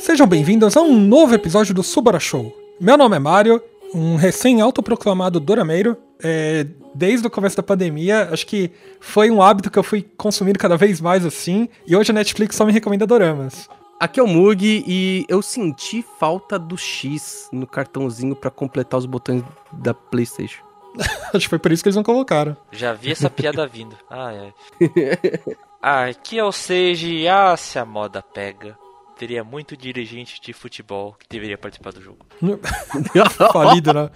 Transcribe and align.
Sejam 0.00 0.26
bem-vindos 0.26 0.76
a 0.76 0.82
um 0.82 1.00
novo 1.00 1.34
episódio 1.34 1.72
do 1.72 1.82
Subara 1.82 2.20
Show. 2.20 2.54
Meu 2.78 2.98
nome 2.98 3.16
é 3.16 3.18
Mário, 3.18 3.62
um 3.94 4.16
recém-autoproclamado 4.16 5.40
dorameiro. 5.40 5.96
É, 6.22 6.66
desde 6.94 7.26
o 7.26 7.30
começo 7.30 7.56
da 7.56 7.62
pandemia, 7.62 8.28
acho 8.30 8.46
que 8.46 8.70
foi 9.00 9.30
um 9.30 9.40
hábito 9.40 9.70
que 9.70 9.78
eu 9.78 9.82
fui 9.82 10.02
consumindo 10.18 10.58
cada 10.58 10.76
vez 10.76 11.00
mais 11.00 11.24
assim, 11.24 11.70
e 11.86 11.96
hoje 11.96 12.10
a 12.10 12.14
Netflix 12.14 12.54
só 12.54 12.66
me 12.66 12.72
recomenda 12.72 13.06
doramas. 13.06 13.66
Aqui 13.98 14.20
é 14.20 14.22
o 14.22 14.28
Mug 14.28 14.84
e 14.86 15.24
eu 15.26 15.40
senti 15.40 16.04
falta 16.18 16.58
do 16.58 16.76
X 16.76 17.48
no 17.50 17.66
cartãozinho 17.66 18.36
pra 18.36 18.50
completar 18.50 18.98
os 18.98 19.06
botões 19.06 19.42
da 19.72 19.94
PlayStation. 19.94 20.69
acho 21.34 21.44
que 21.44 21.48
foi 21.48 21.58
por 21.58 21.72
isso 21.72 21.82
que 21.82 21.88
eles 21.88 21.96
não 21.96 22.02
colocaram. 22.02 22.56
Já 22.72 22.92
vi 22.92 23.12
essa 23.12 23.30
piada 23.30 23.66
vindo. 23.66 23.96
Ai, 24.08 24.38
ai. 24.38 25.56
Ah, 25.82 26.04
aqui 26.06 26.38
é 26.38 26.44
o 26.44 26.52
Seiji. 26.52 27.26
Ah, 27.26 27.56
se 27.56 27.78
a 27.78 27.84
moda 27.84 28.22
pega. 28.22 28.76
Teria 29.18 29.44
muito 29.44 29.76
dirigente 29.76 30.40
de 30.40 30.52
futebol 30.52 31.14
que 31.18 31.26
deveria 31.28 31.58
participar 31.58 31.92
do 31.92 32.02
jogo. 32.02 32.18
Falido, 33.52 33.92
né? 33.92 34.10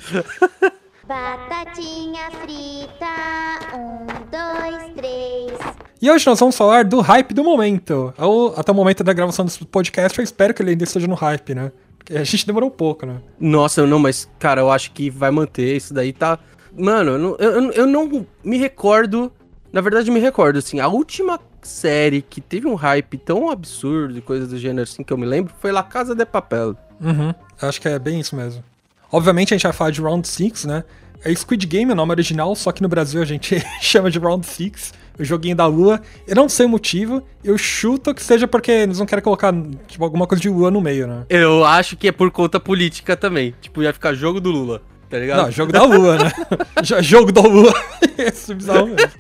Batatinha 1.07 2.31
frita, 2.31 3.77
um, 3.77 4.07
dois, 4.31 4.95
três. 4.95 5.53
E 6.01 6.11
hoje 6.11 6.27
nós 6.27 6.41
vamos 6.41 6.57
falar 6.57 6.85
do 6.85 7.01
hype 7.01 7.35
do 7.35 7.45
momento. 7.45 8.15
Até 8.57 8.73
o 8.73 8.75
momento 8.75 9.05
da 9.05 9.13
gravação 9.13 9.45
desse 9.45 9.63
podcast, 9.67 10.19
eu 10.19 10.25
espero 10.25 10.55
que 10.55 10.63
ele 10.63 10.71
ainda 10.71 10.85
esteja 10.85 11.07
no 11.07 11.15
hype, 11.15 11.55
né? 11.55 11.73
Porque 11.99 12.15
a 12.17 12.25
gente 12.25 12.47
demorou 12.47 12.69
um 12.71 12.73
pouco, 12.73 13.05
né? 13.05 13.21
Nossa, 13.39 13.87
não, 13.87 13.99
mas, 13.99 14.31
cara, 14.39 14.63
eu 14.63 14.71
acho 14.71 14.93
que 14.93 15.11
vai 15.11 15.31
manter. 15.31 15.77
Isso 15.77 15.93
daí 15.93 16.13
tá. 16.13 16.39
Mano, 16.77 17.13
eu 17.13 17.19
não, 17.19 17.37
eu, 17.39 17.73
eu 17.73 17.87
não 17.87 18.27
me 18.43 18.59
recordo. 18.59 19.33
Na 19.73 19.81
verdade, 19.81 20.11
me 20.11 20.21
recordo, 20.21 20.59
assim, 20.59 20.79
a 20.79 20.87
última 20.87 21.39
série 21.63 22.23
que 22.23 22.41
teve 22.41 22.67
um 22.67 22.75
hype 22.75 23.19
tão 23.19 23.51
absurdo 23.51 24.17
e 24.19 24.21
coisas 24.21 24.49
do 24.49 24.59
gênero 24.59 24.83
assim 24.83 25.03
que 25.03 25.13
eu 25.13 25.17
me 25.17 25.27
lembro 25.27 25.53
foi 25.61 25.73
La 25.73 25.83
Casa 25.83 26.15
de 26.15 26.25
Papel. 26.25 26.77
Uhum, 27.01 27.35
acho 27.61 27.81
que 27.81 27.89
é 27.89 27.99
bem 27.99 28.21
isso 28.21 28.37
mesmo. 28.37 28.63
Obviamente 29.11 29.55
a 29.55 29.57
gente 29.57 29.65
vai 29.65 29.73
falar 29.73 29.91
de 29.91 30.01
Round 30.01 30.27
6, 30.27 30.65
né? 30.65 30.85
É 31.25 31.35
Squid 31.35 31.67
Game 31.67 31.91
o 31.91 31.95
nome 31.95 32.13
original, 32.13 32.55
só 32.55 32.71
que 32.71 32.83
no 32.83 32.89
Brasil 32.89 33.23
a 33.23 33.25
gente 33.25 33.63
chama 33.81 34.11
de 34.11 34.19
Round 34.19 34.47
6, 34.47 34.93
o 35.19 35.25
joguinho 35.25 35.57
da 35.57 35.67
lua. 35.67 36.03
Eu 36.27 36.37
não 36.37 36.49
sei 36.49 36.67
o 36.67 36.69
motivo, 36.69 37.23
eu 37.43 37.57
chuto 37.57 38.15
que 38.15 38.23
seja 38.23 38.47
porque 38.47 38.71
eles 38.71 38.99
não 38.99 39.07
querem 39.07 39.23
colocar 39.25 39.53
tipo, 39.87 40.05
alguma 40.05 40.27
coisa 40.27 40.43
de 40.43 40.51
lua 40.51 40.71
no 40.71 40.81
meio, 40.81 41.07
né? 41.07 41.25
Eu 41.29 41.65
acho 41.65 41.97
que 41.97 42.09
é 42.09 42.13
por 42.13 42.31
conta 42.31 42.61
política 42.61 43.17
também. 43.17 43.55
Tipo, 43.61 43.83
ia 43.83 43.93
ficar 43.93 44.13
jogo 44.15 44.41
do 44.41 44.51
Lula, 44.51 44.83
tá 45.09 45.19
ligado? 45.19 45.43
Não, 45.43 45.51
jogo 45.51 45.73
da 45.73 45.85
lua, 45.85 46.19
né? 46.19 46.33
Jo- 46.83 47.03
jogo 47.03 47.33
da 47.33 47.41
lua. 47.43 47.73
Esse 48.19 48.53
é 48.53 48.55
bizarro 48.55 48.87
mesmo. 48.89 49.11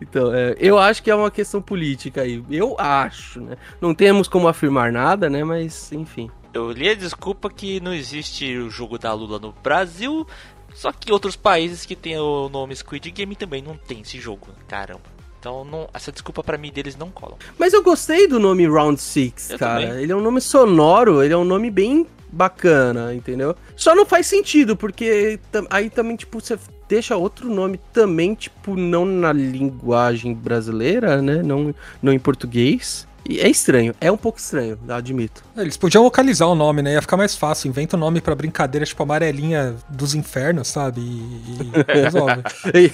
Então, 0.00 0.32
é, 0.32 0.54
eu 0.58 0.78
acho 0.78 1.02
que 1.02 1.10
é 1.10 1.14
uma 1.14 1.30
questão 1.30 1.60
política 1.60 2.22
aí. 2.22 2.42
Eu 2.50 2.76
acho, 2.78 3.40
né? 3.40 3.56
Não 3.80 3.92
temos 3.94 4.28
como 4.28 4.46
afirmar 4.46 4.92
nada, 4.92 5.28
né? 5.28 5.42
Mas, 5.42 5.90
enfim. 5.92 6.30
Eu 6.54 6.70
li 6.70 6.88
a 6.88 6.94
desculpa 6.94 7.50
que 7.50 7.80
não 7.80 7.92
existe 7.92 8.56
o 8.56 8.70
jogo 8.70 8.98
da 8.98 9.12
Lula 9.12 9.38
no 9.38 9.52
Brasil. 9.62 10.26
Só 10.74 10.92
que 10.92 11.10
outros 11.12 11.34
países 11.34 11.84
que 11.84 11.96
tem 11.96 12.16
o 12.18 12.48
nome 12.48 12.74
Squid 12.76 13.10
Game 13.10 13.34
também 13.34 13.60
não 13.62 13.76
tem 13.76 14.00
esse 14.02 14.20
jogo. 14.20 14.48
Caramba. 14.68 15.00
Então 15.40 15.64
não- 15.64 15.88
essa 15.92 16.12
desculpa 16.12 16.42
pra 16.44 16.56
mim 16.58 16.70
deles 16.70 16.96
não 16.96 17.10
colam. 17.10 17.36
Mas 17.58 17.72
eu 17.72 17.82
gostei 17.82 18.28
do 18.28 18.38
nome 18.38 18.66
Round 18.66 19.00
Six, 19.00 19.50
Eu 19.50 19.58
cara. 19.58 19.86
também. 19.86 20.02
Ele 20.02 20.12
é 20.12 20.16
um 20.16 20.20
nome 20.20 20.40
sonoro, 20.40 21.22
ele 21.22 21.32
é 21.34 21.36
um 21.36 21.44
nome 21.44 21.70
bem 21.70 22.06
bacana, 22.30 23.14
entendeu? 23.14 23.54
Só 23.76 23.94
não 23.94 24.04
faz 24.06 24.26
sentido, 24.26 24.76
porque 24.76 25.38
aí 25.70 25.90
também, 25.90 26.16
tipo, 26.16 26.40
você 26.40 26.58
deixa 26.88 27.16
outro 27.16 27.48
nome 27.48 27.78
também, 27.92 28.34
tipo, 28.34 28.76
não 28.76 29.04
na 29.04 29.32
linguagem 29.32 30.34
brasileira, 30.34 31.20
né? 31.22 31.42
Não, 31.42 31.74
não 32.02 32.12
em 32.12 32.18
português. 32.18 33.06
E 33.28 33.40
é 33.40 33.48
estranho, 33.48 33.94
é 34.00 34.10
um 34.10 34.16
pouco 34.16 34.38
estranho, 34.38 34.78
admito. 34.88 35.42
Eles 35.54 35.76
podiam 35.76 36.02
localizar 36.02 36.46
o 36.46 36.54
nome, 36.54 36.80
né? 36.80 36.94
Ia 36.94 37.02
ficar 37.02 37.16
mais 37.18 37.36
fácil. 37.36 37.68
Inventa 37.68 37.94
um 37.94 38.00
nome 38.00 38.22
pra 38.22 38.34
brincadeira, 38.34 38.86
tipo 38.86 39.02
amarelinha 39.02 39.74
dos 39.90 40.14
infernos, 40.14 40.68
sabe? 40.68 41.00
E, 41.02 41.92
e 41.94 42.02
resolve. 42.02 42.42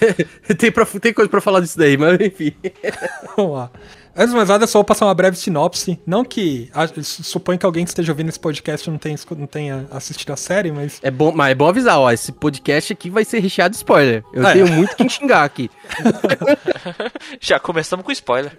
tem, 0.59 0.73
pra- 0.73 0.87
tem 0.87 1.13
coisa 1.13 1.29
pra 1.31 1.41
falar 1.41 1.61
disso 1.61 1.79
daí, 1.79 1.97
mas 1.97 2.19
enfim. 2.21 2.53
Vamos 3.37 3.55
lá. 3.55 3.71
Antes 4.17 4.31
de 4.31 4.37
mais 4.37 4.49
nada, 4.49 4.67
só 4.67 4.79
vou 4.79 4.85
passar 4.85 5.07
uma 5.07 5.15
breve 5.15 5.37
sinopse. 5.37 5.99
Não 6.07 6.25
que. 6.25 6.71
a- 6.73 6.87
Suponho 7.03 7.59
que 7.59 7.67
alguém 7.67 7.85
que 7.85 7.91
esteja 7.91 8.13
ouvindo 8.13 8.29
esse 8.29 8.39
podcast 8.39 8.89
não 8.89 8.97
tenha, 8.99 9.17
não 9.37 9.47
tenha 9.47 9.87
assistido 9.91 10.33
a 10.33 10.37
série, 10.37 10.71
mas. 10.71 11.01
É 11.03 11.11
bom, 11.11 11.33
mas 11.33 11.51
é 11.51 11.55
bom 11.55 11.67
avisar, 11.69 11.99
ó, 11.99 12.11
esse 12.11 12.31
podcast 12.33 12.93
aqui 12.93 13.11
vai 13.11 13.25
ser 13.25 13.41
recheado 13.41 13.73
de 13.73 13.77
spoiler. 13.79 14.23
Eu 14.33 14.47
Ah, 14.47 14.51
é. 14.51 14.53
tenho 14.55 14.69
muito 14.69 14.95
que 14.97 15.09
xingar 15.09 15.45
aqui. 15.45 15.69
Já 17.41 17.59
começamos 17.59 18.05
com 18.05 18.13
spoiler. 18.13 18.57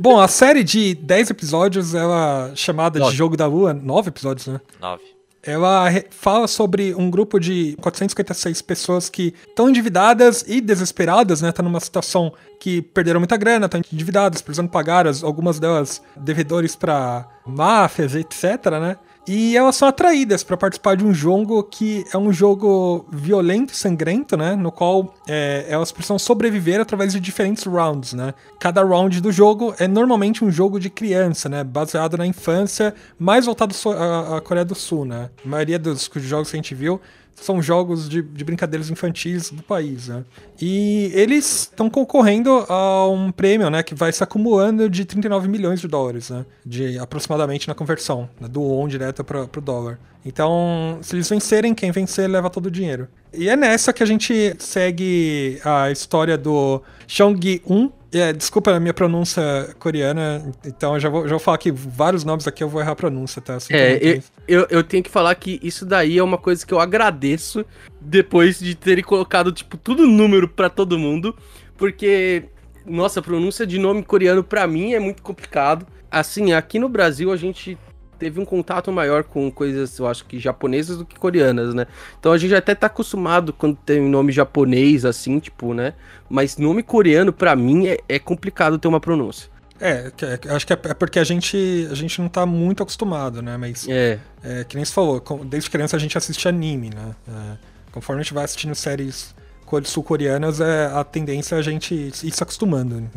Bom, 0.00 0.20
a 0.20 0.28
série 0.28 0.62
de 0.64 0.94
10 0.94 1.30
episódios, 1.30 1.94
ela 1.94 2.52
chamada 2.54 2.98
de 2.98 3.04
Nove. 3.04 3.16
Jogo 3.16 3.36
da 3.36 3.46
Lua, 3.46 3.72
9 3.72 4.08
episódios, 4.08 4.46
né? 4.46 4.60
9. 4.80 5.02
Ela 5.44 5.88
fala 6.10 6.46
sobre 6.46 6.94
um 6.94 7.10
grupo 7.10 7.40
de 7.40 7.76
456 7.80 8.62
pessoas 8.62 9.08
que 9.08 9.34
estão 9.48 9.68
endividadas 9.68 10.44
e 10.46 10.60
desesperadas, 10.60 11.42
né? 11.42 11.50
Tá 11.50 11.62
numa 11.62 11.80
situação 11.80 12.32
que 12.60 12.80
perderam 12.80 13.18
muita 13.18 13.36
grana, 13.36 13.66
estão 13.66 13.80
endividadas, 13.92 14.40
precisando 14.40 14.70
pagar 14.70 15.06
as- 15.06 15.24
algumas 15.24 15.58
delas 15.58 16.00
devedores 16.16 16.76
para 16.76 17.26
máfias, 17.44 18.14
etc, 18.14 18.66
né? 18.80 18.96
E 19.26 19.56
elas 19.56 19.76
são 19.76 19.86
atraídas 19.86 20.42
para 20.42 20.56
participar 20.56 20.96
de 20.96 21.04
um 21.04 21.14
jogo 21.14 21.62
que 21.62 22.04
é 22.12 22.18
um 22.18 22.32
jogo 22.32 23.06
violento 23.10 23.74
sangrento, 23.74 24.36
né? 24.36 24.56
No 24.56 24.72
qual 24.72 25.14
é, 25.28 25.64
elas 25.68 25.92
precisam 25.92 26.18
sobreviver 26.18 26.80
através 26.80 27.12
de 27.12 27.20
diferentes 27.20 27.64
rounds, 27.64 28.14
né? 28.14 28.34
Cada 28.58 28.82
round 28.82 29.20
do 29.20 29.30
jogo 29.30 29.74
é 29.78 29.86
normalmente 29.86 30.44
um 30.44 30.50
jogo 30.50 30.80
de 30.80 30.90
criança, 30.90 31.48
né? 31.48 31.62
Baseado 31.62 32.16
na 32.16 32.26
infância, 32.26 32.92
mais 33.16 33.46
voltado 33.46 33.74
à 34.34 34.40
Coreia 34.40 34.64
do 34.64 34.74
Sul, 34.74 35.04
né? 35.04 35.30
A 35.44 35.48
maioria 35.48 35.78
dos 35.78 36.10
jogos 36.14 36.50
que 36.50 36.56
a 36.56 36.58
gente 36.58 36.74
viu 36.74 37.00
são 37.34 37.60
jogos 37.60 38.08
de, 38.08 38.22
de 38.22 38.44
brincadeiras 38.44 38.90
infantis 38.90 39.50
do 39.50 39.62
país, 39.62 40.08
né? 40.08 40.24
E 40.60 41.10
eles 41.14 41.62
estão 41.62 41.90
concorrendo 41.90 42.64
a 42.68 43.08
um 43.08 43.32
prêmio, 43.32 43.68
né? 43.68 43.82
Que 43.82 43.94
vai 43.94 44.12
se 44.12 44.22
acumulando 44.22 44.88
de 44.88 45.04
39 45.04 45.48
milhões 45.48 45.80
de 45.80 45.88
dólares, 45.88 46.30
né? 46.30 46.46
De 46.64 46.98
aproximadamente 46.98 47.66
na 47.66 47.74
conversão, 47.74 48.28
né, 48.40 48.48
do 48.48 48.60
won 48.60 48.86
direto 48.86 49.24
para 49.24 49.42
o 49.42 49.60
dólar. 49.60 49.98
Então, 50.24 50.98
se 51.02 51.16
eles 51.16 51.28
vencerem, 51.28 51.74
quem 51.74 51.90
vencer 51.90 52.28
leva 52.28 52.48
todo 52.48 52.66
o 52.66 52.70
dinheiro. 52.70 53.08
E 53.32 53.48
é 53.48 53.56
nessa 53.56 53.92
que 53.92 54.02
a 54.02 54.06
gente 54.06 54.54
segue 54.58 55.60
a 55.64 55.90
história 55.90 56.38
do 56.38 56.80
Chong-un. 57.08 57.90
É, 58.12 58.32
desculpa 58.32 58.72
a 58.72 58.80
minha 58.80 58.92
pronúncia 58.92 59.74
coreana, 59.78 60.52
então 60.66 60.94
eu 60.94 61.00
já 61.00 61.08
vou, 61.08 61.22
já 61.24 61.30
vou 61.30 61.38
falar 61.38 61.56
que 61.56 61.72
vários 61.72 62.24
nomes 62.24 62.46
aqui 62.46 62.62
eu 62.62 62.68
vou 62.68 62.80
errar 62.80 62.92
a 62.92 62.96
pronúncia, 62.96 63.40
tá? 63.40 63.58
Sinto 63.58 63.74
É, 63.74 63.98
eu, 64.02 64.22
eu, 64.46 64.66
eu 64.68 64.84
tenho 64.84 65.02
que 65.02 65.10
falar 65.10 65.34
que 65.34 65.58
isso 65.62 65.86
daí 65.86 66.18
é 66.18 66.22
uma 66.22 66.36
coisa 66.36 66.66
que 66.66 66.74
eu 66.74 66.78
agradeço 66.78 67.64
depois 67.98 68.58
de 68.58 68.74
terem 68.74 69.02
colocado, 69.02 69.50
tipo, 69.50 69.78
tudo 69.78 70.06
número 70.06 70.46
pra 70.46 70.68
todo 70.68 70.98
mundo, 70.98 71.34
porque, 71.78 72.44
nossa, 72.84 73.20
a 73.20 73.22
pronúncia 73.22 73.66
de 73.66 73.78
nome 73.78 74.02
coreano 74.02 74.44
pra 74.44 74.66
mim 74.66 74.92
é 74.92 75.00
muito 75.00 75.22
complicado. 75.22 75.86
Assim, 76.10 76.52
aqui 76.52 76.78
no 76.78 76.90
Brasil 76.90 77.32
a 77.32 77.36
gente 77.36 77.78
teve 78.22 78.38
um 78.38 78.44
contato 78.44 78.92
maior 78.92 79.24
com 79.24 79.50
coisas, 79.50 79.98
eu 79.98 80.06
acho 80.06 80.24
que 80.26 80.38
japonesas 80.38 80.96
do 80.96 81.04
que 81.04 81.18
coreanas, 81.18 81.74
né? 81.74 81.86
Então 82.20 82.30
a 82.30 82.38
gente 82.38 82.54
até 82.54 82.72
tá 82.72 82.86
acostumado 82.86 83.52
quando 83.52 83.74
tem 83.84 84.00
nome 84.00 84.30
japonês, 84.30 85.04
assim, 85.04 85.40
tipo, 85.40 85.74
né? 85.74 85.92
Mas 86.30 86.56
nome 86.56 86.84
coreano, 86.84 87.32
pra 87.32 87.56
mim, 87.56 87.88
é, 87.88 87.98
é 88.08 88.20
complicado 88.20 88.78
ter 88.78 88.86
uma 88.86 89.00
pronúncia. 89.00 89.50
É, 89.80 90.12
que- 90.16 90.48
acho 90.48 90.64
que 90.64 90.72
é 90.72 90.78
é 90.84 90.94
porque 90.94 91.18
a 91.18 91.24
gente, 91.24 91.88
a 91.90 91.94
gente 91.96 92.20
não 92.20 92.28
tá 92.28 92.46
muito 92.46 92.80
acostumado, 92.80 93.42
né? 93.42 93.56
Mas, 93.56 93.88
É. 93.88 94.20
é, 94.44 94.62
que 94.62 94.76
nem 94.76 94.84
você 94.84 94.92
falou, 94.92 95.20
desde 95.44 95.68
criança 95.68 95.96
a 95.96 95.98
gente 95.98 96.16
assiste 96.16 96.46
anime, 96.46 96.90
né? 96.90 97.16
É, 97.28 97.56
conforme 97.90 98.20
a 98.20 98.22
gente 98.22 98.32
vai 98.32 98.44
assistindo 98.44 98.72
séries 98.76 99.34
co- 99.66 99.84
sul-coreanas, 99.84 100.60
é, 100.60 100.86
a 100.94 101.02
tendência 101.02 101.56
é 101.56 101.58
a 101.58 101.62
gente 101.62 101.92
ir 101.92 102.12
se 102.32 102.40
acostumando, 102.40 103.00
né? 103.00 103.10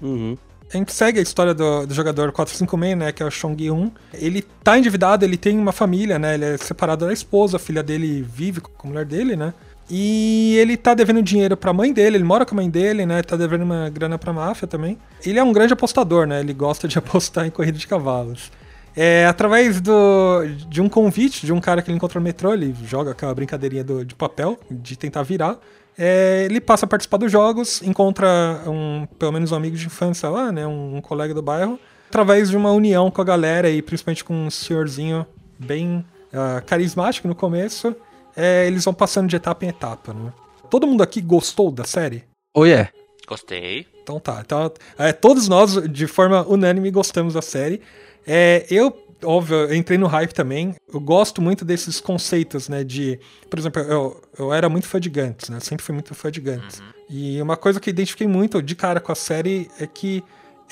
Uhum. 0.00 0.38
A 0.72 0.76
gente 0.76 0.92
segue 0.92 1.20
a 1.20 1.22
história 1.22 1.54
do, 1.54 1.86
do 1.86 1.94
jogador 1.94 2.32
456, 2.32 2.98
né, 2.98 3.12
que 3.12 3.22
é 3.22 3.26
o 3.26 3.30
Chong 3.30 3.70
Un. 3.70 3.90
Ele 4.12 4.42
tá 4.64 4.76
endividado, 4.76 5.24
ele 5.24 5.36
tem 5.36 5.56
uma 5.58 5.72
família, 5.72 6.18
né, 6.18 6.34
ele 6.34 6.44
é 6.44 6.56
separado 6.56 7.06
da 7.06 7.12
esposa, 7.12 7.56
a 7.56 7.60
filha 7.60 7.82
dele 7.82 8.22
vive 8.22 8.60
com 8.60 8.88
a 8.88 8.90
mulher 8.90 9.04
dele, 9.04 9.36
né. 9.36 9.54
E 9.88 10.56
ele 10.58 10.76
tá 10.76 10.94
devendo 10.94 11.22
dinheiro 11.22 11.56
pra 11.56 11.72
mãe 11.72 11.92
dele, 11.92 12.16
ele 12.16 12.24
mora 12.24 12.44
com 12.44 12.54
a 12.54 12.56
mãe 12.56 12.68
dele, 12.68 13.06
né, 13.06 13.22
tá 13.22 13.36
devendo 13.36 13.62
uma 13.62 13.88
grana 13.88 14.18
pra 14.18 14.32
máfia 14.32 14.66
também. 14.66 14.98
Ele 15.24 15.38
é 15.38 15.44
um 15.44 15.52
grande 15.52 15.72
apostador, 15.72 16.26
né, 16.26 16.40
ele 16.40 16.52
gosta 16.52 16.88
de 16.88 16.98
apostar 16.98 17.46
em 17.46 17.50
corrida 17.50 17.78
de 17.78 17.86
cavalos. 17.86 18.50
É, 18.96 19.26
através 19.26 19.80
do, 19.80 20.42
de 20.68 20.80
um 20.80 20.88
convite 20.88 21.44
de 21.44 21.52
um 21.52 21.60
cara 21.60 21.82
que 21.82 21.90
ele 21.90 21.96
encontrou 21.96 22.20
no 22.20 22.24
metrô, 22.24 22.54
ele 22.54 22.74
joga 22.86 23.10
aquela 23.12 23.34
brincadeirinha 23.34 23.84
do, 23.84 24.04
de 24.04 24.14
papel, 24.14 24.58
de 24.70 24.96
tentar 24.96 25.22
virar. 25.22 25.58
É, 25.98 26.44
ele 26.44 26.60
passa 26.60 26.84
a 26.84 26.88
participar 26.88 27.16
dos 27.16 27.32
jogos, 27.32 27.82
encontra 27.82 28.62
um, 28.66 29.06
pelo 29.18 29.32
menos 29.32 29.52
um 29.52 29.56
amigo 29.56 29.76
de 29.76 29.86
infância 29.86 30.28
lá, 30.28 30.52
né, 30.52 30.66
um, 30.66 30.96
um 30.96 31.00
colega 31.00 31.32
do 31.32 31.40
bairro, 31.40 31.78
através 32.08 32.50
de 32.50 32.56
uma 32.56 32.70
união 32.70 33.10
com 33.10 33.20
a 33.22 33.24
galera 33.24 33.70
e 33.70 33.80
principalmente 33.80 34.22
com 34.22 34.34
um 34.34 34.50
senhorzinho 34.50 35.26
bem 35.58 36.04
ah, 36.32 36.60
carismático 36.60 37.26
no 37.26 37.34
começo, 37.34 37.96
é, 38.36 38.66
eles 38.66 38.84
vão 38.84 38.92
passando 38.92 39.28
de 39.28 39.36
etapa 39.36 39.64
em 39.64 39.68
etapa, 39.68 40.12
né. 40.12 40.32
Todo 40.68 40.86
mundo 40.86 41.02
aqui 41.02 41.20
gostou 41.20 41.70
da 41.70 41.84
série? 41.84 42.24
Oh, 42.52 42.64
yeah. 42.64 42.90
Gostei. 43.26 43.86
Então 44.02 44.20
tá. 44.20 44.42
Então, 44.44 44.70
é, 44.98 45.12
todos 45.12 45.48
nós, 45.48 45.74
de 45.90 46.06
forma 46.06 46.46
unânime, 46.46 46.90
gostamos 46.90 47.34
da 47.34 47.42
série. 47.42 47.80
É, 48.26 48.66
eu, 48.68 48.90
óbvio, 49.22 49.56
eu 49.56 49.74
entrei 49.74 49.98
no 49.98 50.06
hype 50.06 50.32
também. 50.32 50.74
Eu 50.92 51.00
gosto 51.00 51.40
muito 51.40 51.64
desses 51.64 52.00
conceitos, 52.00 52.68
né? 52.68 52.84
De. 52.84 53.18
Por 53.48 53.58
exemplo, 53.58 53.82
eu, 53.82 54.20
eu 54.38 54.52
era 54.52 54.68
muito 54.68 54.86
fã 54.86 55.00
de 55.00 55.08
Gantz, 55.08 55.48
né? 55.48 55.60
Sempre 55.60 55.84
fui 55.84 55.94
muito 55.94 56.14
fã 56.14 56.30
de 56.30 56.40
Gantz. 56.40 56.82
E 57.08 57.40
uma 57.40 57.56
coisa 57.56 57.80
que 57.80 57.88
eu 57.88 57.92
identifiquei 57.92 58.26
muito 58.26 58.62
de 58.62 58.74
cara 58.74 59.00
com 59.00 59.12
a 59.12 59.14
série 59.14 59.70
é 59.78 59.86
que 59.86 60.22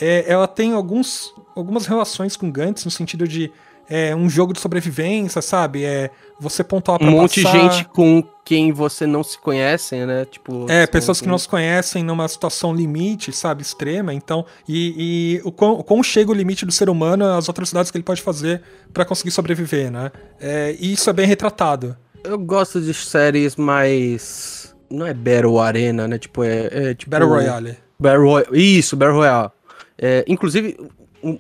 é, 0.00 0.24
ela 0.26 0.48
tem 0.48 0.72
alguns, 0.72 1.32
algumas 1.54 1.86
relações 1.86 2.36
com 2.36 2.50
Gantz, 2.50 2.84
no 2.84 2.90
sentido 2.90 3.26
de 3.28 3.52
é, 3.88 4.14
um 4.14 4.28
jogo 4.28 4.52
de 4.52 4.60
sobrevivência, 4.60 5.40
sabe? 5.42 5.84
É 5.84 6.10
você 6.38 6.64
pontuar 6.64 6.98
pra 6.98 7.08
Um 7.08 7.12
monte 7.12 7.42
de 7.42 7.50
gente 7.50 7.84
com 7.86 8.22
quem 8.44 8.72
você 8.72 9.06
não 9.06 9.22
se 9.22 9.38
conhece, 9.38 10.04
né? 10.04 10.24
Tipo. 10.24 10.66
É, 10.68 10.84
são- 10.84 10.92
pessoas 10.92 11.20
que 11.20 11.28
não 11.28 11.38
se 11.38 11.48
conhecem 11.48 12.02
numa 12.02 12.26
situação 12.28 12.74
limite, 12.74 13.32
sabe, 13.32 13.62
extrema, 13.62 14.12
então, 14.12 14.44
e, 14.68 15.38
e 15.38 15.40
o, 15.44 15.52
quão, 15.52 15.72
o 15.74 15.84
quão 15.84 16.02
chega 16.02 16.30
o 16.30 16.34
limite 16.34 16.66
do 16.66 16.72
ser 16.72 16.88
humano, 16.90 17.24
as 17.24 17.48
atrocidades 17.48 17.90
que 17.90 17.96
ele 17.96 18.04
pode 18.04 18.22
fazer 18.22 18.62
pra 18.92 19.04
conseguir 19.04 19.30
sobreviver, 19.30 19.90
né? 19.90 20.10
É, 20.40 20.76
e 20.78 20.92
isso 20.92 21.08
é 21.08 21.12
bem 21.12 21.26
retratado. 21.26 21.96
Eu 22.22 22.38
gosto 22.38 22.80
de 22.80 22.92
séries 22.94 23.56
mais. 23.56 24.74
Não 24.90 25.06
é 25.06 25.12
Battle 25.14 25.60
Arena, 25.60 26.08
né? 26.08 26.18
Tipo, 26.18 26.42
é. 26.44 26.68
é 26.72 26.94
tipo, 26.94 27.10
Battle 27.10 27.28
Royale. 27.28 27.76
Battle. 27.98 28.44
Isso, 28.52 28.96
Battle 28.96 29.16
Royale. 29.18 29.50
É, 29.98 30.24
inclusive, 30.26 30.76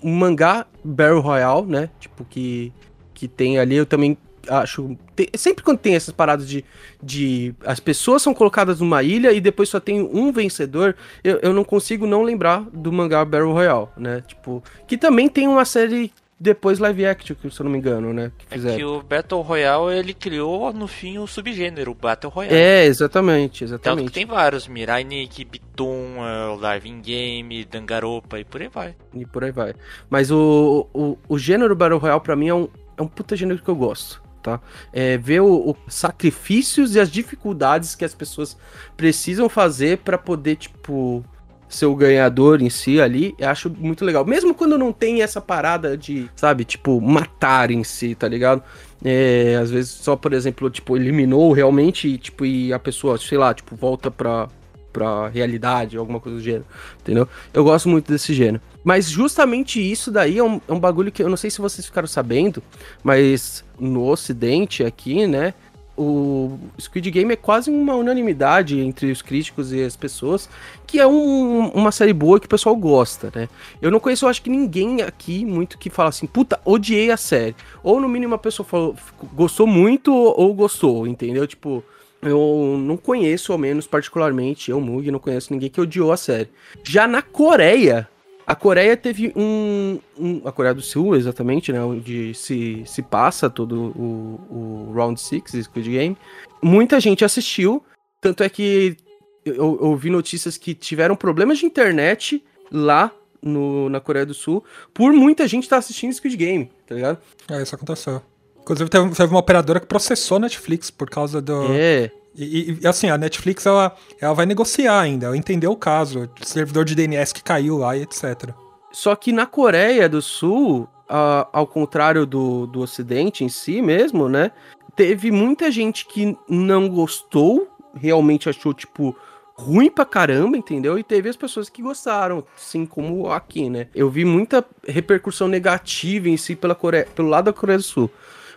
um, 0.02 0.10
mangá 0.12 0.66
Battle 0.82 1.20
Royale, 1.20 1.66
né? 1.66 1.90
Tipo, 2.00 2.24
que, 2.24 2.72
que 3.12 3.28
tem 3.28 3.58
ali, 3.58 3.76
eu 3.76 3.86
também 3.86 4.16
acho. 4.48 4.96
tem- 5.14 5.28
sempre 5.36 5.62
quando 5.64 5.78
tem 5.78 5.94
essas 5.94 6.14
paradas 6.14 6.48
de, 6.48 6.64
de. 7.02 7.54
As 7.64 7.80
pessoas 7.80 8.22
são 8.22 8.34
colocadas 8.34 8.80
numa 8.80 9.02
ilha 9.02 9.32
e 9.32 9.40
depois 9.40 9.68
só 9.68 9.80
tem 9.80 10.00
um 10.02 10.32
vencedor, 10.32 10.96
eu, 11.22 11.38
eu 11.42 11.52
não 11.52 11.64
consigo 11.64 12.06
não 12.06 12.22
lembrar 12.22 12.62
do 12.72 12.92
mangá 12.92 13.24
Battle 13.24 13.52
Royale, 13.52 13.88
né? 13.96 14.22
Tipo. 14.26 14.62
Que 14.86 14.96
também 14.96 15.28
tem 15.28 15.48
uma 15.48 15.64
série 15.64 16.12
depois 16.38 16.78
live 16.78 17.06
action, 17.06 17.36
se 17.50 17.60
eu 17.60 17.64
não 17.64 17.70
me 17.72 17.78
engano, 17.78 18.12
né? 18.12 18.32
Que 18.38 18.46
É 18.50 18.54
fizeram. 18.56 18.76
que 18.76 18.84
o 18.84 19.02
Battle 19.02 19.40
Royale, 19.42 19.96
ele 19.98 20.14
criou 20.14 20.72
no 20.72 20.86
fim 20.86 21.18
o 21.18 21.26
subgênero, 21.26 21.92
o 21.92 21.94
Battle 21.94 22.30
Royale. 22.32 22.54
É, 22.56 22.84
exatamente, 22.84 23.64
Tanto 23.64 23.64
exatamente. 23.64 24.06
que 24.06 24.12
tem 24.12 24.26
vários, 24.26 24.68
Mirai 24.68 25.04
Nikki, 25.04 25.44
Bitum, 25.44 26.18
uh, 26.18 26.56
Live 26.60 26.88
in 26.88 27.00
Game, 27.00 27.64
Dangaropa 27.64 28.38
e 28.38 28.44
por 28.44 28.60
aí 28.62 28.68
vai. 28.68 28.96
E 29.14 29.24
por 29.26 29.44
aí 29.44 29.52
vai. 29.52 29.74
Mas 30.10 30.30
o, 30.30 30.88
o, 30.92 31.18
o 31.28 31.38
gênero 31.38 31.74
Battle 31.76 31.98
Royale, 31.98 32.20
pra 32.20 32.36
mim, 32.36 32.48
é 32.48 32.54
um, 32.54 32.68
é 32.96 33.02
um 33.02 33.08
puta 33.08 33.36
gênero 33.36 33.62
que 33.62 33.68
eu 33.68 33.76
gosto, 33.76 34.22
tá? 34.42 34.60
É 34.92 35.16
ver 35.18 35.40
o, 35.40 35.70
o 35.70 35.76
sacrifícios 35.88 36.94
e 36.94 37.00
as 37.00 37.10
dificuldades 37.10 37.94
que 37.94 38.04
as 38.04 38.14
pessoas 38.14 38.56
precisam 38.96 39.48
fazer 39.48 39.98
pra 39.98 40.18
poder, 40.18 40.56
tipo, 40.56 41.24
ser 41.74 41.86
o 41.86 41.94
ganhador 41.94 42.62
em 42.62 42.70
si 42.70 43.00
ali, 43.00 43.34
eu 43.38 43.48
acho 43.48 43.70
muito 43.70 44.04
legal. 44.04 44.24
Mesmo 44.24 44.54
quando 44.54 44.78
não 44.78 44.92
tem 44.92 45.22
essa 45.22 45.40
parada 45.40 45.96
de, 45.96 46.30
sabe, 46.36 46.64
tipo, 46.64 47.00
matar 47.00 47.70
em 47.70 47.84
si, 47.84 48.14
tá 48.14 48.28
ligado? 48.28 48.62
É, 49.04 49.58
às 49.60 49.70
vezes 49.70 49.90
só, 49.90 50.16
por 50.16 50.32
exemplo, 50.32 50.70
tipo, 50.70 50.96
eliminou 50.96 51.52
realmente 51.52 52.08
e, 52.08 52.18
tipo, 52.18 52.46
e 52.46 52.72
a 52.72 52.78
pessoa, 52.78 53.18
sei 53.18 53.36
lá, 53.36 53.52
tipo, 53.52 53.76
volta 53.76 54.10
pra, 54.10 54.48
pra 54.92 55.28
realidade, 55.28 55.96
alguma 55.96 56.20
coisa 56.20 56.38
do 56.38 56.44
gênero, 56.44 56.64
entendeu? 57.00 57.28
Eu 57.52 57.64
gosto 57.64 57.88
muito 57.88 58.10
desse 58.10 58.32
gênero. 58.32 58.62
Mas 58.82 59.08
justamente 59.08 59.80
isso 59.80 60.10
daí 60.10 60.38
é 60.38 60.44
um, 60.44 60.60
é 60.68 60.72
um 60.72 60.80
bagulho 60.80 61.10
que 61.10 61.22
eu 61.22 61.28
não 61.28 61.36
sei 61.36 61.50
se 61.50 61.60
vocês 61.60 61.84
ficaram 61.84 62.06
sabendo, 62.06 62.62
mas 63.02 63.64
no 63.78 64.06
ocidente 64.06 64.84
aqui, 64.84 65.26
né, 65.26 65.52
o 65.96 66.58
Squid 66.78 67.10
Game 67.10 67.32
é 67.32 67.36
quase 67.36 67.70
uma 67.70 67.94
unanimidade 67.94 68.78
entre 68.80 69.10
os 69.10 69.22
críticos 69.22 69.72
e 69.72 69.82
as 69.82 69.96
pessoas, 69.96 70.48
que 70.94 71.00
é 71.00 71.06
um- 71.08 71.70
uma 71.70 71.90
série 71.90 72.12
boa 72.12 72.38
que 72.38 72.46
o 72.46 72.48
pessoal 72.48 72.76
gosta, 72.76 73.32
né? 73.34 73.48
Eu 73.82 73.90
não 73.90 73.98
conheço, 73.98 74.24
eu 74.24 74.28
acho 74.28 74.40
que 74.40 74.48
ninguém 74.48 75.02
aqui 75.02 75.44
muito 75.44 75.76
que 75.76 75.90
fala 75.90 76.10
assim, 76.10 76.24
puta, 76.24 76.60
odiei 76.64 77.10
a 77.10 77.16
série. 77.16 77.56
Ou 77.82 78.00
no 78.00 78.08
mínimo 78.08 78.36
a 78.36 78.38
pessoa 78.38 78.64
falou, 78.64 78.94
gostou 79.34 79.66
muito 79.66 80.14
ou 80.14 80.54
gostou, 80.54 81.04
entendeu? 81.04 81.48
Tipo, 81.48 81.82
eu 82.22 82.76
não 82.78 82.96
conheço, 82.96 83.50
ao 83.50 83.58
menos 83.58 83.88
particularmente, 83.88 84.70
eu, 84.70 84.80
Mug, 84.80 85.10
não 85.10 85.18
conheço 85.18 85.52
ninguém 85.52 85.68
que 85.68 85.80
odiou 85.80 86.12
a 86.12 86.16
série. 86.16 86.48
Já 86.84 87.08
na 87.08 87.22
Coreia, 87.22 88.08
a 88.46 88.54
Coreia 88.54 88.96
teve 88.96 89.32
um, 89.34 89.98
um- 90.16 90.42
A 90.44 90.52
Coreia 90.52 90.74
do 90.74 90.80
Sul, 90.80 91.16
exatamente, 91.16 91.72
né? 91.72 91.82
Onde 91.82 92.32
se, 92.34 92.84
se 92.86 93.02
passa 93.02 93.50
todo 93.50 93.92
o, 93.96 94.88
o 94.88 94.92
Round 94.94 95.20
6, 95.20 95.64
Squid 95.64 95.90
Game. 95.90 96.16
Muita 96.62 97.00
gente 97.00 97.24
assistiu, 97.24 97.82
tanto 98.20 98.44
é 98.44 98.48
que 98.48 98.96
eu, 99.44 99.54
eu 99.54 99.84
ouvi 99.84 100.10
notícias 100.10 100.56
que 100.56 100.74
tiveram 100.74 101.14
problemas 101.16 101.58
de 101.58 101.66
internet 101.66 102.42
lá 102.72 103.10
no, 103.42 103.88
na 103.90 104.00
Coreia 104.00 104.24
do 104.24 104.32
Sul 104.34 104.64
por 104.92 105.12
muita 105.12 105.46
gente 105.46 105.64
estar 105.64 105.76
assistindo 105.78 106.12
Squid 106.12 106.36
Game, 106.36 106.70
tá 106.86 106.94
ligado? 106.94 107.18
É, 107.50 107.62
isso 107.62 107.74
aconteceu. 107.74 108.22
Inclusive, 108.60 108.88
teve, 108.88 109.10
teve 109.10 109.30
uma 109.32 109.40
operadora 109.40 109.78
que 109.80 109.86
processou 109.86 110.36
a 110.36 110.40
Netflix 110.40 110.90
por 110.90 111.10
causa 111.10 111.40
do. 111.42 111.66
É. 111.72 112.10
E, 112.34 112.70
e- 112.72 112.78
e, 112.82 112.86
assim, 112.86 113.10
a 113.10 113.18
Netflix 113.18 113.64
ela, 113.66 113.94
ela 114.20 114.32
vai 114.34 114.46
negociar 114.46 114.98
ainda, 115.00 115.26
ela 115.26 115.36
entendeu 115.36 115.70
o 115.70 115.76
caso, 115.76 116.28
o 116.40 116.44
servidor 116.46 116.84
de 116.84 116.94
DNS 116.94 117.32
que 117.34 117.42
caiu 117.44 117.76
lá 117.78 117.96
e 117.96 118.02
etc. 118.02 118.50
Só 118.90 119.14
que 119.14 119.30
na 119.32 119.44
Coreia 119.46 120.08
do 120.08 120.22
Sul, 120.22 120.88
a- 121.08 121.46
ao 121.52 121.66
contrário 121.66 122.24
do, 122.24 122.66
do 122.66 122.80
Ocidente 122.80 123.44
em 123.44 123.48
si 123.50 123.82
mesmo, 123.82 124.28
né? 124.28 124.50
Teve 124.96 125.30
muita 125.30 125.70
gente 125.70 126.06
que 126.06 126.36
não 126.48 126.88
gostou, 126.88 127.68
realmente 127.94 128.48
achou, 128.48 128.72
tipo, 128.72 129.14
ruim 129.54 129.88
pra 129.88 130.04
caramba, 130.04 130.56
entendeu? 130.56 130.98
E 130.98 131.04
teve 131.04 131.28
as 131.28 131.36
pessoas 131.36 131.68
que 131.68 131.80
gostaram, 131.80 132.44
assim 132.56 132.84
como 132.84 133.30
aqui, 133.30 133.70
né? 133.70 133.86
Eu 133.94 134.10
vi 134.10 134.24
muita 134.24 134.64
repercussão 134.86 135.46
negativa 135.46 136.28
em 136.28 136.36
si 136.36 136.56
pela 136.56 136.74
Coreia, 136.74 137.06
pelo 137.14 137.28
lado 137.28 137.46
da 137.46 137.52
Coreia 137.52 137.78
do 137.78 137.84
Sul. 137.84 138.10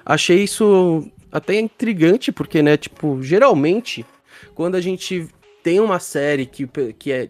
Achei 0.06 0.44
isso 0.44 1.06
até 1.32 1.60
intrigante, 1.60 2.32
porque, 2.32 2.64
né, 2.64 2.78
tipo, 2.78 3.22
geralmente, 3.22 4.06
quando 4.56 4.76
a 4.76 4.82
gente 4.82 5.28
tem 5.62 5.80
uma 5.80 6.00
série 6.00 6.46
que, 6.46 6.68
que 6.98 7.12
é 7.12 7.30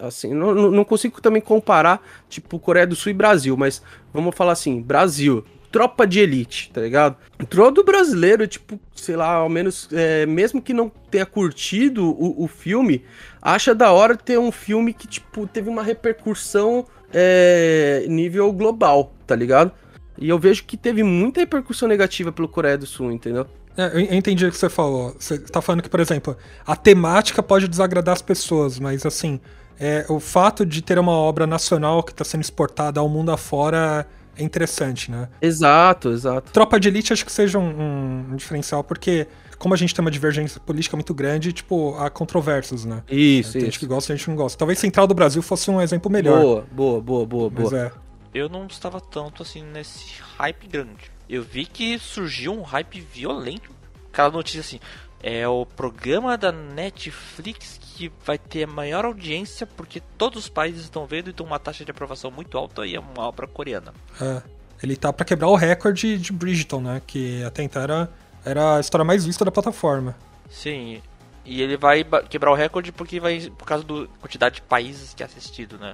assim, 0.00 0.34
não 0.34 0.52
não 0.52 0.84
consigo 0.84 1.20
também 1.20 1.40
comparar, 1.40 2.04
tipo, 2.28 2.58
Coreia 2.58 2.86
do 2.86 2.96
Sul 2.96 3.10
e 3.10 3.14
Brasil, 3.14 3.56
mas 3.56 3.82
vamos 4.12 4.34
falar 4.34 4.52
assim, 4.52 4.82
Brasil, 4.82 5.44
tropa 5.70 6.06
de 6.06 6.20
elite, 6.20 6.70
tá 6.72 6.80
ligado? 6.80 7.16
Todo 7.48 7.84
brasileiro, 7.84 8.46
tipo, 8.46 8.78
sei 8.94 9.16
lá, 9.16 9.34
ao 9.34 9.48
menos, 9.48 9.88
é, 9.92 10.26
mesmo 10.26 10.60
que 10.60 10.74
não 10.74 10.90
tenha 11.10 11.24
curtido 11.24 12.10
o, 12.10 12.44
o 12.44 12.48
filme, 12.48 13.04
acha 13.40 13.74
da 13.74 13.92
hora 13.92 14.16
ter 14.16 14.38
um 14.38 14.52
filme 14.52 14.92
que, 14.92 15.06
tipo, 15.06 15.46
teve 15.46 15.68
uma 15.68 15.82
repercussão 15.82 16.86
é, 17.12 18.04
nível 18.08 18.52
global, 18.52 19.12
tá 19.26 19.34
ligado? 19.34 19.72
E 20.18 20.28
eu 20.28 20.38
vejo 20.38 20.64
que 20.64 20.76
teve 20.76 21.02
muita 21.02 21.40
repercussão 21.40 21.88
negativa 21.88 22.30
pelo 22.30 22.48
Coreia 22.48 22.76
do 22.76 22.86
Sul, 22.86 23.10
entendeu? 23.10 23.46
É, 23.76 23.86
eu 23.94 24.00
entendi 24.00 24.44
o 24.44 24.50
que 24.50 24.56
você 24.56 24.68
falou. 24.68 25.14
Você 25.18 25.38
tá 25.38 25.62
falando 25.62 25.82
que, 25.82 25.88
por 25.88 26.00
exemplo, 26.00 26.36
a 26.66 26.76
temática 26.76 27.42
pode 27.42 27.68
desagradar 27.68 28.12
as 28.12 28.22
pessoas, 28.22 28.78
mas 28.78 29.06
assim, 29.06 29.40
é, 29.78 30.04
o 30.08 30.20
fato 30.20 30.66
de 30.66 30.82
ter 30.82 30.98
uma 30.98 31.12
obra 31.12 31.46
nacional 31.46 32.02
que 32.02 32.12
está 32.12 32.24
sendo 32.24 32.42
exportada 32.42 33.00
ao 33.00 33.08
mundo 33.08 33.32
afora 33.32 34.06
é 34.40 34.44
interessante, 34.44 35.10
né? 35.10 35.28
Exato, 35.40 36.10
exato. 36.10 36.52
Tropa 36.52 36.80
de 36.80 36.88
Elite 36.88 37.12
acho 37.12 37.24
que 37.24 37.32
seja 37.32 37.58
um, 37.58 38.32
um 38.32 38.36
diferencial, 38.36 38.82
porque 38.82 39.26
como 39.58 39.74
a 39.74 39.76
gente 39.76 39.94
tem 39.94 40.02
uma 40.02 40.10
divergência 40.10 40.58
política 40.58 40.96
muito 40.96 41.12
grande, 41.12 41.52
tipo, 41.52 41.94
há 41.96 42.08
controvérsias, 42.08 42.84
né? 42.84 43.02
Isso, 43.10 43.52
tem 43.52 43.62
gente 43.62 43.78
que 43.78 43.84
isso. 43.84 43.94
gosta, 43.94 44.08
tem 44.08 44.16
gente 44.16 44.24
que 44.24 44.30
não 44.30 44.36
gosta. 44.36 44.58
Talvez 44.58 44.78
Central 44.78 45.06
do 45.06 45.14
Brasil 45.14 45.42
fosse 45.42 45.70
um 45.70 45.80
exemplo 45.80 46.10
melhor. 46.10 46.40
Boa, 46.40 46.66
boa, 46.72 47.00
boa, 47.00 47.26
boa, 47.26 47.52
Mas 47.54 47.70
boa. 47.70 47.82
é. 47.82 47.92
Eu 48.32 48.48
não 48.48 48.66
estava 48.66 49.00
tanto 49.00 49.42
assim 49.42 49.62
nesse 49.62 50.20
hype 50.38 50.66
grande. 50.66 51.10
Eu 51.28 51.42
vi 51.42 51.66
que 51.66 51.98
surgiu 51.98 52.52
um 52.52 52.62
hype 52.62 53.00
violento. 53.00 53.70
Aquela 54.12 54.30
notícia 54.30 54.60
assim: 54.60 54.80
é 55.22 55.46
o 55.46 55.66
programa 55.66 56.38
da 56.38 56.50
Netflix 56.50 57.79
que 58.00 58.10
vai 58.24 58.38
ter 58.38 58.66
maior 58.66 59.04
audiência 59.04 59.66
porque 59.66 60.00
todos 60.16 60.44
os 60.44 60.48
países 60.48 60.84
estão 60.84 61.04
vendo 61.04 61.28
e 61.28 61.34
tem 61.34 61.44
uma 61.44 61.58
taxa 61.58 61.84
de 61.84 61.90
aprovação 61.90 62.30
muito 62.30 62.56
alta 62.56 62.86
e 62.86 62.94
é 62.94 63.00
uma 63.00 63.28
obra 63.28 63.46
coreana. 63.46 63.92
É. 64.18 64.42
Ele 64.82 64.96
tá 64.96 65.12
pra 65.12 65.26
quebrar 65.26 65.48
o 65.48 65.54
recorde 65.54 66.16
de 66.16 66.32
Bridgeton, 66.32 66.80
né? 66.80 67.02
Que 67.06 67.44
até 67.44 67.62
então 67.62 67.82
era, 67.82 68.10
era 68.42 68.76
a 68.76 68.80
história 68.80 69.04
mais 69.04 69.26
vista 69.26 69.44
da 69.44 69.50
plataforma. 69.50 70.16
Sim, 70.48 71.02
e 71.44 71.60
ele 71.60 71.76
vai 71.76 72.02
quebrar 72.30 72.50
o 72.50 72.54
recorde 72.54 72.90
porque 72.90 73.20
vai 73.20 73.38
por 73.58 73.66
causa 73.66 73.84
da 73.84 74.06
quantidade 74.18 74.54
de 74.54 74.62
países 74.62 75.12
que 75.12 75.22
é 75.22 75.26
assistido, 75.26 75.76
né? 75.76 75.92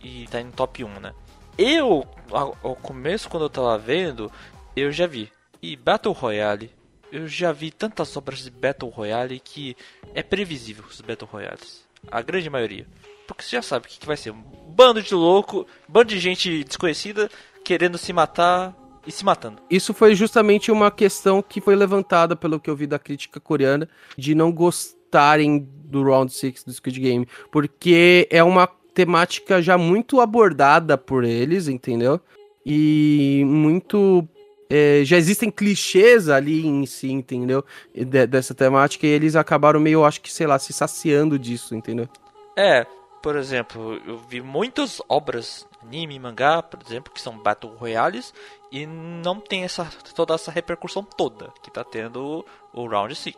E 0.00 0.28
tá 0.30 0.40
em 0.40 0.52
top 0.52 0.84
1, 0.84 1.00
né? 1.00 1.12
Eu, 1.58 2.06
ao 2.30 2.56
ao 2.62 2.76
começo, 2.76 3.28
quando 3.28 3.42
eu 3.46 3.50
tava 3.50 3.76
vendo, 3.76 4.30
eu 4.76 4.92
já 4.92 5.08
vi. 5.08 5.32
E 5.60 5.74
Battle 5.74 6.14
Royale, 6.14 6.70
eu 7.12 7.26
já 7.26 7.52
vi 7.52 7.70
tantas 7.70 8.16
obras 8.16 8.40
de 8.40 8.50
Battle 8.50 8.90
Royale 8.90 9.40
que 9.40 9.76
é 10.14 10.22
previsível 10.22 10.84
os 10.88 11.00
Battle 11.00 11.28
Royales. 11.30 11.84
A 12.10 12.22
grande 12.22 12.48
maioria. 12.48 12.86
Porque 13.26 13.42
você 13.42 13.56
já 13.56 13.62
sabe 13.62 13.86
o 13.86 13.88
que, 13.88 13.98
que 13.98 14.06
vai 14.06 14.16
ser. 14.16 14.30
Um 14.30 14.42
bando 14.68 15.02
de 15.02 15.14
louco, 15.14 15.66
bando 15.86 16.08
de 16.08 16.18
gente 16.18 16.64
desconhecida 16.64 17.30
querendo 17.64 17.98
se 17.98 18.12
matar 18.12 18.74
e 19.06 19.12
se 19.12 19.24
matando. 19.24 19.60
Isso 19.68 19.92
foi 19.92 20.14
justamente 20.14 20.70
uma 20.70 20.90
questão 20.90 21.42
que 21.42 21.60
foi 21.60 21.76
levantada 21.76 22.34
pelo 22.36 22.60
que 22.60 22.70
eu 22.70 22.76
vi 22.76 22.86
da 22.86 22.98
crítica 22.98 23.40
coreana 23.40 23.88
de 24.16 24.34
não 24.34 24.52
gostar 24.52 24.98
gostarem 25.08 25.66
do 25.84 26.02
Round 26.02 26.32
6 26.32 26.64
do 26.64 26.72
Squid 26.72 27.00
Game, 27.00 27.26
porque 27.50 28.28
é 28.30 28.44
uma 28.44 28.66
temática 28.94 29.62
já 29.62 29.78
muito 29.78 30.20
abordada 30.20 30.98
por 30.98 31.24
eles, 31.24 31.66
entendeu? 31.66 32.20
E 32.64 33.42
muito. 33.46 34.28
É, 34.70 35.02
já 35.04 35.16
existem 35.16 35.50
clichês 35.50 36.28
ali 36.28 36.66
em 36.66 36.84
si, 36.86 37.10
entendeu? 37.10 37.64
De- 37.94 38.26
dessa 38.26 38.54
temática, 38.54 39.06
e 39.06 39.10
eles 39.10 39.36
acabaram 39.36 39.80
meio, 39.80 40.04
acho 40.04 40.20
que, 40.20 40.32
sei 40.32 40.46
lá, 40.46 40.58
se 40.58 40.72
saciando 40.72 41.38
disso, 41.38 41.74
entendeu? 41.74 42.08
É, 42.56 42.84
por 43.22 43.36
exemplo, 43.36 44.00
eu 44.06 44.18
vi 44.18 44.40
muitas 44.40 45.00
obras, 45.08 45.66
anime, 45.82 46.18
mangá, 46.18 46.62
por 46.62 46.80
exemplo, 46.86 47.12
que 47.12 47.20
são 47.20 47.38
Battle 47.38 47.74
Royales 47.76 48.32
e 48.70 48.86
não 48.86 49.40
tem 49.40 49.64
essa, 49.64 49.84
toda 50.14 50.34
essa 50.34 50.50
repercussão 50.50 51.02
toda 51.02 51.52
que 51.62 51.70
tá 51.70 51.82
tendo 51.84 52.44
o 52.72 52.86
Round 52.86 53.14
6. 53.14 53.34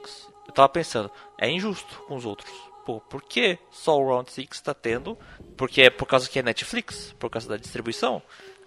Eu 0.46 0.52
tava 0.52 0.68
pensando, 0.68 1.10
é 1.38 1.48
injusto 1.50 2.02
com 2.08 2.16
os 2.16 2.26
outros. 2.26 2.50
Pô, 2.84 3.00
por 3.00 3.22
que 3.22 3.58
só 3.70 3.98
o 4.00 4.06
Round 4.08 4.30
6 4.32 4.60
tá 4.62 4.74
tendo? 4.74 5.16
Porque 5.56 5.82
é 5.82 5.90
por 5.90 6.06
causa 6.06 6.28
que 6.28 6.38
é 6.38 6.42
Netflix? 6.42 7.14
Por 7.18 7.30
causa 7.30 7.48
da 7.48 7.56
distribuição? 7.56 8.22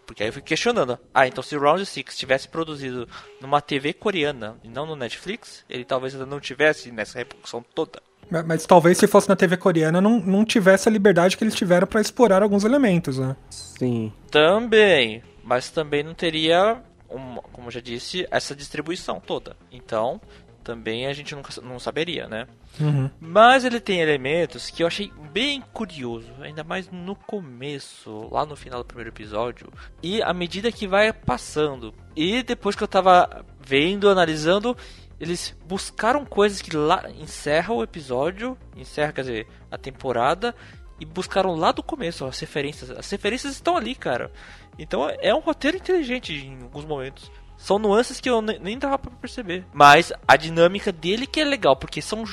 Porque 0.06 0.24
aí 0.24 0.30
eu 0.30 0.34
fico 0.34 0.46
questionando. 0.48 0.98
Ah, 1.14 1.28
então 1.28 1.44
se 1.44 1.56
o 1.56 1.60
Round 1.60 1.86
6 1.86 2.06
tivesse 2.18 2.48
produzido 2.48 3.08
numa 3.42 3.62
TV 3.62 3.94
coreana 3.94 4.58
e 4.64 4.68
não 4.68 4.86
no 4.86 4.96
Netflix, 4.96 5.64
ele 5.70 5.86
talvez 5.86 6.14
ainda 6.14 6.26
não 6.26 6.40
tivesse 6.40 6.92
nessa 6.92 7.18
repercussão 7.20 7.64
toda. 7.74 8.02
Mas, 8.30 8.46
mas 8.46 8.66
talvez 8.66 8.98
se 8.98 9.08
fosse 9.08 9.28
na 9.30 9.36
TV 9.36 9.58
coreana 9.58 10.00
não, 10.02 10.20
não 10.20 10.46
tivesse 10.46 10.88
a 10.88 10.92
liberdade 10.92 11.36
que 11.38 11.44
eles 11.44 11.56
tiveram 11.56 11.86
pra 11.88 12.02
explorar 12.02 12.42
alguns 12.44 12.64
elementos, 12.64 13.18
né? 13.18 13.36
Sim. 13.50 14.12
Também, 14.32 15.24
mas 15.44 15.70
também 15.70 16.04
não 16.04 16.14
teria, 16.14 16.82
uma- 17.10 17.42
como 17.42 17.68
eu 17.68 17.72
já 17.72 17.80
disse, 17.82 18.26
essa 18.32 18.56
distribuição 18.56 19.20
toda. 19.20 19.56
Então, 19.72 20.20
também 20.64 21.06
a 21.06 21.14
gente 21.14 21.36
nunca 21.36 21.50
não 21.62 21.78
saberia, 21.78 22.28
né? 22.28 22.48
Uhum. 22.80 23.10
Mas 23.20 23.66
ele 23.66 23.80
tem 23.80 24.00
elementos 24.00 24.70
que 24.70 24.82
eu 24.82 24.88
achei 24.88 25.12
bem 25.32 25.62
curioso, 25.74 26.32
ainda 26.42 26.64
mais 26.64 26.90
no 26.90 27.16
começo, 27.16 28.30
lá 28.32 28.46
no 28.46 28.56
final 28.56 28.80
do 28.80 28.86
primeiro 28.86 29.10
episódio, 29.10 29.72
e 30.02 30.22
à 30.24 30.34
medida 30.34 30.72
que 30.72 30.88
vai 30.88 31.12
passando. 31.12 31.94
E 32.16 32.42
depois 32.42 32.76
que 32.76 32.84
eu 32.84 32.88
tava 32.88 33.46
vendo, 33.60 34.10
analisando, 34.10 34.76
eles 35.20 35.56
buscaram 35.66 36.26
coisas 36.26 36.62
que 36.62 36.76
lá 36.76 37.04
encerra 37.20 37.74
o 37.74 37.84
episódio, 37.84 38.58
encerra, 38.76 39.14
quer 39.14 39.22
dizer, 39.22 39.48
a 39.70 39.78
temporada, 39.78 40.56
e 41.00 41.06
buscaram 41.06 41.56
lá 41.56 41.72
do 41.72 41.84
começo 41.84 42.26
as 42.26 42.40
referências. 42.40 42.90
As 42.92 43.10
referências 43.10 43.54
estão 43.54 43.76
ali, 43.76 43.96
cara. 43.96 44.32
Então 44.78 45.08
é 45.20 45.34
um 45.34 45.40
roteiro 45.40 45.78
inteligente 45.78 46.34
em 46.34 46.62
alguns 46.64 46.86
momentos. 46.86 47.32
São 47.64 47.80
nuances 47.80 48.20
que 48.20 48.30
eu 48.30 48.42
ne- 48.42 48.60
nem 48.60 48.78
dava 48.78 49.00
pra 49.00 49.10
perceber. 49.10 49.66
Mas 49.72 50.12
a 50.28 50.36
dinâmica 50.36 50.92
dele 50.92 51.26
que 51.26 51.40
é 51.40 51.46
legal, 51.46 51.78
porque 51.78 52.02
são 52.02 52.26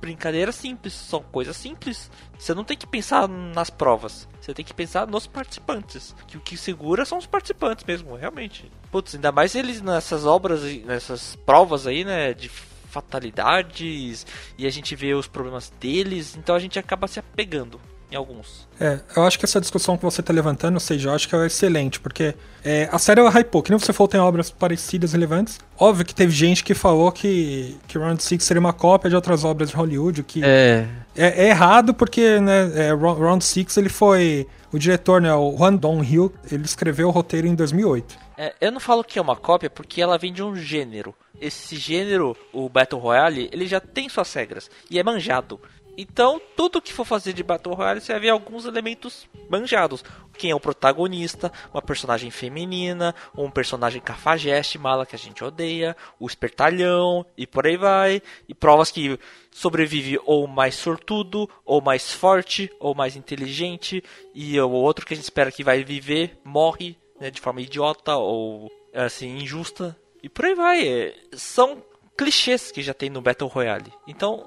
brincadeiras 0.00 0.56
simples, 0.56 0.92
são 0.92 1.22
coisas 1.22 1.56
simples. 1.56 2.10
Você 2.36 2.52
não 2.52 2.64
tem 2.64 2.76
que 2.76 2.84
pensar 2.84 3.28
nas 3.28 3.70
provas, 3.70 4.28
você 4.40 4.52
tem 4.52 4.64
que 4.64 4.74
pensar 4.74 5.06
nos 5.06 5.28
participantes. 5.28 6.12
Que 6.26 6.36
o 6.36 6.40
que 6.40 6.56
segura 6.56 7.04
são 7.04 7.18
os 7.18 7.24
participantes 7.26 7.84
mesmo, 7.84 8.16
realmente. 8.16 8.68
Putz, 8.90 9.14
ainda 9.14 9.30
mais 9.30 9.54
eles 9.54 9.80
nessas 9.80 10.26
obras, 10.26 10.62
nessas 10.84 11.36
provas 11.46 11.86
aí, 11.86 12.04
né, 12.04 12.34
de 12.34 12.48
fatalidades, 12.48 14.26
e 14.58 14.66
a 14.66 14.70
gente 14.70 14.96
vê 14.96 15.14
os 15.14 15.28
problemas 15.28 15.72
deles, 15.78 16.36
então 16.36 16.56
a 16.56 16.58
gente 16.58 16.80
acaba 16.80 17.06
se 17.06 17.20
apegando 17.20 17.80
em 18.14 18.16
alguns. 18.16 18.66
É, 18.80 19.00
eu 19.16 19.24
acho 19.24 19.38
que 19.38 19.44
essa 19.44 19.60
discussão 19.60 19.96
que 19.96 20.02
você 20.04 20.22
tá 20.22 20.32
levantando, 20.32 20.74
ou 20.74 20.80
seja, 20.80 21.08
eu 21.08 21.14
acho 21.14 21.28
que 21.28 21.34
é 21.34 21.46
excelente, 21.46 21.98
porque 22.00 22.34
é, 22.64 22.88
a 22.90 22.98
série 22.98 23.20
ela 23.20 23.30
hypou, 23.30 23.62
que 23.62 23.70
nem 23.70 23.78
você 23.78 23.92
falou, 23.92 24.08
tem 24.08 24.20
obras 24.20 24.50
parecidas, 24.50 25.12
relevantes. 25.12 25.58
Óbvio 25.78 26.04
que 26.04 26.14
teve 26.14 26.32
gente 26.32 26.62
que 26.64 26.74
falou 26.74 27.10
que, 27.12 27.76
que 27.88 27.98
Round 27.98 28.22
6 28.22 28.42
seria 28.42 28.60
uma 28.60 28.72
cópia 28.72 29.10
de 29.10 29.16
outras 29.16 29.44
obras 29.44 29.70
de 29.70 29.76
Hollywood, 29.76 30.20
o 30.20 30.24
que 30.24 30.42
É. 30.44 30.86
é, 31.16 31.44
é 31.44 31.48
errado 31.48 31.92
porque, 31.92 32.38
né, 32.40 32.70
é, 32.88 32.90
Ro- 32.92 33.14
Round 33.14 33.44
6 33.44 33.76
ele 33.76 33.88
foi... 33.88 34.46
O 34.72 34.78
diretor, 34.78 35.20
né, 35.20 35.32
o 35.32 35.56
Juan 35.56 35.74
Dong-Hill, 35.76 36.34
ele 36.50 36.64
escreveu 36.64 37.06
o 37.06 37.10
roteiro 37.12 37.46
em 37.46 37.54
2008. 37.54 38.16
É, 38.36 38.52
eu 38.60 38.72
não 38.72 38.80
falo 38.80 39.04
que 39.04 39.20
é 39.20 39.22
uma 39.22 39.36
cópia 39.36 39.70
porque 39.70 40.02
ela 40.02 40.18
vem 40.18 40.32
de 40.32 40.42
um 40.42 40.56
gênero. 40.56 41.14
Esse 41.40 41.76
gênero, 41.76 42.36
o 42.52 42.68
Battle 42.68 43.00
Royale, 43.00 43.48
ele 43.52 43.68
já 43.68 43.78
tem 43.78 44.08
suas 44.08 44.34
regras 44.34 44.68
e 44.90 44.98
é 44.98 45.04
manjado. 45.04 45.60
Então, 45.96 46.40
tudo 46.56 46.80
que 46.80 46.92
for 46.92 47.04
fazer 47.04 47.32
de 47.32 47.42
Battle 47.42 47.74
Royale, 47.74 48.00
você 48.00 48.12
vai 48.12 48.20
ver 48.20 48.30
alguns 48.30 48.64
elementos 48.64 49.28
manjados. 49.48 50.04
Quem 50.36 50.50
é 50.50 50.54
o 50.54 50.60
protagonista, 50.60 51.52
uma 51.72 51.80
personagem 51.80 52.30
feminina, 52.30 53.14
um 53.36 53.50
personagem 53.50 54.00
cafajeste, 54.00 54.78
mala 54.78 55.06
que 55.06 55.14
a 55.14 55.18
gente 55.18 55.44
odeia, 55.44 55.96
o 56.18 56.26
espertalhão 56.26 57.24
e 57.36 57.46
por 57.46 57.66
aí 57.66 57.76
vai. 57.76 58.22
E 58.48 58.54
provas 58.54 58.90
que 58.90 59.18
sobrevive 59.50 60.18
ou 60.24 60.46
mais 60.48 60.74
sortudo, 60.74 61.48
ou 61.64 61.80
mais 61.80 62.12
forte, 62.12 62.70
ou 62.80 62.94
mais 62.94 63.14
inteligente. 63.14 64.02
E 64.34 64.58
o 64.60 64.70
outro 64.70 65.06
que 65.06 65.14
a 65.14 65.16
gente 65.16 65.24
espera 65.24 65.52
que 65.52 65.62
vai 65.62 65.84
viver, 65.84 66.38
morre 66.44 66.96
né, 67.20 67.30
de 67.30 67.40
forma 67.40 67.60
idiota 67.60 68.16
ou 68.16 68.70
assim 68.92 69.38
injusta 69.38 69.96
e 70.24 70.28
por 70.28 70.46
aí 70.46 70.54
vai. 70.54 70.88
É, 70.88 71.14
São 71.34 71.84
clichês 72.16 72.72
que 72.72 72.82
já 72.82 72.94
tem 72.94 73.10
no 73.10 73.20
Battle 73.20 73.50
Royale. 73.50 73.92
Então, 74.08 74.42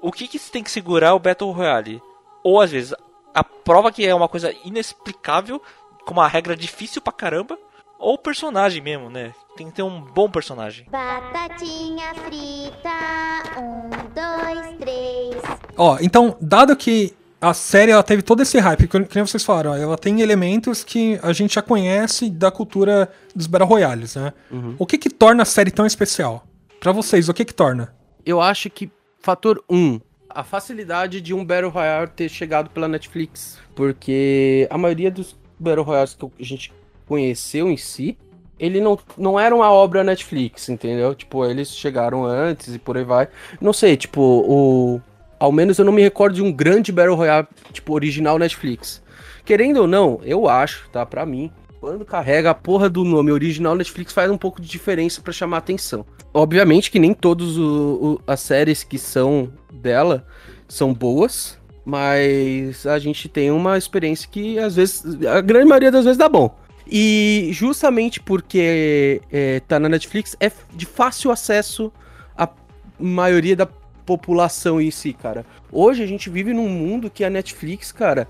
o 0.00 0.12
que 0.12 0.28
que 0.28 0.38
tem 0.38 0.62
que 0.62 0.70
segurar 0.70 1.14
o 1.14 1.18
Battle 1.18 1.50
Royale? 1.50 2.02
Ou 2.42 2.60
às 2.60 2.70
vezes 2.70 2.94
a 3.34 3.44
prova 3.44 3.92
que 3.92 4.06
é 4.06 4.14
uma 4.14 4.28
coisa 4.28 4.52
inexplicável, 4.64 5.62
com 6.04 6.12
uma 6.12 6.28
regra 6.28 6.56
difícil 6.56 7.00
pra 7.02 7.12
caramba, 7.12 7.58
ou 7.98 8.14
o 8.14 8.18
personagem 8.18 8.80
mesmo, 8.80 9.10
né? 9.10 9.34
Tem 9.56 9.68
que 9.68 9.74
ter 9.74 9.82
um 9.82 10.00
bom 10.00 10.30
personagem. 10.30 10.86
Batatinha 10.90 12.14
frita, 12.14 13.60
um, 13.60 13.90
dois, 14.14 14.78
três. 14.78 15.36
Ó, 15.76 15.98
então, 16.00 16.36
dado 16.40 16.76
que 16.76 17.14
a 17.40 17.52
série 17.52 17.92
ela 17.92 18.02
teve 18.02 18.22
todo 18.22 18.40
esse 18.40 18.58
hype, 18.58 18.88
que 18.88 19.04
que 19.04 19.14
nem 19.14 19.26
vocês 19.26 19.44
falaram, 19.44 19.72
ó, 19.72 19.76
ela 19.76 19.96
tem 19.98 20.20
elementos 20.20 20.82
que 20.82 21.18
a 21.22 21.32
gente 21.32 21.54
já 21.54 21.62
conhece 21.62 22.30
da 22.30 22.50
cultura 22.50 23.10
dos 23.34 23.46
Battle 23.46 23.68
Royales, 23.68 24.14
né? 24.16 24.32
O 24.78 24.86
que 24.86 24.96
que 24.98 25.10
torna 25.10 25.42
a 25.42 25.46
série 25.46 25.70
tão 25.70 25.86
especial? 25.86 26.44
Pra 26.80 26.92
vocês, 26.92 27.28
o 27.28 27.34
que 27.34 27.44
que 27.44 27.54
torna? 27.54 27.94
Eu 28.24 28.40
acho 28.40 28.70
que 28.70 28.90
fator 29.20 29.62
1, 29.68 29.76
um, 29.76 30.00
a 30.28 30.44
facilidade 30.44 31.20
de 31.20 31.34
um 31.34 31.44
Battle 31.44 31.70
Royale 31.70 32.08
ter 32.08 32.28
chegado 32.28 32.70
pela 32.70 32.86
Netflix. 32.86 33.58
Porque 33.74 34.66
a 34.70 34.78
maioria 34.78 35.10
dos 35.10 35.36
Battle 35.58 35.84
Royales 35.84 36.14
que 36.14 36.26
a 36.38 36.44
gente 36.44 36.72
conheceu 37.06 37.68
em 37.70 37.76
si, 37.76 38.18
ele 38.58 38.80
não, 38.80 38.98
não 39.16 39.40
era 39.40 39.54
uma 39.54 39.70
obra 39.70 40.04
Netflix, 40.04 40.68
entendeu? 40.68 41.14
Tipo, 41.14 41.44
eles 41.44 41.74
chegaram 41.74 42.24
antes 42.24 42.74
e 42.74 42.78
por 42.78 42.96
aí 42.96 43.04
vai. 43.04 43.28
Não 43.60 43.72
sei, 43.72 43.96
tipo, 43.96 44.20
o. 44.20 45.00
Ao 45.38 45.52
menos 45.52 45.78
eu 45.78 45.84
não 45.84 45.92
me 45.92 46.02
recordo 46.02 46.34
de 46.34 46.42
um 46.42 46.50
grande 46.50 46.90
Battle 46.90 47.14
Royale, 47.14 47.46
tipo, 47.72 47.92
original 47.92 48.38
Netflix. 48.38 49.00
Querendo 49.44 49.78
ou 49.78 49.86
não, 49.86 50.20
eu 50.24 50.48
acho, 50.48 50.88
tá? 50.90 51.06
Pra 51.06 51.24
mim, 51.24 51.50
quando 51.80 52.04
carrega 52.04 52.50
a 52.50 52.54
porra 52.54 52.88
do 52.88 53.04
nome 53.04 53.30
original 53.30 53.74
Netflix 53.74 54.12
faz 54.12 54.30
um 54.30 54.38
pouco 54.38 54.60
de 54.60 54.68
diferença 54.68 55.20
pra 55.20 55.32
chamar 55.32 55.58
atenção. 55.58 56.04
Obviamente 56.32 56.90
que 56.90 56.98
nem 56.98 57.14
todas 57.14 57.54
as 58.26 58.40
séries 58.40 58.82
que 58.82 58.98
são 58.98 59.52
dela 59.72 60.26
são 60.68 60.92
boas, 60.92 61.58
mas 61.84 62.86
a 62.86 62.98
gente 62.98 63.28
tem 63.28 63.50
uma 63.50 63.78
experiência 63.78 64.28
que 64.30 64.58
às 64.58 64.76
vezes, 64.76 65.04
a 65.26 65.40
grande 65.40 65.66
maioria 65.66 65.90
das 65.90 66.04
vezes 66.04 66.18
dá 66.18 66.28
bom. 66.28 66.54
E 66.90 67.50
justamente 67.52 68.20
porque 68.20 69.20
é, 69.30 69.60
tá 69.60 69.78
na 69.78 69.88
Netflix, 69.88 70.36
é 70.40 70.50
de 70.74 70.86
fácil 70.86 71.30
acesso 71.30 71.92
à 72.36 72.48
maioria 72.98 73.54
da 73.54 73.68
população 74.06 74.80
em 74.80 74.90
si, 74.90 75.12
cara. 75.12 75.44
Hoje 75.70 76.02
a 76.02 76.06
gente 76.06 76.30
vive 76.30 76.54
num 76.54 76.68
mundo 76.68 77.10
que 77.10 77.22
a 77.22 77.28
Netflix, 77.28 77.92
cara, 77.92 78.26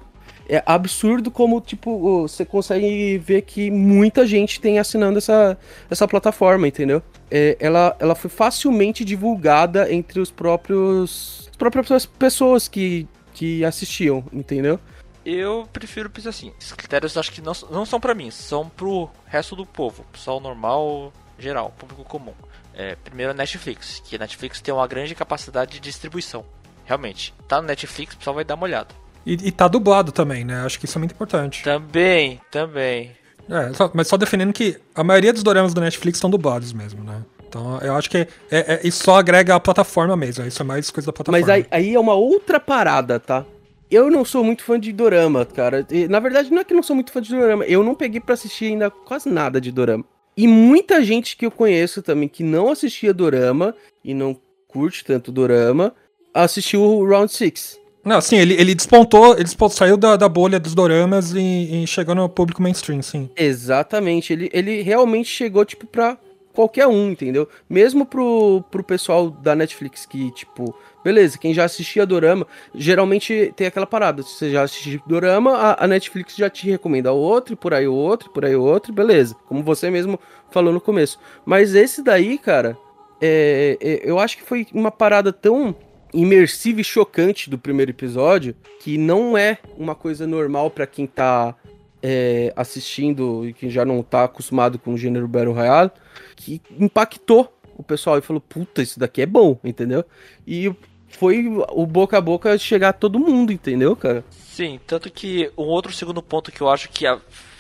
é 0.49 0.63
absurdo 0.65 1.31
como, 1.31 1.61
tipo, 1.61 2.23
você 2.23 2.45
consegue 2.45 3.19
ver 3.19 3.43
que 3.43 3.71
muita 3.71 4.27
gente 4.27 4.61
tem 4.61 4.79
assinando 4.79 5.19
essa, 5.19 5.59
essa 5.91 6.09
plataforma, 6.09 6.67
entendeu? 6.67 7.03
É, 7.31 7.57
ela, 7.61 7.95
ela 7.99 8.15
foi 8.15 8.31
facilmente 8.31 9.05
divulgada 9.05 9.93
entre 9.93 10.21
os 10.21 10.31
próprios. 10.31 11.49
As 11.51 11.57
próprias 11.57 12.07
pessoas 12.07 12.67
que, 12.67 13.07
que 13.35 13.65
assistiam, 13.65 14.25
entendeu? 14.33 14.81
Eu 15.25 15.69
prefiro 15.71 16.09
pensar 16.09 16.31
assim, 16.31 16.53
esses 16.59 16.73
critérios 16.73 17.19
acho 17.19 17.31
que 17.31 17.43
não, 17.43 17.53
não 17.71 17.85
são 17.85 18.01
pra 18.01 18.15
mim, 18.15 18.31
são 18.31 18.67
pro 18.67 19.11
resto 19.27 19.55
do 19.55 19.67
povo, 19.67 20.05
pessoal 20.11 20.41
normal, 20.41 21.13
geral, 21.39 21.75
público 21.77 22.03
comum. 22.05 22.33
É, 22.73 22.95
primeiro 22.95 23.33
a 23.33 23.35
Netflix, 23.35 24.01
que 24.01 24.17
a 24.17 24.19
Netflix 24.19 24.63
tem 24.63 24.73
uma 24.73 24.87
grande 24.87 25.15
capacidade 25.15 25.73
de 25.73 25.81
distribuição. 25.81 26.47
Realmente, 26.87 27.35
tá 27.47 27.61
no 27.61 27.67
Netflix, 27.67 28.15
o 28.15 28.19
pessoal 28.19 28.37
vai 28.37 28.45
dar 28.45 28.55
uma 28.55 28.65
olhada. 28.65 28.95
E, 29.29 29.49
e 29.49 29.53
tá 29.53 29.69
dublado 29.69 30.11
também, 30.11 30.45
né? 30.45 30.63
Acho 30.65 30.79
que 30.81 30.87
isso 30.87 30.97
é 30.97 31.01
muito 31.01 31.13
importante. 31.13 31.63
Também, 31.63 32.41
também. 32.51 33.11
É, 33.49 33.73
só- 33.75 33.91
mas 33.95 34.09
só 34.09 34.17
defendendo 34.17 34.53
que 34.53 34.77
a 34.95 35.05
maioria 35.05 35.33
dos 35.33 35.43
doramas 35.43 35.75
da 35.75 35.81
Netflix 35.83 36.17
estão 36.17 36.31
dublados 36.31 36.73
mesmo, 36.73 37.05
né? 37.05 37.23
Então 37.47 37.79
eu 37.81 37.95
acho 37.95 38.09
que 38.11 38.19
é, 38.19 38.27
é- 38.51 38.81
isso 38.85 39.05
só 39.05 39.17
agrega 39.19 39.55
a 39.55 39.61
plataforma 39.61 40.17
mesmo. 40.17 40.47
Isso 40.47 40.61
é 40.63 40.65
mais 40.65 40.91
coisa 40.91 41.07
da 41.07 41.13
plataforma. 41.13 41.47
Mas 41.47 41.49
aí, 41.51 41.67
aí 41.71 41.95
é 41.95 42.01
uma 42.01 42.15
outra 42.15 42.59
parada, 42.59 43.19
tá? 43.21 43.45
Eu 43.91 44.11
não 44.11 44.23
sou 44.25 44.45
muito 44.45 44.63
fã 44.63 44.79
de 44.79 44.93
dorama, 44.93 45.47
cara. 45.47 45.87
E, 45.91 46.07
na 46.09 46.21
verdade, 46.21 46.51
não 46.51 46.61
é 46.61 46.65
que 46.65 46.73
eu 46.73 46.77
não 46.77 46.83
sou 46.83 46.95
muito 46.97 47.11
fã 47.11 47.23
de 47.23 47.31
dorama. 47.31 47.65
Eu 47.65 47.83
não 47.83 47.95
peguei 47.95 48.21
pra 48.21 48.35
assistir 48.35 48.67
ainda 48.67 48.91
quase 48.91 49.29
nada 49.31 49.59
de 49.61 49.73
dorama. 49.73 50.05
E 50.37 50.47
muita 50.47 51.03
gente 51.03 51.37
que 51.37 51.47
eu 51.47 51.51
conheço 51.51 52.03
também 52.03 52.29
que 52.29 52.43
não 52.43 52.71
assistia 52.71 53.15
dorama 53.15 53.75
e 54.05 54.13
não 54.15 54.39
curte 54.69 55.05
tanto 55.05 55.33
dorama, 55.33 55.95
assistiu 56.35 56.83
o 56.83 57.07
Round 57.09 57.33
6. 57.33 57.79
Não, 58.09 58.23
sim, 58.23 58.39
ele, 58.39 58.55
ele 58.55 58.75
despontou, 58.75 59.35
ele 59.35 59.45
despontou, 59.45 59.77
saiu 59.77 59.95
da, 59.95 60.17
da 60.17 60.31
bolha 60.31 60.59
dos 60.59 60.75
doramas 60.75 61.35
e, 61.35 61.83
e 61.83 61.87
chegou 61.87 62.15
no 62.15 62.27
público 62.27 62.63
mainstream, 62.63 63.03
sim. 63.03 63.29
Exatamente, 63.37 64.33
ele, 64.33 64.49
ele 64.51 64.81
realmente 64.81 65.29
chegou, 65.29 65.63
tipo, 65.63 65.87
pra 65.87 66.17
qualquer 66.55 66.87
um, 66.87 67.11
entendeu? 67.11 67.47
Mesmo 67.69 68.07
pro, 68.07 68.65
pro 68.71 68.83
pessoal 68.83 69.29
da 69.29 69.55
Netflix 69.55 70.07
que, 70.07 70.31
tipo, 70.31 70.75
beleza, 71.05 71.37
quem 71.37 71.53
já 71.53 71.65
assistia 71.65 72.07
Dorama, 72.07 72.47
geralmente 72.75 73.53
tem 73.55 73.67
aquela 73.67 73.87
parada, 73.87 74.23
se 74.23 74.31
você 74.39 74.51
já 74.53 74.63
assistiu 74.63 75.03
Dorama, 75.07 75.53
a, 75.53 75.85
a 75.85 75.87
Netflix 75.87 76.35
já 76.35 76.49
te 76.49 76.67
recomenda 76.71 77.13
outro, 77.13 77.59
por 77.59 77.75
aí 77.75 77.87
outro, 77.87 78.31
por 78.31 78.43
aí 78.43 78.57
outro, 78.57 78.91
beleza, 78.91 79.37
como 79.47 79.63
você 79.63 79.91
mesmo 79.91 80.19
falou 80.51 80.73
no 80.73 80.81
começo. 80.81 81.19
Mas 81.45 81.75
esse 81.75 82.03
daí, 82.03 82.39
cara, 82.39 82.75
é, 83.21 83.77
é, 83.83 84.01
eu 84.03 84.19
acho 84.19 84.39
que 84.39 84.45
foi 84.45 84.67
uma 84.73 84.91
parada 84.91 85.31
tão 85.31 85.77
imersiva 86.13 86.81
e 86.81 86.85
chocante 86.85 87.51
do 87.51 87.59
primeiro 87.59 87.91
episódio 87.91 88.55
que 88.81 88.97
não 88.97 89.37
é 89.37 89.59
uma 89.77 89.95
coisa 89.95 90.27
normal 90.27 90.71
para 90.71 90.87
quem 90.87 91.07
tá 91.07 91.55
é, 92.03 92.53
assistindo 92.57 93.47
e 93.47 93.53
quem 93.53 93.69
já 93.69 93.85
não 93.85 94.03
tá 94.03 94.25
acostumado 94.25 94.79
com 94.79 94.95
o 94.95 94.99
gênero 94.99 95.29
Battle 95.29 95.55
Royale, 95.55 95.91
que 96.37 96.61
impactou 96.79 97.53
o 97.77 97.83
pessoal 97.83 98.19
e 98.19 98.23
falou: 98.23 98.41
puta, 98.41 98.83
isso 98.83 98.99
daqui 98.99 99.23
é 99.23 99.27
bom, 99.27 99.59
entendeu? 99.63 100.05
E 100.47 100.73
foi 101.09 101.47
o 101.71 101.87
boca 101.87 102.19
a 102.19 102.21
boca 102.21 102.59
chegar 102.59 102.91
a 102.91 102.93
todo 102.93 103.19
mundo, 103.19 103.53
entendeu, 103.53 103.97
cara? 103.97 104.25
Sim, 104.31 104.79
tanto 104.87 105.11
que 105.11 105.51
um 105.57 105.65
outro 105.65 105.93
segundo 105.93 106.23
ponto 106.23 106.53
que 106.53 106.61
eu 106.61 106.69
acho 106.69 106.89
que 106.91 107.07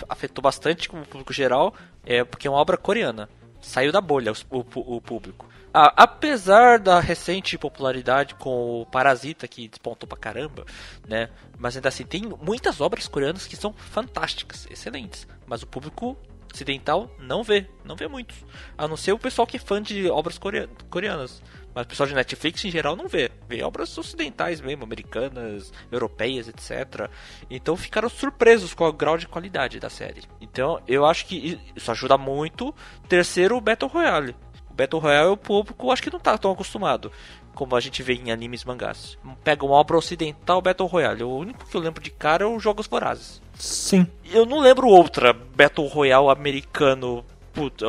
afetou 0.09 0.43
bastante 0.43 0.88
com 0.88 1.00
o 1.00 1.07
público 1.07 1.33
geral 1.33 1.75
é 2.05 2.25
porque 2.25 2.47
é 2.47 2.50
uma 2.50 2.61
obra 2.61 2.76
coreana. 2.76 3.28
Saiu 3.61 3.93
da 3.93 4.00
bolha 4.00 4.33
o, 4.50 4.59
o, 4.59 4.97
o 4.97 5.00
público. 5.00 5.49
Apesar 5.80 6.80
da 6.80 6.99
recente 6.99 7.56
popularidade 7.56 8.35
com 8.35 8.80
o 8.80 8.87
Parasita, 8.87 9.47
que 9.47 9.68
despontou 9.68 10.08
pra 10.08 10.18
caramba, 10.18 10.64
né? 11.06 11.30
Mas 11.56 11.76
ainda 11.76 11.88
assim, 11.88 12.04
tem 12.04 12.23
muitas 12.42 12.80
obras 12.80 13.06
coreanas 13.06 13.47
que 13.47 13.54
são 13.54 13.73
fantásticas, 13.73 14.66
excelentes. 14.68 15.25
Mas 15.47 15.62
o 15.62 15.68
público 15.68 16.16
ocidental 16.52 17.08
não 17.20 17.44
vê, 17.44 17.68
não 17.85 17.94
vê 17.94 18.08
muitos. 18.08 18.44
A 18.76 18.88
não 18.88 18.97
ser 18.97 19.12
o 19.12 19.18
pessoal 19.18 19.47
que 19.47 19.56
é 19.56 19.61
fã 19.61 19.80
de 19.80 20.11
obras 20.11 20.37
coreanas. 20.37 21.40
Mas 21.73 21.85
o 21.85 21.88
pessoal 21.88 22.08
de 22.08 22.14
Netflix 22.14 22.64
em 22.64 22.73
geral 22.73 22.97
não 22.97 23.06
vê. 23.06 23.30
Vê 23.49 23.62
obras 23.62 23.97
ocidentais 23.97 24.61
mesmo, 24.61 24.82
americanas, 24.82 25.73
europeias, 25.92 26.49
etc. 26.49 27.08
Então 27.49 27.76
ficaram 27.76 28.08
surpresos 28.08 28.75
com 28.75 28.85
o 28.85 28.92
grau 28.92 29.16
de 29.16 29.28
qualidade 29.28 29.78
da 29.78 29.88
série. 29.88 30.23
Então 30.40 30.82
eu 30.88 31.06
acho 31.06 31.26
que 31.26 31.61
isso 31.76 31.90
ajuda 31.92 32.18
muito. 32.18 32.75
Terceiro, 33.08 33.61
Battle 33.61 33.88
Royale. 33.88 34.35
Battle 34.78 35.02
Royale 35.02 35.30
o 35.30 35.37
público 35.37 35.90
acho 35.90 36.02
que 36.02 36.12
não 36.12 36.20
tá 36.20 36.38
tão 36.38 36.52
acostumado 36.52 37.11
como 37.52 37.75
a 37.75 37.80
gente 37.80 38.04
vê 38.04 38.14
em 38.14 38.30
animes 38.30 38.62
e 38.62 38.66
mangás. 38.68 39.18
Pega 39.42 39.64
uma 39.66 39.75
obra 39.75 39.99
ocidental 39.99 40.62
Battle 40.62 40.88
Royale. 40.88 41.25
O 41.25 41.37
único 41.37 41.66
que 41.66 41.76
eu 41.76 41.80
lembro 41.80 42.00
de 42.00 42.08
cara 42.08 42.44
é 42.44 42.47
os 42.47 42.62
Jogos 42.62 42.87
Vorazes. 42.87 43.42
Sim. 43.56 44.06
Eu 44.30 44.47
não 44.47 44.61
lembro 44.61 44.87
outra 44.87 45.32
Battle 45.32 45.88
Royale 45.88 46.28
americano 46.28 47.25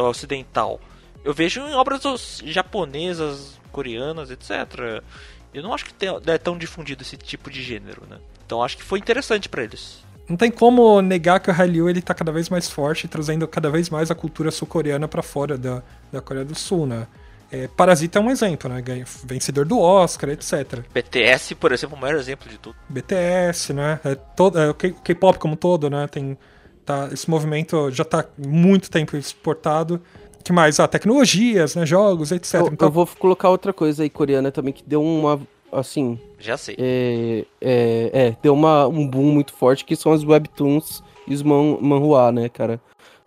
ocidental. 0.10 0.82
Eu 1.24 1.36
vejo 1.36 1.62
em 1.62 1.76
obras 1.76 2.42
japonesas, 2.44 3.60
coreanas, 3.72 4.32
etc. 4.32 5.04
Eu 5.54 5.62
não 5.62 5.72
acho 5.72 5.86
que 5.86 5.94
é 6.26 6.38
tão 6.40 6.58
difundido 6.58 7.04
esse 7.04 7.16
tipo 7.16 7.52
de 7.52 7.62
gênero, 7.62 8.08
né? 8.10 8.18
Então 8.44 8.64
acho 8.64 8.76
que 8.76 8.84
foi 8.84 8.98
interessante 8.98 9.48
para 9.48 9.64
eles. 9.64 10.04
Não 10.30 10.38
tem 10.38 10.52
como 10.52 11.02
negar 11.02 11.40
que 11.40 11.50
o 11.50 11.54
Hallyu 11.54 11.90
ele 11.90 12.04
tá 12.04 12.14
cada 12.14 12.32
vez 12.32 12.50
mais 12.50 12.70
forte, 12.70 13.08
trazendo 13.08 13.48
cada 13.48 13.70
vez 13.72 13.90
mais 13.90 14.12
a 14.12 14.16
cultura 14.16 14.52
sul-coreana 14.52 15.08
para 15.08 15.24
fora 15.24 15.58
da, 15.58 15.82
da 16.12 16.22
Coreia 16.22 16.46
do 16.46 16.54
Sul, 16.54 16.86
né? 16.86 17.08
É, 17.52 17.68
Parasita 17.68 18.20
é 18.20 18.22
um 18.22 18.30
exemplo, 18.30 18.70
né? 18.70 18.84
Vencedor 19.26 19.66
do 19.66 19.80
Oscar, 19.80 20.30
etc. 20.30 20.84
BTS, 20.94 21.56
por 21.56 21.72
exemplo, 21.72 21.96
é 21.96 21.98
o 21.98 22.02
maior 22.02 22.20
exemplo 22.20 22.48
de 22.48 22.60
tudo. 22.60 22.76
BTS, 22.88 23.74
né? 23.74 24.00
É 24.06 24.14
todo, 24.14 24.60
é, 24.60 24.70
o 24.70 24.74
K-pop 24.76 25.40
como 25.40 25.56
todo, 25.56 25.90
né? 25.90 26.08
Tem, 26.08 26.38
tá, 26.86 27.10
esse 27.12 27.28
movimento 27.28 27.90
já 27.90 28.06
tá 28.06 28.24
muito 28.38 28.92
tempo 28.92 29.18
exportado. 29.18 30.00
que 30.44 30.54
mais? 30.54 30.80
Ah, 30.80 30.88
tecnologias, 30.88 31.74
né? 31.74 31.88
Jogos, 31.88 32.32
etc. 32.32 32.54
Eu, 32.54 32.68
então... 32.68 32.88
eu 32.88 32.92
vou 32.92 33.08
colocar 33.08 33.50
outra 33.50 33.74
coisa 33.74 34.04
aí 34.04 34.12
coreana 34.12 34.52
também 34.52 34.72
que 34.72 34.84
deu 34.86 35.02
uma 35.02 35.42
assim. 35.72 36.20
Já 36.40 36.58
sei. 36.58 36.76
É, 36.80 37.46
é, 37.62 38.10
é, 38.14 38.38
deu 38.42 38.54
uma, 38.54 38.88
um 38.88 39.08
boom 39.08 39.32
muito 39.32 39.54
forte 39.54 39.86
que 39.86 39.96
são 39.96 40.12
as 40.12 40.24
webtoons 40.24 41.04
e 41.28 41.34
os 41.34 41.44
man, 41.44 41.78
manhua, 41.82 42.32
né, 42.32 42.50
cara? 42.50 42.82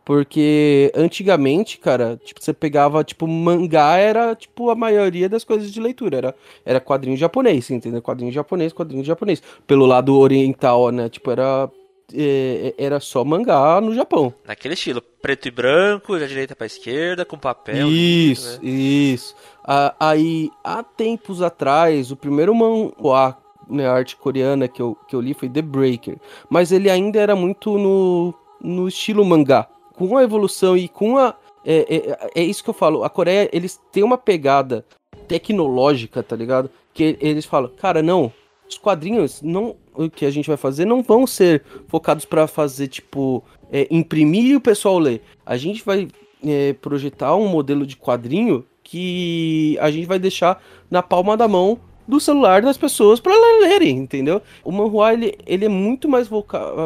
Porque 0.04 0.90
antigamente, 0.96 1.78
cara, 1.78 2.18
tipo, 2.24 2.42
você 2.42 2.52
pegava, 2.52 3.04
tipo, 3.04 3.26
mangá 3.26 3.96
era, 3.98 4.34
tipo, 4.34 4.68
a 4.70 4.74
maioria 4.74 5.28
das 5.28 5.44
coisas 5.44 5.70
de 5.72 5.80
leitura. 5.80 6.16
Era, 6.16 6.34
era 6.64 6.80
quadrinho 6.80 7.16
japonês, 7.16 7.70
entendeu? 7.70 8.02
Quadrinho 8.02 8.32
japonês, 8.32 8.72
quadrinho 8.72 9.04
japonês. 9.04 9.40
Pelo 9.64 9.86
lado 9.86 10.18
oriental, 10.18 10.90
né? 10.90 11.08
Tipo, 11.08 11.30
era 11.30 11.70
é, 12.14 12.74
é, 12.78 12.84
era 12.84 13.00
só 13.00 13.24
mangá 13.24 13.80
no 13.80 13.94
Japão. 13.94 14.32
Naquele 14.46 14.74
estilo, 14.74 15.00
preto 15.00 15.48
e 15.48 15.50
branco, 15.50 16.18
da 16.18 16.26
direita 16.26 16.54
pra 16.54 16.66
esquerda, 16.66 17.24
com 17.24 17.38
papel. 17.38 17.88
Isso, 17.88 18.60
né? 18.62 18.68
isso. 18.68 19.34
Ah, 19.64 19.94
aí, 19.98 20.50
há 20.64 20.82
tempos 20.82 21.42
atrás, 21.42 22.10
o 22.10 22.16
primeiro 22.16 22.54
mangá, 22.54 23.36
né, 23.68 23.86
arte 23.86 24.16
coreana 24.16 24.68
que 24.68 24.82
eu, 24.82 24.96
que 25.08 25.14
eu 25.14 25.20
li 25.20 25.34
foi 25.34 25.48
The 25.48 25.62
Breaker. 25.62 26.16
Mas 26.48 26.72
ele 26.72 26.90
ainda 26.90 27.18
era 27.18 27.36
muito 27.36 27.78
no, 27.78 28.34
no 28.60 28.88
estilo 28.88 29.24
mangá. 29.24 29.68
Com 29.94 30.16
a 30.16 30.22
evolução 30.22 30.76
e 30.76 30.88
com 30.88 31.18
a. 31.18 31.34
É, 31.64 32.18
é, 32.34 32.42
é 32.42 32.42
isso 32.42 32.64
que 32.64 32.70
eu 32.70 32.74
falo. 32.74 33.04
A 33.04 33.10
Coreia, 33.10 33.48
eles 33.52 33.80
têm 33.92 34.02
uma 34.02 34.18
pegada 34.18 34.84
tecnológica, 35.28 36.22
tá 36.22 36.34
ligado? 36.34 36.70
Que 36.92 37.16
eles 37.20 37.44
falam, 37.44 37.70
cara, 37.76 38.02
não, 38.02 38.32
os 38.68 38.78
quadrinhos 38.78 39.40
não 39.42 39.76
que 40.14 40.24
a 40.24 40.30
gente 40.30 40.48
vai 40.48 40.56
fazer 40.56 40.84
não 40.84 41.02
vão 41.02 41.26
ser 41.26 41.62
focados 41.88 42.24
para 42.24 42.46
fazer 42.46 42.88
tipo 42.88 43.42
é, 43.70 43.86
imprimir 43.90 44.44
e 44.44 44.56
o 44.56 44.60
pessoal 44.60 44.98
ler. 44.98 45.22
A 45.44 45.56
gente 45.56 45.84
vai 45.84 46.08
é, 46.44 46.72
projetar 46.74 47.36
um 47.36 47.48
modelo 47.48 47.86
de 47.86 47.96
quadrinho 47.96 48.64
que 48.82 49.78
a 49.80 49.90
gente 49.90 50.06
vai 50.06 50.18
deixar 50.18 50.62
na 50.90 51.02
palma 51.02 51.36
da 51.36 51.48
mão 51.48 51.78
do 52.06 52.20
celular 52.20 52.62
das 52.62 52.76
pessoas 52.76 53.20
para 53.20 53.32
lerem, 53.60 53.96
entendeu? 53.96 54.42
O 54.64 54.72
manhua 54.72 55.12
ele, 55.12 55.38
ele 55.46 55.64
é 55.64 55.68
muito 55.68 56.08
mais 56.08 56.28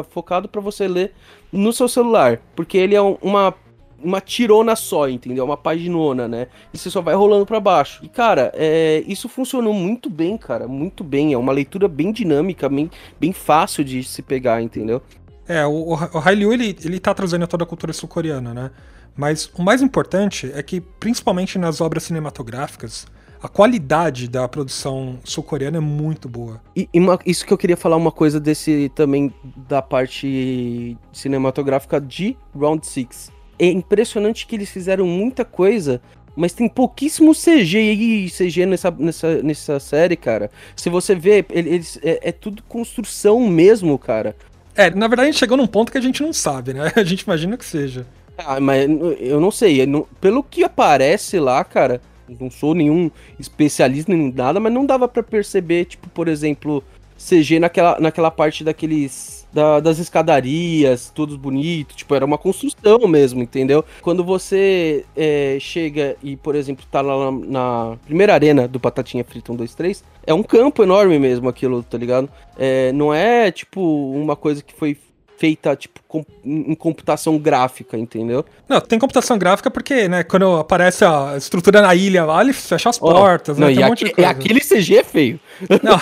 focado 0.09 0.47
para 0.47 0.61
você 0.61 0.87
ler 0.87 1.13
no 1.51 1.73
seu 1.73 1.87
celular, 1.87 2.39
porque 2.55 2.77
ele 2.77 2.95
é 2.95 3.01
uma 3.01 3.53
uma 4.03 4.21
tirona 4.21 4.75
só, 4.75 5.09
entendeu? 5.09 5.45
Uma 5.45 5.57
paginona, 5.57 6.27
né? 6.27 6.47
E 6.73 6.77
você 6.77 6.89
só 6.89 7.01
vai 7.01 7.15
rolando 7.15 7.45
para 7.45 7.59
baixo. 7.59 8.03
E, 8.03 8.07
cara, 8.07 8.51
é, 8.55 9.03
isso 9.07 9.27
funcionou 9.27 9.73
muito 9.73 10.09
bem, 10.09 10.37
cara. 10.37 10.67
Muito 10.67 11.03
bem. 11.03 11.33
É 11.33 11.37
uma 11.37 11.51
leitura 11.51 11.87
bem 11.87 12.11
dinâmica, 12.11 12.69
bem, 12.69 12.89
bem 13.19 13.33
fácil 13.33 13.83
de 13.83 14.03
se 14.03 14.21
pegar, 14.21 14.61
entendeu? 14.61 15.01
É, 15.47 15.65
o, 15.65 15.91
o 15.91 15.95
Hallyu, 15.95 16.53
ele, 16.53 16.77
ele 16.83 16.99
tá 16.99 17.13
trazendo 17.13 17.47
toda 17.47 17.63
a 17.63 17.67
cultura 17.67 17.93
sul-coreana, 17.93 18.53
né? 18.53 18.71
Mas 19.15 19.49
o 19.55 19.63
mais 19.63 19.81
importante 19.81 20.51
é 20.53 20.61
que, 20.61 20.79
principalmente 20.79 21.57
nas 21.57 21.81
obras 21.81 22.03
cinematográficas, 22.03 23.07
a 23.41 23.47
qualidade 23.47 24.27
da 24.27 24.47
produção 24.47 25.19
sul-coreana 25.23 25.77
é 25.77 25.81
muito 25.81 26.27
boa. 26.27 26.61
E, 26.75 26.87
e 26.93 26.99
uma, 26.99 27.17
isso 27.25 27.45
que 27.45 27.53
eu 27.53 27.57
queria 27.57 27.77
falar 27.77 27.95
uma 27.95 28.11
coisa 28.11 28.39
desse 28.39 28.91
também 28.93 29.33
da 29.67 29.81
parte 29.81 30.97
cinematográfica 31.11 31.99
de 31.99 32.37
Round 32.55 32.85
6 32.85 33.36
é 33.59 33.67
impressionante 33.67 34.45
que 34.45 34.55
eles 34.55 34.69
fizeram 34.69 35.05
muita 35.05 35.43
coisa, 35.43 36.01
mas 36.35 36.53
tem 36.53 36.69
pouquíssimo 36.69 37.33
CG 37.33 38.29
CG 38.29 38.65
nessa, 38.65 38.91
nessa, 38.91 39.41
nessa 39.41 39.79
série, 39.79 40.15
cara. 40.15 40.51
Se 40.75 40.89
você 40.89 41.15
vê, 41.15 41.43
eles, 41.49 41.99
é, 42.03 42.29
é 42.29 42.31
tudo 42.31 42.61
construção 42.63 43.39
mesmo, 43.47 43.97
cara. 43.97 44.35
É, 44.75 44.91
na 44.91 45.07
verdade 45.07 45.29
a 45.29 45.31
gente 45.31 45.39
chegou 45.39 45.57
num 45.57 45.65
ponto 45.65 45.91
que 45.91 45.97
a 45.97 46.01
gente 46.01 46.21
não 46.21 46.31
sabe, 46.31 46.73
né? 46.73 46.91
A 46.95 47.03
gente 47.03 47.21
imagina 47.21 47.57
que 47.57 47.65
seja. 47.65 48.05
Ah, 48.37 48.59
mas 48.59 48.87
eu 49.19 49.41
não 49.41 49.49
sei. 49.49 49.79
pelo 50.21 50.43
que 50.43 50.63
aparece 50.63 51.39
lá, 51.39 51.63
cara, 51.63 51.99
não 52.39 52.51
sou 52.51 52.75
nenhum 52.75 53.09
especialista 53.39 54.11
nem 54.11 54.31
nada, 54.31 54.59
mas 54.59 54.71
não 54.71 54.85
dava 54.85 55.07
para 55.07 55.23
perceber, 55.23 55.85
tipo, 55.85 56.07
por 56.09 56.27
exemplo, 56.27 56.83
CG 57.17 57.59
naquela, 57.59 57.99
naquela 57.99 58.31
parte 58.31 58.63
daqueles. 58.63 59.37
Da, 59.51 59.79
das 59.79 59.97
escadarias, 59.97 61.09
todos 61.15 61.37
bonitos, 61.37 61.95
tipo, 61.95 62.13
era 62.13 62.25
uma 62.25 62.37
construção 62.37 62.99
mesmo, 63.07 63.41
entendeu? 63.41 63.83
Quando 64.01 64.21
você 64.21 65.05
é, 65.15 65.57
chega 65.59 66.17
e, 66.21 66.35
por 66.35 66.53
exemplo, 66.53 66.85
tá 66.91 66.99
lá 66.99 67.31
na, 67.31 67.47
na, 67.47 67.97
primeira 68.05 68.33
arena 68.33 68.67
do 68.67 68.77
Batatinha 68.77 69.23
Frita 69.23 69.53
1, 69.53 69.55
2, 69.55 69.73
3, 69.73 70.03
é 70.27 70.33
um 70.33 70.43
campo 70.43 70.83
enorme 70.83 71.17
mesmo 71.17 71.47
aquilo, 71.47 71.81
tá 71.81 71.97
ligado? 71.97 72.29
É, 72.57 72.91
não 72.91 73.13
é, 73.13 73.49
tipo, 73.49 73.81
uma 74.11 74.35
coisa 74.35 74.61
que 74.61 74.73
foi 74.73 74.97
feita, 75.37 75.75
tipo, 75.75 75.99
com, 76.07 76.25
em 76.43 76.73
computação 76.73 77.37
gráfica, 77.37 77.97
entendeu? 77.97 78.43
Não, 78.67 78.81
tem 78.81 78.97
computação 78.97 79.37
gráfica 79.37 79.69
porque, 79.69 80.07
né, 80.07 80.23
quando 80.23 80.57
aparece 80.57 81.05
a 81.05 81.35
estrutura 81.37 81.81
na 81.81 81.93
ilha 81.93 82.25
lá, 82.25 82.41
ele 82.41 82.53
fecha 82.53 82.89
as 82.89 82.97
oh, 82.99 83.11
portas, 83.11 83.57
não, 83.57 83.67
né? 83.67 83.75
Tem 83.75 83.83
um 83.83 83.87
monte 83.87 84.05
de 84.05 84.11
coisa. 84.11 84.29
aquele 84.29 84.59
CG 84.59 84.97
é 84.97 85.03
feio. 85.03 85.39
Não, 85.81 85.99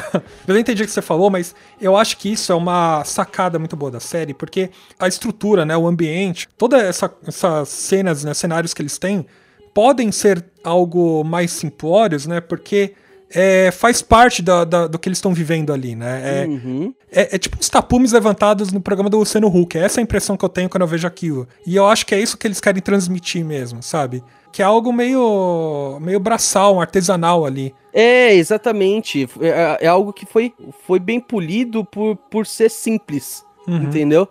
eu 0.48 0.58
entendi 0.58 0.84
o 0.84 0.86
que 0.86 0.92
você 0.92 1.02
falou, 1.02 1.30
mas 1.30 1.56
eu 1.80 1.96
acho 1.96 2.18
que 2.18 2.32
isso 2.32 2.52
é 2.52 2.56
uma 2.56 3.04
sacada 3.06 3.58
muito 3.58 3.76
boa 3.76 3.92
da 3.92 4.00
série, 4.00 4.34
porque 4.34 4.70
a 5.00 5.08
estrutura, 5.08 5.66
né, 5.66 5.76
o 5.78 5.88
ambiente, 5.88 6.48
todas 6.58 6.82
essa, 6.84 7.14
essas 7.26 7.70
cenas, 7.70 8.24
né, 8.24 8.34
cenários 8.34 8.74
que 8.74 8.82
eles 8.82 8.98
têm, 8.98 9.26
podem 9.74 10.12
ser 10.12 10.44
algo 10.64 11.24
mais 11.24 11.52
simplórios, 11.52 12.26
né, 12.26 12.42
porque 12.42 12.94
é, 13.36 13.70
faz 13.72 14.02
parte 14.02 14.42
da, 14.42 14.64
da- 14.64 14.88
do 14.88 14.98
que 14.98 15.10
eles 15.10 15.18
estão 15.18 15.34
vivendo 15.34 15.74
ali, 15.74 15.94
né? 15.96 16.44
É, 16.44 16.48
Uhum. 16.48 16.94
é, 17.12 17.36
é 17.36 17.38
tipo 17.38 17.58
uns 17.60 17.68
tapumes 17.70 18.14
levantados 18.14 18.72
no 18.72 18.80
programa 18.80 19.10
do 19.10 19.18
Luciano 19.18 19.48
Huck. 19.48 19.78
Essa 19.78 20.00
é 20.00 20.02
a 20.02 20.04
impressão 20.04 20.38
que 20.38 20.46
eu 20.46 20.50
tenho 20.50 20.70
quando 20.70 20.82
eu 20.84 20.88
vejo 20.88 21.06
aquilo. 21.06 21.46
E 21.68 21.76
eu 21.76 21.86
acho 21.86 22.06
que 22.06 22.16
é 22.16 22.20
isso 22.20 22.38
que 22.38 22.48
eles 22.48 22.62
querem 22.62 22.82
transmitir 22.82 23.44
mesmo, 23.46 23.84
sabe? 23.84 24.24
Que 24.54 24.62
é 24.62 24.66
algo 24.66 24.94
meio, 24.94 26.00
meio 26.02 26.20
braçal, 26.20 26.80
artesanal 26.80 27.46
ali. 27.46 27.76
É, 27.94 28.34
exatamente. 28.34 29.28
É, 29.42 29.80
é 29.82 29.88
algo 29.88 30.14
que 30.14 30.26
foi, 30.26 30.54
foi 30.88 30.98
bem 31.00 31.20
polido 31.20 31.84
por, 31.84 32.16
por 32.16 32.48
ser 32.48 32.70
simples, 32.72 33.44
Uhum. 33.68 33.84
entendeu? 33.84 34.28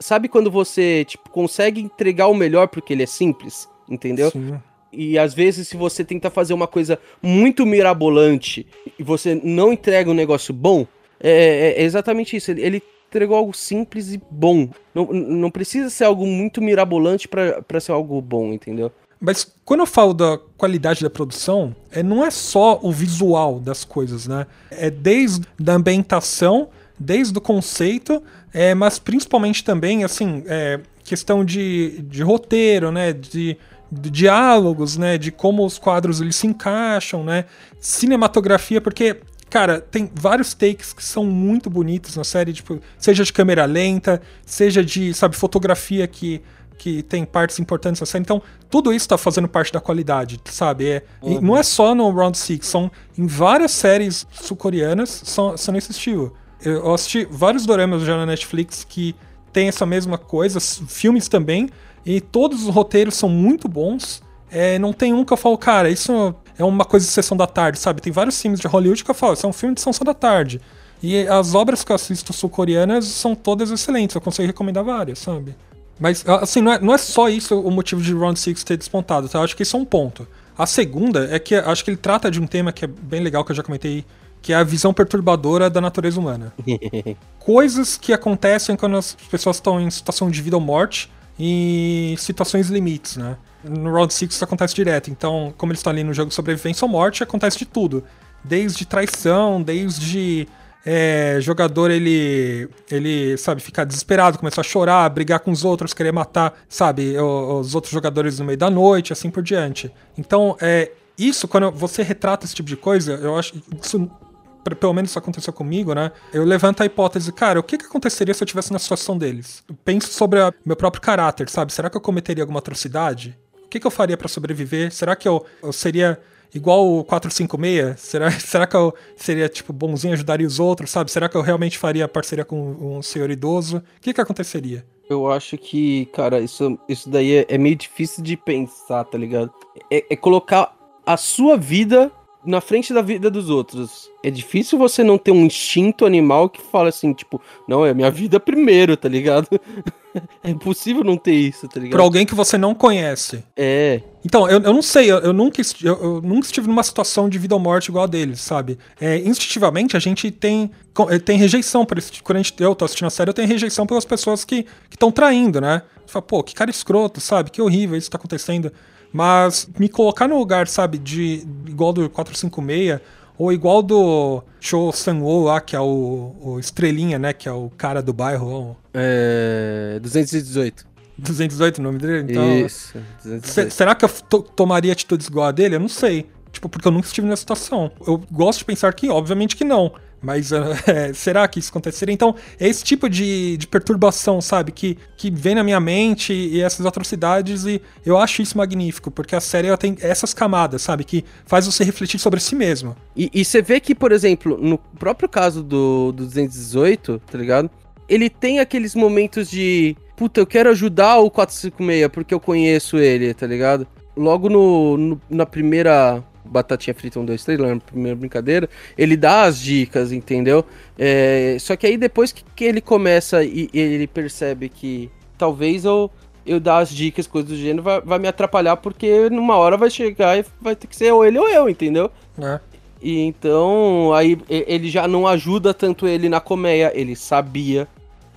Sabe 0.00 0.28
quando 0.28 0.50
você, 0.50 1.04
tipo, 1.06 1.28
consegue 1.30 1.80
entregar 1.80 2.26
o 2.28 2.34
melhor 2.34 2.68
porque 2.68 2.92
ele 2.92 3.02
é 3.02 3.06
simples, 3.06 3.68
entendeu? 3.88 4.30
Sim. 4.30 4.54
E 4.96 5.18
às 5.18 5.34
vezes, 5.34 5.68
se 5.68 5.76
você 5.76 6.04
tenta 6.04 6.30
fazer 6.30 6.54
uma 6.54 6.66
coisa 6.66 6.98
muito 7.22 7.66
mirabolante 7.66 8.66
e 8.98 9.02
você 9.02 9.40
não 9.42 9.72
entrega 9.72 10.10
um 10.10 10.14
negócio 10.14 10.54
bom, 10.54 10.86
é, 11.20 11.74
é 11.76 11.82
exatamente 11.82 12.36
isso. 12.36 12.50
Ele, 12.50 12.62
ele 12.62 12.82
entregou 13.08 13.36
algo 13.36 13.56
simples 13.56 14.12
e 14.12 14.20
bom. 14.30 14.68
Não, 14.94 15.06
não 15.12 15.50
precisa 15.50 15.90
ser 15.90 16.04
algo 16.04 16.26
muito 16.26 16.60
mirabolante 16.62 17.28
pra 17.28 17.80
ser 17.80 17.92
algo 17.92 18.20
bom, 18.20 18.52
entendeu? 18.52 18.90
Mas 19.20 19.50
quando 19.64 19.80
eu 19.80 19.86
falo 19.86 20.12
da 20.12 20.38
qualidade 20.56 21.02
da 21.02 21.10
produção, 21.10 21.74
é, 21.90 22.02
não 22.02 22.24
é 22.24 22.30
só 22.30 22.78
o 22.82 22.92
visual 22.92 23.58
das 23.58 23.84
coisas, 23.84 24.26
né? 24.26 24.46
É 24.70 24.90
desde 24.90 25.46
a 25.66 25.72
ambientação, 25.72 26.68
desde 26.98 27.36
o 27.36 27.40
conceito, 27.40 28.22
é, 28.52 28.74
mas 28.74 28.98
principalmente 28.98 29.64
também, 29.64 30.04
assim, 30.04 30.42
é, 30.46 30.80
questão 31.02 31.44
de, 31.44 32.02
de 32.02 32.22
roteiro, 32.22 32.92
né? 32.92 33.12
De, 33.12 33.56
de 33.90 34.10
diálogos, 34.10 34.96
né? 34.96 35.18
De 35.18 35.30
como 35.30 35.64
os 35.64 35.78
quadros 35.78 36.20
eles 36.20 36.36
se 36.36 36.46
encaixam, 36.46 37.24
né? 37.24 37.44
Cinematografia, 37.80 38.80
porque 38.80 39.20
Cara, 39.48 39.80
tem 39.80 40.10
vários 40.12 40.54
takes 40.54 40.92
que 40.92 41.02
são 41.02 41.24
muito 41.24 41.70
bonitos 41.70 42.16
na 42.16 42.24
série, 42.24 42.52
tipo, 42.52 42.80
seja 42.98 43.22
de 43.22 43.32
câmera 43.32 43.64
lenta, 43.64 44.20
seja 44.44 44.84
de, 44.84 45.14
sabe, 45.14 45.36
fotografia 45.36 46.06
que, 46.08 46.42
que 46.76 47.00
tem 47.02 47.24
partes 47.24 47.60
importantes 47.60 48.00
da 48.00 48.06
série. 48.06 48.22
Então, 48.22 48.42
tudo 48.68 48.92
isso 48.92 49.08
tá 49.08 49.16
fazendo 49.16 49.46
parte 49.46 49.72
da 49.72 49.80
qualidade, 49.80 50.40
sabe? 50.46 50.88
É, 50.88 51.02
e 51.22 51.40
não 51.40 51.56
é 51.56 51.62
só 51.62 51.94
no 51.94 52.10
Round 52.10 52.36
Six, 52.36 52.66
são 52.66 52.90
em 53.16 53.26
várias 53.26 53.70
séries 53.70 54.26
sul-coreanas 54.32 55.22
são, 55.24 55.56
são 55.56 55.72
nesse 55.72 55.92
estilo. 55.92 56.34
Eu 56.60 56.92
assisti 56.92 57.26
vários 57.30 57.64
doramas 57.64 58.02
já 58.02 58.16
na 58.16 58.26
Netflix 58.26 58.84
que 58.84 59.14
tem 59.52 59.68
essa 59.68 59.86
mesma 59.86 60.18
coisa, 60.18 60.60
filmes 60.60 61.28
também, 61.28 61.70
e 62.06 62.20
todos 62.20 62.62
os 62.62 62.72
roteiros 62.72 63.16
são 63.16 63.28
muito 63.28 63.66
bons. 63.66 64.22
É, 64.48 64.78
não 64.78 64.92
tem 64.92 65.12
um 65.12 65.24
que 65.24 65.32
eu 65.32 65.36
falo, 65.36 65.58
cara, 65.58 65.90
isso 65.90 66.32
é 66.56 66.64
uma 66.64 66.84
coisa 66.84 67.04
de 67.04 67.10
sessão 67.10 67.36
da 67.36 67.48
tarde, 67.48 67.80
sabe? 67.80 68.00
Tem 68.00 68.12
vários 68.12 68.40
filmes 68.40 68.60
de 68.60 68.68
Hollywood 68.68 69.04
que 69.04 69.10
eu 69.10 69.14
falo, 69.14 69.34
isso 69.34 69.44
é 69.44 69.48
um 69.48 69.52
filme 69.52 69.74
de 69.74 69.80
sessão 69.80 70.04
da 70.04 70.14
tarde. 70.14 70.60
E 71.02 71.26
as 71.26 71.54
obras 71.54 71.82
que 71.82 71.90
eu 71.90 71.96
assisto 71.96 72.32
sul-coreanas 72.32 73.04
são 73.06 73.34
todas 73.34 73.72
excelentes, 73.72 74.14
eu 74.14 74.20
consigo 74.20 74.46
recomendar 74.46 74.84
várias, 74.84 75.18
sabe? 75.18 75.54
Mas, 75.98 76.24
assim, 76.26 76.60
não 76.60 76.72
é, 76.72 76.78
não 76.78 76.94
é 76.94 76.98
só 76.98 77.28
isso 77.28 77.58
o 77.58 77.70
motivo 77.70 78.00
de 78.00 78.14
Round 78.14 78.38
6 78.38 78.62
ter 78.62 78.76
despontado, 78.76 79.28
tá? 79.28 79.38
Eu 79.38 79.42
acho 79.42 79.56
que 79.56 79.64
isso 79.64 79.76
é 79.76 79.80
um 79.80 79.84
ponto. 79.84 80.28
A 80.56 80.64
segunda 80.64 81.28
é 81.34 81.38
que 81.38 81.54
eu 81.54 81.68
acho 81.68 81.84
que 81.84 81.90
ele 81.90 81.96
trata 81.96 82.30
de 82.30 82.40
um 82.40 82.46
tema 82.46 82.72
que 82.72 82.84
é 82.84 82.88
bem 82.88 83.20
legal, 83.20 83.44
que 83.44 83.50
eu 83.50 83.56
já 83.56 83.62
comentei, 83.62 84.04
que 84.40 84.52
é 84.52 84.56
a 84.56 84.62
visão 84.62 84.94
perturbadora 84.94 85.68
da 85.68 85.80
natureza 85.80 86.20
humana. 86.20 86.52
Coisas 87.40 87.96
que 87.96 88.12
acontecem 88.12 88.76
quando 88.76 88.96
as 88.96 89.14
pessoas 89.30 89.56
estão 89.56 89.80
em 89.80 89.90
situação 89.90 90.30
de 90.30 90.40
vida 90.40 90.56
ou 90.56 90.62
morte 90.62 91.10
e 91.38 92.14
situações 92.18 92.68
limites, 92.68 93.16
né? 93.16 93.36
No 93.64 93.92
Round 93.92 94.12
6 94.12 94.32
isso 94.34 94.44
acontece 94.44 94.74
direto. 94.74 95.10
Então, 95.10 95.52
como 95.56 95.72
eles 95.72 95.80
estão 95.80 95.92
ali 95.92 96.04
no 96.04 96.12
jogo 96.14 96.32
sobrevivência 96.32 96.84
ou 96.84 96.90
morte, 96.90 97.22
acontece 97.22 97.58
de 97.58 97.64
tudo. 97.66 98.04
Desde 98.44 98.86
traição, 98.86 99.60
desde 99.60 100.46
é, 100.84 101.38
jogador 101.40 101.90
ele, 101.90 102.68
ele, 102.90 103.36
sabe, 103.36 103.60
ficar 103.60 103.82
desesperado, 103.84 104.38
começar 104.38 104.60
a 104.60 104.64
chorar, 104.64 105.08
brigar 105.10 105.40
com 105.40 105.50
os 105.50 105.64
outros, 105.64 105.92
querer 105.92 106.12
matar, 106.12 106.54
sabe, 106.68 107.18
o- 107.18 107.58
os 107.58 107.74
outros 107.74 107.92
jogadores 107.92 108.38
no 108.38 108.44
meio 108.44 108.56
da 108.56 108.70
noite, 108.70 109.12
assim 109.12 109.28
por 109.28 109.42
diante. 109.42 109.90
Então, 110.16 110.56
é, 110.60 110.92
isso, 111.18 111.48
quando 111.48 111.72
você 111.72 112.04
retrata 112.04 112.44
esse 112.46 112.54
tipo 112.54 112.68
de 112.68 112.76
coisa, 112.76 113.14
eu 113.14 113.36
acho 113.36 113.54
isso 113.82 114.08
P- 114.08 114.25
pelo 114.74 114.92
menos 114.92 115.10
isso 115.10 115.18
aconteceu 115.18 115.52
comigo, 115.52 115.94
né? 115.94 116.10
Eu 116.32 116.44
levanto 116.44 116.82
a 116.82 116.86
hipótese, 116.86 117.30
cara, 117.32 117.60
o 117.60 117.62
que, 117.62 117.78
que 117.78 117.86
aconteceria 117.86 118.34
se 118.34 118.42
eu 118.42 118.46
tivesse 118.46 118.72
na 118.72 118.78
situação 118.78 119.16
deles? 119.16 119.62
Eu 119.68 119.76
penso 119.84 120.08
sobre 120.08 120.40
o 120.40 120.52
meu 120.64 120.74
próprio 120.76 121.02
caráter, 121.02 121.48
sabe? 121.48 121.72
Será 121.72 121.88
que 121.88 121.96
eu 121.96 122.00
cometeria 122.00 122.42
alguma 122.42 122.58
atrocidade? 122.58 123.38
O 123.64 123.68
que, 123.68 123.78
que 123.78 123.86
eu 123.86 123.90
faria 123.90 124.16
pra 124.16 124.28
sobreviver? 124.28 124.92
Será 124.92 125.14
que 125.14 125.28
eu, 125.28 125.44
eu 125.62 125.72
seria 125.72 126.18
igual 126.54 126.86
o 126.86 127.04
456? 127.04 128.00
Será, 128.00 128.30
será 128.40 128.66
que 128.66 128.76
eu 128.76 128.94
seria, 129.16 129.48
tipo, 129.48 129.72
bonzinho, 129.72 130.14
ajudaria 130.14 130.46
os 130.46 130.58
outros, 130.58 130.90
sabe? 130.90 131.10
Será 131.10 131.28
que 131.28 131.36
eu 131.36 131.42
realmente 131.42 131.78
faria 131.78 132.08
parceria 132.08 132.44
com 132.44 132.96
um 132.96 133.02
senhor 133.02 133.30
idoso? 133.30 133.78
O 133.78 134.00
que, 134.00 134.14
que 134.14 134.20
aconteceria? 134.20 134.84
Eu 135.08 135.30
acho 135.30 135.56
que, 135.56 136.06
cara, 136.06 136.40
isso, 136.40 136.78
isso 136.88 137.08
daí 137.08 137.36
é, 137.36 137.46
é 137.48 137.58
meio 137.58 137.76
difícil 137.76 138.24
de 138.24 138.36
pensar, 138.36 139.04
tá 139.04 139.16
ligado? 139.16 139.52
É, 139.90 140.04
é 140.10 140.16
colocar 140.16 140.74
a 141.04 141.16
sua 141.16 141.56
vida 141.56 142.10
na 142.46 142.60
frente 142.60 142.94
da 142.94 143.02
vida 143.02 143.30
dos 143.30 143.50
outros. 143.50 144.10
É 144.22 144.30
difícil 144.30 144.78
você 144.78 145.02
não 145.02 145.18
ter 145.18 145.32
um 145.32 145.44
instinto 145.44 146.06
animal 146.06 146.48
que 146.48 146.62
fala 146.62 146.88
assim, 146.88 147.12
tipo, 147.12 147.40
não, 147.68 147.84
é 147.84 147.92
minha 147.92 148.10
vida 148.10 148.38
primeiro, 148.40 148.96
tá 148.96 149.08
ligado? 149.08 149.48
é 150.42 150.50
impossível 150.50 151.04
não 151.04 151.16
ter 151.16 151.34
isso, 151.34 151.68
tá 151.68 151.78
ligado? 151.78 151.92
Pra 151.92 152.02
alguém 152.02 152.24
que 152.24 152.34
você 152.34 152.56
não 152.56 152.74
conhece. 152.74 153.44
É, 153.56 154.00
Então, 154.24 154.48
eu, 154.48 154.60
eu 154.60 154.72
não 154.72 154.82
sei, 154.82 155.10
eu, 155.10 155.18
eu 155.18 155.32
nunca, 155.32 155.60
eu, 155.82 156.02
eu 156.02 156.22
nunca 156.22 156.46
estive 156.46 156.66
numa 156.68 156.82
situação 156.82 157.28
de 157.28 157.38
vida 157.38 157.54
ou 157.54 157.60
morte 157.60 157.88
igual 157.88 158.04
a 158.04 158.08
deles, 158.08 158.40
sabe? 158.40 158.78
É, 159.00 159.18
instintivamente, 159.18 159.96
a 159.96 160.00
gente 160.00 160.30
tem, 160.30 160.70
eh, 161.10 161.18
tem 161.18 161.38
rejeição 161.38 161.84
por 161.84 161.98
isso. 161.98 162.12
Quando 162.22 162.36
a 162.36 162.42
gente, 162.42 162.54
eu 162.58 162.74
tô 162.74 162.84
assistindo 162.84 163.06
a 163.06 163.10
série, 163.10 163.30
eu 163.30 163.34
tenho 163.34 163.48
rejeição 163.48 163.86
pelas 163.86 164.04
pessoas 164.04 164.44
que 164.44 164.66
estão 164.90 165.10
traindo, 165.12 165.60
né? 165.60 165.82
Você 166.06 166.12
fala, 166.12 166.22
pô, 166.22 166.42
que 166.42 166.54
cara 166.54 166.70
escroto, 166.70 167.20
sabe? 167.20 167.50
Que 167.50 167.60
horrível 167.60 167.96
isso 167.96 168.10
tá 168.10 168.16
acontecendo. 168.16 168.72
Mas 169.16 169.68
me 169.78 169.88
colocar 169.88 170.28
no 170.28 170.36
lugar, 170.38 170.68
sabe, 170.68 170.98
de 170.98 171.42
igual 171.66 171.92
do 171.92 172.08
456, 172.10 173.00
ou 173.38 173.52
igual 173.52 173.82
do 173.82 174.42
Cho 174.60 174.92
Sang-woo 174.92 175.44
lá, 175.44 175.60
que 175.60 175.74
é 175.74 175.80
o, 175.80 176.34
o 176.40 176.58
Estrelinha, 176.60 177.18
né? 177.18 177.32
Que 177.32 177.48
é 177.48 177.52
o 177.52 177.70
cara 177.76 178.02
do 178.02 178.12
bairro, 178.12 178.76
é 178.92 179.98
218. 180.02 180.86
218 181.18 181.78
o 181.78 181.82
nome 181.82 181.98
dele. 181.98 182.30
Então, 182.30 182.58
Isso, 182.66 182.88
Se- 182.88 182.98
218. 183.28 183.70
será 183.72 183.94
que 183.94 184.04
eu 184.04 184.08
to- 184.28 184.42
tomaria 184.42 184.92
atitudes 184.92 185.26
igual 185.28 185.46
a 185.46 185.50
dele? 185.52 185.76
Eu 185.76 185.80
não 185.80 185.88
sei. 185.88 186.26
Tipo, 186.52 186.68
porque 186.68 186.86
eu 186.88 186.92
nunca 186.92 187.06
estive 187.06 187.26
nessa 187.26 187.40
situação. 187.40 187.90
Eu 188.06 188.22
gosto 188.30 188.58
de 188.60 188.64
pensar 188.66 188.92
que, 188.94 189.08
obviamente, 189.08 189.56
que 189.56 189.64
não. 189.64 189.92
Mas 190.22 190.50
eh, 190.50 191.12
será 191.14 191.46
que 191.46 191.58
isso 191.58 191.70
aconteceria? 191.70 192.12
Então, 192.12 192.34
é 192.58 192.68
esse 192.68 192.82
tipo 192.82 193.08
de, 193.08 193.56
de 193.56 193.66
perturbação, 193.66 194.40
sabe? 194.40 194.72
Que, 194.72 194.98
que 195.16 195.30
vem 195.30 195.54
na 195.54 195.62
minha 195.62 195.78
mente 195.78 196.32
e 196.32 196.60
essas 196.62 196.84
atrocidades. 196.86 197.64
E 197.64 197.80
eu 198.04 198.18
acho 198.18 198.42
isso 198.42 198.56
magnífico, 198.58 199.10
porque 199.10 199.36
a 199.36 199.40
série 199.40 199.68
ela 199.68 199.76
tem 199.76 199.96
essas 200.00 200.32
camadas, 200.34 200.82
sabe? 200.82 201.04
Que 201.04 201.24
faz 201.44 201.66
você 201.66 201.84
refletir 201.84 202.18
sobre 202.18 202.40
si 202.40 202.54
mesmo. 202.54 202.96
E, 203.16 203.30
e 203.32 203.44
você 203.44 203.60
vê 203.62 203.78
que, 203.78 203.94
por 203.94 204.10
exemplo, 204.12 204.58
no 204.60 204.78
próprio 204.78 205.28
caso 205.28 205.62
do, 205.62 206.12
do 206.12 206.24
218, 206.24 207.20
tá 207.30 207.38
ligado? 207.38 207.70
Ele 208.08 208.30
tem 208.30 208.58
aqueles 208.60 208.94
momentos 208.94 209.50
de. 209.50 209.96
Puta, 210.16 210.40
eu 210.40 210.46
quero 210.46 210.70
ajudar 210.70 211.18
o 211.18 211.30
456 211.30 212.08
porque 212.08 212.32
eu 212.32 212.40
conheço 212.40 212.96
ele, 212.96 213.34
tá 213.34 213.46
ligado? 213.46 213.86
Logo 214.16 214.48
no, 214.48 214.96
no- 214.96 215.20
na 215.28 215.44
primeira 215.44 216.24
Batatinha 216.50 216.94
Frita 216.94 217.18
1, 217.20 217.24
2, 217.24 217.44
3, 217.44 217.58
lá 217.60 217.74
na 217.74 217.80
primeira 217.80 218.16
brincadeira, 218.16 218.68
ele 218.96 219.16
dá 219.16 219.42
as 219.42 219.60
dicas, 219.60 220.12
entendeu? 220.12 220.64
É, 220.98 221.56
só 221.60 221.76
que 221.76 221.86
aí 221.86 221.96
depois 221.96 222.32
que, 222.32 222.42
que 222.54 222.64
ele 222.64 222.80
começa 222.80 223.42
e, 223.44 223.68
e 223.72 223.78
ele 223.78 224.06
percebe 224.06 224.68
que 224.68 225.10
talvez 225.36 225.84
eu, 225.84 226.10
eu 226.46 226.58
dar 226.60 226.78
as 226.78 226.90
dicas, 226.90 227.26
coisas 227.26 227.50
do 227.50 227.56
gênero, 227.56 227.82
vai, 227.82 228.00
vai 228.00 228.18
me 228.18 228.28
atrapalhar 228.28 228.76
porque 228.76 229.28
numa 229.30 229.56
hora 229.56 229.76
vai 229.76 229.90
chegar 229.90 230.38
e 230.38 230.44
vai 230.60 230.74
ter 230.76 230.86
que 230.86 230.96
ser 230.96 231.12
ou 231.12 231.24
ele 231.24 231.38
ou 231.38 231.48
eu, 231.48 231.68
entendeu? 231.68 232.10
Né? 232.36 232.60
E 233.02 233.20
então, 233.20 234.12
aí 234.14 234.38
ele 234.48 234.88
já 234.88 235.06
não 235.06 235.26
ajuda 235.26 235.74
tanto 235.74 236.08
ele 236.08 236.28
na 236.28 236.40
colmeia, 236.40 236.90
ele 236.94 237.14
sabia. 237.14 237.86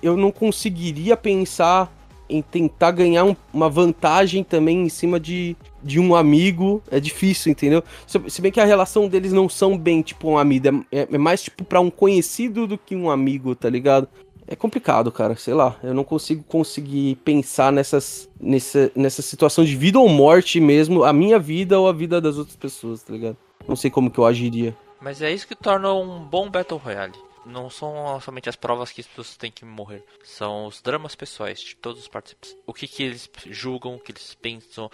Eu 0.02 0.16
não 0.16 0.30
conseguiria 0.30 1.16
pensar 1.16 1.90
em 2.28 2.42
tentar 2.42 2.90
ganhar 2.92 3.24
um- 3.24 3.34
uma 3.52 3.68
vantagem 3.68 4.44
também 4.44 4.82
em 4.82 4.88
cima 4.88 5.18
de, 5.18 5.56
de 5.82 5.98
um 6.00 6.14
amigo. 6.14 6.82
É 6.90 7.00
difícil, 7.00 7.52
entendeu? 7.52 7.82
Se, 8.06 8.40
bem 8.40 8.52
que 8.52 8.60
a 8.60 8.64
relação 8.64 9.08
deles 9.08 9.32
não 9.32 9.48
são 9.48 9.76
bem 9.76 10.02
tipo 10.02 10.28
um 10.28 10.38
amigo, 10.38 10.84
é, 10.90 11.08
é 11.10 11.18
mais 11.18 11.42
tipo 11.42 11.64
pra 11.64 11.80
um 11.80 11.90
conhecido 11.90 12.66
do 12.66 12.78
que 12.78 12.94
um 12.94 13.10
amigo, 13.10 13.54
tá 13.54 13.68
ligado? 13.68 14.08
É 14.46 14.56
complicado, 14.56 15.12
cara, 15.12 15.36
sei 15.36 15.54
lá. 15.54 15.78
Eu 15.80 15.94
não 15.94 16.02
consigo 16.02 16.42
conseguir 16.42 17.14
pensar 17.24 17.70
nessas, 17.70 18.28
nessa, 18.40 18.90
nessa 18.96 19.22
situação 19.22 19.64
de 19.64 19.76
vida 19.76 19.98
ou 19.98 20.08
morte 20.08 20.58
mesmo, 20.58 21.04
a 21.04 21.12
minha 21.12 21.38
vida 21.38 21.78
ou 21.78 21.88
a 21.88 21.92
vida 21.92 22.20
das 22.20 22.36
outras 22.36 22.56
pessoas, 22.56 23.02
tá 23.02 23.12
ligado? 23.12 23.36
Não 23.68 23.76
sei 23.76 23.90
como 23.90 24.10
que 24.10 24.18
eu 24.18 24.26
agiria. 24.26 24.76
Mas 25.00 25.22
é 25.22 25.32
isso 25.32 25.46
que 25.46 25.54
torna 25.54 25.94
um 25.94 26.24
bom 26.24 26.50
Battle 26.50 26.80
Royale. 26.80 27.14
Não 27.46 27.70
são 27.70 28.20
somente 28.20 28.48
as 28.48 28.56
provas 28.56 28.92
que 28.92 29.00
as 29.00 29.06
pessoas 29.06 29.36
têm 29.36 29.50
que 29.50 29.64
morrer. 29.64 30.04
São 30.22 30.66
os 30.66 30.82
dramas 30.82 31.14
pessoais 31.14 31.60
de 31.60 31.76
todos 31.76 32.02
os 32.02 32.08
participantes. 32.08 32.56
O 32.66 32.74
que, 32.74 32.86
que 32.86 33.02
eles 33.02 33.30
julgam, 33.46 33.94
o 33.94 33.98
que 33.98 34.12
eles 34.12 34.34
pensam, 34.34 34.90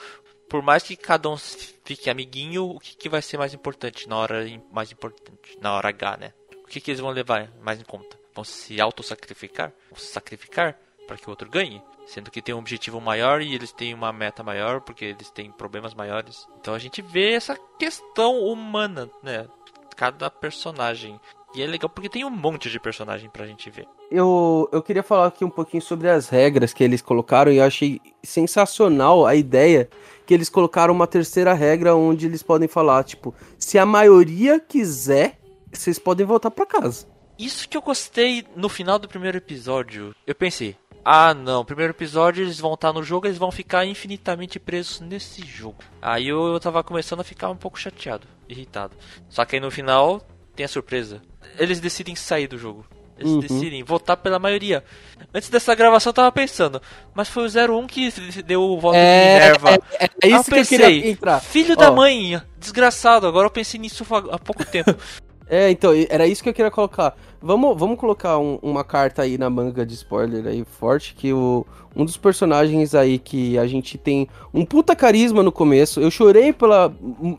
por 0.48 0.62
mais 0.62 0.82
que 0.82 0.96
cada 0.96 1.28
um 1.28 1.36
fique 1.36 2.10
amiguinho, 2.10 2.64
o 2.64 2.80
que, 2.80 2.96
que 2.96 3.08
vai 3.08 3.22
ser 3.22 3.38
mais 3.38 3.54
importante 3.54 4.08
na 4.08 4.16
hora 4.16 4.44
mais 4.70 4.92
importante, 4.92 5.58
na 5.60 5.72
hora 5.72 5.88
H, 5.88 6.16
né? 6.18 6.32
O 6.64 6.68
que, 6.68 6.80
que 6.80 6.90
eles 6.90 7.00
vão 7.00 7.10
levar 7.10 7.50
mais 7.62 7.80
em 7.80 7.84
conta? 7.84 8.18
Vão 8.34 8.44
se 8.44 8.80
auto-sacrificar? 8.80 9.72
Vão 9.90 9.98
se 9.98 10.06
sacrificar 10.06 10.78
para 11.06 11.16
que 11.16 11.26
o 11.26 11.30
outro 11.30 11.48
ganhe? 11.48 11.82
Sendo 12.06 12.30
que 12.30 12.42
tem 12.42 12.54
um 12.54 12.58
objetivo 12.58 13.00
maior 13.00 13.40
e 13.40 13.54
eles 13.54 13.72
têm 13.72 13.94
uma 13.94 14.12
meta 14.12 14.42
maior, 14.42 14.80
porque 14.80 15.06
eles 15.06 15.30
têm 15.30 15.50
problemas 15.50 15.94
maiores. 15.94 16.46
Então 16.60 16.74
a 16.74 16.78
gente 16.78 17.02
vê 17.02 17.32
essa 17.32 17.56
questão 17.78 18.40
humana, 18.40 19.10
né? 19.22 19.48
Cada 19.96 20.30
personagem. 20.30 21.20
E 21.54 21.62
é 21.62 21.66
legal 21.66 21.88
porque 21.88 22.08
tem 22.08 22.24
um 22.24 22.30
monte 22.30 22.70
de 22.70 22.78
personagem 22.78 23.30
pra 23.30 23.46
gente 23.46 23.70
ver. 23.70 23.86
Eu, 24.10 24.68
eu 24.72 24.82
queria 24.82 25.02
falar 25.02 25.26
aqui 25.28 25.44
um 25.44 25.50
pouquinho 25.50 25.82
sobre 25.82 26.08
as 26.08 26.28
regras 26.28 26.72
que 26.72 26.84
eles 26.84 27.00
colocaram 27.00 27.50
e 27.50 27.56
eu 27.56 27.64
achei 27.64 28.00
sensacional 28.22 29.24
a 29.26 29.34
ideia 29.34 29.88
que 30.26 30.34
eles 30.34 30.48
colocaram 30.48 30.92
uma 30.92 31.06
terceira 31.06 31.54
regra 31.54 31.94
onde 31.94 32.26
eles 32.26 32.42
podem 32.42 32.68
falar, 32.68 33.04
tipo, 33.04 33.34
se 33.58 33.78
a 33.78 33.86
maioria 33.86 34.58
quiser, 34.58 35.38
vocês 35.72 35.98
podem 35.98 36.26
voltar 36.26 36.50
para 36.50 36.66
casa. 36.66 37.06
Isso 37.38 37.68
que 37.68 37.76
eu 37.76 37.82
gostei 37.82 38.46
no 38.56 38.68
final 38.68 38.98
do 38.98 39.08
primeiro 39.08 39.36
episódio. 39.36 40.14
Eu 40.26 40.34
pensei, 40.34 40.76
ah 41.04 41.32
não, 41.32 41.64
primeiro 41.64 41.92
episódio 41.92 42.42
eles 42.42 42.58
vão 42.58 42.74
estar 42.74 42.92
no 42.92 43.02
jogo, 43.02 43.26
eles 43.26 43.38
vão 43.38 43.52
ficar 43.52 43.86
infinitamente 43.86 44.58
presos 44.58 45.00
nesse 45.00 45.46
jogo. 45.46 45.78
Aí 46.02 46.28
eu, 46.28 46.46
eu 46.46 46.58
tava 46.58 46.82
começando 46.82 47.20
a 47.20 47.24
ficar 47.24 47.48
um 47.48 47.56
pouco 47.56 47.78
chateado, 47.78 48.26
irritado. 48.48 48.96
Só 49.28 49.44
que 49.44 49.54
aí 49.54 49.60
no 49.60 49.70
final 49.70 50.20
tem 50.56 50.64
a 50.64 50.68
surpresa. 50.68 51.22
Eles 51.58 51.78
decidem 51.78 52.16
sair 52.16 52.48
do 52.48 52.58
jogo. 52.58 52.84
Eles 53.18 53.32
uhum. 53.32 53.40
decidem 53.40 53.82
votar 53.82 54.16
pela 54.16 54.38
maioria. 54.38 54.84
Antes 55.32 55.48
dessa 55.48 55.74
gravação 55.74 56.10
eu 56.10 56.14
tava 56.14 56.32
pensando, 56.32 56.80
mas 57.14 57.28
foi 57.28 57.46
o 57.46 57.78
01 57.78 57.86
que 57.86 58.10
deu 58.42 58.60
o 58.60 58.78
voto 58.78 58.96
é, 58.96 59.22
de 59.22 59.34
Minerva. 59.34 59.70
É, 59.70 60.04
é, 60.04 60.08
é 60.22 60.28
isso 60.28 60.50
eu 60.50 60.56
pensei, 60.56 60.78
que 60.78 60.84
eu 60.84 60.88
queria 60.90 61.10
entrar. 61.10 61.40
Filho 61.40 61.76
da 61.76 61.90
mãe, 61.90 62.40
desgraçado, 62.58 63.26
agora 63.26 63.46
eu 63.46 63.50
pensei 63.50 63.80
nisso 63.80 64.04
há 64.30 64.38
pouco 64.38 64.64
tempo. 64.66 64.94
é, 65.48 65.70
então, 65.70 65.92
era 66.10 66.26
isso 66.26 66.42
que 66.42 66.50
eu 66.50 66.54
queria 66.54 66.70
colocar. 66.70 67.16
Vamos, 67.40 67.78
vamos 67.78 67.98
colocar 67.98 68.38
um, 68.38 68.58
uma 68.60 68.84
carta 68.84 69.22
aí 69.22 69.38
na 69.38 69.48
manga 69.48 69.86
de 69.86 69.94
spoiler 69.94 70.46
aí 70.46 70.62
forte, 70.64 71.14
que 71.14 71.32
o, 71.32 71.64
um 71.94 72.04
dos 72.04 72.18
personagens 72.18 72.94
aí 72.94 73.18
que 73.18 73.58
a 73.58 73.66
gente 73.66 73.96
tem 73.96 74.28
um 74.52 74.64
puta 74.64 74.94
carisma 74.94 75.42
no 75.42 75.52
começo. 75.52 76.00
Eu 76.00 76.10
chorei 76.10 76.52
pela, 76.52 76.94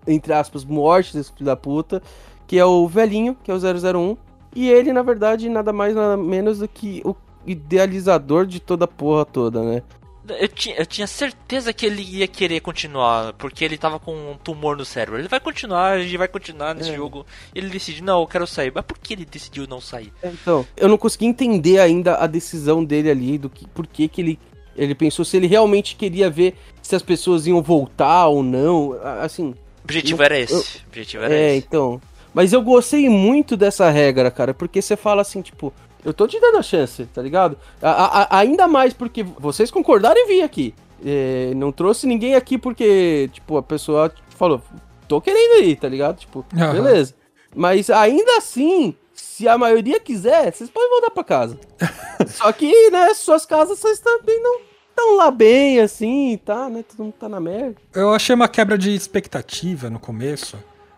entre 0.07 0.33
aspas, 0.33 0.65
morte 0.65 1.15
desse 1.15 1.31
filho 1.31 1.45
da 1.45 1.55
puta, 1.55 2.01
que 2.47 2.57
é 2.57 2.65
o 2.65 2.87
velhinho, 2.87 3.37
que 3.43 3.51
é 3.51 3.53
o 3.53 3.59
001 3.59 4.17
e 4.57 4.69
ele, 4.71 4.91
na 4.91 5.03
verdade, 5.03 5.47
nada 5.49 5.71
mais 5.71 5.93
nada 5.93 6.17
menos 6.17 6.57
do 6.57 6.67
que 6.67 7.01
o 7.05 7.15
idealizador 7.45 8.47
de 8.47 8.59
toda 8.59 8.85
a 8.85 8.87
porra 8.87 9.23
toda, 9.23 9.61
né? 9.61 9.83
Eu 10.27 10.47
tinha, 10.47 10.75
eu 10.75 10.85
tinha 10.85 11.05
certeza 11.05 11.71
que 11.71 11.85
ele 11.85 12.01
ia 12.01 12.27
querer 12.27 12.59
continuar, 12.59 13.33
porque 13.33 13.63
ele 13.63 13.77
tava 13.77 13.99
com 13.99 14.13
um 14.13 14.35
tumor 14.35 14.75
no 14.75 14.83
cérebro. 14.83 15.19
Ele 15.19 15.27
vai 15.27 15.39
continuar, 15.39 15.91
a 15.91 16.01
gente 16.01 16.17
vai 16.17 16.27
continuar 16.27 16.73
nesse 16.73 16.89
é. 16.89 16.95
jogo. 16.95 17.23
Ele 17.53 17.69
decide, 17.69 18.01
não, 18.01 18.21
eu 18.21 18.27
quero 18.27 18.47
sair. 18.47 18.71
Mas 18.73 18.83
por 18.83 18.97
que 18.97 19.13
ele 19.13 19.25
decidiu 19.25 19.67
não 19.67 19.79
sair? 19.79 20.11
Então, 20.23 20.65
eu 20.75 20.89
não 20.89 20.97
consegui 20.97 21.27
entender 21.27 21.79
ainda 21.79 22.15
a 22.15 22.25
decisão 22.25 22.83
dele 22.83 23.11
ali, 23.11 23.37
do 23.37 23.49
que, 23.49 23.67
por 23.69 23.85
que, 23.85 24.07
que 24.09 24.19
ele, 24.19 24.39
ele 24.75 24.95
pensou, 24.95 25.23
se 25.23 25.37
ele 25.37 25.47
realmente 25.47 25.95
queria 25.95 26.29
ver 26.29 26.55
se 26.81 26.95
as 26.95 27.03
pessoas 27.03 27.47
iam 27.47 27.61
voltar 27.61 28.27
ou 28.27 28.41
não. 28.41 28.99
Assim. 29.21 29.51
O 29.51 29.83
objetivo 29.85 30.23
era 30.23 30.37
esse. 30.37 30.53
Eu, 30.53 30.59
o 30.59 30.87
objetivo 30.87 31.23
era 31.23 31.33
é, 31.33 31.55
esse. 31.55 31.67
então. 31.67 32.01
Mas 32.37 32.53
eu 32.53 32.61
gostei 32.61 33.09
muito 33.09 33.57
dessa 33.57 33.89
regra, 33.89 34.29
cara, 34.29 34.53
porque 34.53 34.79
você 34.79 34.95
fala 34.95 35.23
assim, 35.23 35.41
tipo, 35.41 35.73
eu 36.05 36.13
tô 36.13 36.27
te 36.27 36.39
dando 36.39 36.59
a 36.59 36.61
chance, 36.61 37.03
tá 37.07 37.19
ligado? 37.19 37.57
A, 37.81 38.35
a, 38.35 38.37
ainda 38.37 38.67
mais 38.67 38.93
porque 38.93 39.23
vocês 39.23 39.71
concordaram 39.71 40.21
em 40.21 40.27
vir 40.27 40.43
aqui. 40.43 40.75
É, 41.03 41.51
não 41.55 41.71
trouxe 41.71 42.05
ninguém 42.05 42.35
aqui 42.35 42.55
porque, 42.55 43.27
tipo, 43.33 43.57
a 43.57 43.63
pessoa 43.63 44.13
falou, 44.29 44.61
tô 45.07 45.19
querendo 45.19 45.63
ir, 45.63 45.77
tá 45.77 45.89
ligado? 45.89 46.17
Tipo, 46.19 46.45
uhum. 46.53 46.73
beleza. 46.73 47.15
Mas 47.55 47.89
ainda 47.89 48.37
assim, 48.37 48.93
se 49.15 49.47
a 49.47 49.57
maioria 49.57 49.99
quiser, 49.99 50.53
vocês 50.53 50.69
podem 50.69 50.91
voltar 50.91 51.09
pra 51.09 51.23
casa. 51.23 51.59
Só 52.29 52.51
que, 52.51 52.91
né, 52.91 53.15
suas 53.15 53.47
casas 53.47 53.79
vocês 53.79 53.97
também 53.97 54.39
não 54.43 54.59
estão 54.91 55.15
lá 55.15 55.31
bem, 55.31 55.79
assim, 55.79 56.39
tá, 56.45 56.69
né? 56.69 56.85
Todo 56.87 57.03
mundo 57.03 57.15
tá 57.19 57.27
na 57.27 57.39
merda. 57.39 57.77
Eu 57.95 58.13
achei 58.13 58.35
uma 58.35 58.47
quebra 58.47 58.77
de 58.77 58.93
expectativa 58.93 59.89
no 59.89 59.97
começo. 59.97 60.55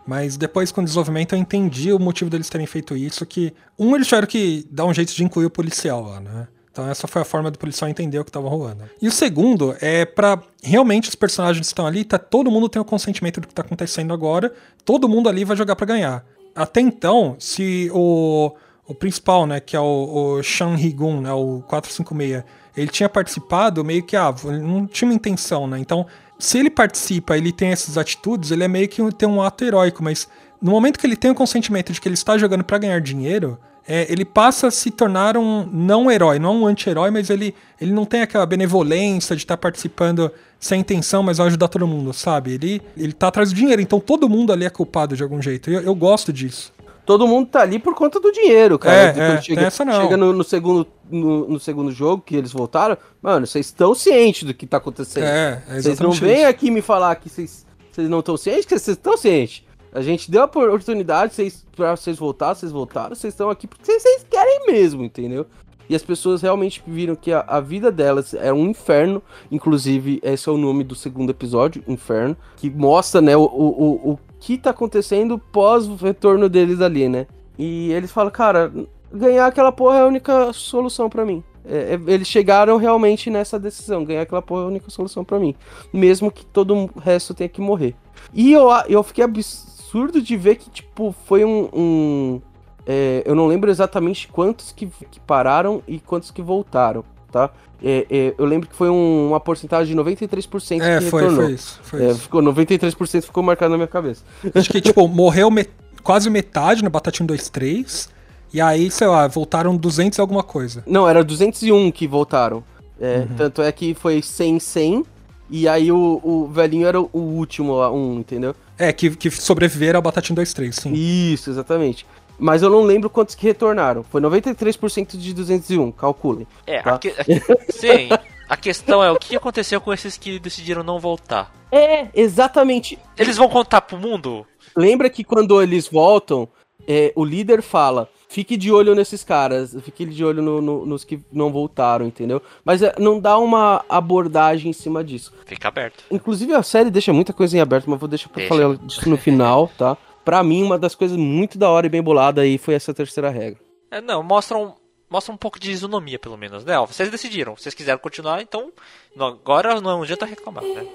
Mas 0.10 0.38
depois, 0.38 0.72
com 0.72 0.82
o 0.82 0.84
desenvolvimento, 0.84 1.36
eu 1.36 1.39
entendi 1.39 1.93
o 1.93 2.00
motivo 2.00 2.32
deles 2.32 2.50
terem 2.50 2.65
feito 2.65 2.98
isso, 2.98 3.24
que, 3.28 3.54
um, 3.78 3.93
eles 3.93 4.08
tiveram 4.08 4.26
que 4.26 4.65
dar 4.72 4.86
um 4.86 4.93
jeito 4.93 5.13
de 5.13 5.24
incluir 5.24 5.45
o 5.45 5.52
policial 5.52 6.02
lá, 6.02 6.19
né? 6.19 6.48
Então 6.72 6.89
essa 6.89 7.08
foi 7.08 7.22
a 7.22 7.26
forma 7.26 7.52
do 7.52 7.60
policial 7.60 7.88
entender 7.88 8.17
o 8.17 8.24
que 8.24 8.32
estava 8.32 8.50
rolando. 8.50 8.86
E 9.00 9.08
o 9.08 9.12
segundo 9.12 9.76
é 9.80 10.06
para 10.06 10.41
realmente 10.63 11.10
os 11.10 11.13
personagens 11.13 11.60
que 11.60 11.67
estão 11.67 11.86
ali, 11.86 12.04
tá, 12.04 12.17
todo 12.17 12.50
mundo 12.50 12.67
tem 12.67 12.82
o 12.82 12.86
consentimento 12.86 13.39
do 13.39 13.45
que 13.45 13.54
está 13.54 13.62
acontecendo 13.62 14.12
agora, 14.12 14.52
todo 14.84 15.08
mundo 15.08 15.30
ali 15.30 15.45
vai 15.45 15.56
jogar 15.56 15.76
para 15.76 15.86
ganhar. 15.86 16.26
Até 16.56 16.82
então, 16.82 17.36
se 17.38 17.91
o, 17.93 18.52
o 18.88 18.95
principal, 18.95 19.45
né, 19.45 19.60
que 19.60 19.76
é 19.76 19.80
o, 19.80 20.38
o 20.39 20.41
Shan 20.41 20.74
Higun, 20.76 21.22
né, 21.22 21.32
o 21.32 21.62
456, 21.67 22.43
ele 22.76 22.88
tinha 22.88 23.10
participado 23.10 23.86
meio 23.86 24.02
que, 24.02 24.15
ah, 24.15 24.34
não 24.60 24.88
tinha 24.88 25.08
uma 25.08 25.13
intenção, 25.13 25.67
né? 25.67 25.78
Então 25.78 26.08
se 26.39 26.58
ele 26.58 26.69
participa, 26.69 27.38
ele 27.38 27.52
tem 27.52 27.69
essas 27.69 27.97
atitudes, 27.97 28.49
ele 28.49 28.63
é 28.63 28.67
meio 28.67 28.88
que 28.88 29.02
tem 29.12 29.28
um 29.28 29.41
ato 29.41 29.65
heróico, 29.65 30.02
mas 30.02 30.28
no 30.62 30.71
momento 30.71 30.97
que 30.97 31.06
ele 31.06 31.17
tem 31.17 31.30
o 31.30 31.36
consentimento 31.36 31.91
de 31.91 31.99
que 31.99 32.08
ele 32.08 32.15
está 32.15 32.38
jogando 32.38 32.63
para 32.63 32.78
ganhar 32.78 33.02
dinheiro, 33.02 33.60
é, 33.86 34.10
ele 34.10 34.23
passa 34.23 34.67
a 34.67 34.71
se 34.71 34.89
tornar 34.89 35.36
um 35.36 35.65
não 35.65 36.10
herói, 36.10 36.39
não 36.39 36.62
um 36.62 36.65
anti-herói, 36.65 37.12
mas 37.12 37.30
ele, 37.30 37.54
ele 37.80 37.91
não 37.91 38.06
tem 38.06 38.21
aquela 38.21 38.45
benevolência 38.45 39.36
de 39.36 39.43
estar 39.43 39.58
tá 39.58 39.62
participando 39.62 40.32
sem 40.60 40.80
intenção, 40.80 41.21
mas 41.23 41.39
vai 41.39 41.47
ajudar 41.47 41.67
todo 41.67 41.86
mundo, 41.88 42.13
sabe? 42.13 42.54
Ele, 42.54 42.82
ele 42.95 43.13
tá 43.13 43.28
atrás 43.28 43.52
do 43.52 43.56
dinheiro, 43.56 43.82
então 43.82 43.99
todo 43.99 44.30
mundo 44.30 44.54
ali 44.54 44.63
é 44.63 44.69
culpado 44.69 45.17
de 45.17 45.23
algum 45.23 45.41
jeito. 45.41 45.69
Eu, 45.69 45.82
eu 45.82 45.95
gosto 45.95 46.32
disso 46.32 46.71
todo 47.10 47.28
mundo 47.28 47.48
tá 47.48 47.62
ali 47.62 47.80
por 47.80 47.95
conta 47.95 48.19
do 48.19 48.32
dinheiro, 48.32 48.78
cara. 48.78 49.17
É, 49.17 49.34
é, 49.38 49.41
chega, 49.41 49.62
essa 49.62 49.84
não. 49.84 50.00
chega 50.00 50.15
no, 50.15 50.32
no 50.32 50.43
segundo, 50.43 50.86
no, 51.10 51.48
no, 51.48 51.60
segundo 51.60 51.91
jogo 51.91 52.22
que 52.24 52.36
eles 52.36 52.52
voltaram, 52.52 52.95
mano, 53.19 53.48
vocês 53.48 53.65
estão 53.65 53.95
cientes 53.95 54.43
do 54.43 54.54
que 54.54 54.67
tá 54.67 54.78
acontecendo. 54.78 55.24
É, 55.24 55.60
é 55.69 55.82
Vocês 55.82 56.00
não 56.00 56.12
vêm 56.12 56.45
aqui 56.45 56.69
me 56.69 56.84
falar 56.84 57.15
que 57.15 57.28
vocês 57.28 57.65
não 57.98 58.19
estão 58.19 58.38
cientes, 58.38 58.63
que 58.63 58.78
vocês 58.78 58.95
estão 58.95 59.17
cientes. 59.17 59.63
A 59.91 60.04
gente 60.04 60.30
deu 60.30 60.43
a 60.43 60.45
oportunidade 60.45 61.34
vocês, 61.34 61.65
pra 61.76 61.95
vocês 61.95 62.15
voltarem, 62.15 62.54
vocês 62.54 62.72
voltaram, 62.72 63.15
vocês 63.15 63.34
estão 63.34 63.50
aqui 63.50 63.65
porque 63.65 63.84
vocês 63.91 64.24
querem 64.30 64.67
mesmo, 64.67 65.04
entendeu? 65.04 65.48
E 65.89 65.95
as 65.95 66.04
pessoas 66.04 66.43
realmente 66.43 66.84
viram 66.86 67.15
que 67.15 67.34
a, 67.34 67.43
a, 67.48 67.60
vida 67.60 67.91
delas 67.91 68.36
é 68.36 68.54
um 68.54 68.67
inferno. 68.67 69.24
Inclusive, 69.52 70.19
esse 70.22 70.48
é 70.48 70.52
o 70.52 70.58
nome 70.58 70.84
do 70.84 70.93
segundo 70.93 71.32
episódio, 71.32 71.84
Inferno. 71.88 72.38
Que 72.56 72.69
mostra, 72.69 73.19
né, 73.19 73.36
o, 73.36 73.41
o, 73.41 74.12
o 74.12 74.19
que 74.39 74.58
tá 74.58 74.69
acontecendo 74.69 75.38
pós 75.38 75.88
o 75.88 75.95
retorno 75.95 76.47
deles 76.47 76.82
ali, 76.82 77.10
né? 77.10 77.28
E 77.58 77.91
eles 77.91 78.12
falam, 78.12 78.32
cara, 78.32 78.71
ganhar 79.12 79.45
aquela 79.45 79.71
porra 79.71 79.97
é 79.97 80.02
a 80.02 80.06
única 80.06 80.54
solução 80.54 81.10
para 81.10 81.25
mim. 81.25 81.43
É, 81.65 81.95
é, 81.95 81.99
eles 82.12 82.28
chegaram 82.28 82.78
realmente 82.78 83.30
nessa 83.30 83.60
decisão, 83.60 84.06
ganhar 84.06 84.21
aquela 84.21 84.41
porra 84.41 84.62
é 84.62 84.65
a 84.65 84.67
única 84.67 84.89
solução 84.89 85.23
para 85.23 85.39
mim. 85.39 85.54
Mesmo 85.91 86.32
que 86.32 86.45
todo 86.45 86.75
o 86.75 86.99
resto 86.99 87.34
tenha 87.34 87.49
que 87.49 87.62
morrer. 87.62 87.95
E 88.34 88.52
eu, 88.54 88.69
eu 88.88 89.04
fiquei 89.04 89.23
absurdo 89.23 90.21
de 90.21 90.38
ver 90.38 90.56
que, 90.56 90.69
tipo, 90.69 91.13
foi 91.25 91.43
um. 91.43 91.69
um 91.73 92.41
é, 92.86 93.21
eu 93.25 93.36
não 93.36 93.45
lembro 93.45 93.69
exatamente 93.69 94.28
quantos 94.28 94.71
que, 94.71 94.88
que 94.88 95.19
pararam 95.19 95.84
e 95.88 95.99
quantos 95.99 96.32
que 96.32 96.41
voltaram, 96.41 97.04
tá? 97.32 97.52
É, 97.84 98.06
é, 98.10 98.34
eu 98.38 98.46
lembro 98.46 98.68
que 98.68 98.76
foi 98.76 98.89
um, 98.89 99.30
uma 99.30 99.39
porcentagem 99.39 99.96
de 99.96 100.02
93% 100.02 100.82
é, 100.82 101.00
que 101.00 101.06
foi, 101.06 101.22
retornou. 101.22 101.46
Foi 101.46 101.54
isso, 101.54 101.80
foi 101.82 102.04
é, 102.04 102.12
isso. 102.12 102.20
Ficou, 102.22 102.42
93% 102.42 103.24
ficou 103.24 103.42
marcado 103.44 103.72
na 103.72 103.78
minha 103.78 103.88
cabeça. 103.88 104.24
Acho 104.54 104.70
que, 104.70 104.82
tipo, 104.82 105.08
morreu 105.08 105.50
me 105.50 105.65
quase 106.04 106.30
metade 106.30 106.84
no 106.84 106.89
Batatinho 106.89 107.28
2.3. 107.28 108.10
E 108.52 108.60
aí, 108.60 108.89
sei 108.89 109.08
lá, 109.08 109.28
voltaram 109.28 109.78
200 109.78 110.18
e 110.18 110.22
alguma 110.22 110.44
coisa. 110.44 110.84
Não, 110.88 111.08
era 111.08 111.24
201 111.24 111.92
que 111.92 112.08
voltaram. 112.08 112.63
É, 113.00 113.20
uhum. 113.20 113.28
Tanto 113.38 113.62
é 113.62 113.72
que 113.72 113.94
foi 113.94 114.22
100, 114.22 114.60
100. 114.60 115.06
E 115.52 115.68
aí 115.68 115.92
o, 115.92 116.20
o 116.24 116.48
velhinho 116.48 116.88
era 116.88 117.00
o 117.00 117.10
último, 117.13 117.82
um, 117.89 118.20
entendeu? 118.20 118.56
É, 118.78 118.94
que, 118.94 119.10
que 119.15 119.32
sobreviveram 119.32 119.98
ao 119.98 120.02
Batatinho 120.02 120.38
2.3, 120.39 120.72
sim. 120.74 120.94
Isso, 120.94 121.50
exatamente. 121.50 122.06
Mas 122.39 122.62
eu 122.62 122.69
não 122.69 122.84
lembro 122.84 123.10
quantos 123.10 123.36
que 123.36 123.45
retornaram. 123.45 124.04
Foi 124.04 124.21
93% 124.21 125.17
de 125.17 125.34
201, 125.34 125.91
calculem. 125.91 126.47
É, 126.65 126.82
tá? 126.82 126.95
a 126.95 126.99
que, 126.99 127.13
sim. 127.69 128.10
A 128.47 128.58
questão 128.58 129.04
é 129.04 129.12
o 129.12 129.17
que 129.17 129.36
aconteceu 129.36 129.80
com 129.80 129.93
esses 129.93 130.17
que 130.17 130.39
decidiram 130.39 130.82
não 130.82 130.97
voltar. 130.97 131.54
É, 131.71 132.08
exatamente. 132.15 132.97
Eles 133.17 133.38
vão 133.38 133.47
contar 133.47 133.82
pro 133.82 133.97
mundo? 133.97 134.45
Lembra 134.75 135.10
que 135.10 135.23
quando 135.23 135.62
eles 135.62 135.88
voltam, 135.88 136.47
é, 136.88 137.13
o 137.15 137.23
líder 137.23 137.62
fala: 137.62 138.10
fique 138.28 138.58
de 138.58 138.71
olho 138.71 138.95
nesses 138.95 139.23
caras, 139.23 139.75
fique 139.84 140.06
de 140.06 140.25
olho 140.25 140.41
no, 140.41 140.62
no, 140.62 140.86
nos 140.86 141.04
que 141.04 141.19
não 141.32 141.52
voltaram, 141.52 142.08
entendeu? 142.08 142.41
Mas 142.65 142.82
é, 142.82 142.95
não 142.97 143.19
dá 143.19 143.38
uma 143.38 143.86
abordagem 143.88 144.71
em 144.71 144.73
cima 144.73 145.04
disso. 145.04 145.32
Fica 145.45 145.67
aberto. 145.67 146.04
Inclusive 146.10 146.54
a 146.54 146.63
série 146.63 146.89
deixa 146.89 147.13
muita 147.13 147.34
coisa 147.34 147.56
em 147.56 147.60
aberto, 147.60 147.88
mas 147.88 147.99
vou 147.99 148.10
deixar 148.10 148.30
pra 148.30 148.39
deixa. 148.39 148.56
falar 148.56 148.75
disso 148.78 149.08
no 149.08 149.17
final, 149.17 149.69
tá? 149.78 149.95
Pra 150.30 150.44
mim, 150.44 150.62
uma 150.62 150.78
das 150.78 150.94
coisas 150.94 151.18
muito 151.18 151.58
da 151.58 151.72
hora 151.72 151.88
e 151.88 151.89
bem 151.89 152.04
bolada 152.04 152.42
aí 152.42 152.60
foi 152.60 152.76
essa 152.76 152.94
terceira 152.94 153.32
regra. 153.32 153.60
É, 153.89 154.00
não, 154.00 154.22
mostram 154.22 154.76
mostra 155.10 155.34
um 155.34 155.38
pouco 155.38 155.60
de 155.60 155.72
isonomia, 155.72 156.20
pelo 156.20 156.38
menos, 156.38 156.63
né? 156.63 156.78
Ó, 156.78 156.86
vocês 156.86 157.10
decidiram, 157.10 157.56
vocês 157.58 157.74
quiseram 157.74 157.98
continuar, 157.98 158.39
então 158.39 158.72
agora 159.20 159.82
não 159.82 160.04
adianta 160.04 160.28
reclamar, 160.28 160.63
né? 160.63 160.86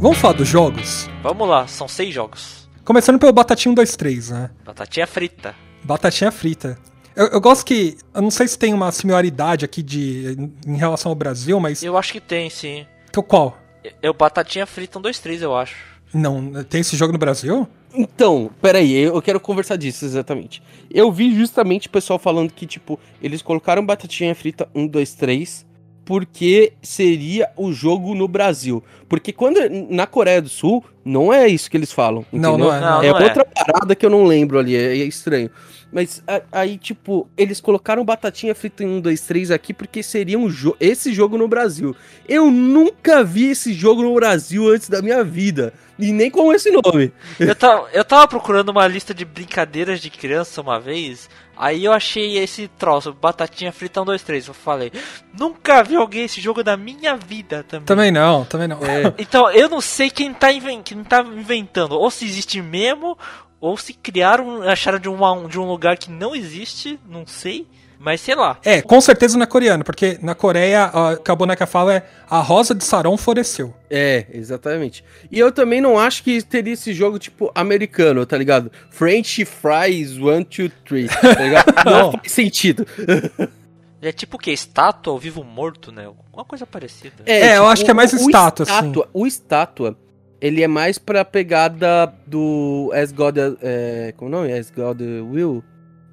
Vamos 0.00 0.18
falar 0.18 0.34
dos 0.34 0.48
jogos? 0.48 1.08
Vamos 1.22 1.48
lá, 1.48 1.68
são 1.68 1.86
seis 1.86 2.12
jogos. 2.12 2.68
Começando 2.84 3.20
pelo 3.20 3.32
Batatinha 3.32 3.70
1, 3.70 3.74
2, 3.76 3.96
3, 3.96 4.30
né? 4.30 4.50
Batatinha 4.64 5.06
frita. 5.06 5.54
Batatinha 5.84 6.30
frita. 6.30 6.78
Eu, 7.14 7.26
eu 7.28 7.40
gosto 7.40 7.64
que. 7.64 7.96
Eu 8.14 8.22
não 8.22 8.30
sei 8.30 8.48
se 8.48 8.58
tem 8.58 8.72
uma 8.72 8.90
similaridade 8.92 9.64
aqui 9.64 9.82
de, 9.82 10.36
em 10.66 10.76
relação 10.76 11.10
ao 11.10 11.14
Brasil, 11.16 11.58
mas. 11.60 11.82
Eu 11.82 11.96
acho 11.96 12.12
que 12.12 12.20
tem, 12.20 12.48
sim. 12.48 12.86
que- 13.12 13.22
Qual? 13.22 13.58
Eu 14.00 14.14
Batatinha 14.14 14.66
frita 14.66 14.98
um, 14.98 15.02
dois, 15.02 15.18
três, 15.18 15.42
eu 15.42 15.54
acho. 15.56 15.74
Não, 16.14 16.62
tem 16.64 16.80
esse 16.82 16.96
jogo 16.96 17.12
no 17.12 17.18
Brasil? 17.18 17.66
Então, 17.94 18.50
peraí, 18.60 18.92
eu 18.94 19.20
quero 19.20 19.40
conversar 19.40 19.76
disso 19.76 20.04
exatamente. 20.04 20.62
Eu 20.90 21.10
vi 21.10 21.34
justamente 21.34 21.88
o 21.88 21.90
pessoal 21.90 22.18
falando 22.18 22.52
que, 22.52 22.66
tipo, 22.66 22.98
eles 23.20 23.42
colocaram 23.42 23.84
batatinha 23.84 24.34
frita 24.34 24.68
1, 24.74 24.86
2, 24.86 25.14
3 25.14 25.66
porque 26.04 26.72
seria 26.82 27.50
o 27.56 27.72
jogo 27.72 28.14
no 28.14 28.26
Brasil. 28.26 28.82
Porque 29.08 29.32
quando 29.32 29.58
na 29.90 30.06
Coreia 30.06 30.42
do 30.42 30.48
Sul, 30.48 30.84
não 31.04 31.32
é 31.32 31.46
isso 31.48 31.70
que 31.70 31.76
eles 31.76 31.92
falam. 31.92 32.24
Não, 32.32 32.50
entendeu? 32.54 32.66
não 32.68 32.74
é. 32.74 32.80
Não, 32.80 33.02
é 33.02 33.10
não 33.10 33.18
é. 33.18 33.22
outra 33.24 33.44
parada 33.44 33.94
que 33.94 34.04
eu 34.04 34.10
não 34.10 34.24
lembro 34.24 34.58
ali, 34.58 34.74
é, 34.74 34.92
é 34.98 35.04
estranho. 35.04 35.50
Mas 35.92 36.22
a- 36.26 36.40
aí, 36.50 36.78
tipo, 36.78 37.28
eles 37.36 37.60
colocaram 37.60 38.02
batatinha 38.02 38.54
frita 38.54 38.82
em 38.82 38.86
1, 38.86 39.00
2, 39.02 39.20
3 39.20 39.50
aqui 39.50 39.74
porque 39.74 40.02
seria 40.02 40.38
um 40.38 40.48
jo 40.48 40.74
esse 40.80 41.12
jogo 41.12 41.36
no 41.36 41.46
Brasil. 41.46 41.94
Eu 42.26 42.50
nunca 42.50 43.22
vi 43.22 43.50
esse 43.50 43.74
jogo 43.74 44.02
no 44.02 44.14
Brasil 44.14 44.68
antes 44.72 44.88
da 44.88 45.02
minha 45.02 45.22
vida. 45.22 45.74
E 45.98 46.10
nem 46.10 46.30
com 46.30 46.52
esse 46.52 46.70
nome. 46.70 47.12
Eu 47.38 47.54
tava, 47.54 47.88
eu 47.92 48.04
tava 48.04 48.26
procurando 48.26 48.70
uma 48.70 48.88
lista 48.88 49.12
de 49.12 49.24
brincadeiras 49.26 50.00
de 50.00 50.08
criança 50.08 50.62
uma 50.62 50.80
vez. 50.80 51.28
Aí 51.62 51.84
eu 51.84 51.92
achei 51.92 52.38
esse 52.38 52.66
troço, 52.66 53.12
batatinha 53.12 53.70
frita 53.70 54.02
1, 54.02 54.04
2, 54.04 54.22
3. 54.24 54.48
Eu 54.48 54.54
falei, 54.54 54.90
nunca 55.38 55.80
vi 55.84 55.94
alguém 55.94 56.24
esse 56.24 56.40
jogo 56.40 56.60
na 56.64 56.76
minha 56.76 57.16
vida 57.16 57.62
também. 57.62 57.86
Também 57.86 58.10
não, 58.10 58.44
também 58.44 58.66
não. 58.66 58.78
É. 58.78 59.14
Então 59.22 59.48
eu 59.48 59.68
não 59.68 59.80
sei 59.80 60.10
quem 60.10 60.34
tá, 60.34 60.48
quem 60.84 61.04
tá 61.04 61.20
inventando. 61.20 61.92
Ou 61.92 62.10
se 62.10 62.24
existe 62.24 62.60
mesmo, 62.60 63.16
ou 63.60 63.76
se 63.76 63.94
criaram, 63.94 64.60
acharam 64.62 64.98
de, 64.98 65.08
uma, 65.08 65.46
de 65.46 65.56
um 65.56 65.64
lugar 65.68 65.96
que 65.96 66.10
não 66.10 66.34
existe, 66.34 66.98
não 67.08 67.24
sei. 67.24 67.64
Mas 68.04 68.20
sei 68.20 68.34
lá. 68.34 68.58
É, 68.64 68.82
com 68.82 69.00
certeza 69.00 69.38
na 69.38 69.46
coreana, 69.46 69.84
porque 69.84 70.18
na 70.20 70.34
Coreia 70.34 70.86
a, 70.86 71.16
que 71.16 71.30
a 71.30 71.36
boneca 71.36 71.66
fala 71.66 71.94
é 71.94 72.02
a 72.28 72.40
rosa 72.40 72.74
de 72.74 72.82
Saron 72.82 73.16
floresceu. 73.16 73.72
É, 73.88 74.26
exatamente. 74.32 75.04
E 75.30 75.38
eu 75.38 75.52
também 75.52 75.80
não 75.80 75.96
acho 75.96 76.24
que 76.24 76.42
teria 76.42 76.72
esse 76.72 76.92
jogo, 76.92 77.16
tipo, 77.16 77.52
americano, 77.54 78.26
tá 78.26 78.36
ligado? 78.36 78.72
French 78.90 79.44
fries, 79.44 80.18
one, 80.18 80.44
two, 80.44 80.68
three, 80.84 81.06
tá 81.06 81.42
ligado? 81.42 81.72
não 81.86 81.92
Não. 81.92 82.12
faz 82.12 82.32
sentido. 82.32 82.84
É 84.00 84.10
tipo 84.10 84.36
o 84.36 84.40
que? 84.40 84.50
Estátua 84.50 85.12
ao 85.12 85.18
vivo 85.18 85.44
morto, 85.44 85.92
né? 85.92 86.06
Alguma 86.06 86.44
coisa 86.44 86.66
parecida. 86.66 87.22
É, 87.24 87.56
eu 87.56 87.66
acho 87.68 87.84
que 87.84 87.90
é 87.92 87.94
mais 87.94 88.12
estátua, 88.12 88.64
assim. 88.64 88.72
estátua, 88.74 89.08
O 89.14 89.26
estátua, 89.28 89.96
ele 90.40 90.60
é 90.60 90.66
mais 90.66 90.98
pra 90.98 91.24
pegada 91.24 92.12
do 92.26 92.90
As 92.92 93.12
God, 93.12 93.36
é, 93.62 94.12
como 94.16 94.28
não 94.28 94.44
é? 94.44 94.58
As 94.58 94.72
God 94.72 95.00
Will? 95.00 95.62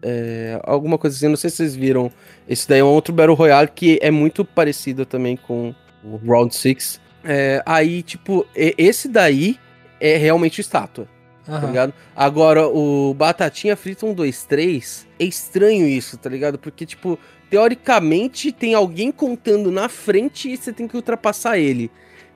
É, 0.01 0.59
alguma 0.63 0.97
coisa 0.97 1.15
assim, 1.15 1.27
não 1.27 1.35
sei 1.35 1.49
se 1.49 1.57
vocês 1.57 1.75
viram. 1.75 2.11
Esse 2.47 2.67
daí 2.67 2.79
é 2.79 2.83
um 2.83 2.87
outro 2.87 3.13
Battle 3.13 3.35
Royale 3.35 3.69
que 3.73 3.99
é 4.01 4.09
muito 4.11 4.43
parecido 4.45 5.05
também 5.05 5.35
com 5.35 5.73
o 6.03 6.17
Round 6.25 6.55
6. 6.55 6.99
É, 7.23 7.61
aí, 7.65 8.01
tipo, 8.01 8.45
esse 8.55 9.07
daí 9.09 9.57
é 9.99 10.15
realmente 10.17 10.61
estátua. 10.61 11.07
tá 11.45 11.57
Aham. 11.57 11.67
ligado? 11.67 11.93
Agora, 12.15 12.67
o 12.67 13.13
Batatinha 13.13 13.75
Frita 13.75 14.05
1, 14.05 14.13
2, 14.13 14.43
3, 14.45 15.07
é 15.19 15.25
estranho 15.25 15.85
isso, 15.87 16.17
tá 16.17 16.29
ligado? 16.29 16.57
Porque, 16.57 16.85
tipo, 16.85 17.19
teoricamente 17.49 18.51
tem 18.51 18.73
alguém 18.73 19.11
contando 19.11 19.69
na 19.71 19.89
frente 19.89 20.49
e 20.51 20.55
você 20.57 20.71
tem 20.71 20.87
que 20.87 20.95
ultrapassar 20.95 21.57
ele. 21.59 21.91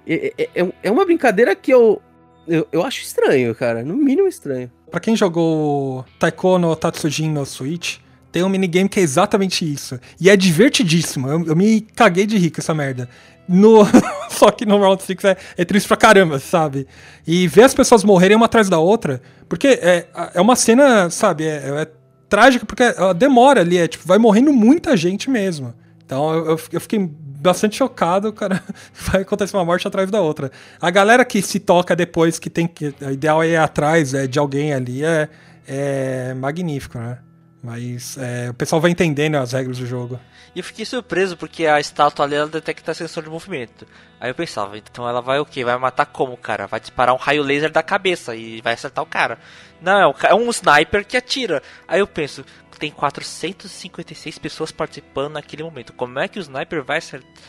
É, 0.05 0.33
é- 0.37 0.49
é- 0.63 0.73
é 0.83 0.91
uma 0.91 1.05
brincadeira 1.05 1.55
que 1.55 1.71
eu, 1.73 2.01
eu, 2.47 2.67
eu 2.71 2.83
acho 2.83 3.01
estranho, 3.03 3.55
cara. 3.55 3.83
No 3.83 3.95
mínimo 3.95 4.27
estranho. 4.27 4.69
Pra 4.93 4.99
quem 4.99 5.15
jogou 5.15 6.05
Taiko 6.19 6.59
no 6.59 6.75
Tatsujin 6.75 7.27
no 7.27 7.47
Switch, 7.47 7.97
tem 8.31 8.43
um 8.43 8.47
minigame 8.47 8.87
que 8.87 8.99
é 8.99 9.01
exatamente 9.01 9.65
isso. 9.65 9.99
E 10.21 10.29
é 10.29 10.37
divertidíssimo. 10.37 11.27
Eu, 11.27 11.43
eu 11.47 11.55
me 11.55 11.81
caguei 11.81 12.27
de 12.27 12.37
rir 12.37 12.51
com 12.51 12.61
essa 12.61 12.75
merda. 12.75 13.09
No... 13.49 13.79
Só 14.29 14.51
que 14.51 14.67
no 14.67 14.77
Round 14.77 15.01
6 15.01 15.23
é, 15.23 15.37
é 15.57 15.65
triste 15.65 15.87
pra 15.87 15.97
caramba, 15.97 16.37
sabe? 16.37 16.85
E 17.25 17.47
ver 17.47 17.63
as 17.63 17.73
pessoas 17.73 18.03
morrerem 18.03 18.37
uma 18.37 18.45
atrás 18.45 18.69
da 18.69 18.77
outra. 18.77 19.19
Porque 19.49 19.79
é, 19.81 20.05
é 20.35 20.39
uma 20.39 20.55
cena, 20.55 21.09
sabe? 21.09 21.45
É, 21.45 21.55
é 21.69 21.87
trágica 22.29 22.63
porque 22.63 22.83
ela 22.83 23.15
demora 23.15 23.61
ali. 23.61 23.79
É 23.79 23.87
tipo, 23.87 24.07
vai 24.07 24.19
morrendo 24.19 24.53
muita 24.53 24.95
gente 24.95 25.27
mesmo. 25.27 25.73
Então 26.05 26.31
eu 26.35 26.59
eu 26.71 26.79
fiquei 26.79 27.09
bastante 27.43 27.75
chocado, 27.75 28.31
cara. 28.33 28.63
Vai 28.93 29.21
acontecer 29.21 29.55
uma 29.55 29.65
morte 29.65 29.87
atrás 29.87 30.09
da 30.09 30.21
outra. 30.21 30.51
A 30.81 30.89
galera 30.89 31.23
que 31.25 31.41
se 31.41 31.59
toca 31.59 31.95
depois, 31.95 32.39
que 32.39 32.49
tem 32.49 32.67
que. 32.67 32.93
O 33.01 33.11
ideal 33.11 33.43
é 33.43 33.49
ir 33.49 33.55
atrás 33.57 34.13
é, 34.13 34.25
de 34.27 34.39
alguém 34.39 34.73
ali, 34.73 35.03
é, 35.03 35.29
é 35.67 36.33
magnífico, 36.33 36.97
né? 36.97 37.19
Mas 37.61 38.17
é, 38.17 38.49
o 38.49 38.53
pessoal 38.53 38.81
vai 38.81 38.91
entendendo 38.91 39.35
as 39.35 39.53
regras 39.53 39.77
do 39.77 39.85
jogo. 39.85 40.19
E 40.55 40.59
eu 40.59 40.63
fiquei 40.63 40.85
surpreso 40.85 41.35
porque 41.37 41.65
a 41.65 41.79
estátua 41.79 42.25
ali 42.25 42.35
ela 42.35 42.47
detecta 42.47 42.93
sensor 42.93 43.23
de 43.23 43.29
movimento. 43.29 43.87
Aí 44.19 44.29
eu 44.29 44.35
pensava, 44.35 44.77
então 44.77 45.07
ela 45.07 45.21
vai 45.21 45.39
o 45.39 45.45
quê? 45.45 45.63
Vai 45.63 45.77
matar 45.79 46.05
como, 46.05 46.35
cara? 46.37 46.67
Vai 46.67 46.79
disparar 46.79 47.15
um 47.15 47.17
raio 47.17 47.41
laser 47.41 47.71
da 47.71 47.81
cabeça 47.81 48.35
e 48.35 48.61
vai 48.61 48.73
acertar 48.73 49.03
o 49.03 49.07
cara. 49.07 49.39
Não, 49.81 50.11
é, 50.11 50.13
ca- 50.13 50.27
é 50.29 50.35
um 50.35 50.49
sniper 50.49 51.05
que 51.05 51.17
atira. 51.17 51.63
Aí 51.87 52.01
eu 52.01 52.07
penso, 52.07 52.45
tem 52.83 52.91
456 52.91 54.37
pessoas 54.39 54.69
participando 54.69 55.31
naquele 55.31 55.63
momento. 55.63 55.93
Como 55.93 56.19
é 56.19 56.27
que 56.27 56.37
o 56.37 56.41
sniper 56.41 56.83
vai 56.83 56.99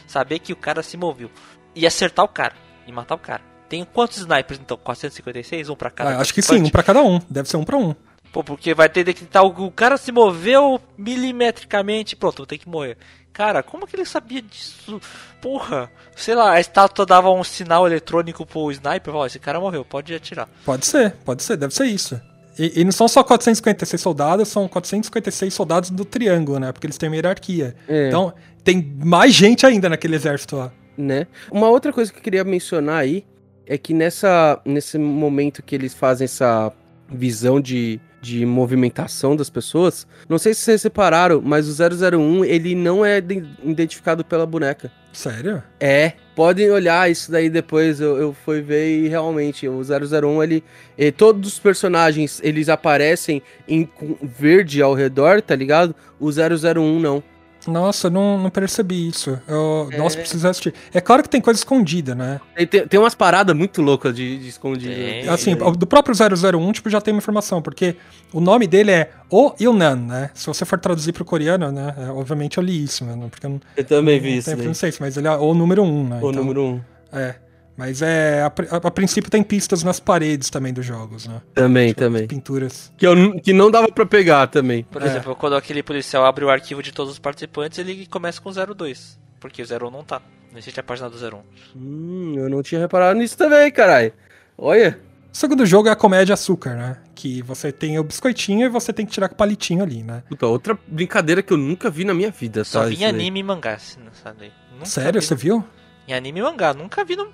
saber 0.06 0.38
que 0.38 0.52
o 0.52 0.56
cara 0.56 0.80
se 0.80 0.96
moveu? 0.96 1.28
E 1.74 1.84
acertar 1.88 2.24
o 2.24 2.28
cara. 2.28 2.54
E 2.86 2.92
matar 2.92 3.16
o 3.16 3.18
cara. 3.18 3.42
Tem 3.68 3.84
quantos 3.84 4.18
snipers 4.18 4.60
então? 4.60 4.76
456? 4.76 5.70
Um 5.70 5.74
pra 5.74 5.90
cada? 5.90 6.10
Ah, 6.10 6.20
acho 6.20 6.32
que 6.32 6.40
sim, 6.40 6.62
um 6.62 6.70
pra 6.70 6.84
cada 6.84 7.02
um. 7.02 7.20
Deve 7.28 7.48
ser 7.48 7.56
um 7.56 7.64
pra 7.64 7.76
um. 7.76 7.96
Pô, 8.32 8.44
porque 8.44 8.74
vai 8.74 8.88
ter 8.88 9.12
que 9.12 9.26
o 9.36 9.64
o 9.64 9.72
cara 9.72 9.96
se 9.96 10.12
moveu 10.12 10.80
milimetricamente, 10.96 12.14
pronto, 12.14 12.36
vou 12.36 12.46
ter 12.46 12.58
que 12.58 12.68
morrer. 12.68 12.96
Cara, 13.32 13.60
como 13.60 13.88
que 13.88 13.96
ele 13.96 14.04
sabia 14.04 14.40
disso? 14.40 15.00
Porra, 15.42 15.90
sei 16.14 16.36
lá, 16.36 16.52
a 16.52 16.60
estátua 16.60 17.04
dava 17.04 17.28
um 17.32 17.42
sinal 17.42 17.88
eletrônico 17.88 18.46
pro 18.46 18.70
sniper, 18.70 19.16
ó, 19.16 19.26
esse 19.26 19.40
cara 19.40 19.58
morreu, 19.58 19.84
pode 19.84 20.14
atirar. 20.14 20.48
Pode 20.64 20.86
ser, 20.86 21.10
pode 21.24 21.42
ser, 21.42 21.56
deve 21.56 21.74
ser 21.74 21.86
isso. 21.86 22.20
E, 22.58 22.80
e 22.80 22.84
não 22.84 22.92
são 22.92 23.08
só 23.08 23.22
456 23.22 24.00
soldados, 24.00 24.48
são 24.48 24.68
456 24.68 25.52
soldados 25.52 25.90
do 25.90 26.04
triângulo, 26.04 26.58
né? 26.58 26.72
Porque 26.72 26.86
eles 26.86 26.96
têm 26.98 27.08
uma 27.08 27.16
hierarquia. 27.16 27.74
É. 27.88 28.08
Então, 28.08 28.32
tem 28.62 28.94
mais 29.04 29.32
gente 29.34 29.66
ainda 29.66 29.88
naquele 29.88 30.14
exército 30.16 30.56
lá. 30.56 30.72
né? 30.96 31.26
Uma 31.50 31.68
outra 31.68 31.92
coisa 31.92 32.12
que 32.12 32.18
eu 32.18 32.22
queria 32.22 32.44
mencionar 32.44 32.98
aí 32.98 33.24
é 33.66 33.76
que 33.78 33.92
nessa, 33.94 34.60
nesse 34.64 34.98
momento 34.98 35.62
que 35.62 35.74
eles 35.74 35.94
fazem 35.94 36.26
essa 36.26 36.72
visão 37.10 37.60
de, 37.60 38.00
de 38.24 38.46
movimentação 38.46 39.36
das 39.36 39.50
pessoas, 39.50 40.06
não 40.28 40.38
sei 40.38 40.54
se 40.54 40.60
vocês 40.62 40.80
separaram, 40.80 41.42
mas 41.44 41.68
o 41.68 41.72
001 42.16 42.42
ele 42.44 42.74
não 42.74 43.04
é 43.04 43.20
de- 43.20 43.44
identificado 43.62 44.24
pela 44.24 44.46
boneca. 44.46 44.90
Sério? 45.12 45.62
É, 45.78 46.14
podem 46.34 46.70
olhar 46.70 47.08
isso 47.10 47.30
daí 47.30 47.50
depois, 47.50 48.00
eu, 48.00 48.16
eu 48.16 48.32
fui 48.44 48.62
ver 48.62 49.04
e 49.04 49.08
realmente 49.08 49.68
o 49.68 49.80
001 49.82 50.42
ele, 50.42 50.64
eh, 50.98 51.10
todos 51.12 51.52
os 51.52 51.58
personagens 51.58 52.40
eles 52.42 52.68
aparecem 52.68 53.42
em 53.68 53.88
verde 54.22 54.80
ao 54.82 54.94
redor, 54.94 55.42
tá 55.42 55.54
ligado? 55.54 55.94
O 56.18 56.30
001 56.30 56.98
não. 56.98 57.22
Nossa, 57.70 58.06
eu 58.06 58.10
não, 58.10 58.38
não 58.38 58.50
percebi 58.50 59.08
isso. 59.08 59.38
Eu, 59.46 59.88
É. 59.90 59.96
Nossa, 59.98 60.16
preciso 60.18 60.46
assistir. 60.48 60.74
É 60.92 61.00
claro 61.00 61.22
que 61.22 61.28
tem 61.28 61.40
coisa 61.40 61.58
escondida, 61.58 62.14
né? 62.14 62.40
Tem, 62.56 62.66
tem, 62.66 62.86
tem 62.88 63.00
umas 63.00 63.14
paradas 63.14 63.56
muito 63.56 63.80
loucas 63.82 64.14
de, 64.14 64.38
de 64.38 64.48
escondido. 64.48 64.94
Tem. 64.94 65.28
Assim, 65.28 65.54
do 65.54 65.86
próprio 65.86 66.14
001, 66.14 66.72
tipo, 66.72 66.90
já 66.90 67.00
tem 67.00 67.12
uma 67.14 67.18
informação, 67.18 67.60
porque 67.62 67.96
o 68.32 68.40
nome 68.40 68.66
dele 68.66 68.90
é 68.90 69.10
O 69.30 69.52
Ilnan, 69.58 69.96
né? 69.96 70.30
Se 70.34 70.46
você 70.46 70.64
for 70.64 70.78
traduzir 70.78 71.12
pro 71.12 71.24
coreano, 71.24 71.70
né? 71.72 71.94
é, 71.98 72.10
obviamente 72.10 72.58
eu 72.58 72.64
li 72.64 72.82
isso, 72.84 73.04
né? 73.04 73.16
Porque 73.30 73.46
eu 73.46 73.50
não, 73.50 73.60
Eu 73.76 73.84
também 73.84 74.16
não 74.16 74.22
vi 74.22 74.36
isso. 74.36 74.44
tenho 74.46 74.56
daí. 74.56 74.66
francês, 74.66 74.98
mas 74.98 75.16
ele 75.16 75.28
é 75.28 75.32
o 75.36 75.54
número 75.54 75.82
um, 75.82 76.08
né? 76.08 76.16
O 76.22 76.30
Então, 76.30 76.32
número 76.42 76.62
1. 76.62 76.66
Um. 76.66 76.80
É. 77.12 77.34
Mas 77.76 78.02
é. 78.02 78.42
A, 78.42 78.46
a- 78.46 78.76
a 78.76 78.90
princípio 78.90 79.30
tem 79.30 79.42
pistas 79.42 79.82
nas 79.82 79.98
paredes 79.98 80.48
também 80.50 80.72
dos 80.72 80.86
jogos, 80.86 81.26
né? 81.26 81.40
Também, 81.54 81.88
Tipo, 81.88 82.00
também. 82.00 82.26
Pinturas. 82.26 82.92
Que, 82.96 83.06
eu, 83.06 83.14
que 83.40 83.52
não 83.52 83.70
dava 83.70 83.88
pra 83.90 84.06
pegar 84.06 84.46
também. 84.46 84.84
Por 84.84 85.02
É. 85.02 85.06
exemplo, 85.06 85.34
quando 85.34 85.56
aquele 85.56 85.82
policial 85.82 86.24
abre 86.24 86.44
o 86.44 86.50
arquivo 86.50 86.82
de 86.82 86.92
todos 86.92 87.12
os 87.14 87.18
participantes, 87.18 87.78
ele 87.78 88.06
começa 88.06 88.40
com 88.40 88.50
02, 88.52 89.18
porque 89.40 89.60
o 89.62 89.66
01 89.66 89.90
não 89.90 90.04
tá. 90.04 90.22
Não 90.52 90.58
existe 90.58 90.78
a 90.78 90.84
página 90.84 91.10
do 91.10 91.16
01. 91.18 91.40
Hum, 91.74 92.34
eu 92.36 92.48
não 92.48 92.62
tinha 92.62 92.80
reparado 92.80 93.18
nisso 93.18 93.36
também, 93.36 93.70
caralho. 93.72 94.12
Olha. 94.56 95.00
O 95.32 95.36
segundo 95.36 95.66
jogo 95.66 95.88
é 95.88 95.90
a 95.90 95.96
comédia 95.96 96.34
açúcar, 96.34 96.76
né? 96.76 96.96
Que 97.12 97.42
você 97.42 97.72
tem 97.72 97.98
o 97.98 98.04
biscoitinho 98.04 98.66
e 98.66 98.68
você 98.68 98.92
tem 98.92 99.04
que 99.04 99.10
tirar 99.10 99.28
com 99.28 99.34
o 99.34 99.36
palitinho 99.36 99.82
ali, 99.82 100.00
né? 100.04 100.22
Puta, 100.28 100.46
outra 100.46 100.78
brincadeira 100.86 101.42
que 101.42 101.52
eu 101.52 101.56
nunca 101.56 101.90
vi 101.90 102.04
na 102.04 102.14
minha 102.14 102.30
vida. 102.30 102.62
Só 102.62 102.82
tá, 102.82 102.86
vi 102.86 102.94
daí. 102.98 103.06
anime 103.06 103.40
e 103.40 103.42
mangá, 103.42 103.76
se 103.80 103.98
não 103.98 104.12
sabe. 104.12 104.52
Nunca 104.72 104.86
Sério, 104.86 105.20
vi 105.20 105.26
você 105.26 105.34
viu? 105.34 105.64
Em 106.06 106.14
anime 106.14 106.38
e 106.38 106.42
mangá, 106.44 106.72
nunca 106.72 107.04
vi 107.04 107.16
no 107.16 107.26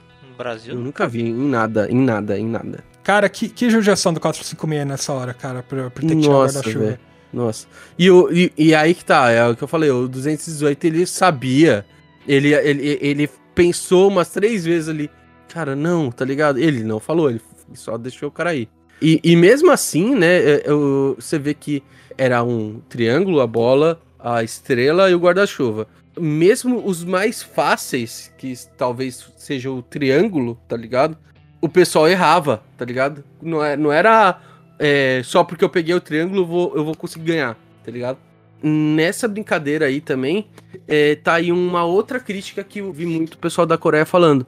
Brasil. 0.42 0.74
Eu 0.74 0.80
nunca 0.80 1.06
vi 1.06 1.22
em 1.22 1.48
nada, 1.48 1.86
em 1.90 1.96
nada, 1.98 2.38
em 2.38 2.46
nada. 2.46 2.82
Cara, 3.02 3.28
que, 3.28 3.48
que 3.48 3.68
judiação 3.70 4.12
do 4.12 4.20
456 4.20 4.86
nessa 4.86 5.12
hora, 5.12 5.32
cara, 5.34 5.62
por, 5.62 5.90
por 5.90 6.00
ter 6.02 6.14
que 6.14 6.20
tirar 6.22 6.34
o 6.34 6.38
Nossa, 6.42 6.58
guarda-chuva. 6.60 6.98
Nossa. 7.32 7.66
E, 7.98 8.10
o, 8.10 8.30
e, 8.32 8.52
e 8.56 8.74
aí 8.74 8.94
que 8.94 9.04
tá, 9.04 9.30
é 9.30 9.46
o 9.48 9.54
que 9.56 9.62
eu 9.62 9.68
falei, 9.68 9.90
o 9.90 10.08
218 10.08 10.84
ele 10.86 11.06
sabia, 11.06 11.84
ele, 12.26 12.52
ele, 12.54 12.98
ele 13.00 13.30
pensou 13.54 14.08
umas 14.08 14.28
três 14.30 14.64
vezes 14.64 14.88
ali, 14.88 15.10
cara, 15.48 15.76
não, 15.76 16.10
tá 16.10 16.24
ligado? 16.24 16.58
Ele 16.58 16.82
não 16.82 16.98
falou, 16.98 17.30
ele 17.30 17.40
só 17.74 17.96
deixou 17.96 18.28
o 18.28 18.32
cara 18.32 18.50
aí. 18.50 18.68
E, 19.00 19.20
e 19.22 19.36
mesmo 19.36 19.70
assim, 19.70 20.14
né, 20.14 20.36
é, 20.38 20.62
eu- 20.66 21.16
você 21.18 21.38
vê 21.38 21.54
que 21.54 21.82
era 22.18 22.42
um 22.42 22.80
triângulo, 22.88 23.40
a 23.40 23.46
bola, 23.46 24.00
a 24.18 24.42
estrela 24.42 25.08
e 25.10 25.14
o 25.14 25.18
guarda-chuva. 25.18 25.86
Mesmo 26.18 26.84
os 26.84 27.04
mais 27.04 27.42
fáceis, 27.42 28.32
que 28.36 28.54
talvez 28.76 29.30
seja 29.36 29.70
o 29.70 29.82
triângulo, 29.82 30.58
tá 30.68 30.76
ligado? 30.76 31.16
O 31.60 31.68
pessoal 31.68 32.08
errava, 32.08 32.62
tá 32.76 32.84
ligado? 32.84 33.22
Não, 33.40 33.62
é, 33.62 33.76
não 33.76 33.92
era 33.92 34.40
é, 34.78 35.20
só 35.22 35.44
porque 35.44 35.62
eu 35.62 35.68
peguei 35.68 35.94
o 35.94 36.00
triângulo 36.00 36.40
eu 36.40 36.46
vou, 36.46 36.76
eu 36.76 36.84
vou 36.84 36.96
conseguir 36.96 37.26
ganhar, 37.26 37.56
tá 37.84 37.90
ligado? 37.90 38.18
Nessa 38.62 39.28
brincadeira 39.28 39.86
aí 39.86 40.00
também, 40.00 40.46
é, 40.88 41.14
tá 41.16 41.34
aí 41.34 41.52
uma 41.52 41.84
outra 41.84 42.18
crítica 42.18 42.64
que 42.64 42.80
eu 42.80 42.92
vi 42.92 43.04
muito 43.04 43.34
o 43.34 43.38
pessoal 43.38 43.66
da 43.66 43.76
Coreia 43.76 44.06
falando. 44.06 44.46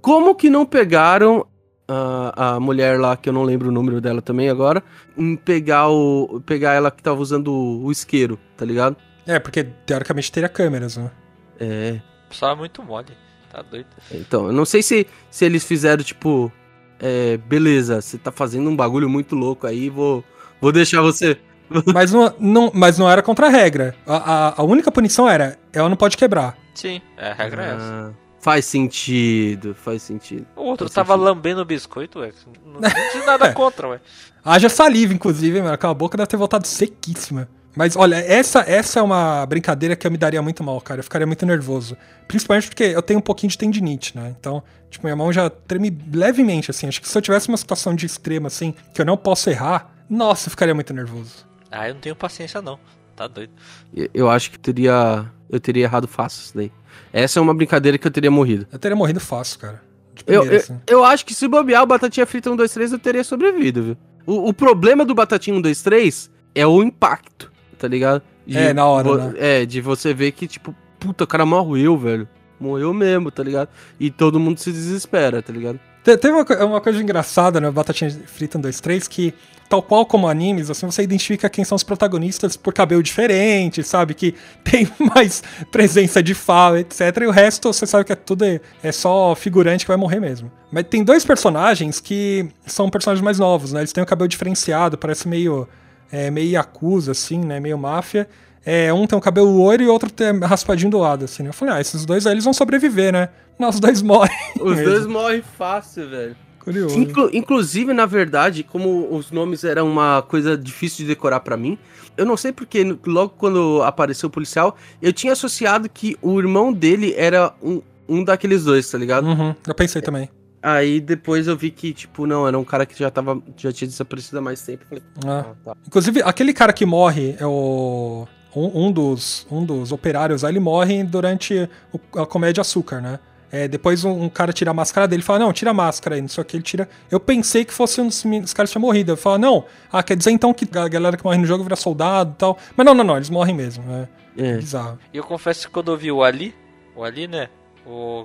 Como 0.00 0.34
que 0.34 0.48
não 0.48 0.64
pegaram 0.64 1.46
a, 1.86 2.54
a 2.54 2.60
mulher 2.60 2.98
lá, 2.98 3.16
que 3.16 3.28
eu 3.28 3.32
não 3.32 3.42
lembro 3.42 3.68
o 3.68 3.72
número 3.72 4.00
dela 4.00 4.22
também 4.22 4.48
agora, 4.48 4.82
em 5.16 5.36
pegar, 5.36 5.88
o, 5.88 6.42
pegar 6.46 6.72
ela 6.72 6.90
que 6.90 7.02
tava 7.02 7.20
usando 7.20 7.52
o, 7.52 7.84
o 7.84 7.92
isqueiro, 7.92 8.38
tá 8.56 8.64
ligado? 8.64 8.96
É, 9.26 9.38
porque 9.38 9.64
teoricamente 9.64 10.30
teria 10.30 10.48
câmeras, 10.48 10.96
né? 10.96 11.10
É. 11.58 12.00
Só 12.30 12.50
é 12.50 12.54
muito 12.54 12.82
mole. 12.82 13.16
Tá 13.50 13.62
doido. 13.62 13.86
Então, 14.10 14.46
eu 14.46 14.52
não 14.52 14.64
sei 14.64 14.82
se, 14.82 15.06
se 15.30 15.44
eles 15.44 15.64
fizeram, 15.64 16.02
tipo, 16.02 16.52
é, 16.98 17.36
beleza, 17.36 18.00
você 18.00 18.18
tá 18.18 18.32
fazendo 18.32 18.68
um 18.68 18.74
bagulho 18.76 19.08
muito 19.08 19.34
louco 19.36 19.66
aí, 19.66 19.88
vou, 19.88 20.24
vou 20.60 20.72
deixar 20.72 21.00
você. 21.00 21.38
Mas 21.94 22.12
não, 22.12 22.34
não, 22.38 22.70
mas 22.74 22.98
não 22.98 23.10
era 23.10 23.22
contra 23.22 23.46
a 23.46 23.50
regra. 23.50 23.96
A, 24.06 24.16
a, 24.48 24.60
a 24.60 24.62
única 24.62 24.92
punição 24.92 25.26
era, 25.26 25.58
ela 25.72 25.88
não 25.88 25.96
pode 25.96 26.14
quebrar. 26.16 26.56
Sim, 26.74 27.00
é, 27.16 27.30
a 27.30 27.34
regra 27.34 27.64
é 27.64 27.68
essa. 27.68 27.78
Ah, 27.80 28.10
faz 28.38 28.66
sentido, 28.66 29.74
faz 29.74 30.02
sentido. 30.02 30.46
O 30.54 30.62
outro 30.62 30.86
faz 30.86 30.94
tava 30.94 31.14
sentido. 31.14 31.24
lambendo 31.24 31.62
o 31.62 31.64
biscoito, 31.64 32.18
ué. 32.20 32.32
Não, 32.66 32.80
não 32.80 33.10
tinha 33.10 33.24
nada 33.24 33.50
contra, 33.54 33.88
ué. 33.88 34.00
Haja 34.44 34.68
saliva, 34.68 35.14
inclusive, 35.14 35.62
mano. 35.62 35.72
Aquela 35.72 35.94
boca 35.94 36.18
deve 36.18 36.26
ter 36.28 36.36
voltado 36.36 36.66
sequíssima. 36.66 37.48
Mas 37.76 37.96
olha, 37.96 38.16
essa, 38.16 38.60
essa 38.60 39.00
é 39.00 39.02
uma 39.02 39.44
brincadeira 39.46 39.96
que 39.96 40.06
eu 40.06 40.10
me 40.10 40.16
daria 40.16 40.40
muito 40.40 40.62
mal, 40.62 40.80
cara. 40.80 41.00
Eu 41.00 41.04
ficaria 41.04 41.26
muito 41.26 41.44
nervoso. 41.44 41.96
Principalmente 42.28 42.68
porque 42.68 42.84
eu 42.84 43.02
tenho 43.02 43.18
um 43.18 43.22
pouquinho 43.22 43.50
de 43.50 43.58
tendinite, 43.58 44.16
né? 44.16 44.34
Então, 44.38 44.62
tipo, 44.90 45.04
minha 45.06 45.16
mão 45.16 45.32
já 45.32 45.50
treme 45.50 45.96
levemente, 46.12 46.70
assim. 46.70 46.86
Acho 46.86 47.00
que 47.00 47.08
se 47.08 47.16
eu 47.18 47.22
tivesse 47.22 47.48
uma 47.48 47.56
situação 47.56 47.94
de 47.94 48.06
extrema, 48.06 48.46
assim, 48.46 48.74
que 48.92 49.00
eu 49.00 49.04
não 49.04 49.16
posso 49.16 49.50
errar, 49.50 49.90
nossa, 50.08 50.46
eu 50.46 50.50
ficaria 50.50 50.74
muito 50.74 50.92
nervoso. 50.94 51.46
Ah, 51.70 51.88
eu 51.88 51.94
não 51.94 52.00
tenho 52.00 52.14
paciência, 52.14 52.62
não. 52.62 52.78
Tá 53.16 53.26
doido. 53.26 53.52
Eu- 53.94 54.08
Eu 54.14 54.30
acho 54.30 54.50
que 54.50 54.58
teria, 54.58 55.24
eu 55.50 55.58
teria 55.58 55.84
errado 55.84 56.06
fácil 56.06 56.42
isso 56.42 56.56
daí. 56.56 56.70
Essa 57.12 57.38
é 57.38 57.42
uma 57.42 57.54
brincadeira 57.54 57.98
que 57.98 58.06
eu 58.06 58.10
teria 58.10 58.30
morrido. 58.30 58.66
Eu 58.72 58.78
teria 58.78 58.96
morrido 58.96 59.18
fácil, 59.20 59.58
cara. 59.58 59.82
Eu, 60.26 60.42
primeira, 60.42 60.54
eu, 60.54 60.58
assim. 60.60 60.80
eu 60.86 61.04
acho 61.04 61.26
que 61.26 61.34
se 61.34 61.48
bobear 61.48 61.82
o 61.82 61.86
Batatinha 61.86 62.24
Frita 62.24 62.48
1, 62.50 62.54
2, 62.56 62.72
3, 62.72 62.92
eu 62.92 62.98
teria 63.00 63.24
sobrevivido, 63.24 63.82
viu? 63.82 63.96
O, 64.26 64.48
o 64.48 64.54
problema 64.54 65.04
do 65.04 65.12
Batatinha 65.14 65.56
1, 65.56 65.60
2, 65.60 65.82
3 65.82 66.30
é 66.54 66.64
o 66.66 66.82
impacto, 66.84 67.50
tá 67.84 67.88
ligado? 67.88 68.22
De 68.46 68.56
É, 68.56 68.72
na 68.72 68.86
hora, 68.86 69.28
né? 69.28 69.34
É, 69.36 69.66
de 69.66 69.80
você 69.82 70.14
ver 70.14 70.32
que, 70.32 70.46
tipo, 70.46 70.74
puta, 70.98 71.24
o 71.24 71.26
cara 71.26 71.44
morreu, 71.44 71.98
velho. 71.98 72.26
Morreu 72.58 72.94
mesmo, 72.94 73.30
tá 73.30 73.42
ligado? 73.42 73.68
E 74.00 74.10
todo 74.10 74.40
mundo 74.40 74.58
se 74.58 74.72
desespera, 74.72 75.42
tá 75.42 75.52
ligado? 75.52 75.78
Te- 76.02 76.16
Teve 76.16 76.34
uma, 76.34 76.64
uma 76.64 76.80
coisa 76.80 77.02
engraçada 77.02 77.60
no 77.60 77.70
Batatinha 77.70 78.10
Frita 78.26 78.56
1, 78.56 78.60
2, 78.62 78.80
3 78.80 79.08
que, 79.08 79.34
tal 79.68 79.82
qual 79.82 80.06
como 80.06 80.28
animes, 80.28 80.70
assim, 80.70 80.86
você 80.86 81.02
identifica 81.02 81.50
quem 81.50 81.62
são 81.64 81.76
os 81.76 81.82
protagonistas 81.82 82.56
por 82.56 82.72
cabelo 82.72 83.02
diferente, 83.02 83.82
sabe? 83.82 84.14
Que 84.14 84.34
tem 84.64 84.88
mais 85.14 85.42
presença 85.70 86.22
de 86.22 86.32
fala, 86.34 86.80
etc. 86.80 87.00
E 87.22 87.26
o 87.26 87.30
resto 87.30 87.70
você 87.72 87.86
sabe 87.86 88.04
que 88.04 88.12
é 88.12 88.16
tudo 88.16 88.44
é, 88.44 88.60
é 88.82 88.92
só 88.92 89.34
figurante 89.34 89.84
que 89.84 89.88
vai 89.88 89.96
morrer 89.98 90.20
mesmo. 90.20 90.50
Mas 90.72 90.84
tem 90.88 91.02
dois 91.04 91.24
personagens 91.24 92.00
que 92.00 92.48
são 92.66 92.88
personagens 92.88 93.22
mais 93.22 93.38
novos, 93.38 93.72
né? 93.72 93.80
Eles 93.80 93.92
têm 93.92 94.02
o 94.02 94.06
cabelo 94.06 94.28
diferenciado, 94.28 94.96
parece 94.96 95.26
meio, 95.28 95.68
é, 96.14 96.30
meio 96.30 96.50
Yakuza, 96.50 97.12
assim, 97.12 97.38
né? 97.38 97.58
Meio 97.58 97.76
máfia. 97.78 98.28
É, 98.64 98.92
um 98.92 99.06
tem 99.06 99.18
um 99.18 99.20
cabelo 99.20 99.50
loiro 99.50 99.82
e 99.82 99.86
o 99.88 99.92
outro 99.92 100.10
tem 100.10 100.38
raspadinho 100.40 100.90
do 100.90 100.98
lado, 100.98 101.24
assim. 101.24 101.42
né? 101.42 101.48
Eu 101.50 101.52
falei, 101.52 101.74
ah, 101.74 101.80
esses 101.80 102.06
dois 102.06 102.26
aí 102.26 102.32
eles 102.34 102.44
vão 102.44 102.52
sobreviver, 102.52 103.12
né? 103.12 103.28
Não, 103.58 103.68
os 103.68 103.78
dois 103.80 104.00
morrem. 104.02 104.34
Os 104.60 104.76
mesmo. 104.76 104.84
dois 104.84 105.06
morrem 105.06 105.42
fácil, 105.58 106.08
velho. 106.08 106.36
Curioso. 106.60 106.98
Inclu- 106.98 107.30
inclusive, 107.34 107.92
na 107.92 108.06
verdade, 108.06 108.62
como 108.62 109.14
os 109.14 109.30
nomes 109.30 109.64
eram 109.64 109.86
uma 109.86 110.22
coisa 110.22 110.56
difícil 110.56 110.98
de 111.04 111.08
decorar 111.08 111.40
pra 111.40 111.58
mim, 111.58 111.76
eu 112.16 112.24
não 112.24 112.38
sei 112.38 112.52
porque, 112.52 112.82
no- 112.84 112.98
logo 113.06 113.34
quando 113.36 113.82
apareceu 113.82 114.28
o 114.28 114.32
policial, 114.32 114.76
eu 115.02 115.12
tinha 115.12 115.34
associado 115.34 115.86
que 115.90 116.16
o 116.22 116.38
irmão 116.40 116.72
dele 116.72 117.12
era 117.18 117.52
um, 117.62 117.82
um 118.08 118.24
daqueles 118.24 118.64
dois, 118.64 118.90
tá 118.90 118.96
ligado? 118.96 119.26
Uhum, 119.26 119.54
eu 119.66 119.74
pensei 119.74 120.00
também. 120.00 120.30
Aí 120.66 120.98
depois 120.98 121.46
eu 121.46 121.54
vi 121.56 121.70
que, 121.70 121.92
tipo, 121.92 122.26
não, 122.26 122.48
era 122.48 122.58
um 122.58 122.64
cara 122.64 122.86
que 122.86 122.98
já 122.98 123.10
tava. 123.10 123.40
já 123.56 123.70
tinha 123.70 123.86
desaparecido 123.86 124.38
há 124.38 124.40
mais 124.40 124.62
tempo. 124.62 124.84
Falei, 124.88 125.04
Ah. 125.26 125.44
ah, 125.50 125.54
tá. 125.62 125.76
Inclusive, 125.86 126.22
aquele 126.22 126.54
cara 126.54 126.72
que 126.72 126.86
morre 126.86 127.36
é 127.38 127.44
o. 127.46 128.26
Um, 128.56 128.86
um 128.86 128.92
dos, 128.92 129.46
um 129.50 129.62
dos 129.64 129.92
operários 129.92 130.42
lá, 130.42 130.48
ele 130.48 130.60
morre 130.60 131.02
durante 131.04 131.68
o- 131.92 132.20
a 132.20 132.24
comédia 132.24 132.60
Açúcar, 132.62 133.00
né? 133.02 133.18
É, 133.52 133.68
depois 133.68 134.04
um, 134.04 134.22
um 134.24 134.28
cara 134.28 134.52
tira 134.52 134.70
a 134.70 134.74
máscara 134.74 135.06
dele 135.08 135.22
e 135.22 135.24
fala, 135.24 135.40
não, 135.40 135.52
tira 135.52 135.72
a 135.72 135.74
máscara 135.74 136.14
aí, 136.16 136.20
não 136.22 136.28
sei 136.28 136.40
o 136.40 136.44
que, 136.44 136.56
ele 136.56 136.62
tira. 136.62 136.88
Eu 137.10 137.18
pensei 137.20 137.64
que 137.64 137.74
fosse 137.74 138.00
um 138.00 138.06
dos, 138.06 138.24
meni- 138.24 138.44
os 138.44 138.54
caras 138.54 138.70
que 138.70 138.72
tinham 138.78 138.80
morrido. 138.86 139.12
Eu 139.12 139.16
falo, 139.16 139.38
não, 139.38 139.64
ah, 139.92 140.02
quer 140.04 140.16
dizer 140.16 140.30
então 140.30 140.54
que 140.54 140.66
a 140.78 140.88
galera 140.88 141.16
que 141.16 141.24
morre 141.24 141.36
no 141.38 141.46
jogo 141.46 141.62
vira 141.64 141.76
soldado 141.76 142.30
e 142.32 142.36
tal. 142.38 142.56
Mas 142.76 142.86
não, 142.86 142.94
não, 142.94 143.04
não, 143.04 143.16
eles 143.16 143.28
morrem 143.28 143.54
mesmo. 143.54 143.84
É 143.92 144.08
É. 144.36 144.56
bizarro. 144.56 144.98
E 145.12 145.16
eu 145.16 145.24
confesso 145.24 145.66
que 145.66 145.72
quando 145.74 145.90
eu 145.92 145.96
vi 145.96 146.10
o 146.10 146.22
Ali, 146.22 146.54
o 146.96 147.02
Ali, 147.04 147.26
né? 147.28 147.48
O 147.86 148.24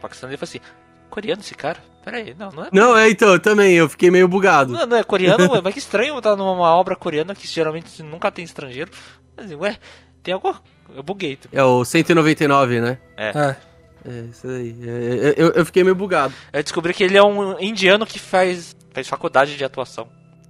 paquistanês, 0.00 0.38
eu 0.40 0.46
falei 0.46 0.60
assim: 0.60 0.60
coreano 1.10 1.42
esse 1.42 1.54
cara? 1.54 1.78
Pera 2.04 2.16
aí, 2.16 2.34
não, 2.38 2.50
não 2.50 2.64
é. 2.64 2.68
Não, 2.72 2.96
é, 2.96 3.10
então, 3.10 3.32
eu 3.34 3.40
também, 3.40 3.74
eu 3.74 3.88
fiquei 3.88 4.10
meio 4.10 4.26
bugado. 4.26 4.72
Não, 4.72 4.86
não 4.86 4.96
é 4.96 5.04
coreano, 5.04 5.50
ué, 5.52 5.60
mas 5.62 5.74
que 5.74 5.78
estranho 5.78 6.16
estar 6.16 6.34
numa 6.36 6.74
obra 6.74 6.96
coreana 6.96 7.34
que 7.34 7.46
geralmente 7.46 8.02
nunca 8.02 8.30
tem 8.30 8.44
estrangeiro. 8.44 8.90
Mas, 9.36 9.52
ué, 9.52 9.76
tem 10.22 10.32
algo. 10.32 10.54
Eu 10.94 11.02
buguei. 11.02 11.36
tipo. 11.36 11.56
É 11.56 11.62
o 11.62 11.84
199, 11.84 12.80
né? 12.80 12.98
É. 13.16 13.56
É, 14.04 14.20
isso 14.30 14.48
aí. 14.48 14.74
É, 14.82 15.34
eu, 15.36 15.50
eu 15.50 15.66
fiquei 15.66 15.84
meio 15.84 15.94
bugado. 15.94 16.32
Eu 16.52 16.62
descobri 16.62 16.94
que 16.94 17.04
ele 17.04 17.16
é 17.16 17.22
um 17.22 17.60
indiano 17.60 18.06
que 18.06 18.18
faz, 18.18 18.74
faz 18.92 19.06
faculdade 19.06 19.56
de 19.56 19.64
atuação. 19.64 20.08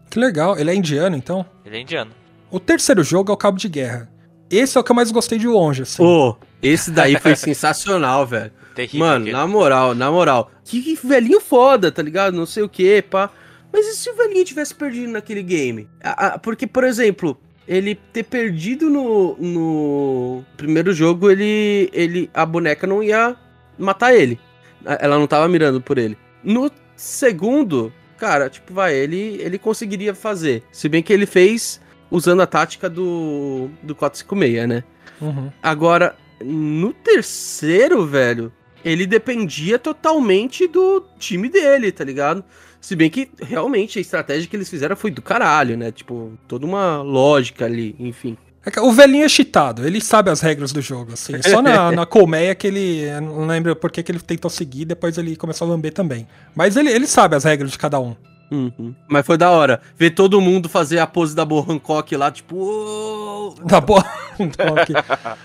Que 0.08 0.18
legal, 0.18 0.58
ele 0.58 0.70
é 0.70 0.74
indiano, 0.74 1.16
então. 1.16 1.44
Ele 1.64 1.76
é 1.76 1.80
indiano. 1.80 2.12
O 2.50 2.58
terceiro 2.58 3.02
jogo 3.02 3.30
é 3.30 3.34
o 3.34 3.36
Cabo 3.36 3.58
de 3.58 3.68
Guerra. 3.68 4.08
Esse 4.50 4.76
é 4.76 4.80
o 4.80 4.84
que 4.84 4.90
eu 4.90 4.96
mais 4.96 5.12
gostei 5.12 5.38
de 5.38 5.46
longe, 5.46 5.82
assim. 5.82 5.98
Pô, 5.98 6.36
esse 6.60 6.90
daí 6.90 7.16
foi 7.18 7.34
sensacional, 7.36 8.26
velho. 8.26 8.52
Terrível. 8.74 9.00
Mano, 9.00 9.24
aquele. 9.24 9.36
na 9.36 9.46
moral, 9.46 9.94
na 9.94 10.10
moral. 10.10 10.50
Que, 10.64 10.82
que 10.82 11.06
velhinho 11.06 11.40
foda, 11.40 11.90
tá 11.90 12.02
ligado? 12.02 12.34
Não 12.34 12.46
sei 12.46 12.62
o 12.62 12.68
que, 12.68 13.02
pá. 13.02 13.30
Mas 13.72 13.86
e 13.86 13.96
se 13.96 14.10
o 14.10 14.16
velhinho 14.16 14.44
tivesse 14.44 14.74
perdido 14.74 15.12
naquele 15.12 15.42
game? 15.42 15.88
Ah, 16.02 16.38
porque, 16.38 16.66
por 16.66 16.84
exemplo, 16.84 17.38
ele 17.66 17.94
ter 17.94 18.24
perdido 18.24 18.90
no, 18.90 19.36
no 19.38 20.44
primeiro 20.56 20.92
jogo, 20.92 21.30
ele, 21.30 21.88
ele. 21.92 22.30
A 22.34 22.44
boneca 22.44 22.86
não 22.86 23.02
ia 23.02 23.36
matar 23.78 24.14
ele. 24.14 24.38
Ela 24.84 25.18
não 25.18 25.26
tava 25.26 25.46
mirando 25.48 25.80
por 25.80 25.98
ele. 25.98 26.16
No 26.42 26.70
segundo, 26.96 27.92
cara, 28.16 28.48
tipo, 28.48 28.72
vai, 28.72 28.94
ele, 28.94 29.40
ele 29.40 29.58
conseguiria 29.58 30.14
fazer. 30.14 30.62
Se 30.72 30.88
bem 30.88 31.02
que 31.02 31.12
ele 31.12 31.26
fez 31.26 31.80
usando 32.10 32.40
a 32.40 32.46
tática 32.46 32.88
do, 32.88 33.70
do 33.82 33.94
456, 33.94 34.68
né? 34.68 34.84
Uhum. 35.20 35.52
Agora, 35.62 36.16
no 36.42 36.92
terceiro, 36.92 38.04
velho, 38.06 38.52
ele 38.84 39.06
dependia 39.06 39.78
totalmente 39.78 40.66
do 40.66 41.04
time 41.18 41.48
dele, 41.48 41.92
tá 41.92 42.04
ligado? 42.04 42.44
Se 42.80 42.96
bem 42.96 43.10
que 43.10 43.30
realmente 43.40 43.98
a 43.98 44.02
estratégia 44.02 44.48
que 44.48 44.56
eles 44.56 44.70
fizeram 44.70 44.96
foi 44.96 45.10
do 45.10 45.20
caralho, 45.20 45.76
né? 45.76 45.92
Tipo, 45.92 46.32
toda 46.48 46.64
uma 46.64 47.02
lógica 47.02 47.66
ali, 47.66 47.94
enfim. 47.98 48.36
É 48.64 48.80
O 48.80 48.92
velhinho 48.92 49.24
é 49.24 49.28
cheatado, 49.28 49.86
ele 49.86 50.00
sabe 50.00 50.30
as 50.30 50.40
regras 50.40 50.70
do 50.70 50.82
jogo, 50.82 51.14
assim. 51.14 51.32
Só 51.42 51.62
na, 51.62 51.90
na 51.92 52.06
colmeia 52.06 52.54
que 52.54 52.66
ele. 52.66 53.06
Não 53.20 53.46
lembro 53.46 53.74
por 53.74 53.90
que 53.90 54.02
que 54.02 54.12
ele 54.12 54.20
tentou 54.20 54.50
seguir, 54.50 54.84
depois 54.84 55.16
ele 55.16 55.34
começou 55.34 55.66
a 55.66 55.70
lamber 55.70 55.92
também. 55.92 56.26
Mas 56.54 56.76
ele, 56.76 56.90
ele 56.90 57.06
sabe 57.06 57.36
as 57.36 57.44
regras 57.44 57.70
de 57.70 57.78
cada 57.78 57.98
um. 57.98 58.14
Uhum. 58.50 58.94
Mas 59.06 59.24
foi 59.24 59.36
da 59.38 59.50
hora. 59.50 59.80
Ver 59.96 60.10
todo 60.10 60.40
mundo 60.40 60.68
fazer 60.68 60.98
a 60.98 61.06
pose 61.06 61.34
da 61.36 61.44
Bo 61.44 61.64
Hancock 61.68 62.16
lá, 62.16 62.30
tipo. 62.30 62.56
"Uou!" 62.56 63.54
Bom. 63.86 64.02
Então, 64.38 64.74
aqui. 64.74 64.92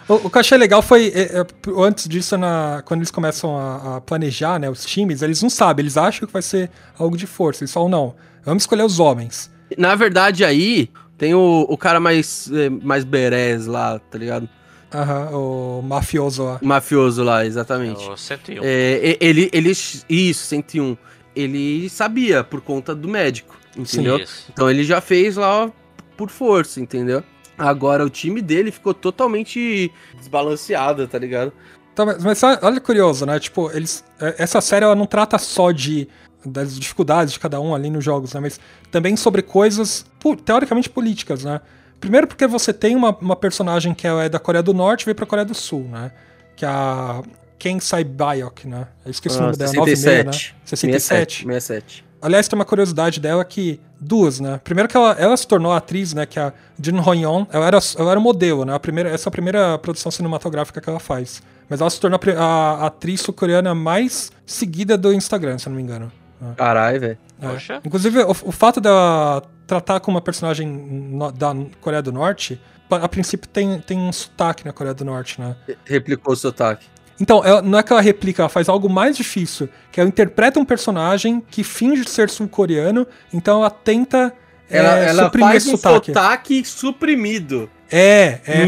o, 0.08 0.14
o 0.28 0.30
que 0.30 0.38
eu 0.38 0.40
achei 0.40 0.58
legal 0.58 0.82
foi, 0.82 1.08
é, 1.14 1.40
é, 1.40 1.46
antes 1.78 2.08
disso, 2.08 2.38
na- 2.38 2.82
quando 2.86 3.02
eles 3.02 3.12
começam 3.12 3.58
a, 3.58 3.98
a 3.98 4.02
planejar 4.02 4.58
né, 4.60 4.70
os 4.70 4.86
times, 4.86 5.22
eles 5.22 5.42
não 5.44 5.50
sabem, 5.50 5.84
eles 5.84 5.98
acham 5.98 6.26
que 6.26 6.32
vai 6.34 6.42
ser 6.42 6.70
algo 6.98 7.18
de 7.18 7.28
força. 7.28 7.64
Eles 7.64 7.74
falam, 7.74 7.90
não, 7.90 8.16
vamos 8.44 8.64
escolher 8.64 8.84
os 8.84 9.00
homens. 9.00 9.52
Na 9.78 9.96
verdade, 9.96 10.46
aí 10.46 10.90
tem 11.18 11.34
o, 11.36 11.66
o 11.68 11.78
cara 11.78 12.00
mais, 12.00 12.50
eh, 12.54 12.70
mais 12.70 13.04
berés 13.04 13.66
lá, 13.68 14.00
tá 14.00 14.18
ligado? 14.18 14.48
Aham, 14.94 15.30
o 15.34 15.82
mafioso 15.82 16.44
lá. 16.46 16.60
O 16.62 16.66
mafioso 16.66 17.22
lá, 17.22 17.46
exatamente. 17.46 18.02
É 18.08 18.12
o 18.12 18.16
101. 18.16 18.62
É, 18.64 19.18
ele, 19.20 19.50
ele, 19.52 19.72
isso, 19.72 20.46
101. 20.48 20.96
Ele 21.36 21.90
sabia 21.90 22.44
por 22.44 22.62
conta 22.62 22.96
do 22.96 23.08
médico, 23.08 23.58
entendeu? 23.76 24.18
Isso. 24.18 24.46
Então 24.52 24.70
ele 24.70 24.84
já 24.84 25.02
fez 25.02 25.36
lá 25.36 25.72
por 26.16 26.30
força, 26.30 26.80
entendeu? 26.80 27.24
Agora 27.58 28.06
o 28.06 28.10
time 28.10 28.42
dele 28.42 28.72
ficou 28.72 28.94
totalmente 28.94 29.92
desbalanceado, 30.18 31.08
tá 31.08 31.18
ligado? 31.18 31.52
Tá, 31.94 32.06
mas, 32.06 32.44
olha 32.44 32.74
que 32.74 32.86
curioso, 32.86 33.26
né? 33.26 33.40
Tipo, 33.40 33.72
eles. 33.72 34.04
é, 34.20 34.36
Essa 34.38 34.60
série 34.60 34.84
ela 34.84 34.96
não 34.96 35.06
trata 35.06 35.38
só 35.38 35.72
de 35.72 36.08
das 36.46 36.78
dificuldades 36.78 37.34
de 37.34 37.40
cada 37.40 37.60
um 37.60 37.74
ali 37.74 37.90
nos 37.90 38.04
jogos, 38.04 38.34
né? 38.34 38.40
Mas 38.40 38.60
também 38.92 39.16
sobre 39.16 39.42
coisas 39.42 40.06
teoricamente 40.44 40.90
políticas, 40.90 41.44
né? 41.44 41.60
Primeiro 42.00 42.28
porque 42.28 42.46
você 42.46 42.72
tem 42.72 42.96
uma, 42.96 43.18
uma 43.18 43.36
personagem 43.36 43.94
que 43.96 44.06
é 44.06 44.30
da 44.30 44.38
Coreia 44.38 44.62
do 44.62 44.74
Norte 44.74 45.02
e 45.02 45.06
veio 45.06 45.16
pra 45.16 45.26
Coreia 45.26 45.46
do 45.46 45.56
Sul, 45.56 45.86
né? 45.86 46.12
Que 46.56 46.66
é 46.66 46.68
a 46.68 47.24
Ken 47.58 47.80
Sai-bayok, 47.80 48.68
né? 48.68 48.88
Eu 49.06 49.12
esqueci 49.12 49.38
o 49.38 49.42
nome 49.42 49.58
dela, 49.58 49.72
96, 49.74 50.26
né? 50.26 50.32
67. 50.66 51.46
67. 51.46 52.06
Aliás, 52.22 52.48
tem 52.48 52.58
uma 52.58 52.66
curiosidade 52.66 53.20
dela 53.20 53.44
que. 53.46 53.80
Duas, 53.98 54.40
né? 54.42 54.60
Primeiro 54.64 54.90
que 54.90 54.96
ela, 54.98 55.14
ela 55.14 55.38
se 55.38 55.48
tornou 55.48 55.72
atriz, 55.72 56.14
né? 56.14 56.26
Que 56.26 56.38
é 56.38 56.44
a 56.44 56.54
Jin 56.80 57.00
Ho-yeon. 57.00 57.46
Ela 57.52 57.68
era, 57.68 57.80
ela 57.98 58.12
era 58.12 58.20
modelo, 58.20 58.66
né? 58.66 58.74
A 58.76 58.80
primeira, 58.80 59.10
essa 59.10 59.28
é 59.28 59.30
a 59.30 59.32
primeira 59.32 59.78
produção 59.80 60.12
cinematográfica 60.12 60.82
que 60.82 60.90
ela 60.90 61.00
faz. 61.00 61.42
Mas 61.70 61.80
ela 61.82 61.90
se 61.90 62.00
tornou 62.00 62.20
a, 62.38 62.42
a 62.44 62.86
atriz 62.88 63.22
sul-coreana 63.22 63.74
mais 63.74 64.32
seguida 64.46 64.98
do 64.98 65.14
Instagram, 65.14 65.58
se 65.58 65.68
eu 65.68 65.72
não 65.72 65.78
me 65.78 65.82
engano. 65.84 66.12
Caralho, 66.58 67.00
velho. 67.00 67.18
É. 67.42 67.48
Poxa. 67.48 67.82
Inclusive, 67.86 68.20
o, 68.24 68.32
o 68.32 68.52
fato 68.52 68.80
dela 68.82 69.42
tratar 69.66 70.00
com 70.02 70.12
uma 70.12 70.22
personagem 70.22 70.68
no- 70.68 71.32
da 71.32 71.56
Coreia 71.82 72.02
do 72.04 72.12
Norte, 72.12 72.60
a 72.92 73.08
princípio 73.10 73.48
tem, 73.50 73.80
tem 73.80 73.98
um 73.98 74.12
sotaque 74.12 74.66
na 74.66 74.74
Coreia 74.74 74.94
do 74.94 75.06
Norte, 75.06 75.40
né? 75.40 75.56
Replicou 75.86 76.34
o 76.34 76.36
sotaque. 76.36 76.86
Então, 77.20 77.44
ela- 77.46 77.62
não 77.62 77.80
é 77.80 77.84
que 77.84 77.92
ela 77.94 78.02
replica, 78.02 78.42
ela 78.42 78.50
faz 78.50 78.68
algo 78.68 78.90
mais 78.90 79.16
difícil, 79.16 79.70
que 79.92 80.00
ela 80.00 80.10
interpreta 80.10 80.60
um 80.60 80.66
personagem 80.66 81.42
que 81.50 81.64
finge 81.64 82.08
ser 82.10 82.30
sul-coreano, 82.30 83.08
então 83.34 83.60
ela 83.62 83.70
tenta 83.70 84.34
é, 84.70 84.78
Ela, 84.80 84.98
ela 84.98 85.24
suprimir 85.26 85.48
faz 85.52 85.68
um 85.68 85.78
sotaque. 85.78 86.08
sotaque 86.08 86.66
suprimido. 86.66 87.70
É, 87.92 88.40
é. 88.48 88.64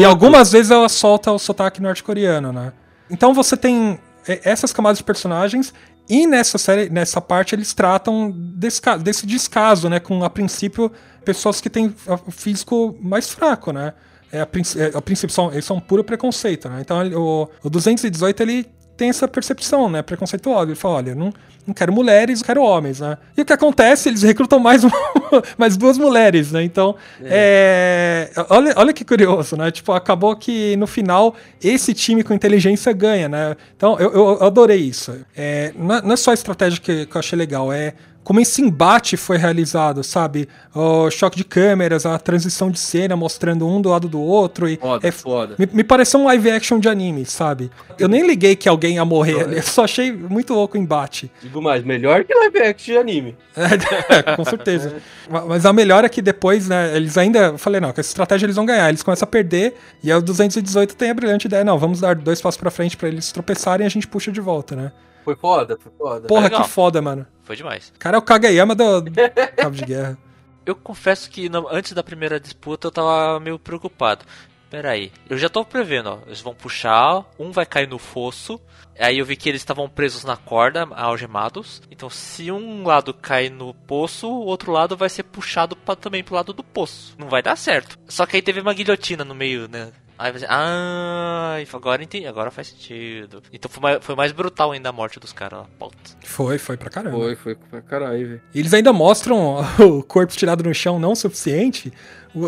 E 0.00 0.04
algumas 0.04 0.52
vezes 0.52 0.70
ela 0.70 0.88
solta 0.88 1.32
o 1.32 1.38
sotaque 1.38 1.82
norte-coreano, 1.82 2.52
né? 2.52 2.72
Então 3.10 3.34
você 3.34 3.56
tem 3.56 3.98
é, 4.26 4.40
essas 4.44 4.72
camadas 4.72 4.98
de 4.98 5.04
personagens 5.04 5.74
e 6.08 6.26
nessa 6.28 6.58
série, 6.58 6.88
nessa 6.88 7.20
parte 7.20 7.54
eles 7.56 7.74
tratam 7.74 8.32
desse, 8.36 8.80
desse 9.02 9.26
descaso, 9.26 9.88
né? 9.88 9.98
Com 9.98 10.22
a 10.22 10.30
princípio 10.30 10.92
pessoas 11.24 11.60
que 11.60 11.68
têm 11.68 11.92
físico 12.30 12.96
mais 13.02 13.28
fraco, 13.30 13.72
né? 13.72 13.94
É, 14.36 14.40
a, 14.40 14.48
é, 14.84 14.96
a 14.96 15.02
princípio 15.02 15.34
são, 15.34 15.52
eles 15.52 15.64
são 15.64 15.80
puro 15.80 16.04
preconceito, 16.04 16.68
né? 16.68 16.78
Então 16.80 17.06
o, 17.18 17.48
o 17.62 17.70
218 17.70 18.42
ele 18.42 18.66
tem 18.96 19.10
essa 19.10 19.28
percepção, 19.28 19.90
né? 19.90 20.00
Preconceituosa. 20.00 20.70
Ele 20.70 20.74
fala, 20.74 20.94
olha, 20.96 21.14
não, 21.14 21.30
não 21.66 21.74
quero 21.74 21.92
mulheres, 21.92 22.40
eu 22.40 22.46
quero 22.46 22.62
homens, 22.62 23.00
né? 23.00 23.18
E 23.36 23.42
o 23.42 23.44
que 23.44 23.52
acontece? 23.52 24.08
Eles 24.08 24.22
recrutam 24.22 24.58
mais, 24.58 24.84
um- 24.84 24.88
mais 25.58 25.76
duas 25.76 25.98
mulheres, 25.98 26.50
né? 26.50 26.62
Então, 26.62 26.96
é, 27.22 28.30
olha, 28.48 28.72
olha 28.76 28.92
que 28.94 29.04
curioso, 29.04 29.54
né? 29.54 29.70
Tipo, 29.70 29.92
acabou 29.92 30.34
que 30.34 30.76
no 30.76 30.86
final 30.86 31.34
esse 31.62 31.92
time 31.92 32.22
com 32.24 32.32
inteligência 32.32 32.90
ganha, 32.94 33.28
né? 33.28 33.54
Então, 33.76 33.98
eu, 34.00 34.12
eu 34.14 34.42
adorei 34.44 34.78
isso. 34.80 35.14
É, 35.36 35.72
não, 35.76 35.94
é- 35.96 36.02
não 36.02 36.12
é 36.12 36.16
só 36.16 36.30
a 36.30 36.34
estratégia 36.34 36.80
que, 36.80 37.04
que 37.04 37.14
eu 37.14 37.18
achei 37.18 37.38
legal, 37.38 37.70
é 37.70 37.92
como 38.26 38.40
esse 38.40 38.60
embate 38.60 39.16
foi 39.16 39.36
realizado, 39.36 40.02
sabe? 40.02 40.48
O 40.74 41.08
choque 41.12 41.36
de 41.36 41.44
câmeras, 41.44 42.04
a 42.04 42.18
transição 42.18 42.72
de 42.72 42.78
cena 42.80 43.14
mostrando 43.14 43.64
um 43.68 43.80
do 43.80 43.88
lado 43.88 44.08
do 44.08 44.20
outro. 44.20 44.68
E 44.68 44.76
Foda, 44.76 45.06
é, 45.06 45.12
foda. 45.12 45.54
me, 45.56 45.68
me 45.72 45.84
pareceu 45.84 46.18
um 46.18 46.24
live 46.24 46.50
action 46.50 46.80
de 46.80 46.88
anime, 46.88 47.24
sabe? 47.24 47.70
Eu 48.00 48.08
nem 48.08 48.26
liguei 48.26 48.56
que 48.56 48.68
alguém 48.68 48.96
ia 48.96 49.04
morrer 49.04 49.42
ali, 49.44 49.56
eu 49.58 49.62
só 49.62 49.84
achei 49.84 50.10
muito 50.10 50.52
louco 50.54 50.76
o 50.76 50.80
embate. 50.80 51.30
Digo 51.40 51.62
mais, 51.62 51.84
melhor 51.84 52.24
que 52.24 52.34
live 52.34 52.58
action 52.62 52.94
de 52.94 52.98
anime. 52.98 53.36
É, 53.56 54.34
com 54.36 54.44
certeza. 54.44 54.96
Ma- 55.30 55.44
Mas 55.46 55.64
a 55.64 55.72
melhor 55.72 56.04
é 56.04 56.08
que 56.08 56.20
depois, 56.20 56.68
né, 56.68 56.96
eles 56.96 57.16
ainda. 57.16 57.38
Eu 57.38 57.58
falei, 57.58 57.80
não, 57.80 57.92
com 57.92 58.00
essa 58.00 58.10
estratégia 58.10 58.44
eles 58.46 58.56
vão 58.56 58.66
ganhar. 58.66 58.88
Eles 58.88 59.04
começam 59.04 59.24
a 59.24 59.30
perder, 59.30 59.74
e 60.02 60.10
aí 60.10 60.18
o 60.18 60.20
218 60.20 60.96
tem 60.96 61.10
a 61.10 61.14
brilhante 61.14 61.46
ideia, 61.46 61.62
não, 61.64 61.78
vamos 61.78 62.00
dar 62.00 62.16
dois 62.16 62.40
passos 62.40 62.60
pra 62.60 62.72
frente 62.72 62.96
pra 62.96 63.06
eles 63.06 63.30
tropeçarem 63.30 63.84
e 63.84 63.86
a 63.86 63.90
gente 63.90 64.08
puxa 64.08 64.32
de 64.32 64.40
volta, 64.40 64.74
né? 64.74 64.90
Foi 65.24 65.36
foda, 65.36 65.78
foi 65.80 65.92
foda. 65.96 66.26
Porra, 66.26 66.42
legal. 66.44 66.62
que 66.64 66.68
foda, 66.70 67.00
mano. 67.00 67.24
Foi 67.46 67.56
demais. 67.56 67.90
O 67.96 67.98
cara 67.98 68.16
é 68.16 68.18
o 68.18 68.22
Kageyama 68.22 68.74
do, 68.74 69.00
do 69.00 69.10
Cabo 69.56 69.74
de 69.76 69.84
Guerra. 69.86 70.18
Eu 70.66 70.74
confesso 70.74 71.30
que 71.30 71.48
no- 71.48 71.68
antes 71.70 71.92
da 71.92 72.02
primeira 72.02 72.40
disputa 72.40 72.88
eu 72.88 72.90
tava 72.90 73.38
meio 73.38 73.56
preocupado. 73.56 74.24
Pera 74.68 74.90
aí, 74.90 75.12
eu 75.30 75.38
já 75.38 75.48
tô 75.48 75.64
prevendo, 75.64 76.08
ó. 76.10 76.18
Eles 76.26 76.40
vão 76.40 76.56
puxar, 76.56 77.24
um 77.38 77.52
vai 77.52 77.64
cair 77.64 77.86
no 77.86 78.00
fosso. 78.00 78.60
Aí 78.98 79.18
eu 79.20 79.24
vi 79.24 79.36
que 79.36 79.48
eles 79.48 79.60
estavam 79.60 79.88
presos 79.88 80.24
na 80.24 80.36
corda, 80.36 80.88
algemados. 80.90 81.80
Então, 81.88 82.10
se 82.10 82.50
um 82.50 82.84
lado 82.84 83.14
cair 83.14 83.48
no 83.48 83.72
poço, 83.72 84.26
o 84.28 84.44
outro 84.44 84.72
lado 84.72 84.96
vai 84.96 85.08
ser 85.08 85.22
puxado 85.22 85.76
pra, 85.76 85.94
também 85.94 86.24
pro 86.24 86.34
lado 86.34 86.52
do 86.52 86.64
poço. 86.64 87.14
Não 87.16 87.28
vai 87.28 87.42
dar 87.44 87.54
certo. 87.54 87.96
Só 88.08 88.26
que 88.26 88.34
aí 88.34 88.42
teve 88.42 88.58
uma 88.60 88.74
guilhotina 88.74 89.24
no 89.24 89.36
meio, 89.36 89.68
né? 89.68 89.92
Aí 90.18 90.32
você, 90.32 90.46
ah, 90.48 91.56
agora 91.72 92.02
entendi, 92.02 92.26
agora 92.26 92.50
faz 92.50 92.68
sentido. 92.68 93.42
Então 93.52 93.70
foi 93.70 93.82
mais, 93.82 93.98
foi 94.04 94.14
mais 94.14 94.32
brutal 94.32 94.72
ainda 94.72 94.88
a 94.88 94.92
morte 94.92 95.20
dos 95.20 95.32
caras 95.32 95.60
lá. 95.60 95.66
Puta. 95.78 95.96
Foi, 96.24 96.56
foi 96.58 96.76
pra 96.76 96.88
caramba. 96.88 97.16
Foi, 97.18 97.36
foi 97.36 97.54
pra 97.54 97.82
caralho, 97.82 98.28
velho. 98.28 98.40
E 98.54 98.58
eles 98.58 98.72
ainda 98.72 98.92
mostram 98.92 99.58
o 99.78 100.02
corpo 100.02 100.32
tirado 100.34 100.64
no 100.64 100.74
chão 100.74 100.98
não 100.98 101.12
o 101.12 101.16
suficiente, 101.16 101.92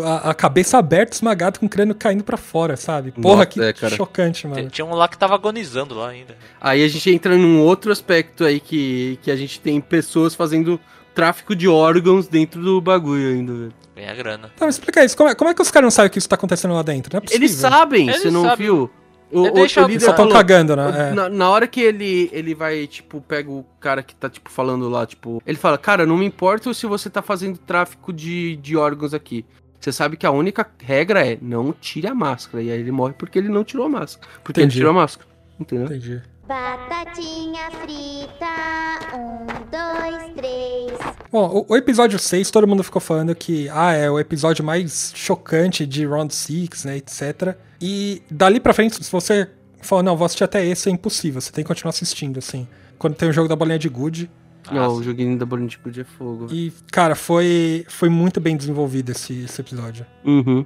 a, 0.03 0.31
a 0.31 0.33
cabeça 0.33 0.77
aberta, 0.77 1.15
esmagada, 1.15 1.59
com 1.59 1.67
o 1.67 1.69
crânio 1.69 1.93
caindo 1.93 2.23
pra 2.23 2.37
fora, 2.37 2.75
sabe? 2.75 3.11
Porra, 3.11 3.45
Nossa, 3.45 3.73
que 3.73 3.85
é, 3.85 3.89
chocante, 3.89 4.41
Tinha- 4.41 4.55
mano. 4.55 4.69
Tinha 4.69 4.85
um 4.85 4.93
lá 4.95 5.07
que 5.07 5.17
tava 5.17 5.35
agonizando 5.35 5.93
lá 5.95 6.09
ainda. 6.09 6.35
Aí 6.59 6.83
a 6.83 6.87
gente 6.87 7.11
entra 7.11 7.37
num 7.37 7.61
outro 7.61 7.91
aspecto 7.91 8.43
aí 8.43 8.59
que, 8.59 9.19
que 9.21 9.29
a 9.29 9.35
gente 9.35 9.59
tem 9.59 9.79
pessoas 9.79 10.33
fazendo 10.33 10.79
tráfico 11.13 11.55
de 11.55 11.67
órgãos 11.67 12.27
dentro 12.27 12.61
do 12.61 12.79
bagulho 12.81 13.29
ainda, 13.29 13.53
velho. 13.53 13.73
Ganha 13.99 14.15
grana. 14.15 14.51
Então, 14.55 14.67
me 14.67 14.69
explica 14.71 15.03
isso. 15.03 15.15
Como 15.17 15.29
é, 15.29 15.35
como 15.35 15.49
é 15.49 15.53
que 15.53 15.61
os 15.61 15.69
caras 15.71 15.85
não 15.85 15.91
sabem 15.91 16.09
que 16.11 16.17
isso 16.17 16.29
tá 16.29 16.35
acontecendo 16.35 16.73
lá 16.73 16.81
dentro? 16.81 17.11
Não 17.13 17.17
é 17.17 17.21
possível. 17.21 17.39
Eles 17.45 17.51
sabem, 17.55 18.07
Eles 18.09 18.21
você 18.21 18.31
não 18.31 18.43
sabem. 18.43 18.65
viu? 18.65 18.89
O, 19.31 19.45
É, 19.45 19.51
deixa- 19.51 19.81
Eles 19.83 20.01
só 20.01 20.09
tão 20.13 20.25
falou- 20.25 20.33
cagando, 20.33 20.75
né? 20.75 21.09
É. 21.11 21.13
Na, 21.13 21.29
na 21.29 21.49
hora 21.49 21.67
que 21.67 21.79
ele, 21.81 22.29
ele 22.33 22.55
vai, 22.55 22.87
tipo, 22.87 23.21
pega 23.21 23.51
o 23.51 23.63
cara 23.79 24.01
que 24.01 24.15
tá, 24.15 24.27
tipo, 24.27 24.49
falando 24.49 24.89
lá, 24.89 25.05
tipo... 25.05 25.41
Ele 25.45 25.57
fala, 25.57 25.77
cara, 25.77 26.03
não 26.05 26.17
me 26.17 26.25
importa 26.25 26.73
se 26.73 26.87
você 26.87 27.09
tá 27.11 27.21
fazendo 27.21 27.57
tráfico 27.59 28.11
de, 28.11 28.55
de 28.55 28.75
órgãos 28.75 29.13
aqui. 29.13 29.45
Você 29.79 29.91
sabe 29.91 30.17
que 30.17 30.25
a 30.25 30.31
única 30.31 30.67
regra 30.83 31.25
é 31.25 31.37
não 31.41 31.71
tire 31.71 32.07
a 32.07 32.15
máscara. 32.15 32.63
E 32.63 32.71
aí 32.71 32.79
ele 32.79 32.91
morre 32.91 33.13
porque 33.13 33.37
ele 33.37 33.49
não 33.49 33.63
tirou 33.63 33.85
a 33.85 33.89
máscara. 33.89 34.27
Porque 34.43 34.59
Entendi. 34.61 34.77
ele 34.77 34.79
tirou 34.81 34.91
a 34.91 34.93
máscara. 35.01 35.29
Entendeu? 35.59 35.85
Entendi. 35.85 36.21
Batatinha 36.49 37.69
frita, 37.69 39.15
um, 39.15 39.45
dois, 39.69 40.33
três. 40.33 40.99
Bom, 41.31 41.63
o, 41.69 41.73
o 41.73 41.77
episódio 41.77 42.17
6, 42.17 42.49
todo 42.49 42.65
mundo 42.65 42.83
ficou 42.83 42.99
falando 42.99 43.35
que 43.35 43.69
ah, 43.69 43.93
é 43.93 44.09
o 44.09 44.19
episódio 44.19 44.65
mais 44.65 45.13
chocante 45.15 45.85
de 45.85 46.07
Round 46.07 46.33
6, 46.33 46.85
né, 46.85 46.97
etc. 46.97 47.55
E 47.79 48.23
dali 48.31 48.59
pra 48.59 48.73
frente, 48.73 48.95
se 48.95 49.11
você 49.11 49.47
falar, 49.79 50.01
não, 50.01 50.17
vou 50.17 50.25
assistir 50.25 50.43
até 50.43 50.65
esse, 50.65 50.89
é 50.89 50.91
impossível. 50.91 51.39
Você 51.39 51.51
tem 51.51 51.63
que 51.63 51.67
continuar 51.67 51.91
assistindo, 51.91 52.39
assim. 52.39 52.67
Quando 52.97 53.13
tem 53.13 53.29
o 53.29 53.31
jogo 53.31 53.47
da 53.47 53.55
bolinha 53.55 53.77
de 53.77 53.87
gude. 53.87 54.27
Não, 54.71 54.85
Nossa. 54.85 54.95
o 54.95 55.03
joguinho 55.03 55.37
da 55.37 55.45
bolinha 55.45 55.69
de 55.69 55.77
gude 55.77 56.01
é 56.01 56.03
fogo. 56.03 56.47
E, 56.51 56.73
cara, 56.91 57.13
foi, 57.13 57.85
foi 57.87 58.09
muito 58.09 58.41
bem 58.41 58.57
desenvolvido 58.57 59.11
esse, 59.11 59.43
esse 59.43 59.61
episódio. 59.61 60.03
Uhum. 60.25 60.65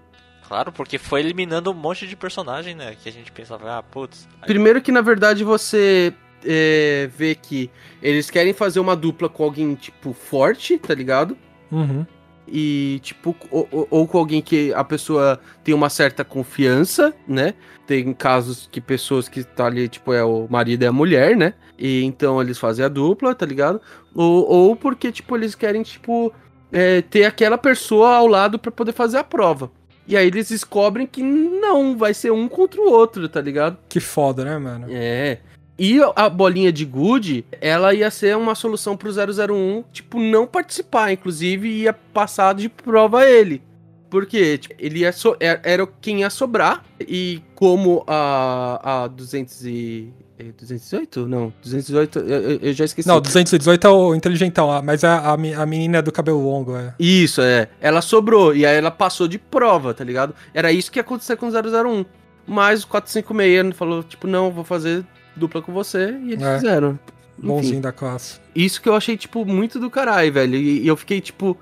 Claro, 0.54 0.72
porque 0.72 1.00
foi 1.00 1.20
eliminando 1.22 1.72
um 1.72 1.74
monte 1.74 2.06
de 2.06 2.16
personagem, 2.16 2.76
né? 2.76 2.96
Que 3.02 3.10
a 3.10 3.12
gente 3.12 3.32
pensava, 3.32 3.80
ah, 3.80 3.82
putz. 3.82 4.28
aí- 4.40 4.46
Primeiro 4.48 4.80
que, 4.84 4.92
na 4.92 5.02
verdade, 5.02 5.44
você 5.44 6.14
é, 6.46 7.10
vê 7.18 7.34
que 7.34 7.72
eles 8.04 8.30
querem 8.30 8.54
fazer 8.54 8.80
uma 8.80 8.96
dupla 8.96 9.28
com 9.28 9.44
alguém, 9.46 9.74
tipo, 9.74 10.14
forte, 10.14 10.78
tá 10.78 10.94
ligado? 10.94 11.36
Uhum. 11.72 12.06
E, 12.48 13.00
tipo, 13.02 13.36
ou, 13.50 13.88
ou- 13.90 14.08
com 14.08 14.20
alguém 14.20 14.44
que 14.44 14.72
a 14.76 14.84
pessoa 14.84 15.40
tem 15.64 15.74
uma 15.74 15.90
certa 15.90 16.24
confiança, 16.24 17.16
né? 17.28 17.56
Tem 17.88 18.14
casos 18.14 18.70
que 18.72 18.80
pessoas 18.80 19.28
que 19.28 19.44
tá 19.44 19.66
ali, 19.66 19.90
tipo, 19.90 20.14
é 20.14 20.24
o 20.24 20.46
marido 20.48 20.84
e 20.84 20.86
a 20.86 20.92
mulher, 20.92 21.36
né? 21.36 21.56
E 21.80 22.04
então 22.04 22.40
eles 22.40 22.60
fazem 22.60 22.86
a 22.86 22.90
dupla, 22.90 23.34
tá 23.34 23.44
ligado? 23.46 23.82
Ou, 24.14 24.48
ou 24.48 24.76
porque, 24.76 25.12
tipo, 25.12 25.36
eles 25.36 25.56
querem, 25.56 25.82
tipo, 25.82 26.32
é, 26.72 27.02
ter 27.02 27.24
aquela 27.26 27.58
pessoa 27.58 28.16
ao 28.18 28.28
lado 28.28 28.60
pra 28.60 28.72
poder 28.72 28.92
fazer 28.92 29.18
a 29.18 29.24
prova. 29.24 29.72
E 30.08 30.18
aí 30.18 30.28
eles 30.28 30.50
descobrem 30.50 31.08
que 31.08 31.22
não, 31.24 31.98
vai 31.98 32.14
ser 32.14 32.32
um 32.32 32.48
contra 32.48 32.82
o 32.82 32.92
outro, 32.92 33.28
tá 33.30 33.40
ligado? 33.40 33.78
Que 33.88 34.00
foda, 34.00 34.44
né, 34.44 34.58
mano? 34.58 34.88
É. 34.90 35.40
E 35.78 36.00
a 36.16 36.30
bolinha 36.30 36.72
de 36.72 36.86
good, 36.86 37.46
ela 37.60 37.94
ia 37.94 38.12
ser 38.12 38.38
uma 38.38 38.54
solução 38.54 38.96
pro 38.96 39.10
001, 39.12 39.84
tipo, 39.92 40.20
não 40.20 40.46
participar, 40.46 41.12
inclusive 41.12 41.68
ia 41.68 41.94
passar 41.94 42.54
de 42.54 42.70
prova 42.70 43.22
a 43.22 43.30
ele. 43.30 43.62
Porque 44.10 44.60
tipo, 44.60 44.76
ele 44.78 45.00
ia 45.00 45.12
so- 45.12 45.36
era, 45.40 45.60
era 45.64 45.88
quem 46.00 46.20
ia 46.20 46.30
sobrar, 46.30 46.86
e 47.00 47.42
como 47.56 48.04
a, 48.06 49.04
a 49.04 49.08
200 49.08 49.66
e... 49.66 50.14
é 50.50 50.52
208? 50.60 51.28
Não, 51.28 51.54
208, 51.62 52.20
eu, 52.20 52.60
eu- 52.62 52.74
já 52.74 52.86
esqueci. 52.86 53.08
Não, 53.08 53.20
218 53.22 53.86
é 53.88 53.90
o 53.90 54.16
inteligentão, 54.16 54.70
mas 54.84 55.04
é 55.04 55.08
a, 55.08 55.36
me- 55.38 55.54
a 55.54 55.66
menina 55.66 56.02
do 56.02 56.12
cabelo 56.12 56.44
longo, 56.44 56.76
é. 56.76 56.94
Isso, 57.00 57.42
é. 57.42 57.68
Ela 57.82 58.02
sobrou, 58.02 58.56
e 58.56 58.66
aí 58.66 58.76
ela 58.78 58.92
passou 58.92 59.28
de 59.28 59.38
prova, 59.38 59.94
tá 59.94 60.04
ligado? 60.04 60.34
Era 60.54 60.72
isso 60.72 60.92
que 60.92 61.00
ia 61.00 61.02
acontecer 61.02 61.36
com 61.36 61.48
o 61.48 61.52
001. 61.52 62.06
Mas 62.46 62.84
o 62.84 62.88
456 62.88 63.76
falou, 63.76 64.04
tipo, 64.04 64.28
não, 64.28 64.52
vou 64.52 64.64
fazer 64.64 65.06
dupla 65.36 65.62
com 65.62 65.72
você, 65.72 66.16
e 66.24 66.34
eles 66.34 66.44
É. 66.44 66.56
fizeram. 66.56 67.00
bonzinho 67.38 67.82
da 67.82 67.92
classe. 67.92 68.40
Isso 68.56 68.80
que 68.82 68.88
eu 68.88 68.96
achei, 68.96 69.18
tipo, 69.18 69.44
muito 69.46 69.80
do 69.80 69.90
caralho, 69.90 70.32
velho. 70.32 70.56
E, 70.56 70.82
e 70.84 70.88
eu 70.88 70.96
fiquei, 70.96 71.20
tipo. 71.20 71.58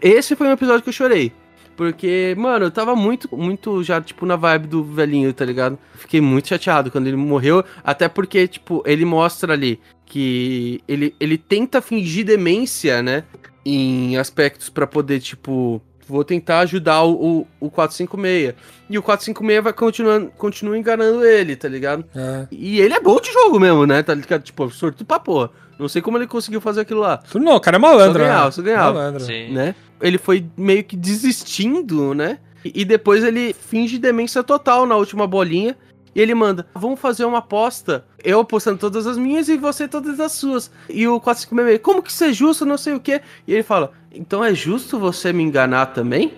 Esse 0.00 0.36
foi 0.36 0.46
um 0.46 0.52
episódio 0.52 0.82
que 0.82 0.88
eu 0.88 0.92
chorei. 0.92 1.32
Porque, 1.76 2.34
mano, 2.38 2.66
eu 2.66 2.70
tava 2.70 2.94
muito, 2.94 3.34
muito 3.36 3.82
já, 3.82 4.00
tipo, 4.00 4.26
na 4.26 4.36
vibe 4.36 4.66
do 4.66 4.84
velhinho, 4.84 5.32
tá 5.32 5.44
ligado? 5.44 5.78
Fiquei 5.94 6.20
muito 6.20 6.48
chateado 6.48 6.90
quando 6.90 7.06
ele 7.06 7.16
morreu. 7.16 7.64
Até 7.82 8.08
porque, 8.08 8.46
tipo, 8.46 8.82
ele 8.86 9.04
mostra 9.04 9.52
ali 9.54 9.80
que 10.04 10.82
ele, 10.86 11.14
ele 11.18 11.38
tenta 11.38 11.80
fingir 11.80 12.24
demência, 12.24 13.02
né? 13.02 13.24
Em 13.64 14.16
aspectos 14.16 14.68
pra 14.68 14.86
poder, 14.86 15.20
tipo. 15.20 15.80
Vou 16.08 16.24
tentar 16.24 16.60
ajudar 16.60 17.02
o, 17.02 17.12
o, 17.60 17.66
o 17.66 17.70
456. 17.70 18.54
E 18.90 18.98
o 18.98 19.02
456 19.02 19.64
vai 19.64 19.72
continuando, 19.72 20.32
continua 20.36 20.76
enganando 20.76 21.24
ele, 21.24 21.56
tá 21.56 21.68
ligado? 21.68 22.04
É. 22.14 22.46
E 22.50 22.80
ele 22.80 22.94
é 22.94 23.00
bom 23.00 23.20
de 23.20 23.32
jogo 23.32 23.58
mesmo, 23.58 23.86
né? 23.86 24.02
Tá 24.02 24.14
ligado? 24.14 24.42
Tipo, 24.42 24.70
sortudo 24.70 25.06
pra 25.06 25.18
porra. 25.18 25.50
Não 25.78 25.88
sei 25.88 26.02
como 26.02 26.18
ele 26.18 26.26
conseguiu 26.26 26.60
fazer 26.60 26.82
aquilo 26.82 27.00
lá. 27.00 27.20
Não, 27.34 27.56
o 27.56 27.60
cara 27.60 27.76
é 27.76 27.80
malandro, 27.80 28.20
Só 28.20 28.26
ganhava, 28.26 28.44
né? 28.44 28.50
só 28.50 28.62
ganhava. 28.62 28.92
Malandro. 28.92 29.24
Sim. 29.24 29.52
né? 29.52 29.74
Ele 30.00 30.18
foi 30.18 30.46
meio 30.56 30.84
que 30.84 30.96
desistindo, 30.96 32.14
né? 32.14 32.38
E, 32.64 32.82
e 32.82 32.84
depois 32.84 33.24
ele 33.24 33.52
finge 33.52 33.98
demência 33.98 34.42
total 34.42 34.86
na 34.86 34.96
última 34.96 35.26
bolinha. 35.26 35.76
E 36.14 36.20
ele 36.20 36.34
manda, 36.34 36.66
vamos 36.74 37.00
fazer 37.00 37.24
uma 37.24 37.38
aposta. 37.38 38.04
Eu 38.22 38.40
apostando 38.40 38.78
todas 38.78 39.06
as 39.06 39.16
minhas 39.16 39.48
e 39.48 39.56
você 39.56 39.88
todas 39.88 40.20
as 40.20 40.32
suas. 40.32 40.70
E 40.88 41.08
o 41.08 41.18
456, 41.18 41.80
como 41.82 42.02
que 42.02 42.10
isso 42.10 42.24
é 42.24 42.32
justo, 42.32 42.66
não 42.66 42.76
sei 42.76 42.92
o 42.92 43.00
quê. 43.00 43.22
E 43.46 43.54
ele 43.54 43.62
fala, 43.62 43.92
então 44.14 44.44
é 44.44 44.54
justo 44.54 44.98
você 44.98 45.32
me 45.32 45.42
enganar 45.42 45.86
também? 45.86 46.32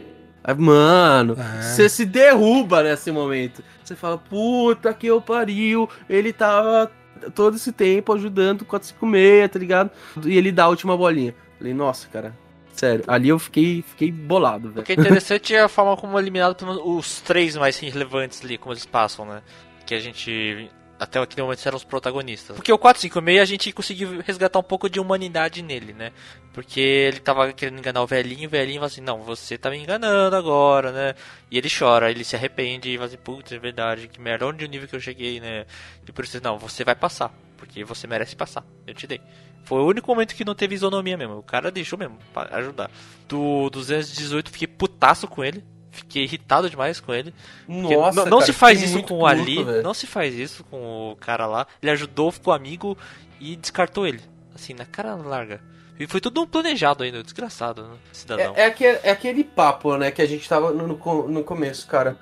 Mano, 0.59 1.37
É. 1.39 1.62
você 1.62 1.89
se 1.89 2.05
derruba 2.05 2.83
nesse 2.83 3.11
momento. 3.11 3.62
Você 3.83 3.97
fala, 3.97 4.18
puta 4.18 4.93
que 4.93 5.07
eu 5.07 5.20
pariu. 5.20 5.89
Ele 6.09 6.33
tava 6.33 6.91
todo 7.35 7.57
esse 7.57 7.72
tempo 7.72 8.12
ajudando 8.12 8.62
o 8.62 8.64
456, 8.66 9.51
tá 9.51 9.59
ligado? 9.59 9.91
E 10.25 10.37
ele 10.37 10.53
dá 10.53 10.64
a 10.64 10.68
última 10.68 10.97
bolinha. 10.97 11.35
Falei, 11.59 11.72
nossa, 11.72 12.07
cara. 12.09 12.35
Sério, 12.75 13.05
ali 13.07 13.29
eu 13.29 13.39
fiquei, 13.39 13.83
fiquei 13.87 14.11
bolado, 14.11 14.68
velho. 14.68 14.81
O 14.81 14.85
que 14.85 14.93
é 14.93 14.97
interessante 14.97 15.55
é 15.55 15.61
a 15.62 15.68
forma 15.68 15.97
como 15.97 16.18
é 16.18 16.20
eliminado 16.20 16.57
pelos- 16.57 16.81
os 16.85 17.20
três 17.20 17.57
mais 17.57 17.79
relevantes 17.79 18.45
ali, 18.45 18.59
como 18.59 18.72
eles 18.72 18.85
passam, 18.85 19.25
né? 19.25 19.43
Que 19.87 19.95
a 19.95 20.01
gente. 20.01 20.68
Até 20.99 21.18
aquele 21.18 21.42
momento 21.42 21.66
eram 21.66 21.76
os 21.76 21.84
protagonistas. 21.84 22.55
Porque 22.55 22.72
o 22.72 22.78
456 22.78 23.40
a 23.40 23.45
gente 23.45 23.72
conseguiu 23.72 24.20
resgatar 24.20 24.59
um 24.59 24.62
pouco 24.62 24.88
de 24.88 25.01
humanidade 25.01 25.61
nele, 25.61 25.92
né? 25.92 26.12
Porque 26.53 26.80
ele 26.80 27.18
tava 27.18 27.53
querendo 27.53 27.78
enganar 27.78 28.03
o 28.03 28.07
velhinho, 28.07 28.47
o 28.47 28.51
velhinho 28.51 28.78
fala 28.78 28.86
assim, 28.86 29.01
não, 29.01 29.20
você 29.20 29.59
tá 29.59 29.70
me 29.70 29.78
enganando 29.78 30.36
agora, 30.36 30.92
né? 30.92 31.14
E 31.51 31.59
ele 31.59 31.68
chora, 31.68 32.11
ele 32.11 32.22
se 32.22 32.36
arrepende 32.36 32.90
e 32.90 32.95
fala 32.95 33.07
assim, 33.07 33.16
putz, 33.16 33.51
é 33.51 33.59
verdade, 33.59 34.07
que 34.07 34.20
merda, 34.20 34.47
onde 34.47 34.64
o 34.64 34.68
nível 34.68 34.86
que 34.86 34.95
eu 34.95 35.01
cheguei, 35.01 35.40
né? 35.40 35.66
E 36.07 36.12
por 36.12 36.24
isso, 36.24 36.40
não, 36.40 36.59
você 36.59 36.84
vai 36.84 36.95
passar, 36.95 37.34
porque 37.57 37.82
você 37.82 38.07
merece 38.07 38.36
passar, 38.36 38.64
eu 38.86 38.95
te 38.95 39.07
dei. 39.07 39.20
Foi 39.64 39.80
o 39.80 39.86
único 39.86 40.09
momento 40.09 40.34
que 40.34 40.45
não 40.45 40.55
teve 40.55 40.76
isonomia 40.76 41.16
mesmo, 41.16 41.38
o 41.38 41.42
cara 41.42 41.72
deixou 41.72 41.99
mesmo 41.99 42.18
pra 42.32 42.57
ajudar. 42.59 42.88
Do 43.26 43.68
218 43.70 44.51
fiquei 44.51 44.68
putaço 44.68 45.26
com 45.26 45.42
ele, 45.42 45.64
fiquei 45.95 46.24
irritado 46.24 46.68
demais 46.68 47.01
com 47.01 47.14
ele. 47.14 47.32
Nossa, 47.68 48.16
não, 48.16 48.24
não 48.26 48.38
cara, 48.38 48.47
se 48.47 48.53
faz 48.53 48.82
isso 48.82 49.03
com 49.03 49.18
o 49.18 49.26
Ali, 49.26 49.64
não 49.82 49.95
se 49.95 50.07
faz 50.07 50.34
isso 50.34 50.62
com 50.64 51.12
o 51.12 51.16
cara 51.16 51.47
lá. 51.47 51.66
Ele 51.82 51.90
ajudou, 51.92 52.30
ficou 52.30 52.53
amigo 52.53 52.97
e 53.40 53.57
descartou 53.57 54.07
ele. 54.07 54.20
Assim, 54.55 54.74
na 54.74 54.84
cara 54.84 55.14
larga. 55.14 55.61
E 55.99 56.07
foi 56.07 56.20
tudo 56.20 56.42
um 56.42 56.47
planejado 56.47 57.05
ainda, 57.05 57.22
desgraçado, 57.22 57.84
né? 57.84 57.95
Cidadão. 58.12 58.53
É, 58.57 58.62
é, 58.62 58.66
aquele, 58.66 58.99
é 59.05 59.11
aquele 59.11 59.45
papo, 59.45 59.97
né, 59.97 60.11
que 60.11 60.20
a 60.20 60.26
gente 60.26 60.49
tava 60.49 60.72
no, 60.72 60.86
no, 60.88 61.28
no 61.28 61.45
começo, 61.45 61.86
cara. 61.86 62.16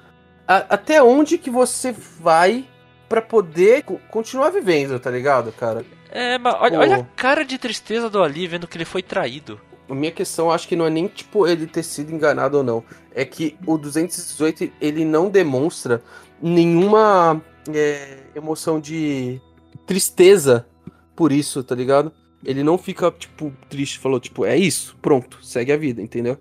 A- 0.46 0.66
até 0.68 1.02
onde 1.02 1.38
que 1.38 1.50
você 1.50 1.90
vai 2.20 2.66
pra 3.08 3.22
poder 3.22 3.82
co- 3.82 3.98
continuar 4.10 4.50
vivendo, 4.50 4.98
tá 5.00 5.10
ligado, 5.10 5.50
cara? 5.52 5.84
É, 6.10 6.36
mas 6.36 6.54
olha, 6.58 6.78
olha 6.78 6.96
a 6.96 7.04
cara 7.16 7.44
de 7.44 7.56
tristeza 7.56 8.10
do 8.10 8.22
Ali 8.22 8.46
vendo 8.46 8.66
que 8.68 8.76
ele 8.76 8.84
foi 8.84 9.02
traído. 9.02 9.58
A 9.88 9.94
minha 9.94 10.12
questão 10.12 10.50
acho 10.50 10.66
que 10.68 10.76
não 10.76 10.86
é 10.86 10.90
nem, 10.90 11.06
tipo, 11.06 11.46
ele 11.46 11.66
ter 11.66 11.82
sido 11.82 12.12
enganado 12.12 12.58
ou 12.58 12.62
não. 12.62 12.84
É 13.14 13.24
que 13.24 13.56
o 13.66 13.76
218, 13.76 14.72
ele 14.80 15.04
não 15.04 15.28
demonstra 15.28 16.02
nenhuma 16.40 17.42
é, 17.72 18.18
emoção 18.34 18.80
de 18.80 19.40
tristeza 19.86 20.66
por 21.14 21.30
isso, 21.30 21.62
tá 21.62 21.74
ligado? 21.74 22.12
Ele 22.44 22.62
não 22.62 22.76
fica, 22.76 23.10
tipo, 23.10 23.52
triste, 23.68 23.98
falou, 23.98 24.18
tipo, 24.18 24.44
é 24.44 24.56
isso, 24.56 24.96
pronto, 25.00 25.38
segue 25.44 25.72
a 25.72 25.76
vida, 25.76 26.02
entendeu? 26.02 26.38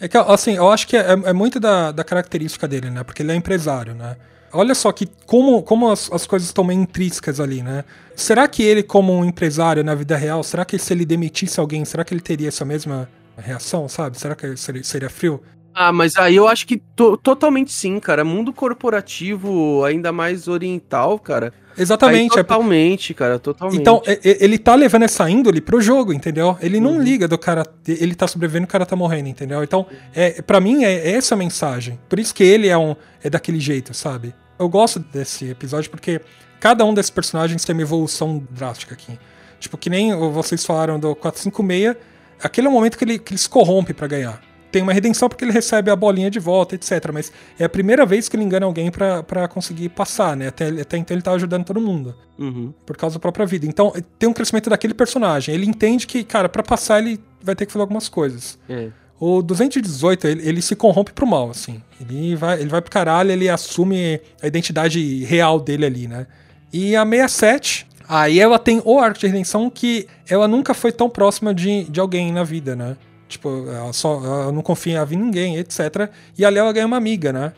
É 0.00 0.08
que, 0.08 0.16
assim, 0.16 0.56
eu 0.56 0.70
acho 0.70 0.88
que 0.88 0.96
é, 0.96 1.12
é 1.12 1.32
muito 1.32 1.60
da, 1.60 1.92
da 1.92 2.02
característica 2.02 2.66
dele, 2.66 2.90
né? 2.90 3.04
Porque 3.04 3.22
ele 3.22 3.30
é 3.30 3.34
empresário, 3.34 3.94
né? 3.94 4.16
Olha 4.54 4.74
só 4.74 4.90
que 4.92 5.08
como, 5.26 5.62
como 5.62 5.90
as, 5.90 6.10
as 6.12 6.26
coisas 6.26 6.48
estão 6.48 6.64
meio 6.64 6.80
intrínsecas 6.80 7.40
ali, 7.40 7.62
né? 7.62 7.84
Será 8.14 8.46
que 8.48 8.62
ele, 8.62 8.82
como 8.82 9.12
um 9.12 9.24
empresário 9.24 9.82
na 9.82 9.94
vida 9.94 10.16
real, 10.16 10.42
será 10.42 10.64
que 10.64 10.78
se 10.78 10.92
ele 10.92 11.04
demitisse 11.04 11.58
alguém, 11.60 11.84
será 11.84 12.04
que 12.04 12.14
ele 12.14 12.20
teria 12.20 12.48
essa 12.48 12.64
mesma 12.64 13.08
reação, 13.36 13.88
sabe? 13.88 14.18
Será 14.18 14.34
que 14.36 14.56
seria, 14.56 14.84
seria 14.84 15.10
frio? 15.10 15.42
Ah, 15.76 15.92
mas 15.92 16.16
aí 16.16 16.36
eu 16.36 16.46
acho 16.46 16.68
que 16.68 16.76
to- 16.94 17.16
totalmente 17.16 17.72
sim, 17.72 17.98
cara. 17.98 18.24
Mundo 18.24 18.52
corporativo, 18.52 19.84
ainda 19.84 20.12
mais 20.12 20.46
oriental, 20.48 21.18
cara. 21.18 21.52
Exatamente. 21.76 22.34
Aí, 22.34 22.40
é- 22.40 22.44
totalmente, 22.44 23.12
cara, 23.14 23.38
totalmente. 23.40 23.80
Então, 23.80 24.00
é- 24.06 24.12
é- 24.24 24.44
ele 24.44 24.56
tá 24.56 24.74
levando 24.76 25.02
essa 25.02 25.28
índole 25.28 25.60
pro 25.60 25.80
jogo, 25.80 26.12
entendeu? 26.12 26.56
Ele 26.60 26.78
não 26.78 26.92
Uhum. 26.92 27.02
liga 27.02 27.26
do 27.26 27.36
cara. 27.36 27.66
Ele 27.88 28.14
tá 28.14 28.28
sobrevivendo, 28.28 28.66
o 28.66 28.68
cara 28.68 28.86
tá 28.86 28.94
morrendo, 28.94 29.28
entendeu? 29.28 29.64
Então, 29.64 29.84
é, 30.14 30.40
para 30.42 30.60
mim, 30.60 30.84
é, 30.84 30.92
é 30.92 31.10
essa 31.16 31.34
a 31.34 31.38
mensagem. 31.38 31.98
Por 32.08 32.20
isso 32.20 32.32
que 32.32 32.44
ele 32.44 32.68
é, 32.68 32.78
um, 32.78 32.94
é 33.22 33.28
daquele 33.28 33.58
jeito, 33.58 33.92
sabe? 33.92 34.32
Eu 34.58 34.68
gosto 34.68 34.98
desse 34.98 35.50
episódio 35.50 35.90
porque 35.90 36.20
cada 36.60 36.84
um 36.84 36.94
desses 36.94 37.10
personagens 37.10 37.64
tem 37.64 37.74
uma 37.74 37.82
evolução 37.82 38.42
drástica 38.50 38.94
aqui. 38.94 39.18
Tipo, 39.58 39.76
que 39.78 39.88
nem 39.90 40.14
vocês 40.32 40.64
falaram 40.64 40.98
do 40.98 41.14
456, 41.14 41.96
aquele 42.42 42.66
é 42.66 42.70
o 42.70 42.72
momento 42.72 42.98
que 42.98 43.04
ele, 43.04 43.18
que 43.18 43.32
ele 43.32 43.38
se 43.38 43.48
corrompe 43.48 43.92
pra 43.94 44.06
ganhar. 44.06 44.40
Tem 44.70 44.82
uma 44.82 44.92
redenção 44.92 45.28
porque 45.28 45.44
ele 45.44 45.52
recebe 45.52 45.88
a 45.90 45.94
bolinha 45.94 46.28
de 46.28 46.40
volta, 46.40 46.74
etc. 46.74 47.10
Mas 47.12 47.32
é 47.58 47.64
a 47.64 47.68
primeira 47.68 48.04
vez 48.04 48.28
que 48.28 48.34
ele 48.36 48.42
engana 48.42 48.66
alguém 48.66 48.90
pra 48.90 49.22
pra 49.22 49.46
conseguir 49.46 49.88
passar, 49.90 50.36
né? 50.36 50.48
Até, 50.48 50.66
até 50.68 50.96
então 50.96 51.14
ele 51.14 51.22
tá 51.22 51.30
ajudando 51.32 51.64
todo 51.64 51.80
mundo 51.80 52.14
Uhum. 52.36 52.74
por 52.84 52.96
causa 52.96 53.14
da 53.14 53.20
própria 53.20 53.46
vida. 53.46 53.64
Então, 53.66 53.92
tem 54.18 54.28
um 54.28 54.32
crescimento 54.32 54.68
daquele 54.68 54.92
personagem. 54.92 55.54
Ele 55.54 55.64
entende 55.64 56.06
que, 56.08 56.24
cara, 56.24 56.48
pra 56.48 56.62
passar 56.64 56.98
ele 56.98 57.20
vai 57.40 57.54
ter 57.54 57.66
que 57.66 57.72
fazer 57.72 57.82
algumas 57.82 58.08
coisas. 58.08 58.58
É. 58.68 58.88
O 59.18 59.42
218, 59.42 60.26
ele, 60.26 60.48
ele 60.48 60.62
se 60.62 60.74
corrompe 60.74 61.12
pro 61.12 61.26
mal, 61.26 61.50
assim. 61.50 61.80
Ele 62.00 62.34
vai, 62.36 62.60
ele 62.60 62.68
vai 62.68 62.82
pro 62.82 62.90
caralho, 62.90 63.30
ele 63.30 63.48
assume 63.48 64.20
a 64.42 64.46
identidade 64.46 65.24
real 65.24 65.60
dele 65.60 65.86
ali, 65.86 66.08
né? 66.08 66.26
E 66.72 66.96
a 66.96 67.06
67, 67.06 67.86
aí 68.08 68.40
ela 68.40 68.58
tem 68.58 68.82
o 68.84 68.98
arco 68.98 69.20
de 69.20 69.26
redenção 69.26 69.70
que 69.70 70.08
ela 70.28 70.48
nunca 70.48 70.74
foi 70.74 70.90
tão 70.90 71.08
próxima 71.08 71.54
de, 71.54 71.84
de 71.84 72.00
alguém 72.00 72.32
na 72.32 72.42
vida, 72.42 72.74
né? 72.74 72.96
Tipo, 73.28 73.66
ela, 73.68 73.92
só, 73.92 74.22
ela 74.24 74.52
não 74.52 74.62
confia 74.62 75.06
em 75.10 75.16
ninguém, 75.16 75.56
etc. 75.56 76.10
E 76.36 76.44
ali 76.44 76.58
ela 76.58 76.72
ganha 76.72 76.86
uma 76.86 76.96
amiga, 76.96 77.32
né? 77.32 77.52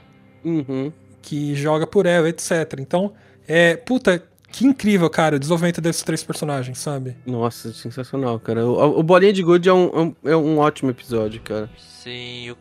Uhum. 0.44 0.92
que 1.22 1.56
joga 1.56 1.86
por 1.86 2.06
ela, 2.06 2.28
etc. 2.28 2.74
Então, 2.78 3.12
é. 3.48 3.76
Puta, 3.76 4.22
que 4.50 4.64
incrível, 4.66 5.08
cara, 5.10 5.36
o 5.36 5.38
desenvolvimento 5.38 5.80
desses 5.80 6.02
três 6.02 6.22
personagens, 6.22 6.78
sabe? 6.78 7.16
Nossa, 7.26 7.72
sensacional, 7.72 8.38
cara. 8.40 8.64
O, 8.66 8.98
o 9.00 9.02
Bolinha 9.02 9.32
de 9.32 9.42
Good 9.42 9.68
é 9.68 9.72
um, 9.72 9.86
é 9.86 10.00
um- 10.00 10.16
é 10.32 10.36
um 10.36 10.58
ótimo 10.58 10.90
episódio, 10.90 11.40
cara. 11.42 11.68
Sim, 11.76 12.44
eu, 12.48 12.56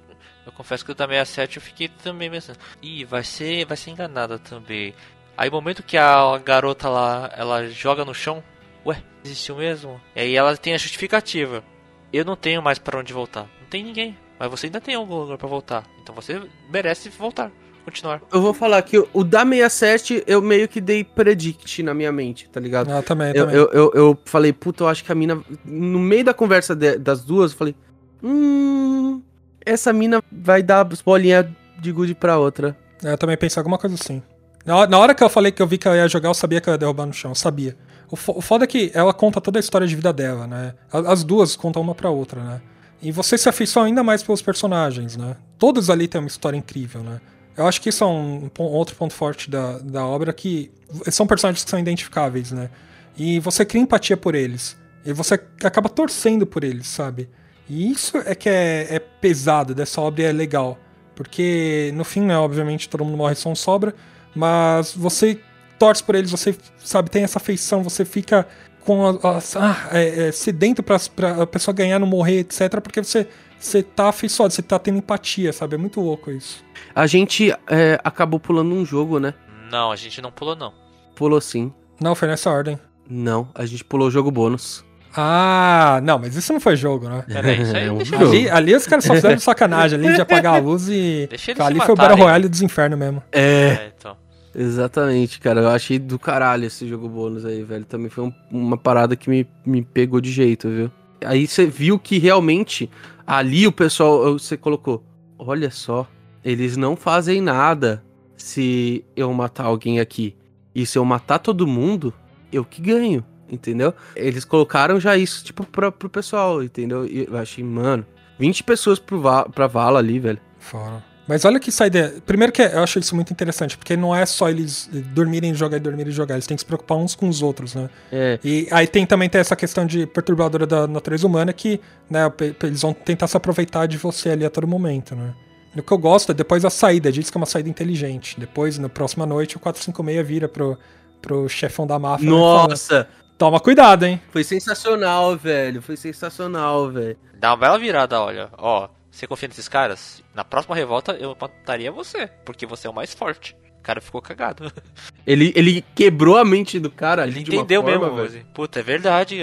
eu 0.45 0.51
confesso 0.51 0.83
que 0.83 0.91
o 0.91 0.95
da 0.95 1.07
67 1.07 1.57
eu 1.57 1.61
fiquei 1.61 1.87
também 1.87 2.29
pensando. 2.29 2.57
Ih, 2.81 3.05
vai 3.05 3.23
ser, 3.23 3.65
vai 3.65 3.77
ser 3.77 3.91
enganada 3.91 4.37
também. 4.39 4.93
Aí 5.37 5.49
o 5.49 5.51
momento 5.51 5.83
que 5.83 5.97
a 5.97 6.37
garota 6.37 6.89
lá, 6.89 7.29
ela 7.35 7.67
joga 7.69 8.03
no 8.05 8.13
chão, 8.13 8.43
ué, 8.85 9.01
existiu 9.23 9.55
mesmo? 9.57 9.99
E 10.15 10.21
aí 10.21 10.35
ela 10.35 10.55
tem 10.57 10.73
a 10.73 10.77
justificativa. 10.77 11.63
Eu 12.11 12.23
não 12.25 12.35
tenho 12.35 12.61
mais 12.61 12.79
pra 12.79 12.97
onde 12.99 13.11
voltar. 13.13 13.41
Não 13.61 13.67
tem 13.69 13.83
ninguém. 13.83 14.17
Mas 14.39 14.49
você 14.49 14.67
ainda 14.67 14.79
tem 14.81 14.95
algum 14.95 15.15
lugar 15.15 15.37
pra 15.37 15.47
voltar. 15.47 15.83
Então 16.01 16.13
você 16.15 16.41
merece 16.69 17.09
voltar. 17.09 17.51
Continuar. 17.85 18.19
Eu 18.33 18.41
vou 18.41 18.53
falar 18.53 18.81
que 18.81 18.97
o, 18.97 19.07
o 19.13 19.23
da 19.23 19.45
67 19.45 20.23
eu 20.25 20.41
meio 20.41 20.67
que 20.67 20.81
dei 20.81 21.03
predict 21.03 21.83
na 21.83 21.93
minha 21.93 22.11
mente, 22.11 22.49
tá 22.49 22.59
ligado? 22.59 22.91
Ah, 22.91 23.01
também, 23.03 23.27
Eu, 23.35 23.45
também. 23.45 23.55
eu, 23.55 23.69
eu, 23.71 23.91
eu 23.93 24.17
falei, 24.25 24.51
puta, 24.51 24.83
eu 24.83 24.87
acho 24.87 25.03
que 25.03 25.11
a 25.11 25.15
mina. 25.15 25.39
No 25.63 25.99
meio 25.99 26.25
da 26.25 26.33
conversa 26.33 26.75
de- 26.75 26.97
das 26.97 27.23
duas, 27.23 27.51
eu 27.51 27.57
falei, 27.57 27.75
hum. 28.23 29.21
Essa 29.65 29.91
mina 29.93 30.21
vai 30.31 30.61
dar 30.61 30.87
as 30.91 31.01
bolinhas 31.01 31.45
de 31.79 31.91
good 31.91 32.13
pra 32.15 32.37
outra. 32.37 32.77
É, 33.03 33.13
Eu 33.13 33.17
também 33.17 33.35
pensei 33.37 33.59
alguma 33.59 33.77
coisa 33.77 33.95
assim. 33.95 34.21
Na 34.65 34.75
hora, 34.77 34.89
na 34.89 34.97
hora 34.99 35.13
que 35.15 35.23
eu 35.23 35.29
falei 35.29 35.51
que 35.51 35.61
eu 35.61 35.67
vi 35.67 35.77
que 35.77 35.87
ela 35.87 35.97
ia 35.97 36.07
jogar, 36.07 36.29
eu 36.29 36.33
sabia 36.33 36.59
que 36.61 36.69
ela 36.69 36.75
ia 36.75 36.79
derrubar 36.79 37.05
no 37.05 37.13
chão, 37.13 37.31
eu 37.31 37.35
sabia. 37.35 37.75
O, 38.09 38.15
fo- 38.15 38.33
o 38.37 38.41
foda 38.41 38.63
é 38.63 38.67
que 38.67 38.91
ela 38.93 39.13
conta 39.13 39.39
toda 39.41 39.57
a 39.57 39.61
história 39.61 39.87
de 39.87 39.95
vida 39.95 40.11
dela, 40.13 40.45
né? 40.47 40.73
As 40.91 41.23
duas 41.23 41.55
contam 41.55 41.81
uma 41.81 41.93
pra 41.95 42.09
outra, 42.09 42.43
né? 42.43 42.61
E 43.01 43.11
você 43.11 43.37
se 43.37 43.47
afeiçoa 43.49 43.85
ainda 43.85 44.03
mais 44.03 44.23
pelos 44.23 44.41
personagens, 44.41 45.17
né? 45.17 45.35
Todos 45.59 45.89
ali 45.89 46.07
têm 46.07 46.19
uma 46.21 46.27
história 46.27 46.57
incrível, 46.57 47.01
né? 47.03 47.19
Eu 47.57 47.67
acho 47.67 47.81
que 47.81 47.89
isso 47.89 48.03
é 48.03 48.07
um, 48.07 48.49
pon- 48.53 48.65
outro 48.65 48.95
ponto 48.95 49.13
forte 49.13 49.49
da, 49.49 49.77
da 49.79 50.05
obra, 50.05 50.33
que 50.33 50.71
são 51.09 51.25
personagens 51.25 51.63
que 51.63 51.69
são 51.69 51.79
identificáveis, 51.79 52.51
né? 52.51 52.69
E 53.17 53.39
você 53.39 53.63
cria 53.65 53.81
empatia 53.81 54.17
por 54.17 54.35
eles. 54.35 54.75
E 55.05 55.13
você 55.13 55.35
acaba 55.63 55.87
torcendo 55.87 56.45
por 56.45 56.63
eles, 56.63 56.87
sabe? 56.87 57.29
E 57.69 57.91
isso 57.91 58.17
é 58.25 58.35
que 58.35 58.49
é, 58.49 58.87
é 58.95 58.99
pesado 58.99 59.73
dessa 59.73 60.01
obra 60.01 60.23
e 60.23 60.25
é 60.25 60.31
legal. 60.31 60.77
Porque, 61.15 61.91
no 61.95 62.03
fim, 62.03 62.21
né, 62.21 62.37
obviamente, 62.37 62.89
todo 62.89 63.05
mundo 63.05 63.17
morre, 63.17 63.35
só 63.35 63.49
um 63.49 63.55
sobra. 63.55 63.95
Mas 64.35 64.93
você 64.93 65.39
torce 65.79 66.03
por 66.03 66.15
eles, 66.15 66.29
você, 66.31 66.55
sabe, 66.83 67.09
tem 67.09 67.23
essa 67.23 67.37
afeição, 67.39 67.81
você 67.83 68.03
fica 68.03 68.45
com 68.81 69.05
a, 69.07 69.11
a- 69.11 69.39
ah, 69.55 69.89
é, 69.93 70.27
é, 70.27 70.31
sedento 70.31 70.83
pra, 70.83 70.97
pra 71.15 71.43
a 71.43 71.47
pessoa 71.47 71.73
ganhar, 71.73 71.99
não 71.99 72.07
morrer, 72.07 72.39
etc. 72.39 72.81
Porque 72.81 73.01
você, 73.01 73.27
você 73.59 73.81
tá 73.83 74.09
afeiçoado, 74.09 74.53
você 74.53 74.61
tá 74.61 74.77
tendo 74.79 74.97
empatia, 74.97 75.51
sabe? 75.53 75.75
É 75.75 75.77
muito 75.77 75.99
louco 76.01 76.29
isso. 76.31 76.63
A 76.93 77.07
gente 77.07 77.51
é, 77.67 77.99
acabou 78.03 78.39
pulando 78.39 78.73
um 78.73 78.85
jogo, 78.85 79.19
né? 79.19 79.33
Não, 79.71 79.91
a 79.91 79.95
gente 79.95 80.21
não 80.21 80.31
pulou, 80.31 80.55
não. 80.55 80.73
Pulou 81.15 81.41
sim. 81.41 81.73
Não, 81.99 82.13
foi 82.15 82.27
nessa 82.27 82.49
ordem. 82.49 82.79
Não, 83.09 83.47
a 83.55 83.65
gente 83.65 83.83
pulou 83.83 84.07
o 84.07 84.11
jogo 84.11 84.29
bônus. 84.31 84.83
Ah, 85.17 86.01
não, 86.03 86.19
mas 86.19 86.35
isso 86.35 86.51
não 86.51 86.59
foi 86.59 86.75
jogo, 86.75 87.07
né? 87.07 87.23
Peraí, 87.27 87.61
isso 87.61 87.75
aí 87.75 87.85
É 87.87 87.91
um 87.91 87.97
deixa 87.97 88.17
jogo. 88.17 88.31
Ali, 88.31 88.49
ali 88.49 88.75
os 88.75 88.85
caras 88.85 89.05
só 89.05 89.13
fizeram 89.13 89.39
sacanagem 89.39 89.97
ali 89.97 90.13
de 90.13 90.21
apagar 90.21 90.55
a 90.55 90.57
luz 90.57 90.89
e. 90.89 91.25
Deixa 91.29 91.51
eles 91.51 91.61
ali 91.61 91.79
foi 91.79 91.93
o 91.93 91.97
Battle. 91.97 92.17
Royale 92.19 92.49
dos 92.49 92.61
infernos 92.61 92.99
mesmo. 92.99 93.23
É, 93.31 93.41
É, 93.41 93.91
então. 93.97 94.17
exatamente, 94.53 95.39
cara. 95.39 95.61
Eu 95.61 95.69
achei 95.69 95.97
do 95.99 96.19
caralho 96.19 96.65
esse 96.65 96.85
jogo 96.87 97.07
bônus 97.07 97.45
aí, 97.45 97.63
velho. 97.63 97.85
Também 97.85 98.09
foi 98.09 98.25
um- 98.25 98.33
uma 98.51 98.77
parada 98.77 99.15
que 99.15 99.29
me, 99.29 99.47
me 99.65 99.81
pegou 99.81 100.19
de 100.19 100.31
jeito, 100.31 100.67
viu? 100.69 100.91
Aí 101.23 101.47
você 101.47 101.65
viu 101.65 101.97
que 101.97 102.17
realmente 102.19 102.89
ali 103.25 103.67
o 103.67 103.71
pessoal, 103.71 104.33
você 104.33 104.55
colocou, 104.57 105.03
olha 105.37 105.71
só, 105.71 106.07
eles 106.43 106.77
não 106.77 106.95
fazem 106.95 107.41
nada 107.41 108.03
se 108.37 109.03
eu 109.15 109.31
matar 109.33 109.65
alguém 109.65 109.99
aqui. 109.99 110.35
E 110.73 110.85
se 110.85 110.97
eu 110.97 111.05
matar 111.05 111.39
todo 111.39 111.65
mundo, 111.65 112.13
eu 112.51 112.65
que 112.65 112.81
ganho, 112.81 113.23
entendeu? 113.49 113.93
Eles 114.15 114.43
colocaram 114.43 114.99
já 114.99 115.15
isso, 115.17 115.43
tipo, 115.43 115.65
pra, 115.65 115.91
pro 115.91 116.09
pessoal, 116.09 116.61
entendeu? 116.61 117.05
E 117.05 117.25
eu 117.29 117.37
achei, 117.37 117.63
mano, 117.63 118.05
20 118.37 118.63
pessoas 118.63 118.99
pro 118.99 119.21
va 119.21 119.47
pra 119.47 119.67
vala 119.67 119.99
ali, 119.99 120.19
velho. 120.19 120.39
Fora. 120.59 121.03
Mas 121.27 121.43
olha 121.43 121.59
que 121.59 121.69
essa 121.69 121.87
ideia. 121.87 122.13
Primeiro 122.25 122.53
que 122.53 122.61
eu 122.61 122.83
acho 122.83 122.99
isso 122.99 123.15
muito 123.15 123.31
interessante, 123.33 123.77
porque 123.77 123.97
não 123.97 124.15
é 124.15 124.25
só 124.25 124.47
eles 124.49 124.87
dormirem 125.13 125.51
e 125.51 125.55
jogar 125.55 125.77
e 125.77 125.79
dormirem 125.79 126.11
e 126.11 126.15
jogar, 126.15 126.35
eles 126.35 126.45
têm 126.45 126.55
que 126.55 126.61
se 126.61 126.65
preocupar 126.65 126.97
uns 126.97 127.15
com 127.15 127.27
os 127.27 127.41
outros, 127.41 127.73
né? 127.73 127.89
É, 128.11 128.39
E 128.43 128.67
aí 128.71 128.85
tem 128.85 129.05
também 129.05 129.27
tem 129.27 129.41
essa 129.41 129.55
questão 129.55 129.85
de 129.85 130.05
perturbadora 130.05 130.67
da 130.67 130.85
natureza 130.87 131.25
humana 131.25 131.51
que, 131.51 131.81
né, 132.09 132.31
eles 132.63 132.81
vão 132.81 132.93
tentar 132.93 133.27
se 133.27 133.35
aproveitar 133.35 133.87
de 133.87 133.97
você 133.97 134.29
ali 134.29 134.45
a 134.45 134.49
todo 134.49 134.67
momento, 134.67 135.15
né? 135.15 135.33
E 135.75 135.79
o 135.79 135.83
que 135.83 135.91
eu 135.91 135.97
gosto 135.97 136.31
é 136.31 136.35
depois 136.35 136.63
a 136.63 136.69
saída, 136.69 137.11
diz 137.11 137.29
que 137.29 137.37
é 137.37 137.39
uma 137.39 137.45
saída 137.45 137.67
inteligente. 137.69 138.39
Depois, 138.39 138.77
na 138.77 138.87
próxima 138.87 139.25
noite, 139.25 139.57
o 139.57 139.59
456 139.59 140.25
vira 140.27 140.47
pro, 140.47 140.77
pro 141.21 141.49
chefão 141.49 141.85
da 141.87 141.97
máfia. 141.99 142.29
né, 142.29 142.35
e 142.35 142.39
fala, 142.39 142.67
nossa, 142.69 143.07
Toma 143.37 143.59
cuidado, 143.59 144.05
hein? 144.05 144.21
foi 144.31 144.45
sensacional, 144.45 145.35
velho. 145.35 145.81
Foi 145.81 145.97
sensacional, 145.97 146.89
velho. 146.89 147.17
Dá 147.37 147.49
uma 147.49 147.57
bela 147.57 147.77
virada, 147.77 148.21
olha. 148.21 148.49
Ó, 148.57 148.87
você 149.15 149.27
confia 149.27 149.47
nesses 149.47 149.67
caras? 149.69 150.21
Na 150.33 150.43
próxima 150.43 150.75
revolta 150.75 151.13
eu 151.13 151.35
mataria 151.39 151.91
você, 151.91 152.27
porque 152.43 152.65
você 152.65 152.87
é 152.87 152.89
o 152.89 152.93
mais 152.93 153.13
forte. 153.13 153.55
O 153.79 153.81
cara 153.81 154.01
ficou 154.01 154.21
cagado. 154.21 154.71
Ele, 155.25 155.51
ele 155.55 155.83
quebrou 155.95 156.37
a 156.37 156.45
mente 156.45 156.79
do 156.79 156.89
cara 156.91 157.23
ali 157.23 157.37
Ele 157.37 157.43
de 157.43 157.51
uma 157.51 157.61
entendeu 157.63 157.81
forma, 157.81 158.09
mesmo, 158.11 158.29
velho. 158.29 158.45
Puta, 158.53 158.79
é 158.79 158.83
verdade. 158.83 159.39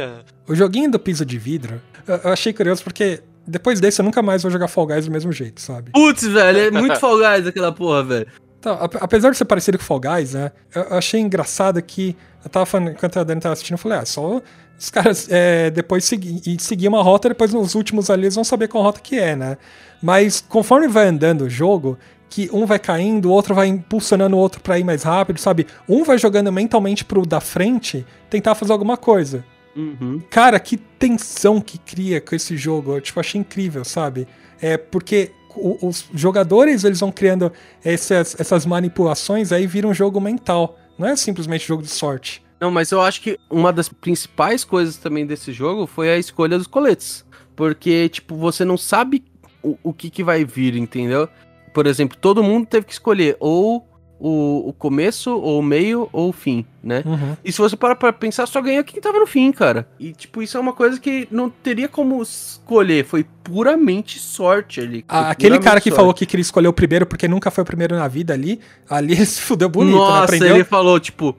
O 0.47 0.55
joguinho 0.55 0.91
do 0.91 0.99
piso 0.99 1.25
de 1.25 1.39
vidro, 1.39 1.81
eu, 2.07 2.33
achei 2.33 2.53
curioso 2.53 2.85
porque 2.85 3.21
depois 3.47 3.81
desse 3.81 4.01
eu 4.01 4.05
nunca 4.05 4.23
mais 4.23 4.43
vou 4.43 4.51
jogar 4.51 4.69
Fall 4.69 4.87
Guys 4.87 5.07
do 5.07 5.11
mesmo 5.11 5.33
jeito, 5.33 5.61
sabe? 5.61 5.91
Putz, 5.93 6.25
velho, 6.25 6.59
é 6.59 6.71
muito 6.79 7.01
Fall 7.01 7.19
Guys 7.19 7.47
aquela 7.49 7.73
porra, 7.73 8.05
velho. 8.05 8.27
Então, 8.61 8.75
ap- 8.75 8.99
apesar 9.01 9.31
de 9.31 9.37
ser 9.37 9.45
parecido 9.45 9.77
com 9.79 9.85
Fall 9.85 9.99
Guys, 10.01 10.35
né? 10.35 10.53
Eu 10.75 10.97
achei 10.97 11.21
engraçado 11.21 11.83
que. 11.83 12.17
Eu 12.45 12.51
tava 12.51 12.67
falando, 12.67 12.91
enquanto 12.93 13.19
a 13.19 13.25
Dani 13.25 13.41
tava 13.41 13.55
assistindo, 13.55 13.75
eu 13.75 13.79
falei, 13.79 13.99
ah, 13.99 14.05
só 14.05 14.41
os 14.83 14.91
caras 14.91 15.29
é, 15.31 15.71
depois 15.71 16.05
seguir, 16.05 16.43
e 16.45 16.61
seguir 16.61 16.89
uma 16.89 17.01
rota, 17.05 17.29
depois 17.29 17.55
nos 17.55 17.77
últimos 17.77 18.11
ali 18.11 18.25
eles 18.25 18.35
vão 18.35 18.43
saber 18.43 18.67
qual 18.67 18.83
rota 18.83 19.01
que 19.01 19.17
é, 19.17 19.37
né? 19.37 19.57
Mas 20.03 20.41
conforme 20.41 20.89
vai 20.89 21.07
andando 21.07 21.43
o 21.43 21.49
jogo, 21.49 21.97
que 22.29 22.51
um 22.53 22.67
vai 22.67 22.81
caindo, 22.81 23.27
o 23.27 23.31
outro 23.31 23.55
vai 23.55 23.69
impulsionando 23.69 24.35
o 24.37 24.41
outro 24.41 24.61
pra 24.61 24.81
ir 24.81 24.83
mais 24.83 25.05
rápido, 25.05 25.39
sabe? 25.39 25.69
Um 25.89 26.03
vai 26.03 26.19
jogando 26.19 26.51
mentalmente 26.51 27.05
pro 27.05 27.25
da 27.25 27.41
frente 27.41 28.05
tentar 28.29 28.57
fazer 28.57 28.73
alguma 28.73 28.97
coisa. 28.97 29.45
Uhum. 29.77 30.21
Cara, 30.29 30.59
que 30.59 30.77
tensão 30.77 31.61
que 31.61 31.79
cria 31.79 32.21
com 32.21 32.35
esse 32.35 32.57
jogo. 32.57 32.97
Eu, 32.97 33.01
tipo, 33.01 33.21
achei 33.21 33.41
incrível, 33.41 33.85
sabe? 33.85 34.27
É 34.61 34.77
porque 34.77 35.31
os 35.55 36.07
jogadores 36.13 36.83
eles 36.83 36.99
vão 36.99 37.13
criando 37.13 37.53
essas, 37.85 38.35
essas 38.41 38.67
manipulações, 38.67 39.53
aí 39.53 39.65
vira 39.65 39.87
um 39.87 39.95
jogo 39.95 40.21
mental. 40.21 40.77
Não 40.99 41.07
é 41.07 41.15
simplesmente 41.15 41.69
jogo 41.69 41.85
de 41.85 41.89
sorte. 41.89 42.43
Não, 42.63 42.71
mas 42.71 42.93
eu 42.93 43.01
acho 43.01 43.21
que 43.21 43.37
uma 43.51 43.73
das 43.73 43.89
principais 43.89 44.63
coisas 44.63 44.97
também 44.97 45.27
desse 45.27 45.53
jogo 45.53 45.85
foi 45.85 46.09
a 46.13 46.17
escolha 46.17 46.57
dos 46.57 46.69
coletes. 46.69 47.25
Porque, 47.57 48.09
tipo, 48.09 48.37
você 48.37 48.65
não 48.65 48.79
sabe 48.79 49.25
o, 49.61 49.77
o 49.83 49.93
que, 49.93 50.09
que 50.09 50.23
vai 50.23 50.45
vir, 50.45 50.77
entendeu? 50.77 51.29
Por 51.75 51.89
exemplo, 51.89 52.17
todo 52.17 52.41
mundo 52.41 52.65
teve 52.67 52.87
que 52.87 52.93
escolher 52.93 53.37
ou 53.41 53.85
o, 54.17 54.69
o 54.69 54.73
começo, 54.73 55.33
ou 55.33 55.59
o 55.59 55.63
meio, 55.63 56.09
ou 56.13 56.29
o 56.29 56.33
fim, 56.33 56.65
né? 56.81 57.03
Uhum. 57.05 57.37
E 57.45 57.51
se 57.51 57.59
você 57.59 57.75
parar 57.75 57.97
pra 57.97 58.13
pensar, 58.13 58.47
só 58.47 58.61
ganha 58.61 58.85
quem 58.85 59.01
tava 59.01 59.19
no 59.19 59.27
fim, 59.27 59.51
cara. 59.51 59.89
E, 59.99 60.13
tipo, 60.13 60.41
isso 60.41 60.57
é 60.57 60.61
uma 60.61 60.73
coisa 60.73 61.01
que 61.01 61.27
não 61.33 61.51
teria 61.51 61.89
como 61.89 62.23
escolher. 62.23 63.05
Foi 63.05 63.27
puramente 63.43 64.21
sorte 64.21 64.81
ali. 64.81 65.05
Ah, 65.09 65.31
aquele 65.31 65.59
cara 65.59 65.81
que 65.81 65.91
sorte. 65.91 65.97
falou 65.97 66.15
que 66.15 66.25
queria 66.25 66.43
escolher 66.43 66.69
o 66.69 66.73
primeiro 66.73 67.07
porque 67.07 67.27
nunca 67.27 67.51
foi 67.51 67.63
o 67.63 67.67
primeiro 67.67 67.97
na 67.97 68.07
vida 68.07 68.33
ali, 68.33 68.61
ali 68.89 69.15
ele 69.15 69.27
se 69.27 69.41
fudeu 69.41 69.69
bonito, 69.69 69.95
né? 69.95 70.01
Nossa, 70.01 70.25
Aprendeu. 70.27 70.55
ele 70.55 70.65
falou, 70.65 71.01
tipo, 71.01 71.37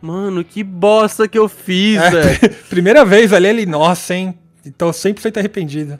mano, 0.00 0.44
que 0.44 0.62
bosta 0.62 1.26
que 1.28 1.38
eu 1.38 1.48
fiz, 1.48 2.00
É, 2.00 2.10
velho. 2.10 2.54
primeira 2.68 3.04
vez 3.04 3.32
ali, 3.32 3.48
ele, 3.48 3.66
nossa, 3.66 4.14
hein? 4.14 4.38
Então 4.64 4.90
100% 4.90 5.36
arrependido. 5.38 5.98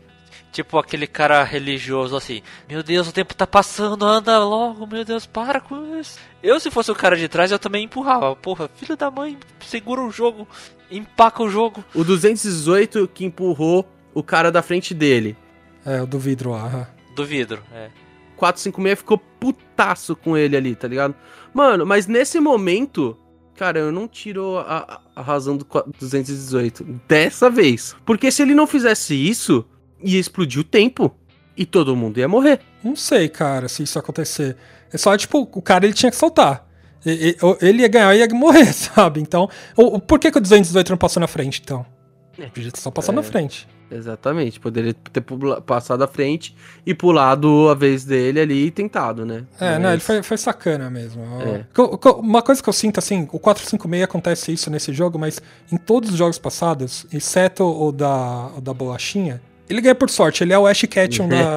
Tipo 0.53 0.79
aquele 0.79 1.07
cara 1.07 1.43
religioso 1.45 2.17
assim: 2.17 2.41
Meu 2.69 2.83
Deus, 2.83 3.07
o 3.09 3.13
tempo 3.13 3.35
tá 3.35 3.47
passando, 3.47 4.05
anda 4.05 4.39
logo, 4.43 4.87
meu 4.87 5.05
Deus, 5.05 5.27
para 5.27 5.61
com 5.61 5.99
isso. 6.01 6.19
Eu, 6.43 6.59
se 6.59 6.71
fosse 6.71 6.91
o 6.91 6.95
cara 6.95 7.17
de 7.17 7.29
trás, 7.29 7.53
eu 7.53 7.59
também 7.59 7.85
empurrava. 7.85 8.35
Porra, 8.35 8.71
filho 8.75 8.97
da 8.97 9.11
mãe, 9.11 9.37
segura 9.61 10.01
o 10.01 10.11
jogo, 10.11 10.49
empaca 10.91 11.43
o 11.43 11.51
jogo. 11.51 11.85
O 11.95 12.03
218 12.03 13.07
que 13.13 13.25
empurrou 13.25 13.87
o 14.15 14.23
cara 14.23 14.51
da 14.51 14.63
frente 14.63 14.95
dele. 14.95 15.37
É, 15.85 16.01
o 16.01 16.07
do 16.07 16.19
vidro 16.19 16.53
lá. 16.53 16.65
aham. 16.65 16.87
Do 17.15 17.25
vidro, 17.25 17.63
é. 17.73 17.91
456 18.37 18.99
ficou 18.99 19.19
putaço 19.19 20.15
com 20.17 20.37
ele 20.37 20.57
ali, 20.57 20.75
tá 20.75 20.89
ligado? 20.89 21.15
Mano, 21.53 21.85
mas 21.87 22.07
nesse 22.07 22.39
momento, 22.41 23.17
cara, 23.57 23.79
eu 23.79 23.91
não 23.93 24.07
tiro 24.07 24.59
a, 24.59 25.01
a 25.15 25.23
razão 25.23 25.57
do 25.57 25.65
4- 25.65 25.87
218. 25.99 26.85
Dessa 27.09 27.49
vez. 27.51 27.95
Porque 28.05 28.31
se 28.31 28.43
ele 28.43 28.55
não 28.55 28.67
fizesse 28.67 29.15
isso, 29.15 29.65
ia 30.03 30.19
explodir 30.21 30.61
o 30.61 30.65
tempo. 30.65 31.15
E 31.57 31.65
todo 31.65 31.97
mundo 31.97 32.19
ia 32.19 32.29
morrer. 32.29 32.61
Não 32.85 32.95
sei, 32.95 33.29
cara, 33.31 33.67
se 33.69 33.83
isso 33.83 33.99
acontecer. 33.99 34.57
É 34.93 34.99
só, 34.99 35.17
tipo, 35.17 35.49
o 35.53 35.63
cara 35.63 35.87
ele 35.87 35.95
tinha 35.95 36.11
que 36.11 36.17
soltar. 36.17 36.67
Ele 37.63 37.83
ia 37.83 37.89
ganhar 37.89 38.15
e 38.15 38.19
ia 38.19 38.29
morrer, 38.29 38.67
sabe? 38.75 39.21
Então, 39.21 39.49
por 40.07 40.19
que, 40.19 40.31
que 40.31 40.39
o 40.39 40.41
218 40.41 40.91
não 40.91 40.99
passou 40.99 41.21
na 41.21 41.27
frente, 41.27 41.61
então? 41.65 41.87
Podia 42.53 42.71
só 42.75 42.91
passar 42.91 43.13
na 43.13 43.21
É. 43.21 43.25
frente. 43.25 43.67
Exatamente. 43.91 44.59
Poderia 44.59 44.93
ter 44.95 45.23
passado 45.65 46.03
à 46.03 46.09
frente 46.09 46.55
e 46.85 46.95
pulado 46.95 47.69
a 47.69 47.75
vez 47.75 48.05
dele 48.05 48.41
ali 48.41 48.67
e 48.67 48.71
tentado, 48.71 49.25
né? 49.25 49.45
É, 49.61 49.73
Mas- 49.73 49.81
não, 49.83 49.93
ele 49.93 50.01
foi, 50.01 50.23
foi 50.23 50.37
sacana 50.37 50.91
mesmo. 50.91 51.23
É. 51.43 51.65
Uma 52.19 52.43
coisa 52.43 52.63
que 52.63 52.69
eu 52.69 52.73
sinto, 52.73 52.99
assim, 52.99 53.29
o 53.33 53.39
456 53.39 54.03
acontece 54.03 54.53
isso 54.53 54.71
nesse 54.71 54.93
jogo, 54.93 55.19
mas 55.19 55.41
em 55.71 55.77
todos 55.77 56.11
os 56.11 56.17
jogos 56.17 56.39
passados, 56.39 57.07
exceto 57.13 57.65
o 57.65 57.93
da, 57.93 58.51
o 58.57 58.61
da 58.61 58.75
bolachinha, 58.75 59.41
ele 59.69 59.81
ganha 59.81 59.97
por 59.97 60.09
sorte, 60.09 60.45
ele 60.45 60.53
é 60.53 60.59
o 60.59 60.65
Ash 60.65 60.83
Ketchum 60.83 61.29
da, 61.29 61.57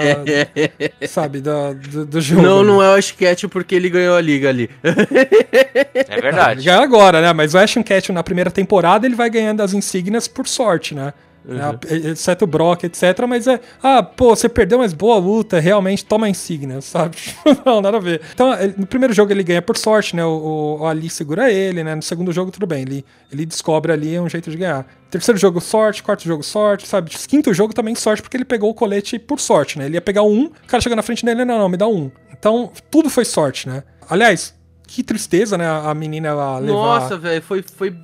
sabe, 1.08 1.42
da, 1.42 1.74
do, 1.74 2.06
do 2.08 2.22
jogo. 2.22 2.42
Não, 2.42 2.64
né? 2.64 2.68
não 2.68 2.84
é 2.84 2.90
o 2.90 2.98
Ashcat 2.98 3.48
porque 3.48 3.76
ele 3.76 3.88
ganhou 3.88 4.16
a 4.16 4.22
liga 4.22 4.50
ali. 4.50 4.68
É 4.84 6.14
Ele 6.14 6.22
verdade. 6.22 6.64
ganha 6.64 6.80
agora, 6.82 7.22
né? 7.22 7.32
Mas 7.34 7.54
o 7.54 7.58
Ashton 7.60 7.84
Ketchum 7.84 8.14
na 8.14 8.24
primeira 8.24 8.50
temporada 8.50 9.06
ele 9.06 9.16
vai 9.16 9.30
ganhando 9.30 9.62
as 9.62 9.74
insígnias 9.74 10.28
por 10.28 10.48
sorte, 10.48 10.96
né? 10.96 11.14
Né? 11.46 11.80
Exceto 12.12 12.46
o 12.46 12.48
Brock, 12.48 12.84
etc. 12.84 13.26
Mas 13.28 13.48
é. 13.48 13.60
Ah, 13.82 14.04
pô, 14.04 14.36
você 14.36 14.48
perdeu, 14.48 14.80
mas 14.80 14.94
boa 14.94 15.18
luta, 15.18 15.60
realmente 15.60 16.06
toma 16.06 16.28
a 16.28 16.30
insígnia, 16.30 16.80
sabe? 16.82 17.18
Não, 17.66 17.82
nada 17.82 17.98
a 17.98 18.00
ver. 18.00 18.22
Então, 18.34 18.52
no 18.78 18.86
primeiro 18.86 19.14
jogo 19.14 19.32
ele 19.32 19.44
ganha 19.44 19.62
por 19.62 19.78
sorte, 19.78 20.16
né? 20.16 20.24
O, 20.26 20.78
o 20.80 20.86
Ali 20.86 21.10
segura 21.10 21.52
ele, 21.52 21.84
né? 21.84 21.96
No 21.96 22.02
segundo 22.02 22.32
jogo, 22.32 22.52
tudo 22.52 22.68
bem. 22.68 22.82
Ele, 22.82 23.06
ele 23.32 23.46
descobre 23.46 23.92
ali 23.92 24.20
um 24.20 24.30
jeito 24.30 24.50
de 24.52 24.58
ganhar. 24.58 24.86
Terceiro 25.10 25.40
jogo, 25.40 25.60
sorte. 25.60 26.04
Quarto 26.04 26.24
jogo, 26.24 26.44
sorte, 26.44 26.88
sabe? 26.88 27.12
Quinto 27.12 27.54
jogo 27.54 27.74
também 27.74 27.96
sorte, 27.96 28.22
porque 28.22 28.38
ele 28.38 28.46
pegou 28.46 28.70
o 28.70 28.74
colete 28.74 29.18
por 29.18 29.40
sorte, 29.40 29.80
né? 29.80 29.86
Ele 29.86 29.96
ia 29.96 30.02
pegar 30.02 30.24
um, 30.24 30.46
o 30.46 30.68
cara 30.68 30.82
chega 30.82 30.96
na 30.96 31.02
frente 31.02 31.26
dele, 31.26 31.46
não, 31.46 31.58
não, 31.58 31.70
me 31.70 31.78
dá 31.78 31.88
um. 31.88 32.12
Então, 32.32 32.72
tudo 32.90 33.10
foi 33.10 33.26
sorte, 33.26 33.68
né? 33.68 33.84
Aliás, 34.10 34.56
que 34.88 35.04
tristeza, 35.04 35.58
né? 35.58 35.68
A 35.68 35.94
menina 35.94 36.30
ela 36.30 36.58
levar 36.58 36.74
Nossa, 36.74 37.18
velho, 37.18 37.42
foi, 37.42 37.62
foi, 37.62 37.96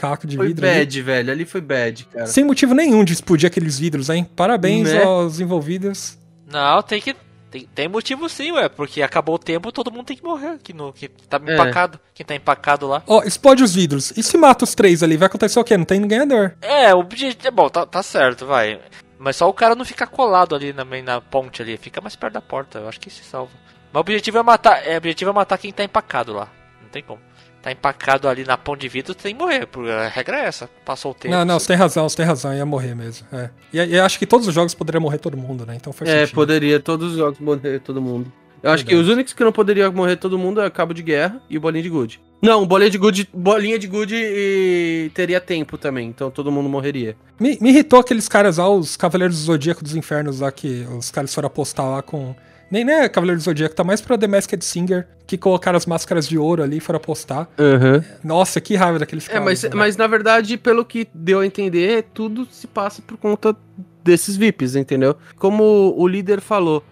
caco 0.00 0.26
de 0.26 0.36
foi 0.36 0.48
vidro. 0.48 0.66
ali. 0.66 0.78
bad, 0.78 1.02
velho. 1.02 1.32
Ali 1.32 1.44
foi 1.44 1.60
bad, 1.60 2.04
cara. 2.06 2.26
Sem 2.26 2.44
motivo 2.44 2.74
nenhum 2.74 3.04
de 3.04 3.12
explodir 3.12 3.46
aqueles 3.46 3.78
vidros, 3.78 4.08
hein? 4.08 4.24
Parabéns 4.36 4.90
Né? 4.92 5.02
aos 5.02 5.38
envolvidos. 5.40 6.18
Não, 6.46 6.82
tem 6.82 7.00
que. 7.00 7.14
Tem, 7.50 7.68
tem 7.74 7.88
motivo 7.88 8.28
sim, 8.28 8.52
ué, 8.52 8.68
porque 8.68 9.02
acabou 9.02 9.34
o 9.34 9.38
tempo, 9.38 9.72
todo 9.72 9.90
mundo 9.90 10.04
tem 10.06 10.16
que 10.16 10.22
morrer 10.22 10.50
aqui 10.50 10.72
no. 10.72 10.92
Que 10.92 11.08
tá 11.08 11.40
É. 11.44 11.52
empacado. 11.54 11.98
Quem 12.14 12.24
tá 12.24 12.34
empacado 12.34 12.86
lá. 12.86 13.02
Ó, 13.08 13.22
explode 13.24 13.62
os 13.64 13.74
vidros. 13.74 14.12
E 14.16 14.22
se 14.22 14.38
mata 14.38 14.64
os 14.64 14.72
três 14.74 15.02
ali, 15.02 15.16
vai 15.16 15.26
acontecer 15.26 15.58
o 15.58 15.64
quê? 15.64 15.76
Não 15.76 15.84
tem 15.84 16.00
ganhador. 16.06 16.54
É, 16.62 16.94
o 16.94 17.00
objetivo. 17.00 17.48
É 17.48 17.50
bom, 17.50 17.68
tá, 17.68 17.84
tá 17.84 18.02
certo, 18.04 18.46
vai. 18.46 18.80
Mas 19.18 19.36
só 19.36 19.48
o 19.48 19.52
cara 19.52 19.74
não 19.74 19.84
ficar 19.84 20.06
colado 20.06 20.54
ali 20.54 20.72
na, 20.72 20.84
na 20.84 21.20
ponte 21.20 21.60
ali, 21.60 21.76
fica 21.76 22.00
mais 22.00 22.14
perto 22.16 22.34
da 22.34 22.40
porta, 22.40 22.78
eu 22.78 22.88
acho 22.88 23.00
que 23.00 23.10
se 23.10 23.22
salva. 23.24 23.50
Mas 23.92 23.98
o 23.98 24.00
objetivo 24.00 24.38
é 24.38 24.42
matar. 24.44 24.86
É, 24.86 24.94
o 24.94 24.98
objetivo 24.98 25.30
é 25.30 25.34
matar 25.34 25.58
quem 25.58 25.72
tá 25.72 25.82
empacado 25.82 26.32
lá. 26.32 26.48
Não 26.80 26.88
tem 26.88 27.02
como. 27.02 27.20
Tá 27.62 27.70
empacado 27.72 28.28
ali 28.28 28.44
na 28.44 28.56
pão 28.56 28.76
de 28.76 28.88
vidro, 28.88 29.14
tem 29.14 29.34
que 29.34 29.40
morrer. 29.42 29.66
porque 29.66 29.90
A 29.90 30.08
regra 30.08 30.38
é 30.38 30.44
essa. 30.46 30.68
Passou 30.84 31.12
o 31.12 31.14
tempo. 31.14 31.34
Não, 31.34 31.44
não, 31.44 31.58
você 31.58 31.66
tem 31.68 31.76
razão, 31.76 32.08
você 32.08 32.16
tem 32.16 32.26
razão, 32.26 32.54
ia 32.54 32.64
morrer 32.66 32.94
mesmo. 32.94 33.26
É. 33.32 33.50
E, 33.72 33.78
e 33.78 33.98
acho 34.00 34.18
que 34.18 34.26
todos 34.26 34.46
os 34.48 34.54
jogos 34.54 34.74
poderiam 34.74 35.00
morrer 35.00 35.18
todo 35.18 35.36
mundo, 35.36 35.66
né? 35.66 35.74
Então 35.76 35.92
faz 35.92 36.10
É, 36.10 36.20
sentido. 36.20 36.34
poderia 36.34 36.80
todos 36.80 37.12
os 37.12 37.18
jogos 37.18 37.38
morrer 37.38 37.80
todo 37.80 38.00
mundo. 38.00 38.32
Eu 38.62 38.70
acho 38.72 38.84
que 38.84 38.90
Verdade. 38.90 39.08
os 39.08 39.14
únicos 39.14 39.32
que 39.32 39.42
não 39.42 39.52
poderiam 39.52 39.90
morrer 39.90 40.16
todo 40.16 40.38
mundo 40.38 40.60
é 40.60 40.66
o 40.66 40.70
Cabo 40.70 40.92
de 40.92 41.02
Guerra 41.02 41.40
e 41.48 41.56
o 41.56 41.60
Bolinha 41.60 41.82
de 41.82 41.88
Gude. 41.88 42.20
Não, 42.42 42.66
bolinha 42.66 42.90
de 42.90 42.96
gude, 42.98 43.28
bolinha 43.34 43.78
de 43.78 43.86
gude 43.86 44.14
e 44.16 45.10
teria 45.14 45.38
tempo 45.40 45.76
também, 45.76 46.08
então 46.08 46.30
todo 46.30 46.50
mundo 46.50 46.68
morreria. 46.70 47.14
Me, 47.38 47.58
me 47.60 47.68
irritou 47.70 47.98
aqueles 48.00 48.28
caras 48.28 48.56
lá, 48.56 48.68
os 48.68 48.96
Cavaleiros 48.96 49.36
do 49.38 49.42
Zodíaco 49.44 49.82
dos 49.84 49.94
Infernos 49.94 50.40
lá, 50.40 50.50
que 50.50 50.86
os 50.96 51.10
caras 51.10 51.34
foram 51.34 51.46
apostar 51.48 51.86
lá 51.86 52.00
com. 52.02 52.34
Nem, 52.70 52.84
nem 52.84 52.94
é 52.94 53.08
Cavaleiro 53.08 53.40
do 53.40 53.44
Zodíaco, 53.44 53.74
tá 53.74 53.82
mais 53.82 54.00
pra 54.00 54.16
The 54.16 54.26
Masked 54.28 54.64
Singer, 54.64 55.08
que 55.26 55.36
colocaram 55.36 55.76
as 55.76 55.86
máscaras 55.86 56.28
de 56.28 56.38
ouro 56.38 56.62
ali 56.62 56.76
e 56.76 56.80
foram 56.80 56.98
apostar. 56.98 57.48
Uhum. 57.58 58.02
Nossa, 58.22 58.60
que 58.60 58.76
raiva 58.76 58.98
daqueles 58.98 59.28
É, 59.28 59.32
caras. 59.32 59.44
mas, 59.44 59.62
né? 59.64 59.70
mas 59.74 59.96
na 59.96 60.06
verdade, 60.06 60.56
pelo 60.56 60.84
que 60.84 61.08
deu 61.12 61.40
a 61.40 61.46
entender, 61.46 62.06
tudo 62.14 62.46
se 62.50 62.66
passa 62.66 63.02
por 63.02 63.16
conta 63.16 63.56
desses 64.04 64.36
VIPs, 64.36 64.76
entendeu? 64.76 65.16
Como 65.36 65.94
o 65.96 66.06
líder 66.06 66.40
falou, 66.40 66.82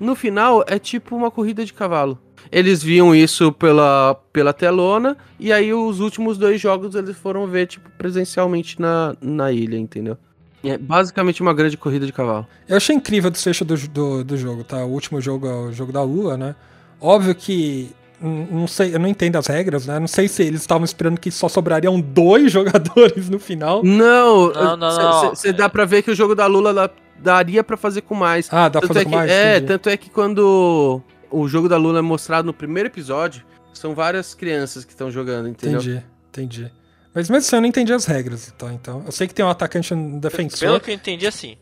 no 0.00 0.14
final 0.14 0.64
é 0.66 0.78
tipo 0.78 1.14
uma 1.16 1.30
corrida 1.30 1.64
de 1.64 1.72
cavalo. 1.72 2.18
Eles 2.50 2.82
viam 2.82 3.14
isso 3.14 3.52
pela, 3.52 4.14
pela 4.32 4.52
telona, 4.52 5.16
e 5.38 5.52
aí 5.52 5.72
os 5.74 6.00
últimos 6.00 6.38
dois 6.38 6.60
jogos 6.60 6.94
eles 6.94 7.16
foram 7.16 7.46
ver, 7.46 7.66
tipo, 7.66 7.90
presencialmente 7.98 8.80
na, 8.80 9.14
na 9.20 9.52
ilha, 9.52 9.76
entendeu? 9.76 10.16
É 10.64 10.76
basicamente 10.76 11.40
uma 11.40 11.54
grande 11.54 11.76
corrida 11.76 12.04
de 12.04 12.12
cavalo. 12.12 12.46
Eu 12.68 12.76
achei 12.76 12.94
incrível 12.94 13.28
o 13.28 13.30
desfecho 13.30 13.64
do, 13.64 13.76
do, 13.76 14.24
do 14.24 14.36
jogo, 14.36 14.64
tá? 14.64 14.84
O 14.84 14.90
último 14.90 15.20
jogo 15.20 15.46
é 15.46 15.52
o 15.52 15.72
jogo 15.72 15.92
da 15.92 16.02
Lua, 16.02 16.36
né? 16.36 16.54
Óbvio 17.00 17.34
que. 17.34 17.90
Não 18.20 18.66
sei, 18.66 18.92
eu 18.92 18.98
não 18.98 19.06
entendo 19.06 19.36
as 19.36 19.46
regras, 19.46 19.86
né? 19.86 20.00
Não 20.00 20.08
sei 20.08 20.26
se 20.26 20.42
eles 20.42 20.60
estavam 20.60 20.84
esperando 20.84 21.20
que 21.20 21.30
só 21.30 21.48
sobrariam 21.48 22.00
dois 22.02 22.50
jogadores 22.50 23.30
no 23.30 23.38
final. 23.38 23.84
Não, 23.84 24.52
Não, 24.52 24.76
não, 24.76 24.96
não. 24.96 25.30
Você 25.30 25.52
dá 25.52 25.68
pra 25.68 25.84
ver 25.84 26.02
que 26.02 26.10
o 26.10 26.14
jogo 26.14 26.34
da 26.34 26.46
Lula 26.46 26.72
lá 26.72 26.90
daria 27.20 27.62
pra 27.62 27.76
fazer 27.76 28.00
com 28.00 28.14
mais. 28.14 28.48
Ah, 28.52 28.68
dá 28.68 28.80
pra 28.80 28.88
Tanto 28.88 28.94
fazer 28.94 29.00
é 29.00 29.04
com 29.04 29.10
que, 29.10 29.16
mais? 29.16 29.30
É, 29.30 29.56
Entendi. 29.56 29.66
tanto 29.68 29.88
é 29.88 29.96
que 29.96 30.10
quando 30.10 31.00
o 31.30 31.46
jogo 31.46 31.68
da 31.68 31.76
Lula 31.76 32.00
é 32.00 32.02
mostrado 32.02 32.46
no 32.46 32.52
primeiro 32.52 32.88
episódio, 32.88 33.44
são 33.72 33.94
várias 33.94 34.34
crianças 34.34 34.84
que 34.84 34.90
estão 34.90 35.10
jogando, 35.10 35.48
entendeu? 35.48 35.80
Entendi, 35.80 36.02
entendi. 36.30 36.72
Mas 37.18 37.28
mesmo 37.28 37.36
assim, 37.46 37.56
eu 37.56 37.60
não 37.62 37.68
entendi 37.68 37.92
as 37.92 38.04
regras, 38.04 38.52
então. 38.54 38.70
então. 38.72 39.02
Eu 39.04 39.10
sei 39.12 39.26
que 39.26 39.34
tem 39.34 39.44
um 39.44 39.48
atacante 39.50 39.92
e 39.92 39.96
um 39.96 40.08
Pelo 40.08 40.20
defensor. 40.20 40.80
que 40.80 40.90
eu 40.90 40.94
entendi, 40.94 41.26
assim, 41.26 41.56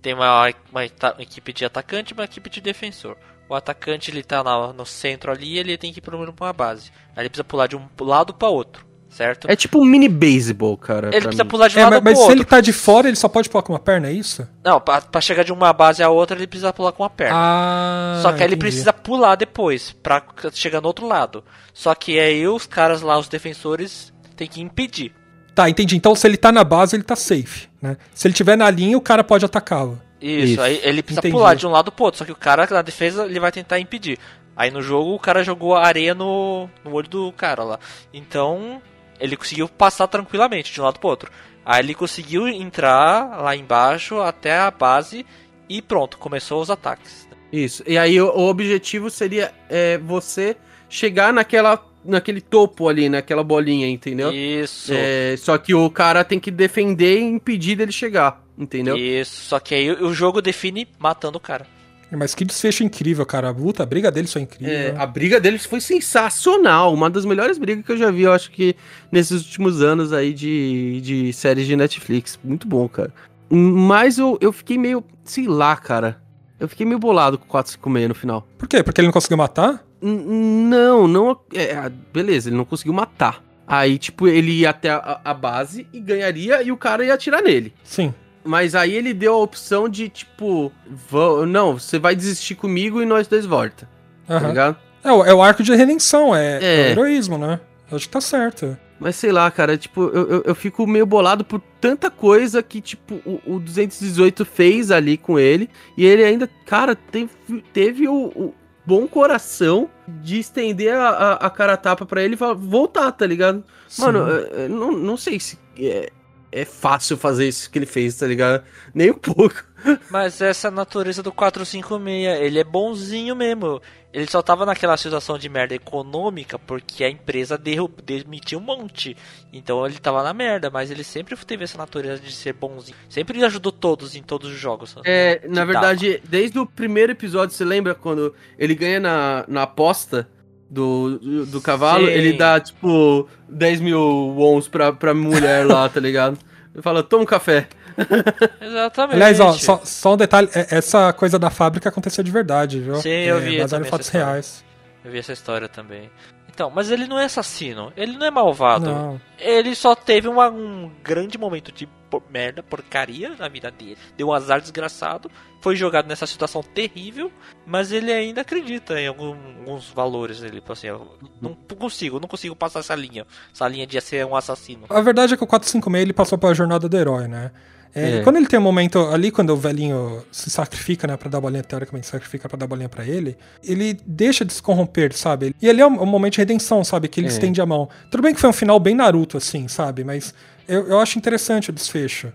tem 0.00 0.14
uma, 0.14 0.50
uma 0.70 0.84
equipe 1.18 1.52
de 1.52 1.64
atacante 1.66 2.12
e 2.12 2.14
uma 2.14 2.24
equipe 2.24 2.48
de 2.48 2.60
defensor. 2.62 3.16
O 3.48 3.54
atacante, 3.54 4.10
ele 4.10 4.22
tá 4.22 4.42
na- 4.42 4.72
no 4.72 4.86
centro 4.86 5.30
ali, 5.30 5.58
ele 5.58 5.76
tem 5.76 5.92
que 5.92 5.98
ir 5.98 6.02
pra 6.02 6.16
uma 6.16 6.52
base. 6.54 6.90
Aí 7.14 7.22
ele 7.22 7.28
precisa 7.28 7.44
pular 7.44 7.66
de 7.66 7.76
um 7.76 7.82
lado 8.00 8.32
pra 8.32 8.48
outro, 8.48 8.86
certo? 9.10 9.46
É 9.50 9.54
tipo 9.54 9.78
um 9.78 9.84
mini 9.84 10.08
baseball, 10.08 10.74
cara. 10.78 11.08
ele 11.08 11.20
precisa 11.20 11.44
mim. 11.44 11.50
pular 11.50 11.68
de 11.68 11.76
um 11.76 11.80
É, 11.80 11.84
lado 11.84 11.92
mas, 11.96 12.02
mas 12.04 12.16
se 12.16 12.22
outro. 12.22 12.36
ele 12.38 12.44
tá 12.46 12.60
de 12.62 12.72
fora, 12.72 13.08
ele 13.08 13.16
só 13.16 13.28
pode 13.28 13.50
pular 13.50 13.62
com 13.62 13.74
uma 13.74 13.78
perna, 13.78 14.08
é 14.08 14.12
isso? 14.12 14.48
Não, 14.64 14.80
pra, 14.80 15.02
pra 15.02 15.20
chegar 15.20 15.42
de 15.44 15.52
uma 15.52 15.70
base 15.74 16.02
a 16.02 16.08
outra, 16.08 16.34
ele 16.38 16.46
precisa 16.46 16.72
pular 16.72 16.92
com 16.92 17.04
a 17.04 17.10
perna. 17.10 17.34
Ah. 17.36 18.20
Só 18.22 18.32
que 18.32 18.42
aí 18.42 18.48
ele 18.48 18.56
precisa 18.56 18.92
pular 18.92 19.34
depois, 19.34 19.92
pra 19.92 20.22
chegar 20.54 20.80
no 20.80 20.86
outro 20.86 21.06
lado. 21.06 21.44
Só 21.74 21.94
que 21.94 22.18
aí 22.18 22.46
os 22.48 22.66
caras 22.66 23.02
lá, 23.02 23.18
os 23.18 23.28
defensores, 23.28 24.11
tem 24.32 24.48
que 24.48 24.60
impedir. 24.60 25.12
Tá, 25.54 25.68
entendi. 25.68 25.96
Então 25.96 26.14
se 26.14 26.26
ele 26.26 26.36
tá 26.36 26.50
na 26.50 26.64
base, 26.64 26.96
ele 26.96 27.02
tá 27.02 27.16
safe, 27.16 27.68
né? 27.80 27.96
Se 28.14 28.26
ele 28.26 28.34
tiver 28.34 28.56
na 28.56 28.70
linha, 28.70 28.96
o 28.96 29.00
cara 29.00 29.22
pode 29.22 29.44
atacá-lo. 29.44 30.00
Isso, 30.20 30.52
Isso. 30.52 30.60
aí 30.60 30.80
ele 30.84 31.02
precisa 31.02 31.20
Entendi. 31.20 31.34
pular 31.34 31.54
de 31.54 31.66
um 31.66 31.70
lado 31.70 31.90
pro 31.90 32.04
outro, 32.04 32.18
só 32.18 32.24
que 32.24 32.32
o 32.32 32.36
cara 32.36 32.66
na 32.70 32.82
defesa 32.82 33.24
ele 33.24 33.40
vai 33.40 33.50
tentar 33.50 33.80
impedir. 33.80 34.18
Aí 34.56 34.70
no 34.70 34.80
jogo 34.80 35.14
o 35.14 35.18
cara 35.18 35.42
jogou 35.42 35.74
a 35.74 35.84
areia 35.84 36.14
no, 36.14 36.68
no 36.84 36.92
olho 36.92 37.08
do 37.08 37.32
cara 37.32 37.64
lá. 37.64 37.78
Então 38.12 38.80
ele 39.18 39.36
conseguiu 39.36 39.68
passar 39.68 40.06
tranquilamente 40.06 40.72
de 40.72 40.80
um 40.80 40.84
lado 40.84 41.00
pro 41.00 41.08
outro. 41.08 41.30
Aí 41.64 41.80
ele 41.80 41.94
conseguiu 41.94 42.48
entrar 42.48 43.42
lá 43.42 43.56
embaixo 43.56 44.20
até 44.20 44.58
a 44.58 44.70
base 44.70 45.26
e 45.68 45.82
pronto, 45.82 46.18
começou 46.18 46.60
os 46.60 46.70
ataques. 46.70 47.28
Isso. 47.52 47.82
E 47.86 47.98
aí 47.98 48.20
o, 48.20 48.28
o 48.28 48.48
objetivo 48.48 49.10
seria 49.10 49.52
é, 49.68 49.98
você 49.98 50.56
chegar 50.88 51.32
naquela, 51.32 51.82
naquele 52.04 52.40
topo 52.40 52.88
ali, 52.88 53.08
naquela 53.08 53.42
bolinha, 53.44 53.88
entendeu? 53.88 54.32
Isso. 54.32 54.92
É, 54.94 55.36
só 55.38 55.56
que 55.58 55.74
o 55.74 55.88
cara 55.90 56.24
tem 56.24 56.38
que 56.38 56.50
defender 56.50 57.18
e 57.18 57.22
impedir 57.22 57.76
dele 57.76 57.92
chegar, 57.92 58.42
entendeu? 58.58 58.96
Isso, 58.96 59.44
só 59.44 59.58
que 59.60 59.74
aí 59.74 59.90
o 59.90 60.12
jogo 60.12 60.40
define 60.40 60.88
matando 60.98 61.38
o 61.38 61.40
cara. 61.40 61.66
Mas 62.14 62.34
que 62.34 62.44
desfecho 62.44 62.84
incrível, 62.84 63.24
cara. 63.24 63.48
A 63.48 63.50
luta, 63.50 63.82
a 63.82 63.86
briga 63.86 64.10
deles 64.10 64.30
foi 64.30 64.42
incrível. 64.42 64.74
É, 64.74 64.94
a 64.96 65.06
briga 65.06 65.40
deles 65.40 65.64
foi 65.64 65.80
sensacional. 65.80 66.92
Uma 66.92 67.08
das 67.08 67.24
melhores 67.24 67.56
brigas 67.56 67.86
que 67.86 67.92
eu 67.92 67.96
já 67.96 68.10
vi, 68.10 68.22
eu 68.22 68.32
acho 68.32 68.50
que 68.50 68.76
nesses 69.10 69.46
últimos 69.46 69.80
anos 69.80 70.12
aí 70.12 70.34
de, 70.34 71.00
de 71.00 71.32
séries 71.32 71.66
de 71.66 71.74
Netflix. 71.74 72.38
Muito 72.44 72.68
bom, 72.68 72.86
cara. 72.86 73.12
Mas 73.48 74.18
eu, 74.18 74.36
eu 74.42 74.52
fiquei 74.52 74.76
meio, 74.76 75.02
sei 75.24 75.46
lá, 75.46 75.74
cara. 75.74 76.20
Eu 76.60 76.68
fiquei 76.68 76.84
meio 76.84 76.98
bolado 76.98 77.38
com 77.38 77.44
o 77.44 77.48
456 77.48 78.08
no 78.08 78.14
final. 78.14 78.46
Por 78.58 78.68
quê? 78.68 78.82
Porque 78.82 79.00
ele 79.00 79.08
não 79.08 79.12
conseguiu 79.12 79.38
matar? 79.38 79.82
Não, 80.02 81.06
não. 81.06 81.38
É, 81.54 81.88
beleza, 82.12 82.48
ele 82.48 82.56
não 82.56 82.64
conseguiu 82.64 82.92
matar. 82.92 83.42
Aí, 83.66 83.96
tipo, 83.98 84.26
ele 84.28 84.52
ia 84.52 84.70
até 84.70 84.90
a, 84.90 85.20
a 85.24 85.32
base 85.32 85.86
e 85.92 86.00
ganharia 86.00 86.62
e 86.62 86.70
o 86.72 86.76
cara 86.76 87.04
ia 87.04 87.14
atirar 87.14 87.42
nele. 87.42 87.72
Sim. 87.84 88.12
Mas 88.44 88.74
aí 88.74 88.92
ele 88.92 89.14
deu 89.14 89.34
a 89.34 89.38
opção 89.38 89.88
de, 89.88 90.08
tipo, 90.08 90.72
"Vã- 91.08 91.46
não, 91.46 91.78
você 91.78 91.98
vai 91.98 92.14
desistir 92.16 92.56
comigo 92.56 93.00
e 93.00 93.06
nós 93.06 93.28
dois 93.28 93.46
volta. 93.46 93.88
Tá 94.26 94.36
Aham. 94.36 94.48
ligado? 94.48 94.76
É, 95.04 95.12
o- 95.12 95.24
é 95.24 95.32
o 95.32 95.42
arco 95.42 95.62
de 95.62 95.74
redenção, 95.74 96.34
é, 96.34 96.58
É. 96.60 96.80
é 96.80 96.88
o 96.88 96.90
heroísmo, 96.90 97.38
né? 97.38 97.60
Eu 97.90 97.96
acho 97.96 98.06
que 98.06 98.12
tá 98.12 98.20
certo. 98.20 98.76
Mas 98.98 99.16
sei 99.16 99.32
lá, 99.32 99.50
cara, 99.50 99.76
tipo, 99.76 100.02
eu, 100.14 100.28
eu, 100.28 100.42
eu 100.46 100.54
fico 100.54 100.86
meio 100.86 101.04
bolado 101.06 101.44
por 101.44 101.60
tanta 101.80 102.08
coisa 102.10 102.62
que, 102.62 102.80
tipo, 102.80 103.14
o, 103.26 103.40
o 103.56 103.58
218 103.60 104.44
fez 104.44 104.90
ali 104.90 105.16
com 105.16 105.38
ele. 105.38 105.68
E 105.96 106.04
ele 106.04 106.22
ainda, 106.24 106.48
cara, 106.66 106.94
teve, 106.94 107.30
teve 107.72 108.06
o, 108.08 108.14
o 108.34 108.54
bom 108.84 109.06
coração 109.06 109.88
de 110.08 110.38
estender 110.38 110.94
a, 110.94 111.08
a, 111.08 111.32
a 111.46 111.50
cara 111.50 111.76
tapa 111.76 112.04
pra 112.06 112.22
ele 112.22 112.34
e 112.34 112.54
voltar, 112.54 113.10
tá 113.12 113.26
ligado? 113.26 113.62
Mano, 113.98 114.18
Sim. 114.24 114.30
eu- 114.30 114.38
eu 114.62 114.68
não, 114.68 114.92
não 114.92 115.16
sei 115.16 115.38
se 115.40 115.58
é, 115.78 116.10
é 116.50 116.64
fácil 116.64 117.16
fazer 117.16 117.48
isso 117.48 117.70
que 117.70 117.78
ele 117.78 117.86
fez, 117.86 118.16
tá 118.16 118.26
ligado? 118.26 118.62
Nem 118.94 119.10
um 119.10 119.14
pouco. 119.14 119.64
Mas 120.10 120.40
essa 120.40 120.68
é 120.68 120.70
natureza 120.70 121.22
do 121.22 121.32
456, 121.32 122.40
ele 122.40 122.58
é 122.58 122.64
bonzinho 122.64 123.34
mesmo. 123.34 123.80
Ele 124.12 124.26
só 124.26 124.42
tava 124.42 124.66
naquela 124.66 124.96
situação 124.96 125.38
de 125.38 125.48
merda 125.48 125.74
econômica 125.74 126.58
porque 126.58 127.02
a 127.02 127.08
empresa 127.08 127.58
demitiu 127.58 128.58
um 128.58 128.62
monte. 128.62 129.16
Então 129.52 129.86
ele 129.86 129.98
tava 129.98 130.22
na 130.22 130.34
merda, 130.34 130.70
mas 130.70 130.90
ele 130.90 131.02
sempre 131.02 131.34
teve 131.36 131.64
essa 131.64 131.78
natureza 131.78 132.20
de 132.20 132.32
ser 132.32 132.52
bonzinho. 132.52 132.96
Sempre 133.08 133.42
ajudou 133.42 133.72
todos 133.72 134.14
em 134.14 134.22
todos 134.22 134.50
os 134.50 134.58
jogos. 134.58 134.94
É, 135.04 135.36
Que 135.36 135.48
na 135.48 135.64
verdade, 135.64 136.22
desde 136.28 136.58
o 136.58 136.66
primeiro 136.66 137.12
episódio, 137.12 137.54
você 137.56 137.64
lembra 137.64 137.94
quando 137.94 138.34
ele 138.58 138.74
ganha 138.74 139.00
na, 139.00 139.44
na 139.48 139.62
aposta 139.62 140.28
do, 140.68 141.18
do, 141.18 141.46
do 141.46 141.60
cavalo? 141.60 142.06
Sim. 142.06 142.12
Ele 142.12 142.34
dá, 142.34 142.60
tipo, 142.60 143.26
10 143.48 143.80
mil 143.80 144.00
wons 144.00 144.68
pra, 144.68 144.92
pra 144.92 145.14
mulher 145.14 145.66
lá, 145.66 145.88
tá 145.88 146.00
ligado? 146.00 146.38
Ele 146.74 146.82
fala, 146.82 147.02
toma 147.02 147.22
um 147.22 147.26
café. 147.26 147.66
Exatamente. 148.60 149.14
Aliás, 149.16 149.40
ó, 149.40 149.52
só, 149.52 149.80
só 149.84 150.14
um 150.14 150.16
detalhe, 150.16 150.48
é- 150.54 150.76
essa 150.76 151.12
coisa 151.12 151.38
da 151.38 151.50
fábrica 151.50 151.88
aconteceu 151.88 152.22
de 152.24 152.30
verdade, 152.30 152.80
viu? 152.80 152.96
Sim, 152.96 153.08
eu 153.10 153.36
é, 153.38 153.40
vi 153.40 153.50
baseado 153.58 153.70
também 153.70 153.88
em 153.88 153.90
fatos 153.90 154.08
reais. 154.08 154.64
Eu 155.04 155.10
vi 155.10 155.18
essa 155.18 155.32
história 155.32 155.68
também. 155.68 156.10
Então, 156.54 156.70
mas 156.70 156.90
ele 156.90 157.06
não 157.06 157.18
é 157.18 157.24
assassino, 157.24 157.90
ele 157.96 158.12
não 158.18 158.26
é 158.26 158.30
malvado. 158.30 158.84
Não. 158.84 159.20
Ele 159.38 159.74
só 159.74 159.94
teve 159.94 160.28
uma- 160.28 160.50
um 160.50 160.90
grande 161.02 161.38
momento 161.38 161.72
de 161.72 161.86
por- 162.10 162.22
merda, 162.30 162.62
porcaria 162.62 163.30
na 163.38 163.48
vida 163.48 163.70
dele. 163.70 163.96
Deu 164.18 164.28
um 164.28 164.32
azar 164.34 164.60
desgraçado. 164.60 165.30
Foi 165.62 165.74
jogado 165.76 166.06
nessa 166.08 166.26
situação 166.26 166.62
terrível. 166.62 167.32
Mas 167.64 167.90
ele 167.90 168.12
ainda 168.12 168.42
acredita 168.42 169.00
em 169.00 169.06
algum- 169.08 169.34
alguns 169.60 169.88
valores 169.88 170.40
dele. 170.40 170.56
Tipo 170.60 170.74
Assim, 170.74 170.88
eu 170.88 171.16
não 171.40 171.54
consigo, 171.54 172.20
não 172.20 172.28
consigo 172.28 172.54
passar 172.54 172.80
essa 172.80 172.94
linha. 172.94 173.26
Essa 173.50 173.66
linha 173.66 173.86
de 173.86 173.98
ser 174.02 174.26
um 174.26 174.36
assassino. 174.36 174.84
A 174.90 175.00
verdade 175.00 175.32
é 175.32 175.36
que 175.38 175.44
o 175.44 175.46
456 175.46 176.02
ele 176.02 176.12
passou 176.12 176.36
pela 176.36 176.52
jornada 176.54 176.86
do 176.86 176.96
herói, 176.98 177.28
né? 177.28 177.50
É, 177.94 178.18
É. 178.18 178.22
Quando 178.22 178.36
ele 178.36 178.46
tem 178.46 178.58
um 178.58 178.62
momento 178.62 178.98
ali, 179.08 179.30
quando 179.30 179.50
o 179.50 179.56
velhinho 179.56 180.24
se 180.32 180.48
sacrifica, 180.50 181.06
né, 181.06 181.16
pra 181.16 181.28
dar 181.28 181.40
bolinha, 181.40 181.62
teoricamente 181.62 182.06
se 182.06 182.12
sacrifica 182.12 182.48
pra 182.48 182.56
dar 182.56 182.66
bolinha 182.66 182.88
pra 182.88 183.04
ele, 183.04 183.36
ele 183.62 183.98
deixa 184.06 184.44
de 184.44 184.52
se 184.52 184.62
corromper, 184.62 185.12
sabe? 185.14 185.54
E 185.60 185.68
ali 185.68 185.80
é 185.80 185.86
um, 185.86 186.02
um 186.02 186.06
momento 186.06 186.32
de 186.34 186.38
redenção, 186.38 186.82
sabe? 186.84 187.08
Que 187.08 187.20
ele 187.20 187.26
É. 187.28 187.30
estende 187.30 187.60
a 187.60 187.66
mão. 187.66 187.88
Tudo 188.10 188.22
bem 188.22 188.34
que 188.34 188.40
foi 188.40 188.48
um 188.50 188.52
final 188.52 188.78
bem 188.80 188.94
Naruto, 188.94 189.36
assim, 189.36 189.68
sabe? 189.68 190.04
Mas 190.04 190.32
eu, 190.66 190.88
eu 190.88 191.00
acho 191.00 191.18
interessante 191.18 191.70
o 191.70 191.72
desfecho. 191.72 192.32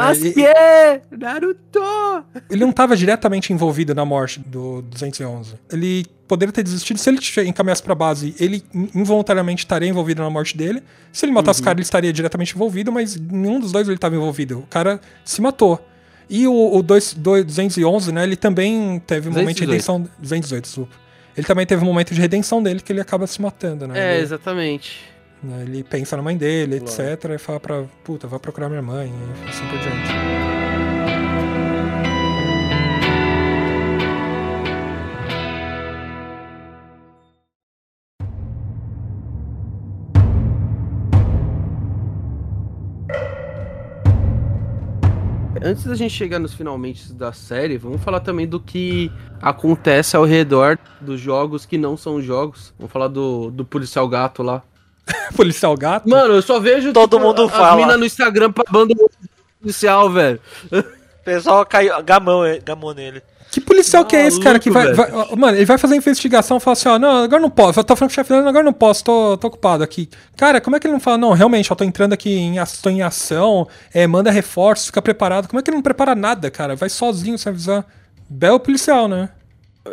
Sasuke! 0.00 0.44
Naruto! 1.10 1.80
Ele 2.50 2.60
não 2.60 2.70
estava 2.70 2.96
diretamente 2.96 3.52
envolvido 3.52 3.94
na 3.94 4.04
morte 4.04 4.40
do 4.40 4.82
211. 4.82 5.54
Ele 5.72 6.04
poderia 6.26 6.52
ter 6.52 6.62
desistido 6.62 6.98
se 6.98 7.08
ele 7.10 7.20
encaminhasse 7.48 7.82
pra 7.82 7.94
base. 7.94 8.34
Ele 8.38 8.62
in- 8.74 8.88
involuntariamente 8.94 9.64
estaria 9.64 9.88
envolvido 9.88 10.22
na 10.22 10.30
morte 10.30 10.56
dele. 10.56 10.82
Se 11.12 11.24
ele 11.24 11.32
matasse 11.32 11.60
o 11.60 11.64
cara, 11.64 11.76
ele 11.76 11.82
estaria 11.82 12.12
diretamente 12.12 12.54
envolvido, 12.54 12.90
mas 12.92 13.16
nenhum 13.18 13.60
dos 13.60 13.72
dois 13.72 13.86
ele 13.86 13.96
estava 13.96 14.14
envolvido. 14.14 14.58
O 14.60 14.66
cara 14.66 15.00
se 15.24 15.40
matou. 15.40 15.84
E 16.28 16.46
o, 16.48 16.76
o 16.76 16.82
dois- 16.82 17.14
dois- 17.14 17.44
211, 17.44 18.12
né? 18.12 18.24
Ele 18.24 18.36
também 18.36 18.98
teve 19.06 19.28
um 19.28 19.32
momento 19.32 19.56
de 19.58 19.66
218. 19.66 19.70
redenção. 19.70 20.00
218, 20.20 20.64
desculpa. 20.64 20.92
Ele 21.36 21.46
também 21.46 21.66
teve 21.66 21.82
um 21.82 21.86
momento 21.86 22.14
de 22.14 22.20
redenção 22.20 22.62
dele 22.62 22.80
que 22.80 22.92
ele 22.92 23.00
acaba 23.00 23.26
se 23.26 23.40
matando, 23.40 23.86
né? 23.86 23.98
É, 23.98 24.14
Ele- 24.14 24.22
exatamente. 24.22 25.04
Né? 25.42 25.62
Ele 25.62 25.84
pensa 25.84 26.16
na 26.16 26.22
mãe 26.22 26.36
dele, 26.36 26.76
etc. 26.76 27.30
E 27.34 27.38
fala 27.38 27.60
pra, 27.60 27.84
puta, 28.04 28.26
vai 28.26 28.38
procurar 28.38 28.68
minha 28.68 28.82
mãe, 28.82 29.08
e 29.08 29.48
assim 29.48 29.66
por 29.68 29.78
diante. 29.78 30.56
Antes 45.66 45.84
da 45.84 45.96
gente 45.96 46.14
chegar 46.14 46.38
nos 46.38 46.54
finalmente 46.54 47.12
da 47.12 47.32
série, 47.32 47.76
vamos 47.76 48.00
falar 48.00 48.20
também 48.20 48.46
do 48.46 48.60
que 48.60 49.10
acontece 49.42 50.16
ao 50.16 50.24
redor 50.24 50.78
dos 51.00 51.20
jogos 51.20 51.66
que 51.66 51.76
não 51.76 51.96
são 51.96 52.22
jogos. 52.22 52.72
Vamos 52.78 52.92
falar 52.92 53.08
do, 53.08 53.50
do 53.50 53.64
policial 53.64 54.08
gato 54.08 54.44
lá. 54.44 54.62
Policial 55.36 55.76
gato? 55.76 56.08
Mano, 56.08 56.34
eu 56.34 56.42
só 56.42 56.58
vejo 56.58 56.92
Todo 56.92 57.20
mundo 57.20 57.44
as 57.44 57.50
fala. 57.50 57.76
mina 57.76 57.96
no 57.96 58.04
Instagram 58.04 58.50
babando 58.50 58.94
o 58.94 59.10
policial, 59.60 60.10
velho. 60.10 60.40
O 60.72 60.82
pessoal 61.24 61.64
caiu, 61.66 62.02
gamão, 62.02 62.42
gamou 62.64 62.94
nele. 62.94 63.22
Que 63.50 63.60
policial 63.60 64.04
que 64.04 64.14
é 64.16 64.26
esse, 64.26 64.40
cara? 64.40 64.58
Que 64.58 64.68
vai, 64.70 64.92
Maluco, 64.92 65.28
vai- 65.28 65.36
Mano, 65.36 65.56
ele 65.56 65.64
vai 65.64 65.78
fazer 65.78 65.94
a 65.94 65.96
investigação 65.96 66.56
e 66.56 66.60
fala 66.60 66.72
assim: 66.72 66.88
ó, 66.88 66.98
não, 66.98 67.22
agora 67.24 67.40
não 67.40 67.48
posso. 67.48 67.78
Eu 67.80 67.84
tô 67.84 67.94
falando 67.96 68.10
com 68.10 68.12
o 68.12 68.14
chefe 68.16 68.30
dele, 68.34 68.48
agora 68.48 68.64
não 68.64 68.72
posso, 68.72 69.02
tô, 69.04 69.36
tô 69.38 69.46
ocupado 69.48 69.82
aqui. 69.82 70.10
Cara, 70.36 70.60
como 70.60 70.76
é 70.76 70.80
que 70.80 70.86
ele 70.86 70.92
não 70.92 71.00
fala, 71.00 71.16
não, 71.16 71.32
realmente, 71.32 71.70
eu 71.70 71.76
tô 71.76 71.84
entrando 71.84 72.12
aqui 72.12 72.36
em, 72.36 72.56
tô 72.82 72.90
em 72.90 73.02
ação, 73.02 73.66
é, 73.94 74.06
manda 74.06 74.30
reforços, 74.30 74.86
fica 74.86 75.00
preparado. 75.00 75.48
Como 75.48 75.58
é 75.58 75.62
que 75.62 75.70
ele 75.70 75.76
não 75.76 75.82
prepara 75.82 76.14
nada, 76.14 76.50
cara? 76.50 76.74
Vai 76.76 76.88
sozinho 76.90 77.38
sem 77.38 77.50
avisar. 77.50 77.86
Belo 78.28 78.58
policial, 78.60 79.06
né? 79.08 79.30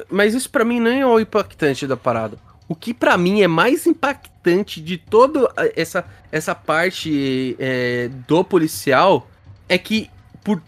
Mas 0.10 0.34
isso 0.34 0.50
pra 0.50 0.66
mim 0.66 0.80
não 0.80 0.92
é 0.92 1.06
o 1.06 1.20
impactante 1.20 1.86
da 1.88 1.96
parada. 1.96 2.38
O 2.74 2.76
que 2.76 2.92
pra 2.92 3.16
mim 3.20 3.44
é 3.44 3.48
mais 3.48 3.86
impactante 3.86 4.82
de 4.82 4.98
toda 4.98 5.48
essa, 5.76 6.04
essa 6.32 6.56
parte 6.56 7.56
é, 7.60 8.10
do 8.28 8.44
policial 8.44 9.30
é 9.70 9.78
que 9.78 10.10
por 10.44 10.60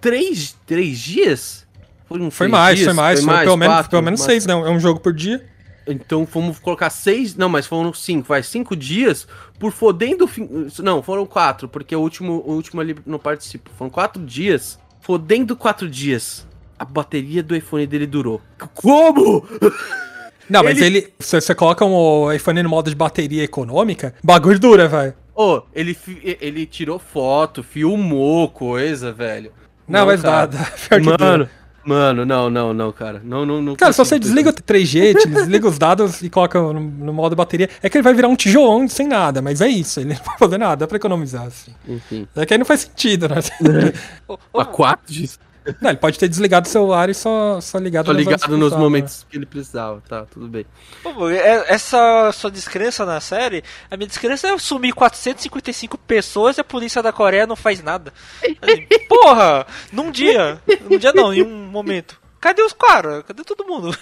três, 0.00 0.56
três 0.66 0.98
dias. 0.98 1.66
Foram 2.08 2.30
Foi 2.30 2.46
três 2.46 2.50
mais, 2.50 2.78
dias? 2.78 2.86
foi 2.86 2.94
mais, 2.94 3.22
foi 3.22 3.44
pelo, 3.44 3.56
menos, 3.58 3.88
pelo 3.88 4.02
menos 4.02 4.22
seis, 4.22 4.46
né? 4.46 4.54
É 4.54 4.70
um 4.70 4.80
jogo 4.80 5.00
por 5.00 5.12
dia. 5.12 5.46
Então 5.86 6.24
vamos 6.24 6.58
colocar 6.58 6.88
seis. 6.88 7.36
Não, 7.36 7.50
mas 7.50 7.66
foram 7.66 7.92
cinco. 7.92 8.26
Vai 8.26 8.42
cinco 8.42 8.74
dias 8.74 9.28
por 9.58 9.70
fodendo. 9.70 10.26
Não, 10.78 11.02
foram 11.02 11.26
quatro, 11.26 11.68
porque 11.68 11.94
o 11.94 12.00
último, 12.00 12.42
o 12.46 12.52
último 12.52 12.80
ali 12.80 12.96
não 13.04 13.18
participa. 13.18 13.70
Foram 13.76 13.90
quatro 13.90 14.24
dias. 14.24 14.78
Fodendo 15.02 15.54
quatro 15.54 15.86
dias. 15.90 16.48
A 16.78 16.86
bateria 16.86 17.42
do 17.42 17.54
iPhone 17.54 17.86
dele 17.86 18.06
durou. 18.06 18.40
Como? 18.74 19.46
Não, 20.50 20.62
mas 20.64 20.78
Ele-. 20.78 21.08
Se 21.20 21.40
você 21.40 21.54
coloca 21.54 21.84
um 21.84 22.30
iPhone 22.32 22.62
no 22.62 22.68
modo 22.68 22.90
de 22.90 22.96
bateria 22.96 23.44
econômica, 23.44 24.14
bagulho 24.22 24.58
dura, 24.58 24.88
velho. 24.88 25.14
Ô, 25.34 25.62
ele, 25.74 25.94
fi- 25.94 26.36
ele 26.40 26.66
tirou 26.66 26.98
foto, 26.98 27.62
filmou 27.62 28.48
coisa, 28.48 29.12
velho. 29.12 29.52
Não, 29.88 30.04
mas 30.06 30.20
cara. 30.20 30.36
nada. 30.36 30.58
Mano, 31.18 31.48
mano, 31.84 32.26
não, 32.26 32.50
não, 32.50 32.74
não, 32.74 32.92
cara. 32.92 33.20
Não, 33.24 33.46
não, 33.46 33.62
não. 33.62 33.74
Cara, 33.74 33.92
se 33.92 33.98
você 33.98 34.18
desliga 34.18 34.50
o 34.50 34.52
3G, 34.52 35.14
te 35.22 35.28
desliga 35.28 35.66
os 35.66 35.78
dados 35.78 36.20
e 36.22 36.28
coloca 36.28 36.60
no, 36.60 36.74
no 36.78 37.12
modo 37.12 37.34
bateria, 37.34 37.68
é 37.82 37.88
que 37.88 37.96
ele 37.96 38.02
vai 38.02 38.12
virar 38.12 38.28
um 38.28 38.36
tijolão 38.36 38.86
sem 38.86 39.08
nada, 39.08 39.40
mas 39.40 39.60
é 39.60 39.68
isso, 39.68 40.00
ele 40.00 40.10
não 40.14 40.22
vai 40.22 40.36
fazer 40.38 40.58
nada, 40.58 40.76
dá 40.76 40.86
pra 40.86 40.96
economizar, 40.96 41.46
assim. 41.46 41.72
Enfim. 41.88 42.28
É 42.36 42.44
que 42.44 42.54
aí 42.54 42.58
não 42.58 42.66
faz 42.66 42.80
sentido, 42.82 43.28
né? 43.28 43.36
A 44.54 44.64
quatro 44.64 45.12
dias. 45.12 45.38
Não, 45.80 45.90
ele 45.90 45.98
pode 45.98 46.18
ter 46.18 46.28
desligado 46.28 46.66
o 46.66 46.70
celular 46.70 47.08
e 47.08 47.14
só, 47.14 47.60
só 47.60 47.78
ligado 47.78 48.08
horas 48.08 48.24
ligado 48.24 48.56
nos 48.56 48.74
momentos 48.76 49.26
que 49.28 49.36
ele 49.36 49.46
precisava. 49.46 50.02
Tá, 50.08 50.24
tudo 50.26 50.48
bem. 50.48 50.64
Pô, 51.02 51.28
é- 51.28 51.64
Essa 51.68 52.30
sua 52.32 52.50
descrença 52.50 53.04
na 53.04 53.20
série, 53.20 53.62
a 53.90 53.96
minha 53.96 54.06
descrença 54.06 54.48
é 54.48 54.58
sumir 54.58 54.92
455 54.94 55.96
pessoas 55.98 56.56
e 56.56 56.60
a 56.60 56.64
polícia 56.64 57.02
da 57.02 57.12
Coreia 57.12 57.46
não 57.46 57.56
faz 57.56 57.82
nada. 57.82 58.12
Assim, 58.62 58.86
Porra! 59.08 59.66
Num 59.92 60.10
dia. 60.10 60.60
Num 60.88 60.98
dia 60.98 61.12
não, 61.12 61.32
em 61.32 61.42
um 61.42 61.66
momento. 61.66 62.18
Cadê 62.40 62.62
os 62.62 62.72
caras? 62.72 63.22
Cadê 63.26 63.44
todo 63.44 63.66
mundo? 63.66 63.94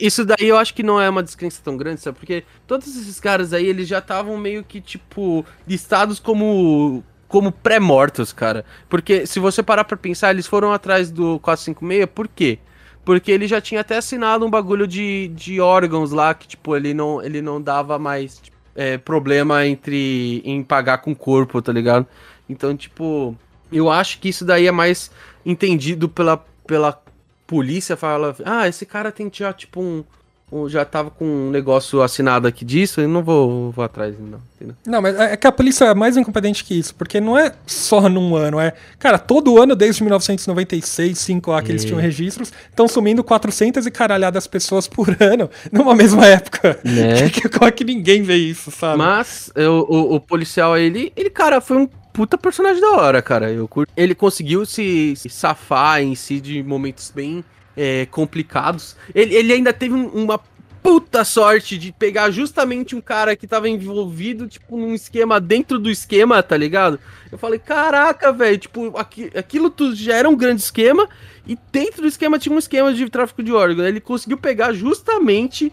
Isso 0.00 0.22
daí 0.22 0.46
eu 0.48 0.58
acho 0.58 0.74
que 0.74 0.82
não 0.82 1.00
é 1.00 1.08
uma 1.08 1.22
descrença 1.22 1.62
tão 1.64 1.78
grande, 1.78 2.02
sabe? 2.02 2.18
Porque 2.18 2.44
todos 2.66 2.86
esses 2.88 3.18
caras 3.18 3.54
aí, 3.54 3.64
eles 3.66 3.88
já 3.88 4.00
estavam 4.00 4.36
meio 4.36 4.62
que, 4.62 4.82
tipo, 4.82 5.46
listados 5.66 6.20
como 6.20 7.02
como 7.28 7.50
pré-mortos, 7.50 8.32
cara. 8.32 8.64
Porque 8.88 9.26
se 9.26 9.38
você 9.38 9.62
parar 9.62 9.84
pra 9.84 9.96
pensar, 9.96 10.30
eles 10.30 10.46
foram 10.46 10.72
atrás 10.72 11.10
do 11.10 11.38
456, 11.40 12.06
por 12.14 12.28
quê? 12.28 12.58
Porque 13.04 13.30
ele 13.30 13.46
já 13.46 13.60
tinha 13.60 13.80
até 13.80 13.96
assinado 13.96 14.44
um 14.44 14.50
bagulho 14.50 14.86
de, 14.86 15.28
de 15.28 15.60
órgãos 15.60 16.10
lá, 16.10 16.34
que, 16.34 16.48
tipo, 16.48 16.76
ele 16.76 16.92
não, 16.92 17.22
ele 17.22 17.40
não 17.40 17.62
dava 17.62 17.98
mais 17.98 18.38
tipo, 18.38 18.56
é, 18.74 18.98
problema 18.98 19.66
entre 19.66 20.42
em 20.44 20.62
pagar 20.62 20.98
com 20.98 21.12
o 21.12 21.16
corpo, 21.16 21.62
tá 21.62 21.72
ligado? 21.72 22.06
Então, 22.48 22.76
tipo, 22.76 23.36
eu 23.72 23.90
acho 23.90 24.18
que 24.18 24.28
isso 24.28 24.44
daí 24.44 24.66
é 24.66 24.72
mais 24.72 25.10
entendido 25.44 26.08
pela, 26.08 26.44
pela 26.66 27.00
polícia 27.46 27.96
fala, 27.96 28.34
ah, 28.44 28.66
esse 28.68 28.84
cara 28.84 29.12
tem 29.12 29.30
já, 29.32 29.52
tipo, 29.52 29.80
um, 29.80 30.04
já 30.68 30.84
tava 30.84 31.10
com 31.10 31.24
um 31.24 31.50
negócio 31.50 32.00
assinado 32.02 32.46
aqui 32.46 32.64
disso, 32.64 33.00
eu 33.00 33.08
não 33.08 33.22
vou, 33.22 33.72
vou 33.72 33.84
atrás, 33.84 34.14
não. 34.18 34.38
entendeu? 34.54 34.76
Não, 34.86 35.02
mas 35.02 35.18
é 35.18 35.36
que 35.36 35.46
a 35.46 35.50
polícia 35.50 35.86
é 35.86 35.94
mais 35.94 36.16
incompetente 36.16 36.62
que 36.64 36.72
isso, 36.78 36.94
porque 36.94 37.20
não 37.20 37.36
é 37.36 37.52
só 37.66 38.08
num 38.08 38.36
ano, 38.36 38.60
é. 38.60 38.72
Cara, 38.98 39.18
todo 39.18 39.60
ano, 39.60 39.74
desde 39.74 40.02
1996, 40.04 41.18
5 41.18 41.50
lá 41.50 41.60
que 41.62 41.72
eles 41.72 41.84
tinham 41.84 41.98
registros, 42.00 42.52
estão 42.70 42.86
sumindo 42.86 43.24
400 43.24 43.86
e 43.86 43.90
caralhadas 43.90 44.46
pessoas 44.46 44.86
por 44.86 45.08
ano 45.20 45.50
numa 45.72 45.94
mesma 45.94 46.24
época. 46.26 46.78
Né? 46.84 47.28
Que- 47.36 47.48
Como 47.48 47.64
é 47.66 47.70
que 47.72 47.84
ninguém 47.84 48.22
vê 48.22 48.36
isso, 48.36 48.70
sabe? 48.70 48.98
Mas 48.98 49.50
eu- 49.54 49.84
o, 49.88 50.14
o 50.14 50.20
policial, 50.20 50.76
ele, 50.78 51.12
ele, 51.16 51.28
cara, 51.28 51.60
foi 51.60 51.76
um 51.76 51.88
puta 52.12 52.38
personagem 52.38 52.80
da 52.80 52.92
hora, 52.92 53.20
cara. 53.20 53.50
Eu 53.50 53.66
curto. 53.68 53.92
Ele 53.96 54.14
conseguiu 54.14 54.64
se, 54.64 55.14
se 55.16 55.28
safar 55.28 56.00
em 56.00 56.14
si 56.14 56.40
de 56.40 56.62
momentos 56.62 57.12
bem 57.14 57.44
é, 57.76 58.06
complicados. 58.06 58.96
Ele, 59.14 59.34
ele 59.34 59.52
ainda 59.52 59.72
teve 59.72 59.94
um- 59.94 60.08
uma 60.08 60.40
puta 60.82 61.24
sorte 61.24 61.76
de 61.76 61.90
pegar 61.90 62.30
justamente 62.30 62.94
um 62.94 63.00
cara 63.00 63.34
que 63.34 63.46
tava 63.46 63.68
envolvido, 63.68 64.46
tipo, 64.46 64.76
num 64.76 64.94
esquema 64.94 65.40
dentro 65.40 65.80
do 65.80 65.90
esquema, 65.90 66.40
tá 66.44 66.56
ligado? 66.56 67.00
Eu 67.30 67.36
falei, 67.36 67.58
caraca, 67.58 68.32
velho, 68.32 68.56
tipo, 68.56 68.96
aqui, 68.96 69.28
aquilo 69.34 69.68
tudo 69.68 69.96
já 69.96 70.14
era 70.14 70.28
um 70.28 70.36
grande 70.36 70.62
esquema, 70.62 71.08
e 71.44 71.58
dentro 71.72 72.02
do 72.02 72.08
esquema 72.08 72.38
tinha 72.38 72.54
um 72.54 72.58
esquema 72.58 72.94
de 72.94 73.08
tráfico 73.10 73.42
de 73.42 73.52
órgãos. 73.52 73.86
Ele 73.88 74.00
conseguiu 74.00 74.38
pegar 74.38 74.72
justamente 74.74 75.72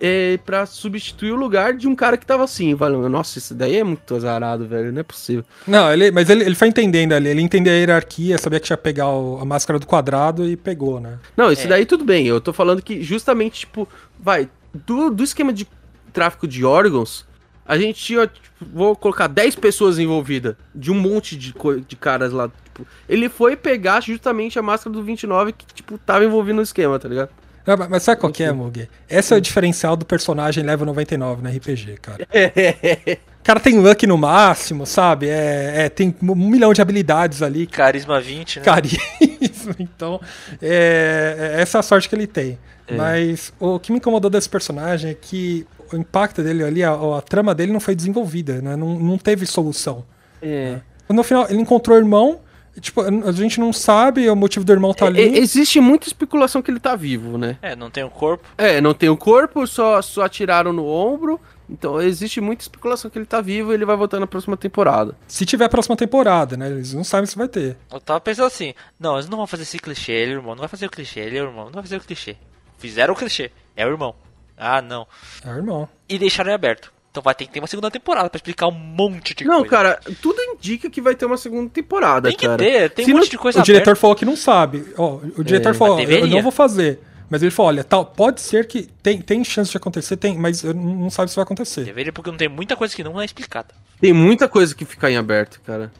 é, 0.00 0.38
pra 0.44 0.66
substituir 0.66 1.32
o 1.32 1.36
lugar 1.36 1.74
de 1.74 1.86
um 1.88 1.94
cara 1.94 2.16
que 2.16 2.26
tava 2.26 2.44
assim, 2.44 2.74
valeu. 2.74 3.08
Nossa, 3.08 3.38
isso 3.38 3.54
daí 3.54 3.76
é 3.76 3.84
muito 3.84 4.14
azarado, 4.14 4.66
velho. 4.66 4.92
Não 4.92 5.00
é 5.00 5.02
possível. 5.04 5.44
Não, 5.66 5.92
ele, 5.92 6.10
mas 6.10 6.28
ele, 6.28 6.44
ele 6.44 6.54
foi 6.54 6.68
entendendo 6.68 7.12
ali, 7.12 7.28
ele 7.28 7.40
entendeu 7.40 7.72
a 7.72 7.76
hierarquia, 7.76 8.36
sabia 8.38 8.58
que 8.60 8.66
tinha 8.66 8.76
que 8.76 8.82
pegar 8.82 9.08
o- 9.08 9.38
a 9.40 9.44
máscara 9.44 9.78
do 9.78 9.86
quadrado 9.86 10.46
e 10.48 10.56
pegou, 10.56 11.00
né? 11.00 11.18
Não, 11.36 11.50
isso 11.52 11.62
É. 11.62 11.68
daí 11.68 11.86
tudo 11.86 12.04
bem. 12.04 12.26
Eu 12.26 12.40
tô 12.40 12.52
falando 12.52 12.82
que 12.82 13.02
justamente, 13.02 13.60
tipo, 13.60 13.88
vai, 14.18 14.48
do, 14.72 15.10
do 15.10 15.22
esquema 15.22 15.52
de 15.52 15.66
tráfico 16.12 16.46
de 16.48 16.64
órgãos, 16.64 17.24
a 17.66 17.78
gente 17.78 17.98
tinha, 18.02 18.26
tipo, 18.26 18.46
vou 18.72 18.94
colocar 18.94 19.26
10 19.26 19.54
pessoas 19.56 19.98
envolvidas, 19.98 20.54
de 20.74 20.90
um 20.90 20.94
monte 20.94 21.34
de, 21.36 21.54
de 21.86 21.96
caras 21.96 22.32
lá. 22.32 22.48
Tipo, 22.64 22.86
ele 23.08 23.28
foi 23.28 23.56
pegar 23.56 24.00
justamente 24.02 24.58
a 24.58 24.62
máscara 24.62 24.92
do 24.94 25.02
29 25.02 25.52
que, 25.52 25.64
tipo, 25.72 25.96
tava 25.98 26.24
envolvido 26.24 26.56
no 26.56 26.62
esquema, 26.62 26.98
tá 26.98 27.08
ligado? 27.08 27.30
Não, 27.66 27.76
mas- 27.76 27.88
mas 27.88 28.02
sabe 28.02 28.20
qual 28.20 28.32
que 28.32 28.42
é, 28.42 28.52
Mug? 28.52 28.88
Esse 29.08 29.32
é 29.32 29.36
o 29.36 29.40
diferencial 29.40 29.96
do 29.96 30.04
personagem 30.04 30.62
level 30.64 30.86
99 30.86 31.42
no 31.42 31.48
RPG, 31.48 31.98
cara. 32.00 32.26
O 33.40 33.44
cara 33.44 33.60
tem 33.60 33.78
luck 33.78 34.06
no 34.06 34.16
máximo, 34.16 34.86
sabe? 34.86 35.28
É, 35.28 35.82
é, 35.84 35.88
tem 35.90 36.14
um 36.22 36.34
milhão 36.34 36.72
de 36.72 36.80
habilidades 36.80 37.42
ali, 37.42 37.66
Carisma 37.66 38.18
20, 38.18 38.60
né? 38.60 38.64
carisma. 38.64 38.98
Então, 39.78 40.18
é, 40.62 41.52
é 41.56 41.60
essa 41.60 41.78
a 41.78 41.82
sorte 41.82 42.08
que 42.08 42.14
ele 42.14 42.26
tem. 42.26 42.58
É. 42.86 42.94
Mas 42.96 43.52
o 43.60 43.78
que 43.78 43.92
me 43.92 43.98
incomodou 43.98 44.30
desse 44.30 44.48
personagem 44.48 45.10
é 45.10 45.14
que 45.14 45.66
o 45.92 45.96
impacto 45.96 46.42
dele 46.42 46.64
ali, 46.64 46.82
a, 46.82 46.92
a 46.92 47.20
trama 47.22 47.54
dele 47.54 47.72
não 47.72 47.80
foi 47.80 47.94
desenvolvida, 47.94 48.60
né? 48.62 48.76
Não, 48.76 48.98
não 48.98 49.18
teve 49.18 49.44
solução. 49.46 50.04
É. 50.42 50.78
No 51.08 51.22
final, 51.22 51.46
ele 51.50 51.60
encontrou 51.60 51.96
o 51.96 52.00
irmão, 52.00 52.40
tipo, 52.80 53.00
a 53.00 53.32
gente 53.32 53.60
não 53.60 53.72
sabe 53.72 54.28
o 54.28 54.36
motivo 54.36 54.64
do 54.64 54.72
irmão 54.72 54.90
estar 54.90 55.06
ali. 55.06 55.20
É, 55.20 55.38
existe 55.38 55.80
muita 55.80 56.06
especulação 56.06 56.62
que 56.62 56.70
ele 56.70 56.80
tá 56.80 56.96
vivo, 56.96 57.38
né? 57.38 57.58
É, 57.62 57.74
não 57.76 57.90
tem 57.90 58.04
o 58.04 58.10
corpo. 58.10 58.48
É, 58.56 58.80
não 58.80 58.94
tem 58.94 59.08
o 59.08 59.16
corpo, 59.16 59.66
só, 59.66 60.00
só 60.02 60.22
atiraram 60.22 60.72
no 60.72 60.86
ombro. 60.86 61.40
Então 61.68 62.00
existe 62.00 62.40
muita 62.40 62.62
especulação 62.62 63.10
que 63.10 63.18
ele 63.18 63.24
tá 63.24 63.40
vivo 63.40 63.72
e 63.72 63.74
ele 63.74 63.84
vai 63.84 63.96
voltar 63.96 64.20
na 64.20 64.26
próxima 64.26 64.56
temporada. 64.56 65.16
Se 65.26 65.46
tiver 65.46 65.64
a 65.64 65.68
próxima 65.68 65.96
temporada, 65.96 66.56
né? 66.56 66.68
Eles 66.68 66.92
não 66.92 67.04
sabem 67.04 67.26
se 67.26 67.36
vai 67.36 67.48
ter. 67.48 67.76
Eu 67.90 68.00
tava 68.00 68.20
pensando 68.20 68.46
assim, 68.46 68.74
não, 68.98 69.14
eles 69.14 69.28
não 69.28 69.38
vão 69.38 69.46
fazer 69.46 69.62
esse 69.62 69.78
clichê, 69.78 70.12
ele 70.12 70.32
é 70.32 70.34
o 70.34 70.38
irmão, 70.38 70.54
não 70.54 70.60
vai 70.60 70.68
fazer 70.68 70.86
o 70.86 70.90
clichê, 70.90 71.20
ele 71.20 71.38
é 71.38 71.42
o 71.42 71.46
irmão, 71.46 71.66
não 71.66 71.72
vai 71.72 71.82
fazer 71.82 71.96
o 71.96 72.00
clichê. 72.00 72.36
Fizeram 72.78 73.14
o 73.14 73.16
clichê, 73.16 73.50
é 73.74 73.86
o 73.86 73.90
irmão. 73.90 74.14
Ah, 74.56 74.82
não. 74.82 75.06
É 75.44 75.48
o 75.48 75.56
irmão. 75.56 75.88
E 76.08 76.18
deixaram 76.18 76.50
em 76.50 76.54
aberto. 76.54 76.92
Então 77.14 77.22
vai 77.22 77.32
ter 77.32 77.46
que 77.46 77.52
ter 77.52 77.60
uma 77.60 77.68
segunda 77.68 77.88
temporada 77.92 78.28
pra 78.28 78.36
explicar 78.38 78.66
um 78.66 78.72
monte 78.72 79.34
de 79.36 79.44
não, 79.44 79.58
coisa. 79.58 79.70
cara, 79.70 80.00
tudo 80.20 80.36
indica 80.42 80.90
que 80.90 81.00
vai 81.00 81.14
ter 81.14 81.24
uma 81.26 81.36
segunda 81.36 81.70
temporada, 81.70 82.28
Tem 82.28 82.36
que 82.36 82.44
cara. 82.44 82.58
ter, 82.58 82.90
tem 82.90 83.04
Se 83.04 83.12
um 83.12 83.14
não- 83.14 83.20
monte 83.20 83.30
de 83.30 83.38
coisa 83.38 83.60
o 83.60 83.62
diretor 83.62 83.94
falou 83.96 84.16
que 84.16 84.24
não 84.24 84.34
sabe. 84.34 84.84
Ó, 84.98 85.20
o 85.38 85.44
diretor 85.44 85.70
É, 85.70 85.74
falou, 85.74 86.00
eu, 86.00 86.26
não 86.26 86.42
vou 86.42 86.50
fazer. 86.50 86.98
Mas 87.30 87.42
ele 87.42 87.50
falou, 87.50 87.68
olha, 87.70 87.82
tal, 87.84 88.04
pode 88.06 88.40
ser 88.40 88.66
que 88.66 88.88
tem, 89.02 89.20
tem 89.20 89.42
chance 89.44 89.70
de 89.70 89.76
acontecer, 89.76 90.16
tem, 90.16 90.36
mas 90.38 90.62
eu 90.62 90.74
não 90.74 90.94
não 90.94 91.10
sabe 91.10 91.30
se 91.30 91.36
vai 91.36 91.42
acontecer. 91.42 91.84
Deveria 91.84 92.12
porque 92.12 92.30
não 92.30 92.36
tem 92.38 92.48
muita 92.48 92.76
coisa 92.76 92.94
que 92.94 93.02
não 93.04 93.20
é 93.20 93.24
explicada. 93.24 93.74
Tem 94.00 94.12
muita 94.12 94.48
coisa 94.48 94.74
que 94.74 94.84
fica 94.84 95.10
em 95.10 95.16
aberto, 95.16 95.60
cara. 95.64 95.90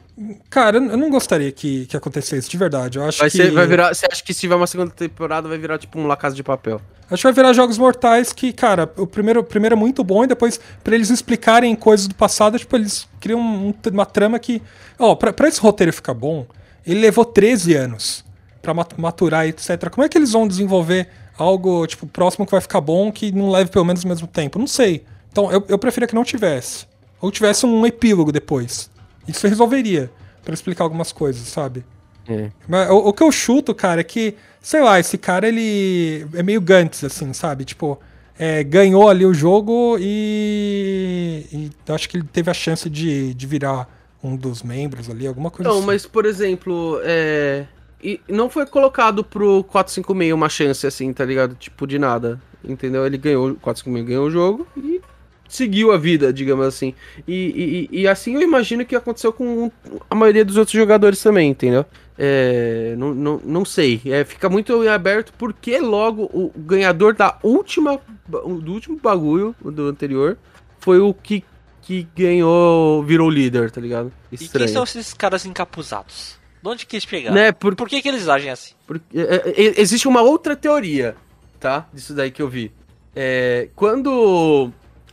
Cara, 0.49 0.77
eu 0.77 0.97
não 0.97 1.09
gostaria 1.09 1.51
que, 1.51 1.85
que 1.87 1.97
acontecesse, 1.97 2.49
de 2.49 2.55
verdade. 2.57 2.97
Eu 2.97 3.03
acho 3.03 3.19
Vai 3.19 3.29
que 3.29 3.35
ser, 3.37 3.51
vai 3.51 3.67
virar, 3.67 3.93
você 3.93 4.05
acha 4.09 4.23
que 4.23 4.33
se 4.33 4.39
tiver 4.41 4.55
uma 4.55 4.67
segunda 4.67 4.91
temporada 4.91 5.47
vai 5.49 5.57
virar 5.57 5.77
tipo 5.77 5.99
um 5.99 6.07
La 6.07 6.15
Casa 6.15 6.35
de 6.35 6.41
Papel? 6.43 6.79
Acho 7.11 7.21
que 7.21 7.23
vai 7.27 7.33
virar 7.33 7.53
jogos 7.53 7.77
mortais 7.77 8.31
que, 8.31 8.53
cara, 8.53 8.89
o 8.97 9.05
primeiro, 9.05 9.41
o 9.41 9.43
primeiro 9.43 9.75
é 9.75 9.77
muito 9.77 10.03
bom 10.03 10.23
e 10.23 10.27
depois, 10.27 10.59
pra 10.83 10.95
eles 10.95 11.09
explicarem 11.09 11.75
coisas 11.75 12.07
do 12.07 12.15
passado, 12.15 12.57
tipo, 12.57 12.75
eles 12.75 13.07
criam 13.19 13.39
um- 13.39 13.73
uma 13.91 14.05
trama 14.05 14.39
que. 14.39 14.61
Ó, 14.97 15.15
pra, 15.15 15.33
pra 15.33 15.47
esse 15.49 15.59
roteiro 15.59 15.91
ficar 15.93 16.13
bom, 16.13 16.45
ele 16.85 17.01
levou 17.01 17.25
13 17.25 17.75
anos 17.75 18.24
pra 18.65 18.73
ma- 18.73 18.87
maturar, 18.97 19.47
etc. 19.47 19.89
Como 19.91 20.03
é 20.03 20.09
que 20.09 20.17
eles 20.17 20.31
vão 20.31 20.47
desenvolver 20.47 21.07
algo, 21.37 21.85
tipo, 21.85 22.07
próximo 22.07 22.45
que 22.45 22.51
vai 22.51 22.61
ficar 22.61 22.81
bom 22.81 23.11
que 23.11 23.31
não 23.31 23.49
leve 23.51 23.69
pelo 23.69 23.85
menos 23.85 24.03
o 24.03 24.07
mesmo 24.07 24.27
tempo? 24.27 24.57
Não 24.57 24.67
sei. 24.67 25.03
Então, 25.31 25.51
eu, 25.51 25.63
eu 25.67 25.77
preferia 25.77 26.07
que 26.07 26.15
não 26.15 26.23
tivesse. 26.23 26.87
Ou 27.21 27.31
tivesse 27.31 27.65
um 27.65 27.85
epílogo 27.85 28.31
depois. 28.31 28.89
Isso 29.27 29.47
resolveria, 29.47 30.09
pra 30.43 30.53
explicar 30.53 30.83
algumas 30.83 31.11
coisas, 31.11 31.47
sabe? 31.47 31.85
É. 32.27 32.49
Mas 32.67 32.89
o, 32.89 32.95
o 32.97 33.13
que 33.13 33.21
eu 33.23 33.31
chuto, 33.31 33.73
cara, 33.75 34.01
é 34.01 34.03
que, 34.03 34.35
sei 34.61 34.81
lá, 34.81 34.99
esse 34.99 35.17
cara, 35.17 35.47
ele 35.47 36.25
é 36.33 36.41
meio 36.41 36.59
Gantz, 36.61 37.03
assim, 37.03 37.33
sabe? 37.33 37.65
Tipo, 37.65 37.99
é, 38.37 38.63
ganhou 38.63 39.07
ali 39.09 39.25
o 39.25 39.33
jogo 39.33 39.97
e, 39.99 41.45
e 41.51 41.71
eu 41.87 41.95
acho 41.95 42.09
que 42.09 42.17
ele 42.17 42.27
teve 42.31 42.49
a 42.49 42.53
chance 42.53 42.89
de, 42.89 43.33
de 43.33 43.47
virar 43.47 43.87
um 44.23 44.35
dos 44.35 44.63
membros 44.63 45.09
ali, 45.09 45.27
alguma 45.27 45.51
coisa 45.51 45.69
Não, 45.69 45.77
assim. 45.77 45.85
mas 45.87 46.05
por 46.05 46.25
exemplo, 46.25 46.99
é. 47.03 47.65
E 48.05 48.21
não 48.29 48.51
foi 48.51 48.67
colocado 48.67 49.23
pro 49.23 49.63
456 49.63 50.31
uma 50.31 50.47
chance 50.47 50.85
assim, 50.85 51.11
tá 51.11 51.25
ligado? 51.25 51.55
Tipo, 51.55 51.87
de 51.87 51.97
nada. 51.97 52.39
Entendeu? 52.63 53.03
Ele 53.03 53.17
ganhou, 53.17 53.49
o 53.49 53.55
456 53.55 54.07
ganhou 54.07 54.27
o 54.27 54.29
jogo 54.29 54.67
e 54.77 55.01
seguiu 55.49 55.91
a 55.91 55.97
vida, 55.97 56.31
digamos 56.31 56.67
assim. 56.67 56.93
E, 57.27 57.89
e, 57.91 58.01
e 58.01 58.07
assim 58.07 58.35
eu 58.35 58.41
imagino 58.43 58.85
que 58.85 58.95
aconteceu 58.95 59.33
com 59.33 59.71
a 60.07 60.13
maioria 60.13 60.45
dos 60.45 60.55
outros 60.55 60.77
jogadores 60.77 61.19
também, 61.19 61.49
entendeu? 61.49 61.83
É, 62.15 62.93
não, 62.95 63.15
não, 63.15 63.41
não 63.43 63.65
sei. 63.65 63.99
É, 64.05 64.23
fica 64.23 64.47
muito 64.49 64.83
em 64.83 64.87
aberto 64.87 65.33
porque 65.35 65.79
logo 65.79 66.25
o 66.25 66.51
ganhador 66.55 67.15
da 67.15 67.39
última. 67.41 67.99
do 68.27 68.71
último 68.71 68.99
bagulho, 69.01 69.55
do 69.59 69.87
anterior, 69.87 70.37
foi 70.79 70.99
o 70.99 71.11
que, 71.11 71.43
que 71.81 72.07
ganhou, 72.15 73.01
virou 73.03 73.31
líder, 73.31 73.71
tá 73.71 73.81
ligado? 73.81 74.13
E 74.31 74.37
quem 74.37 74.67
são 74.67 74.83
esses 74.83 75.11
caras 75.11 75.43
encapuzados? 75.43 76.44
De 76.65 76.69
onde 76.69 76.85
que 76.87 76.95
eles 76.95 77.05
pegaram? 77.05 77.35
Né, 77.35 77.51
por, 77.51 77.75
Por 77.75 77.87
que, 77.87 78.01
que 78.01 78.09
eles 78.09 78.27
agem 78.27 78.49
assim? 78.49 78.73
porque, 78.87 79.05
é, 79.15 79.35
é, 79.45 79.79
existe 79.79 80.07
uma 80.07 80.23
outra 80.23 80.55
teoria, 80.55 81.15
tá? 81.59 81.87
Disso 81.93 82.15
daí 82.15 82.31
que 82.31 82.41
eu 82.41 82.49
vi. 82.49 82.71
É, 83.15 83.69
quando 83.75 84.71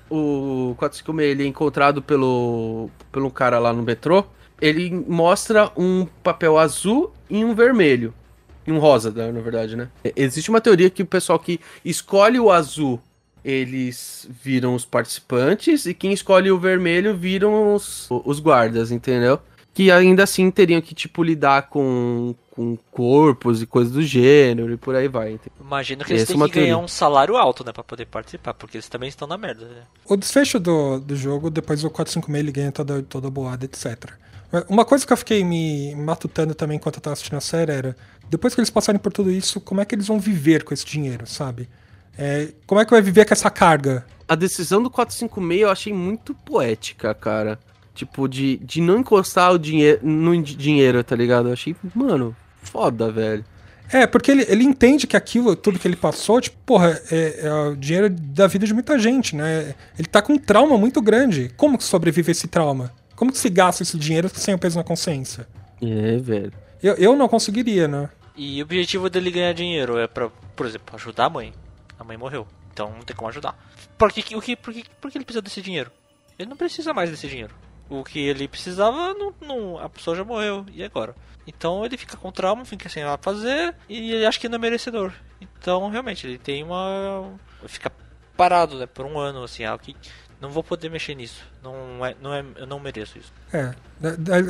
o 0.08 0.74
456 0.78 1.30
ele 1.30 1.44
é 1.44 1.46
encontrado 1.46 2.00
pelo, 2.00 2.88
pelo 3.12 3.30
cara 3.30 3.58
lá 3.58 3.70
no 3.70 3.82
metrô, 3.82 4.24
ele 4.62 4.90
mostra 5.06 5.70
um 5.76 6.06
papel 6.22 6.56
azul 6.56 7.12
e 7.28 7.44
um 7.44 7.54
vermelho. 7.54 8.14
E 8.66 8.72
um 8.72 8.78
rosa, 8.78 9.10
né, 9.10 9.30
na 9.30 9.40
verdade, 9.40 9.76
né? 9.76 9.90
É, 10.02 10.10
Existe 10.16 10.48
uma 10.48 10.60
teoria 10.60 10.88
que 10.88 11.02
o 11.02 11.06
pessoal 11.06 11.38
que 11.38 11.60
escolhe 11.84 12.40
o 12.40 12.50
azul, 12.50 12.98
eles 13.44 14.26
viram 14.42 14.74
os 14.74 14.86
participantes, 14.86 15.84
e 15.84 15.92
quem 15.92 16.14
escolhe 16.14 16.50
o 16.50 16.58
vermelho 16.58 17.14
viram 17.14 17.74
os, 17.74 18.06
os 18.08 18.40
guardas, 18.40 18.90
entendeu? 18.90 19.38
Que 19.74 19.90
ainda 19.90 20.22
assim 20.22 20.50
teriam 20.50 20.80
que, 20.80 20.94
tipo, 20.94 21.22
lidar 21.22 21.68
com, 21.68 22.34
com 22.50 22.76
corpos 22.90 23.62
e 23.62 23.66
coisas 23.66 23.92
do 23.92 24.02
gênero 24.02 24.72
e 24.72 24.76
por 24.76 24.94
aí 24.94 25.08
vai. 25.08 25.32
entendeu? 25.32 25.52
Imagino 25.60 26.04
que 26.04 26.12
eles 26.12 26.22
Essa 26.22 26.32
é 26.32 26.36
têm 26.36 26.48
que 26.48 26.60
ganhar 26.60 26.78
um 26.78 26.88
salário 26.88 27.36
alto, 27.36 27.64
né? 27.64 27.72
Pra 27.72 27.82
poder 27.82 28.06
participar, 28.06 28.52
porque 28.54 28.76
eles 28.76 28.88
também 28.88 29.08
estão 29.08 29.26
na 29.26 29.38
merda, 29.38 29.64
né? 29.66 29.82
O 30.06 30.16
desfecho 30.16 30.60
do, 30.60 31.00
do 31.00 31.16
jogo, 31.16 31.48
depois 31.48 31.80
do 31.80 31.90
456 31.90 32.38
ele 32.44 32.52
ganha 32.52 32.72
toda, 32.72 33.02
toda 33.02 33.28
a 33.28 33.30
boada, 33.30 33.64
etc. 33.64 34.12
Uma 34.68 34.84
coisa 34.84 35.06
que 35.06 35.12
eu 35.12 35.16
fiquei 35.16 35.42
me 35.42 35.94
matutando 35.94 36.54
também 36.54 36.76
enquanto 36.76 36.96
eu 36.96 37.00
tava 37.00 37.14
assistindo 37.14 37.38
a 37.38 37.40
série 37.40 37.72
era, 37.72 37.96
depois 38.28 38.54
que 38.54 38.60
eles 38.60 38.68
passarem 38.68 39.00
por 39.00 39.10
tudo 39.10 39.30
isso, 39.30 39.58
como 39.62 39.80
é 39.80 39.84
que 39.86 39.94
eles 39.94 40.06
vão 40.06 40.20
viver 40.20 40.62
com 40.62 40.74
esse 40.74 40.84
dinheiro, 40.84 41.26
sabe? 41.26 41.70
É, 42.18 42.48
como 42.66 42.78
é 42.78 42.84
que 42.84 42.90
vai 42.90 43.00
viver 43.00 43.24
com 43.24 43.32
essa 43.32 43.48
carga? 43.48 44.04
A 44.28 44.34
decisão 44.34 44.82
do 44.82 44.90
456 44.90 45.62
eu 45.62 45.70
achei 45.70 45.92
muito 45.94 46.34
poética, 46.34 47.14
cara. 47.14 47.58
Tipo, 47.94 48.26
de, 48.28 48.56
de 48.58 48.80
não 48.80 48.98
encostar 49.00 49.52
o 49.52 49.58
dinheiro 49.58 50.00
no 50.02 50.40
di- 50.42 50.54
dinheiro, 50.56 51.02
tá 51.04 51.14
ligado? 51.14 51.48
Eu 51.48 51.52
achei, 51.52 51.76
mano, 51.94 52.34
foda, 52.62 53.10
velho. 53.12 53.44
É, 53.92 54.06
porque 54.06 54.30
ele, 54.30 54.46
ele 54.48 54.64
entende 54.64 55.06
que 55.06 55.16
aquilo, 55.16 55.54
tudo 55.54 55.78
que 55.78 55.86
ele 55.86 55.96
passou, 55.96 56.40
tipo, 56.40 56.56
porra, 56.64 56.98
é, 57.10 57.40
é 57.46 57.52
o 57.52 57.76
dinheiro 57.76 58.08
da 58.08 58.46
vida 58.46 58.66
de 58.66 58.72
muita 58.72 58.98
gente, 58.98 59.36
né? 59.36 59.74
Ele 59.98 60.08
tá 60.08 60.22
com 60.22 60.32
um 60.32 60.38
trauma 60.38 60.78
muito 60.78 61.02
grande. 61.02 61.50
Como 61.56 61.76
que 61.76 61.84
sobrevive 61.84 62.32
esse 62.32 62.48
trauma? 62.48 62.90
Como 63.14 63.30
que 63.30 63.36
se 63.38 63.50
gasta 63.50 63.82
esse 63.82 63.98
dinheiro 63.98 64.30
sem 64.32 64.54
o 64.54 64.58
peso 64.58 64.78
na 64.78 64.84
consciência? 64.84 65.46
É, 65.82 66.16
velho. 66.16 66.52
Eu, 66.82 66.94
eu 66.94 67.14
não 67.14 67.28
conseguiria, 67.28 67.86
né? 67.86 68.08
E 68.34 68.62
o 68.62 68.64
objetivo 68.64 69.10
dele 69.10 69.30
ganhar 69.30 69.52
dinheiro 69.52 69.98
é 69.98 70.06
pra, 70.06 70.30
por 70.56 70.64
exemplo, 70.64 70.94
ajudar 70.96 71.26
a 71.26 71.30
mãe. 71.30 71.52
A 71.98 72.02
mãe 72.04 72.16
morreu, 72.16 72.46
então 72.72 72.90
não 72.90 73.02
tem 73.02 73.14
como 73.14 73.28
ajudar. 73.28 73.54
Por 73.98 74.10
que, 74.10 74.22
que- 74.22 74.34
o 74.34 74.40
que, 74.40 74.56
por, 74.56 74.72
que, 74.72 74.84
por 74.98 75.10
que 75.10 75.18
ele 75.18 75.24
precisa 75.26 75.42
desse 75.42 75.60
dinheiro? 75.60 75.90
Ele 76.38 76.48
não 76.48 76.56
precisa 76.56 76.94
mais 76.94 77.10
desse 77.10 77.28
dinheiro. 77.28 77.54
O 77.88 78.02
que 78.04 78.18
ele 78.20 78.48
precisava, 78.48 79.12
não, 79.14 79.34
não- 79.40 79.78
a 79.78 79.88
pessoa 79.88 80.16
já 80.16 80.24
morreu, 80.24 80.64
e 80.72 80.82
agora? 80.82 81.14
Então 81.46 81.84
ele 81.84 81.96
fica 81.98 82.16
com 82.16 82.30
trauma, 82.32 82.64
fica 82.64 82.88
sem 82.88 83.02
nada 83.04 83.18
fazer, 83.22 83.74
e 83.88 84.12
ele 84.12 84.24
acha 84.26 84.38
que 84.38 84.48
não 84.48 84.56
é 84.56 84.58
merecedor. 84.58 85.12
Então, 85.40 85.90
realmente, 85.90 86.26
ele 86.26 86.38
tem 86.38 86.62
uma... 86.62 87.32
Fica 87.66 87.90
parado, 88.36 88.78
né, 88.78 88.86
por 88.86 89.04
um 89.04 89.18
ano, 89.18 89.42
assim, 89.42 89.64
ah, 89.64 89.76
que... 89.78 89.94
Não 90.40 90.50
vou 90.50 90.64
poder 90.64 90.90
mexer 90.90 91.14
nisso. 91.14 91.44
Não 91.62 92.04
é, 92.04 92.16
não 92.20 92.34
é, 92.34 92.44
eu 92.56 92.66
não 92.66 92.80
mereço 92.80 93.16
isso. 93.16 93.32
É. 93.52 93.72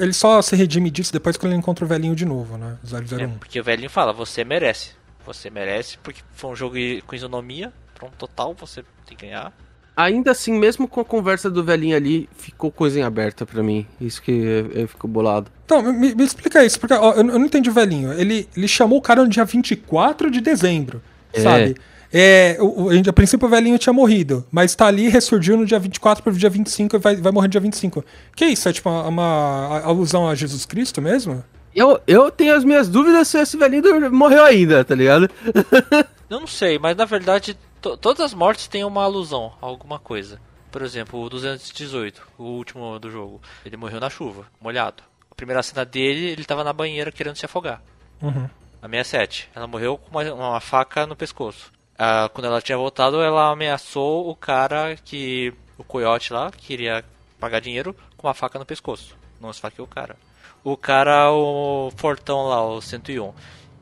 Ele 0.00 0.14
só 0.14 0.40
se 0.40 0.56
redime 0.56 0.90
disso 0.90 1.12
depois 1.12 1.36
que 1.36 1.44
ele 1.44 1.54
encontra 1.54 1.84
o 1.84 1.88
velhinho 1.88 2.16
de 2.16 2.24
novo, 2.24 2.56
né? 2.56 2.78
É, 2.82 3.26
001. 3.26 3.36
porque 3.38 3.60
o 3.60 3.64
velhinho 3.64 3.90
fala, 3.90 4.10
você 4.10 4.42
merece. 4.42 4.92
Você 5.26 5.50
merece, 5.50 5.98
porque 5.98 6.22
foi 6.32 6.50
um 6.50 6.56
jogo 6.56 6.76
com 7.06 7.14
isonomia. 7.14 7.70
Pronto, 7.94 8.14
total, 8.16 8.54
você 8.54 8.82
tem 9.04 9.14
que 9.14 9.26
ganhar. 9.26 9.52
Ainda 9.97 10.30
assim, 10.30 10.53
mesmo 10.59 10.88
com 10.88 11.01
a 11.01 11.05
conversa 11.05 11.51
do 11.51 11.62
velhinho 11.62 11.95
ali, 11.97 12.28
ficou 12.36 12.70
coisa 12.70 12.99
em 12.99 13.03
aberta 13.03 13.45
pra 13.45 13.62
mim. 13.62 13.86
Isso 14.01 14.22
que 14.22 14.30
eu, 14.32 14.70
eu 14.72 14.88
fico 14.88 15.07
bolado. 15.07 15.51
Então, 15.66 15.82
me, 15.93 16.14
me 16.14 16.24
explica 16.24 16.64
isso, 16.64 16.80
porque 16.80 16.95
ó, 16.95 17.12
eu, 17.12 17.18
eu 17.18 17.24
não 17.38 17.45
entendi 17.45 17.68
o 17.68 17.72
velhinho. 17.72 18.12
Ele, 18.14 18.49
ele 18.57 18.66
chamou 18.66 18.99
o 18.99 19.03
cara 19.03 19.22
no 19.22 19.28
dia 19.28 19.45
24 19.45 20.30
de 20.30 20.40
dezembro, 20.40 21.03
É. 21.32 21.40
sabe? 21.40 21.76
É, 22.14 22.57
o, 22.61 22.84
o- 22.84 22.90
a 23.09 23.12
princípio 23.12 23.47
o 23.47 23.51
velhinho 23.51 23.78
tinha 23.78 23.93
morrido, 23.93 24.47
mas 24.51 24.74
tá 24.74 24.86
ali, 24.86 25.09
ressurgiu 25.09 25.57
no 25.57 25.64
dia 25.64 25.78
24 25.78 26.22
pro 26.22 26.32
dia 26.32 26.51
25 26.51 26.97
e 26.97 26.99
vai, 26.99 27.16
vai 27.16 27.32
morrer 27.32 27.49
no 27.49 27.53
dia 27.53 27.61
25. 27.61 28.05
Que 28.36 28.45
isso? 28.47 28.68
É 28.68 28.72
tipo 28.72 28.88
uma, 28.90 29.09
uma 29.09 29.80
alusão 29.82 30.28
a 30.28 30.34
Jesus 30.34 30.64
Cristo 30.66 31.01
mesmo? 31.03 31.43
Eu, 31.74 31.98
eu 32.06 32.31
tenho 32.31 32.55
as 32.55 32.64
minhas 32.64 32.86
dúvidas 32.89 33.28
se 33.28 33.39
esse 33.39 33.56
velhinho 33.56 34.10
morreu 34.12 34.44
ainda, 34.44 34.85
tá 34.85 34.94
ligado? 34.94 35.28
Eu 36.28 36.40
não 36.40 36.47
sei, 36.47 36.78
mas 36.78 36.97
na 36.97 37.05
verdade 37.06 37.56
to- 37.82 37.96
todas 37.98 38.20
as 38.24 38.32
mortes 38.34 38.66
têm 38.68 38.84
uma 38.84 39.02
alusão 39.04 39.52
a 39.60 39.66
alguma 39.66 39.98
coisa. 39.98 40.40
Por 40.70 40.80
exemplo, 40.82 41.20
o 41.22 41.28
218, 41.28 42.26
o 42.38 42.44
último 42.44 42.98
do 42.98 43.10
jogo. 43.10 43.40
Ele 43.64 43.76
morreu 43.76 44.00
na 44.00 44.09
chuva, 44.09 44.46
molhado. 44.60 45.02
A 45.30 45.34
primeira 45.34 45.62
cena 45.62 45.84
dele, 45.84 46.26
ele 46.30 46.44
tava 46.44 46.64
na 46.64 46.72
banheira 46.72 47.12
querendo 47.12 47.36
se 47.36 47.44
afogar. 47.44 47.82
Uhum. 48.22 48.48
A 48.80 48.88
67, 48.88 49.50
ela 49.54 49.66
morreu 49.66 49.98
com 49.98 50.10
uma, 50.10 50.32
uma 50.32 50.60
faca 50.60 51.06
no 51.06 51.14
pescoço. 51.14 51.70
Ah, 51.98 52.30
quando 52.32 52.46
ela 52.46 52.62
tinha 52.62 52.78
voltado, 52.78 53.20
ela 53.20 53.50
ameaçou 53.50 54.28
o 54.30 54.34
cara 54.34 54.96
que. 55.04 55.52
O 55.78 55.84
coiote 55.84 56.32
lá, 56.32 56.50
que 56.50 56.66
queria 56.66 57.04
pagar 57.40 57.60
dinheiro, 57.60 57.94
com 58.16 58.26
uma 58.26 58.34
faca 58.34 58.59
no 58.59 58.64
pescoço. 58.66 59.16
Não 59.40 59.50
esfaqueou 59.50 59.86
o 59.86 59.90
cara. 59.90 60.16
O 60.64 60.76
cara, 60.76 61.30
o 61.32 61.90
Fortão 61.96 62.46
lá, 62.46 62.64
o 62.64 62.80
101, 62.80 63.32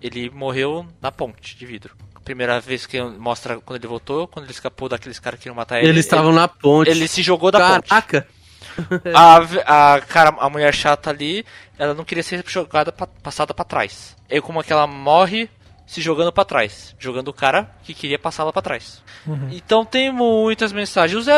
ele 0.01 0.31
morreu 0.31 0.86
na 1.01 1.12
ponte 1.12 1.56
de 1.56 1.66
vidro. 1.66 1.94
Primeira 2.31 2.61
vez 2.61 2.86
que 2.86 3.02
mostra 3.02 3.59
quando 3.61 3.78
ele 3.81 3.89
voltou, 3.89 4.28
quando 4.28 4.44
ele 4.44 4.52
escapou 4.52 4.89
daqueles 4.89 5.19
caras 5.19 5.39
que 5.39 5.43
queriam 5.43 5.57
matar 5.57 5.78
ele. 5.81 5.89
Eles 5.89 6.05
estavam 6.05 6.32
na 6.32 6.47
ponte. 6.47 6.89
ele, 6.89 7.09
se 7.09 7.23
jogou 7.23 7.51
da 7.51 7.59
ponte. 7.77 7.89
Caraca! 7.89 8.27
A, 9.12 9.40
ve- 9.40 9.62
a, 9.66 10.01
cara, 10.07 10.35
a 10.39 10.48
mulher 10.48 10.73
chata 10.73 11.11
ali, 11.11 11.44
ela 11.77 11.93
não 11.93 12.05
queria 12.05 12.23
ser 12.23 12.43
jogada 12.47 12.93
pra, 12.93 13.07
passada 13.07 13.52
pra 13.52 13.65
trás. 13.65 14.16
E 14.31 14.40
como 14.40 14.61
é 14.61 14.62
que 14.62 14.73
ela 14.73 14.86
morre 14.86 15.51
se 15.86 16.01
jogando 16.01 16.31
pra 16.32 16.44
trás, 16.44 16.94
jogando 17.01 17.28
o 17.28 17.32
cara 17.32 17.69
que 17.82 17.93
queria 17.93 18.16
passá-la 18.19 18.52
pra 18.52 18.62
trás. 18.62 19.02
Então 19.51 19.85
tem 19.85 20.12
muitas 20.12 20.73
mensagens. 20.73 21.27
O 21.27 21.31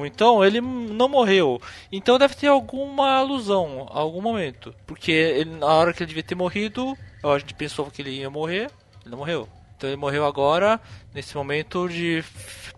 01, 0.00 0.06
então 0.06 0.44
ele 0.44 0.60
não 0.60 1.08
morreu. 1.08 1.60
Então 1.90 2.16
deve 2.18 2.36
ter 2.36 2.46
alguma 2.46 3.16
alusão, 3.18 3.88
algum 3.90 4.22
momento, 4.22 4.72
porque 4.86 5.10
ele, 5.10 5.50
na 5.56 5.66
hora 5.66 5.92
que 5.92 6.04
ele 6.04 6.08
devia 6.08 6.22
ter 6.22 6.36
morrido, 6.36 6.96
a 7.24 7.36
gente 7.38 7.52
pensou 7.54 7.90
que 7.90 8.00
ele 8.00 8.10
ia 8.20 8.30
morrer, 8.30 8.70
ele 9.02 9.10
não 9.10 9.18
morreu. 9.18 9.48
Então 9.76 9.90
ele 9.90 9.96
morreu 9.96 10.24
agora, 10.24 10.80
nesse 11.14 11.36
momento 11.36 11.88
de 11.88 12.24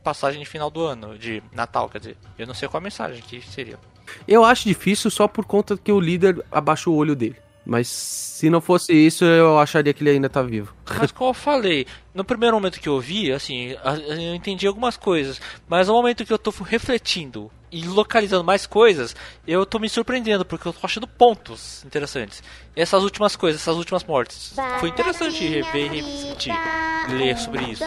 passagem 0.02 0.40
de 0.40 0.46
final 0.46 0.70
do 0.70 0.80
ano, 0.84 1.16
de 1.16 1.42
Natal, 1.52 1.88
quer 1.88 1.98
dizer. 1.98 2.16
Eu 2.38 2.46
não 2.46 2.54
sei 2.54 2.68
qual 2.68 2.80
a 2.80 2.82
mensagem 2.82 3.22
que 3.22 3.40
seria. 3.40 3.78
Eu 4.26 4.44
acho 4.44 4.66
difícil 4.68 5.10
só 5.10 5.28
por 5.28 5.44
conta 5.44 5.76
que 5.76 5.92
o 5.92 6.00
líder 6.00 6.44
abaixou 6.50 6.94
o 6.94 6.96
olho 6.96 7.14
dele. 7.14 7.36
Mas 7.68 7.86
se 7.86 8.48
não 8.48 8.62
fosse 8.62 8.94
isso, 8.94 9.26
eu 9.26 9.58
acharia 9.58 9.92
que 9.92 10.02
ele 10.02 10.08
ainda 10.08 10.30
tá 10.30 10.40
vivo. 10.40 10.74
Mas 10.98 11.12
como 11.12 11.28
eu 11.28 11.34
falei, 11.34 11.86
no 12.14 12.24
primeiro 12.24 12.56
momento 12.56 12.80
que 12.80 12.88
eu 12.88 12.98
vi, 12.98 13.30
assim, 13.30 13.76
eu 14.08 14.34
entendi 14.34 14.66
algumas 14.66 14.96
coisas, 14.96 15.38
mas 15.68 15.86
no 15.86 15.92
momento 15.92 16.24
que 16.24 16.32
eu 16.32 16.38
tô 16.38 16.50
refletindo 16.62 17.52
e 17.70 17.86
localizando 17.86 18.42
mais 18.42 18.66
coisas, 18.66 19.14
eu 19.46 19.66
tô 19.66 19.78
me 19.78 19.86
surpreendendo, 19.86 20.46
porque 20.46 20.66
eu 20.66 20.72
tô 20.72 20.86
achando 20.86 21.06
pontos 21.06 21.84
interessantes. 21.84 22.42
Essas 22.74 23.02
últimas 23.02 23.36
coisas, 23.36 23.60
essas 23.60 23.76
últimas 23.76 24.02
mortes, 24.02 24.54
foi 24.80 24.88
interessante 24.88 25.46
rever 25.46 25.92
e 25.92 27.12
ler 27.12 27.36
sobre 27.36 27.64
isso. 27.72 27.84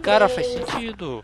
Cara, 0.00 0.26
faz 0.30 0.46
sentido. 0.46 1.22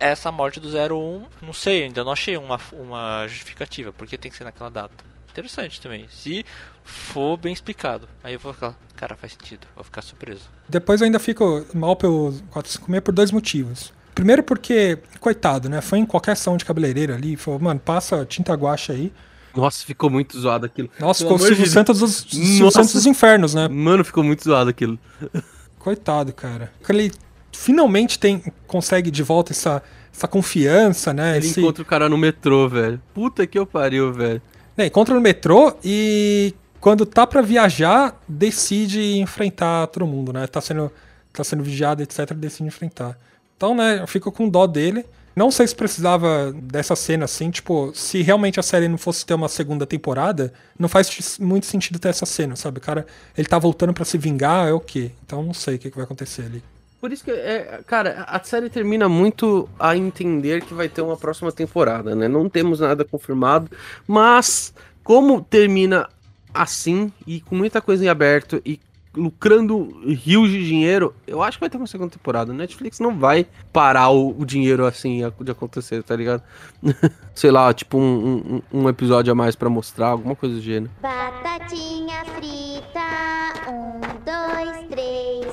Essa 0.00 0.32
morte 0.32 0.58
do 0.58 0.68
01, 0.68 1.24
não 1.40 1.52
sei, 1.52 1.84
ainda 1.84 2.02
não 2.02 2.10
achei 2.10 2.36
uma, 2.36 2.58
uma 2.72 3.28
justificativa, 3.28 3.92
porque 3.92 4.18
tem 4.18 4.28
que 4.28 4.36
ser 4.36 4.42
naquela 4.42 4.68
data. 4.68 5.13
Interessante 5.34 5.80
também. 5.80 6.06
Se 6.08 6.46
for 6.84 7.36
bem 7.36 7.52
explicado, 7.52 8.08
aí 8.22 8.34
eu 8.34 8.38
vou 8.38 8.52
ficar, 8.52 8.78
cara, 8.94 9.16
faz 9.16 9.32
sentido, 9.32 9.66
vou 9.74 9.82
ficar 9.82 10.00
surpreso. 10.00 10.42
Depois 10.68 11.00
eu 11.00 11.06
ainda 11.06 11.18
fico 11.18 11.66
mal 11.74 11.96
pelo 11.96 12.32
456 12.50 13.02
por 13.02 13.12
dois 13.12 13.32
motivos. 13.32 13.92
Primeiro 14.14 14.44
porque, 14.44 14.96
coitado, 15.18 15.68
né? 15.68 15.80
Foi 15.80 15.98
em 15.98 16.06
qualquer 16.06 16.32
ação 16.32 16.56
de 16.56 16.64
cabeleireiro 16.64 17.12
ali, 17.12 17.36
falou, 17.36 17.58
mano, 17.58 17.80
passa 17.80 18.24
tinta 18.24 18.54
guache 18.54 18.92
aí. 18.92 19.12
Nossa, 19.56 19.84
ficou 19.84 20.08
muito 20.08 20.38
zoado 20.38 20.66
aquilo. 20.66 20.88
Nossa, 21.00 21.24
Pelo 21.24 21.36
ficou 21.36 21.36
o 21.36 21.38
de 21.38 21.46
Silvio 21.46 21.64
Deus. 21.64 21.72
Santos 21.72 21.98
dos, 21.98 22.26
Silvio. 22.30 22.70
Santos 22.70 22.92
dos 22.92 23.06
infernos, 23.06 23.54
né? 23.54 23.66
Mano, 23.66 24.04
ficou 24.04 24.22
muito 24.22 24.44
zoado 24.44 24.70
aquilo. 24.70 24.96
Coitado, 25.80 26.32
cara. 26.32 26.72
Ele 26.88 27.10
finalmente 27.52 28.20
tem, 28.20 28.40
consegue 28.68 29.10
de 29.10 29.22
volta 29.24 29.52
essa, 29.52 29.82
essa 30.12 30.28
confiança, 30.28 31.12
né? 31.12 31.36
Ele 31.36 31.46
Esse, 31.46 31.60
encontra 31.60 31.82
o 31.82 31.86
cara 31.86 32.08
no 32.08 32.16
metrô, 32.16 32.68
velho. 32.68 33.02
Puta 33.12 33.44
que 33.48 33.58
eu 33.58 33.66
pariu, 33.66 34.12
velho. 34.12 34.40
Né, 34.76 34.86
encontra 34.86 35.14
no 35.14 35.20
metrô 35.20 35.76
e 35.84 36.54
quando 36.80 37.06
tá 37.06 37.26
pra 37.26 37.40
viajar, 37.40 38.20
decide 38.28 39.18
enfrentar 39.18 39.86
todo 39.86 40.06
mundo, 40.06 40.32
né? 40.32 40.46
Tá 40.46 40.60
sendo, 40.60 40.92
tá 41.32 41.42
sendo 41.42 41.62
vigiado, 41.62 42.02
etc, 42.02 42.34
decide 42.34 42.64
enfrentar. 42.64 43.18
Então, 43.56 43.74
né, 43.74 44.00
eu 44.00 44.06
fico 44.06 44.30
com 44.30 44.48
dó 44.48 44.66
dele. 44.66 45.04
Não 45.34 45.50
sei 45.50 45.66
se 45.66 45.74
precisava 45.74 46.52
dessa 46.52 46.94
cena 46.94 47.24
assim, 47.24 47.50
tipo, 47.50 47.90
se 47.94 48.22
realmente 48.22 48.60
a 48.60 48.62
série 48.62 48.86
não 48.86 48.98
fosse 48.98 49.26
ter 49.26 49.34
uma 49.34 49.48
segunda 49.48 49.84
temporada, 49.84 50.52
não 50.78 50.88
faz 50.88 51.38
muito 51.40 51.66
sentido 51.66 51.98
ter 51.98 52.08
essa 52.08 52.26
cena, 52.26 52.54
sabe? 52.54 52.78
O 52.78 52.80
cara, 52.80 53.04
ele 53.36 53.48
tá 53.48 53.58
voltando 53.58 53.92
pra 53.92 54.04
se 54.04 54.16
vingar, 54.16 54.68
é 54.68 54.72
o 54.72 54.78
quê? 54.78 55.10
Então 55.24 55.42
não 55.42 55.54
sei 55.54 55.74
o 55.74 55.78
que, 55.78 55.90
que 55.90 55.96
vai 55.96 56.04
acontecer 56.04 56.42
ali. 56.42 56.62
Por 57.04 57.12
isso 57.12 57.22
que, 57.22 57.30
é, 57.30 57.80
cara, 57.86 58.24
a 58.26 58.42
série 58.42 58.70
termina 58.70 59.10
muito 59.10 59.68
a 59.78 59.94
entender 59.94 60.64
que 60.64 60.72
vai 60.72 60.88
ter 60.88 61.02
uma 61.02 61.18
próxima 61.18 61.52
temporada, 61.52 62.14
né? 62.14 62.28
Não 62.28 62.48
temos 62.48 62.80
nada 62.80 63.04
confirmado, 63.04 63.70
mas 64.08 64.72
como 65.02 65.42
termina 65.42 66.08
assim 66.54 67.12
e 67.26 67.42
com 67.42 67.56
muita 67.56 67.82
coisa 67.82 68.06
em 68.06 68.08
aberto 68.08 68.58
e 68.64 68.80
lucrando 69.16 69.88
rios 70.06 70.50
de 70.50 70.66
dinheiro, 70.66 71.14
eu 71.26 71.42
acho 71.42 71.56
que 71.58 71.60
vai 71.60 71.70
ter 71.70 71.76
uma 71.76 71.86
segunda 71.86 72.10
temporada. 72.10 72.52
Netflix 72.52 73.00
não 73.00 73.16
vai 73.18 73.46
parar 73.72 74.10
o, 74.10 74.30
o 74.38 74.44
dinheiro 74.44 74.84
assim 74.86 75.20
de 75.40 75.50
acontecer, 75.50 76.02
tá 76.02 76.14
ligado? 76.16 76.42
Sei 77.34 77.50
lá, 77.50 77.72
tipo 77.72 77.98
um, 77.98 78.60
um- 78.72 78.80
um 78.82 78.88
episódio 78.88 79.32
a 79.32 79.34
mais 79.34 79.54
pra 79.56 79.68
mostrar, 79.70 80.08
alguma 80.08 80.34
coisa 80.36 80.54
do 80.56 80.60
gênero. 80.60 80.90
Batatinha 81.00 82.24
frita, 82.36 83.70
um, 83.70 84.00
dois, 84.24 84.88
três. 84.88 85.46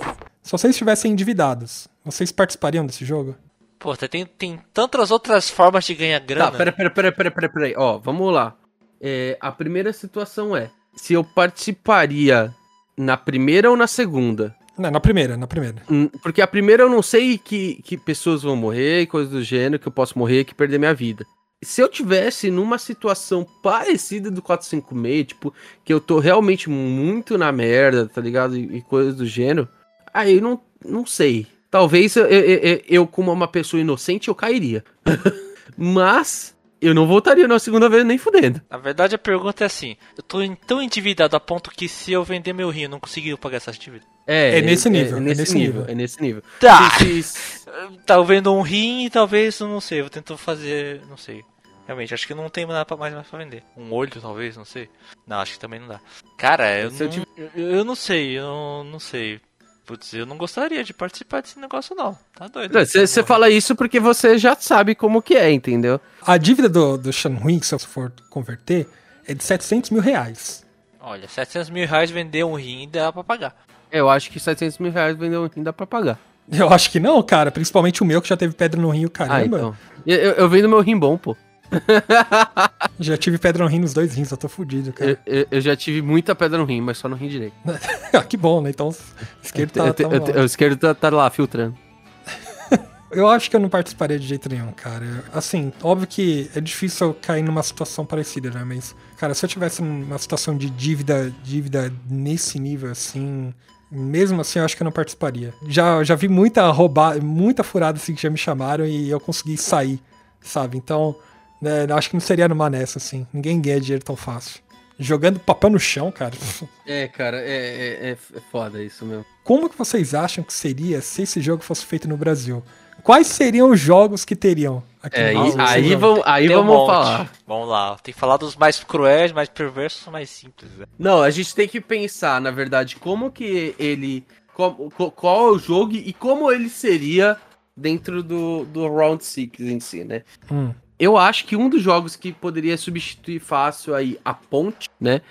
Se 0.44 0.52
vocês 0.52 0.72
estivessem 0.72 1.12
endividados, 1.12 1.88
vocês 2.04 2.32
participariam 2.32 2.86
desse 2.86 3.06
jogo? 3.06 3.36
Pô, 3.80 3.96
tem, 3.98 4.26
tem 4.26 4.60
tantas 4.74 5.10
outras 5.12 5.50
formas 5.50 5.86
de 5.86 5.96
ganhar 5.96 6.20
grana. 6.20 6.52
Tá, 6.52 6.58
pera, 6.58 6.72
pera, 6.72 6.90
pera, 6.92 7.12
pera, 7.12 7.32
pera, 7.32 7.50
pera 7.50 7.66
aí. 7.66 7.74
Ó, 7.78 7.98
vamos 7.98 8.32
lá. 8.34 8.56
É, 9.00 9.36
a 9.42 9.52
primeira 9.52 9.92
situação 9.92 10.56
é: 10.56 10.70
se 10.96 11.14
eu 11.14 11.24
participaria 11.24 12.54
na 13.02 13.18
primeira 13.18 13.70
ou 13.70 13.76
na 13.78 13.88
segunda? 13.88 14.56
Não, 14.78 14.90
na 14.90 15.00
primeira, 15.00 15.36
na 15.38 15.48
primeira. 15.48 15.84
Hum, 15.90 16.08
Porque 16.24 16.42
a 16.42 16.48
primeira 16.48 16.84
eu 16.84 16.90
não 16.90 17.02
sei 17.02 17.38
que, 17.38 17.82
que 17.84 17.98
pessoas 17.98 18.42
vão 18.44 18.56
morrer 18.56 19.02
e 19.02 19.08
coisas 19.08 19.32
do 19.32 19.44
gênero, 19.44 19.80
que 19.80 19.88
eu 19.88 19.92
posso 19.92 20.18
morrer 20.18 20.44
que 20.46 20.56
perder 20.56 20.80
minha 20.80 20.94
vida. 20.94 21.26
Se 21.64 21.82
eu 21.82 21.88
tivesse 21.88 22.50
numa 22.50 22.78
situação 22.80 23.46
parecida 23.62 24.32
do 24.32 24.42
456, 24.42 25.28
tipo, 25.28 25.54
que 25.86 25.94
eu 25.94 26.00
tô 26.00 26.18
realmente 26.20 26.70
muito 26.70 27.38
na 27.38 27.52
merda, 27.52 28.08
tá 28.08 28.20
ligado? 28.22 28.58
E, 28.58 28.78
e 28.78 28.82
coisas 28.82 29.16
do 29.16 29.26
gênero, 29.26 29.68
aí 30.12 30.38
eu 30.38 30.42
não, 30.42 30.60
não 30.84 31.06
sei. 31.06 31.46
Talvez 31.70 32.16
eu, 32.16 32.26
eu, 32.26 32.42
eu- 32.42 32.82
eu, 32.88 33.08
como 33.08 33.32
uma 33.32 33.48
pessoa 33.48 33.80
inocente, 33.80 34.28
eu 34.30 34.36
cairia. 34.36 34.84
Mas 35.78 36.56
eu 36.82 36.94
não 36.94 37.06
voltaria 37.06 37.48
na 37.48 37.60
segunda 37.60 37.88
vez 37.88 38.04
nem 38.06 38.18
fudendo. 38.18 38.62
Na 38.70 38.78
verdade, 38.78 39.16
a 39.16 39.20
pergunta 39.20 39.64
é 39.64 39.68
assim: 39.68 39.96
eu 40.18 40.24
tô 40.24 40.40
tão 40.68 40.82
endividado 40.82 41.36
a 41.36 41.40
ponto 41.40 41.70
que 41.72 41.88
se 41.88 42.12
eu 42.12 42.24
vender 42.24 42.54
meu 42.54 42.70
rim, 42.70 42.82
eu 42.84 42.90
não 42.90 43.00
conseguir 43.00 43.38
pagar 43.38 43.58
essas 43.58 43.78
dívidas? 43.78 44.08
É 44.28 44.62
nesse 44.62 44.90
nível, 44.90 45.16
É, 45.16 45.18
é 45.18 45.22
nesse, 45.22 45.40
nesse 45.42 45.54
nível, 45.56 45.74
nível. 45.82 45.92
É 45.92 45.96
nesse 45.96 46.22
nível. 46.22 46.44
Tá! 46.60 46.90
Se- 46.98 47.24
se- 47.24 47.62
Tá 48.06 48.20
vendo 48.22 48.54
um 48.54 48.62
rim 48.62 49.06
e 49.06 49.10
talvez, 49.10 49.60
não 49.62 49.80
sei, 49.82 50.00
eu 50.00 50.04
vou 50.06 50.10
tentar 50.10 50.36
fazer, 50.38 51.02
não 51.10 51.18
sei. 51.18 51.44
Realmente, 51.88 52.14
acho 52.14 52.28
que 52.28 52.34
não 52.34 52.48
tem 52.50 52.66
nada 52.66 52.96
mais, 52.96 53.14
mais 53.14 53.28
pra 53.28 53.40
vender. 53.40 53.64
Um 53.76 53.92
olho, 53.92 54.12
talvez, 54.22 54.56
não 54.56 54.64
sei. 54.66 54.88
Não, 55.28 55.38
acho 55.40 55.54
que 55.54 55.60
também 55.60 55.80
não 55.80 55.88
dá. 55.88 56.00
Cara, 56.38 56.80
eu, 56.80 56.92
Se 56.92 57.04
eu 57.04 57.08
não, 57.08 57.14
tive- 57.14 57.28
eu, 57.56 57.70
eu 57.72 57.84
não 57.84 57.96
sei, 57.96 58.38
eu 58.38 58.84
não 58.90 59.00
sei. 59.00 59.42
Putz, 59.86 60.14
eu 60.14 60.26
não 60.26 60.38
gostaria 60.38 60.84
de 60.84 60.94
participar 60.94 61.42
desse 61.42 61.60
negócio, 61.60 61.96
não. 61.96 62.18
Tá 62.36 62.48
doido. 62.48 62.74
Você 62.86 63.24
fala 63.24 63.50
isso 63.50 63.76
porque 63.76 64.00
você 64.00 64.38
já 64.38 64.56
sabe 64.56 64.96
como 64.96 65.22
que 65.22 65.36
é, 65.36 65.52
entendeu? 65.52 66.00
A 66.26 66.38
dívida 66.38 66.70
do, 66.70 66.98
do 66.98 67.12
Shanhui, 67.12 67.62
se 67.64 67.74
eu 67.74 67.80
for 67.80 68.12
converter, 68.30 68.88
é 69.28 69.34
de 69.34 69.44
700 69.44 69.90
mil 69.90 70.02
reais. 70.02 70.64
Olha, 71.00 71.28
700 71.28 71.70
mil 71.72 71.88
reais 71.88 72.12
vender 72.12 72.44
um 72.44 72.54
rim 72.54 72.88
dá 72.90 73.12
pra 73.12 73.24
pagar. 73.24 73.56
Eu 73.92 74.10
acho 74.10 74.30
que 74.30 74.40
700 74.40 74.78
mil 74.78 74.92
reais 74.92 75.18
vendeu 75.18 75.50
um 75.58 75.64
dá 75.64 75.74
pra 75.74 75.88
pagar. 75.88 76.20
Eu 76.52 76.72
acho 76.72 76.92
que 76.92 77.00
não, 77.00 77.22
cara. 77.24 77.52
Principalmente 77.52 78.02
o 78.02 78.06
meu, 78.06 78.22
que 78.22 78.30
já 78.30 78.38
teve 78.38 78.54
pedra 78.54 78.80
no 78.80 78.90
rim, 78.90 79.06
o 79.06 79.10
caramba. 79.10 79.36
Ah, 79.36 79.46
então. 79.46 79.78
Eu, 80.06 80.18
eu, 80.18 80.32
eu 80.34 80.50
vendo 80.50 80.70
meu 80.70 80.80
rim 80.82 80.98
bom, 80.98 81.18
pô. 81.18 81.36
Já 83.00 83.18
tive 83.18 83.38
pedra 83.38 83.64
no 83.64 83.70
rim 83.70 83.80
nos 83.80 83.94
dois 83.94 84.14
rins, 84.14 84.32
eu 84.32 84.38
tô 84.38 84.48
fudido, 84.50 84.92
cara. 84.94 85.20
Eu, 85.26 85.40
eu- 85.40 85.48
eu 85.52 85.62
já 85.62 85.76
tive 85.76 86.02
muita 86.02 86.36
pedra 86.36 86.58
no 86.58 86.66
rim, 86.66 86.82
mas 86.82 86.98
só 86.98 87.08
no 87.08 87.16
rim 87.16 87.28
direito. 87.30 87.54
ah, 88.14 88.24
que 88.24 88.38
bom, 88.38 88.62
né? 88.62 88.70
Então, 88.70 88.90
o 88.90 88.96
esquerdo 89.44 89.72
tá, 89.72 89.94
tá 89.94 90.08
o 90.42 90.46
esquerdo 90.46 90.78
tá, 90.80 90.94
tá 90.94 91.10
lá, 91.10 91.30
filtrando. 91.30 91.76
Eu 93.12 93.28
acho 93.28 93.50
que 93.50 93.56
eu 93.58 93.60
não 93.60 93.68
participaria 93.68 94.18
de 94.18 94.26
jeito 94.26 94.48
nenhum, 94.48 94.72
cara. 94.72 95.26
Assim, 95.34 95.74
óbvio 95.84 96.08
que 96.08 96.50
é 96.56 96.62
difícil 96.62 97.08
eu 97.08 97.14
cair 97.14 97.44
numa 97.44 97.62
situação 97.62 98.06
parecida, 98.06 98.50
né? 98.50 98.64
Mas, 98.66 98.96
cara, 99.18 99.34
se 99.34 99.44
eu 99.44 99.50
tivesse 99.50 99.82
numa 99.82 100.18
situação 100.18 100.56
de 100.58 100.70
dívida, 100.70 101.30
dívida 101.44 101.92
nesse 102.10 102.58
nível, 102.58 102.90
assim, 102.90 103.54
mesmo 103.92 104.40
assim, 104.40 104.60
eu 104.60 104.66
acho 104.66 104.78
que 104.78 104.82
eu 104.82 104.86
não 104.86 104.94
participaria. 104.94 105.54
Já, 105.68 106.02
já 106.06 106.16
vi 106.16 106.30
muita 106.30 106.66
roubada, 106.72 107.20
muita 107.20 107.66
furada 107.66 107.98
assim 107.98 108.16
que 108.16 108.22
já 108.22 108.30
me 108.30 108.38
chamaram 108.38 108.86
e 108.86 109.10
eu 109.10 109.20
consegui 109.20 109.58
sair, 109.58 110.00
sabe? 110.40 110.78
Então, 110.78 111.14
né, 111.62 111.86
eu 111.88 111.96
acho 111.96 112.10
que 112.10 112.16
não 112.16 112.22
seria 112.22 112.48
numa 112.48 112.70
nessa, 112.70 112.98
assim. 112.98 113.26
Ninguém 113.34 113.62
ganha 113.62 113.80
dinheiro 113.80 114.04
tão 114.04 114.16
fácil. 114.16 114.62
Jogando 115.00 115.40
papel 115.40 115.70
no 115.72 115.80
chão, 115.80 116.12
cara. 116.12 116.34
É, 116.86 117.08
cara, 117.08 117.38
é, 117.40 117.50
é, 117.50 118.10
é, 118.10 118.12
é 118.12 118.42
foda 118.52 118.84
isso 118.84 119.06
mesmo. 119.06 119.26
Como 119.44 119.70
que 119.70 119.78
vocês 119.78 120.14
acham 120.14 120.44
que 120.44 120.54
seria 120.54 121.02
se 121.02 121.22
esse 121.24 121.40
jogo 121.42 121.64
fosse 121.64 121.86
feito 121.86 122.08
no 122.08 122.18
Brasil? 122.18 122.62
Quais 123.02 123.28
seriam 123.28 123.70
os 123.72 123.80
jogos 123.80 124.24
que 124.26 124.36
teriam 124.36 124.84
aqui 125.02 125.18
É, 125.20 125.34
no 125.34 125.54
Brasil? 125.54 125.62
aí 125.66 125.96
vamos, 125.96 126.22
aí 126.26 126.48
Tem 126.48 126.56
um 126.56 126.60
vamos 126.60 126.76
monte. 126.76 126.88
falar. 126.88 127.32
Vamos 127.48 127.68
lá, 127.70 127.96
tem 128.04 128.14
que 128.14 128.20
falar 128.20 128.38
dos 128.38 128.56
mais 128.56 128.84
cruéis, 128.84 129.32
mais 129.32 129.48
perversos, 129.50 130.06
mais 130.12 130.30
simples. 130.30 130.70
Né? 130.78 130.86
Não, 131.00 131.22
a 131.24 131.30
gente 131.32 131.56
tem 131.56 131.68
que 131.68 131.80
pensar, 131.82 132.40
na 132.42 132.52
verdade, 132.52 132.98
como 132.98 133.32
que 133.32 133.74
ele. 133.80 134.24
Qual, 134.54 134.76
qual- 134.92 135.12
qual 135.12 135.48
é 135.48 135.52
o 135.52 135.58
jogo 135.58 135.94
e 135.94 136.14
como 136.14 136.52
ele 136.52 136.70
seria 136.70 137.38
dentro 137.76 138.22
do, 138.22 138.66
do 138.66 138.88
Round 138.88 139.24
6 139.24 139.50
em 139.62 139.80
si, 139.80 140.04
né? 140.04 140.24
Hum. 140.52 140.72
Eu 141.02 141.18
acho 141.18 141.46
que 141.46 141.56
um 141.56 141.68
dos 141.68 141.82
jogos 141.82 142.16
que 142.16 142.32
poderia 142.32 142.78
substituir 142.78 143.40
fácil 143.40 143.96
aí 143.96 144.20
a 144.24 144.36
ponte, 144.36 144.88
né? 145.00 145.22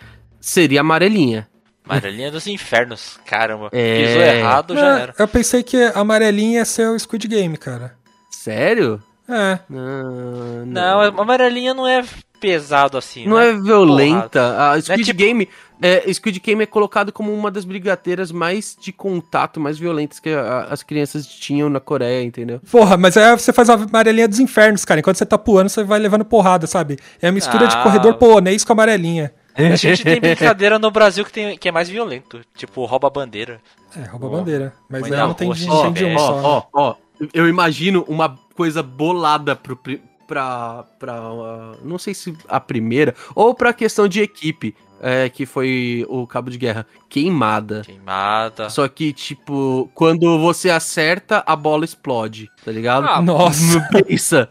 Seria 0.41 0.81
a 0.81 0.83
amarelinha. 0.83 1.47
Amarelinha 1.89 2.29
dos 2.31 2.47
infernos, 2.49 3.21
caramba. 3.25 3.69
É. 3.73 4.03
Pisou 4.05 4.23
errado, 4.23 4.75
já 4.75 4.99
É, 4.99 5.03
era. 5.03 5.15
Eu 5.17 5.29
pensei 5.29 5.63
que 5.63 5.77
a 5.77 6.01
amarelinha 6.01 6.59
ia 6.59 6.65
ser 6.65 6.89
o 6.89 6.99
Squid 6.99 7.29
Game, 7.29 7.57
cara. 7.57 7.95
Sério? 8.31 9.01
É. 9.29 9.61
Não, 9.69 10.67
Não, 10.67 11.01
a 11.01 11.07
amarelinha 11.23 11.73
não 11.73 11.87
é 11.87 12.05
pesado 12.41 12.99
assim. 12.99 13.27
Não 13.29 13.37
né? 13.37 13.51
é 13.51 13.53
violenta. 13.53 14.73
A 14.73 14.81
Squid 14.81 15.05
tipo- 15.05 15.19
Game. 15.19 15.49
É, 15.83 16.13
Squid 16.13 16.41
Game 16.41 16.63
é 16.63 16.67
colocado 16.67 17.11
como 17.13 17.33
uma 17.33 17.51
das 17.51 17.65
brigadeiras 17.65 18.31
mais 18.31 18.77
de 18.79 18.93
contato, 18.93 19.59
mais 19.59 19.79
violentas 19.79 20.21
que 20.21 20.29
a- 20.31 20.69
as 20.71 20.83
crianças 20.83 21.27
tinham 21.27 21.71
na 21.71 21.81
Coreia, 21.81 22.23
entendeu? 22.23 22.61
Porra, 22.71 22.97
mas 22.97 23.17
aí 23.17 23.31
você 23.39 23.53
faz 23.53 23.71
a 23.71 23.75
amarelinha 23.75 24.29
dos 24.29 24.39
infernos, 24.39 24.85
cara. 24.85 25.01
Enquanto 25.01 25.17
você 25.17 25.25
tá 25.27 25.39
pulando, 25.39 25.69
você 25.71 25.83
vai 25.83 25.99
levando 25.99 26.25
porrada, 26.25 26.67
sabe? 26.67 26.99
É 27.23 27.29
a 27.29 27.33
mistura 27.33 27.67
de 27.67 27.75
Ah. 27.77 27.83
corredor 27.83 28.15
polonês 28.15 28.65
com 28.65 28.73
amarelinha. 28.73 29.33
A 29.55 29.75
gente 29.77 30.05
tem 30.05 30.21
brincadeira 30.21 30.79
no 30.79 30.91
Brasil 30.91 31.25
que, 31.25 31.33
tem, 31.33 31.59
que 31.59 31.69
é 31.69 31.73
mais 31.73 31.89
violento. 31.89 32.41
Tipo, 32.57 32.85
rouba 32.85 33.09
a 33.09 33.11
bandeira. 33.11 33.61
É, 33.97 34.03
rouba 34.09 34.27
a 34.27 34.31
bandeira. 34.31 34.73
Mas 34.89 35.01
Mas 35.03 35.13
aí 35.13 35.19
na 35.19 35.27
não 35.27 35.35
tem, 35.35 35.47
rua, 35.49 35.57
de- 35.57 35.67
não 35.67 35.75
Ó, 35.75 35.83
tem 35.85 35.93
de 35.93 36.05
um 36.05 36.15
ó, 36.15 36.19
só. 36.19 36.35
né? 36.37 36.41
ó, 36.45 36.63
ó. 36.73 36.95
Eu 37.35 37.49
imagino 37.49 38.05
uma 38.09 38.39
coisa 38.55 38.83
bolada 38.83 39.55
pro, 39.57 39.79
pra, 40.27 40.85
pra. 40.99 41.21
uh, 41.33 41.77
não 41.85 41.99
sei 41.99 42.15
se 42.15 42.35
a 42.49 42.61
primeira, 42.61 43.15
ou 43.35 43.55
pra 43.55 43.73
questão 43.73 44.07
de 44.09 44.21
equipe. 44.23 44.75
É, 45.01 45.29
que 45.31 45.47
foi 45.47 46.05
o 46.09 46.27
cabo 46.27 46.51
de 46.51 46.59
guerra, 46.59 46.87
queimada. 47.09 47.83
Queimada. 47.85 48.69
Só 48.71 48.87
que, 48.87 49.13
tipo, 49.13 49.91
quando 49.95 50.39
você 50.39 50.69
acerta, 50.71 51.43
a 51.47 51.57
bola 51.57 51.85
explode, 51.85 52.51
tá 52.65 52.71
ligado? 52.71 53.07
Ah, 53.09 53.21
Nossa. 53.23 53.81
Pensa. 54.07 54.49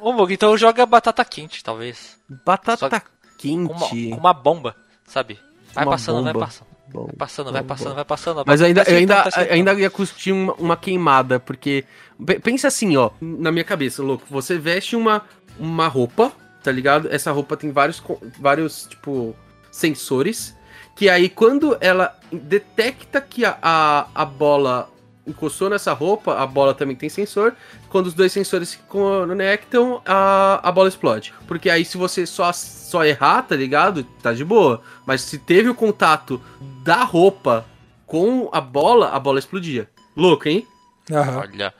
Ô, 0.00 0.12
Mug, 0.12 0.32
então 0.32 0.56
joga 0.56 0.84
batata 0.86 1.24
quente, 1.24 1.62
talvez. 1.62 2.18
Batata 2.44 2.78
Só 2.78 3.02
quente. 3.38 3.66
Com 3.68 3.74
uma, 3.74 3.88
com 3.88 4.20
uma 4.20 4.32
bomba, 4.32 4.74
sabe? 5.06 5.38
Vai 5.74 5.84
Uma 5.84 5.92
passando, 5.92 6.22
vai 6.22 6.32
bomba. 6.32 6.46
passando. 6.46 6.66
Bom, 6.88 7.04
Vai 7.06 7.16
passando, 7.16 7.46
bom, 7.46 7.52
vai 7.52 7.62
bom. 7.62 7.68
passando, 7.68 7.94
vai 7.96 8.04
passando. 8.04 8.44
Mas 8.46 8.60
vai- 8.60 8.68
ainda, 8.68 8.84
tá 8.84 8.90
eu 8.92 8.96
ainda, 8.98 9.22
tá 9.30 9.40
ainda 9.50 9.74
ia 9.74 9.90
curtir 9.90 10.30
uma, 10.32 10.54
uma 10.54 10.76
queimada, 10.76 11.38
porque. 11.40 11.84
pe- 12.24 12.38
Pensa 12.38 12.68
assim, 12.68 12.96
ó, 12.96 13.10
na 13.20 13.50
minha 13.50 13.64
cabeça, 13.64 14.02
louco. 14.02 14.24
Você 14.30 14.56
veste 14.56 14.94
uma, 14.94 15.22
uma 15.58 15.88
roupa, 15.88 16.32
tá 16.66 16.72
ligado? 16.72 17.06
Essa 17.12 17.30
roupa 17.30 17.56
tem 17.56 17.70
vários, 17.70 18.02
vários, 18.40 18.88
tipo, 18.88 19.36
sensores. 19.70 20.52
Que 20.96 21.08
aí, 21.08 21.28
quando 21.28 21.78
ela 21.80 22.18
detecta 22.32 23.20
que 23.20 23.44
a, 23.44 23.56
a, 23.62 24.08
a 24.12 24.24
bola 24.24 24.90
encostou 25.24 25.70
nessa 25.70 25.92
roupa, 25.92 26.36
a 26.36 26.44
bola 26.44 26.74
também 26.74 26.96
tem 26.96 27.08
sensor. 27.08 27.54
Quando 27.88 28.08
os 28.08 28.14
dois 28.14 28.32
sensores 28.32 28.70
se 28.70 28.78
conectam, 28.78 30.02
a, 30.04 30.58
a 30.68 30.72
bola 30.72 30.88
explode. 30.88 31.32
Porque 31.46 31.70
aí, 31.70 31.84
se 31.84 31.96
você 31.96 32.26
só, 32.26 32.52
só 32.52 33.04
errar, 33.04 33.42
tá 33.42 33.54
ligado? 33.54 34.02
Tá 34.20 34.32
de 34.32 34.44
boa. 34.44 34.82
Mas 35.06 35.20
se 35.20 35.38
teve 35.38 35.68
o 35.68 35.74
contato 35.74 36.42
da 36.82 37.04
roupa 37.04 37.64
com 38.08 38.50
a 38.52 38.60
bola, 38.60 39.10
a 39.10 39.20
bola 39.20 39.38
explodia. 39.38 39.88
Louco, 40.16 40.48
hein? 40.48 40.66
Aham. 41.12 41.44
Olha, 41.48 41.72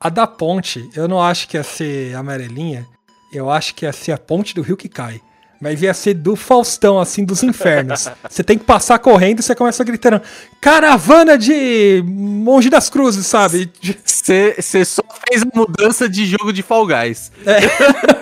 A 0.00 0.08
da 0.08 0.26
ponte, 0.26 0.90
eu 0.96 1.06
não 1.06 1.22
acho 1.22 1.46
que 1.46 1.56
ia 1.56 1.62
ser 1.62 2.16
amarelinha. 2.16 2.88
Eu 3.36 3.50
acho 3.50 3.74
que 3.74 3.84
ia 3.84 3.92
ser 3.92 4.12
a 4.12 4.18
ponte 4.18 4.54
do 4.54 4.62
rio 4.62 4.76
que 4.76 4.88
cai. 4.88 5.20
Mas 5.60 5.80
ia 5.80 5.94
ser 5.94 6.14
do 6.14 6.36
Faustão, 6.36 6.98
assim, 6.98 7.24
dos 7.24 7.42
infernos. 7.42 8.10
Você 8.28 8.44
tem 8.44 8.58
que 8.58 8.64
passar 8.64 8.98
correndo 8.98 9.40
e 9.40 9.42
você 9.42 9.54
começa 9.54 9.82
gritando: 9.84 10.20
Caravana 10.60 11.38
de 11.38 12.02
Monge 12.04 12.68
das 12.68 12.90
Cruzes, 12.90 13.26
sabe? 13.26 13.70
Você 14.04 14.84
só 14.84 15.02
fez 15.26 15.42
a 15.42 15.46
mudança 15.54 16.08
de 16.08 16.26
jogo 16.26 16.52
de 16.52 16.62
Fall 16.62 16.86
Guys. 16.86 17.32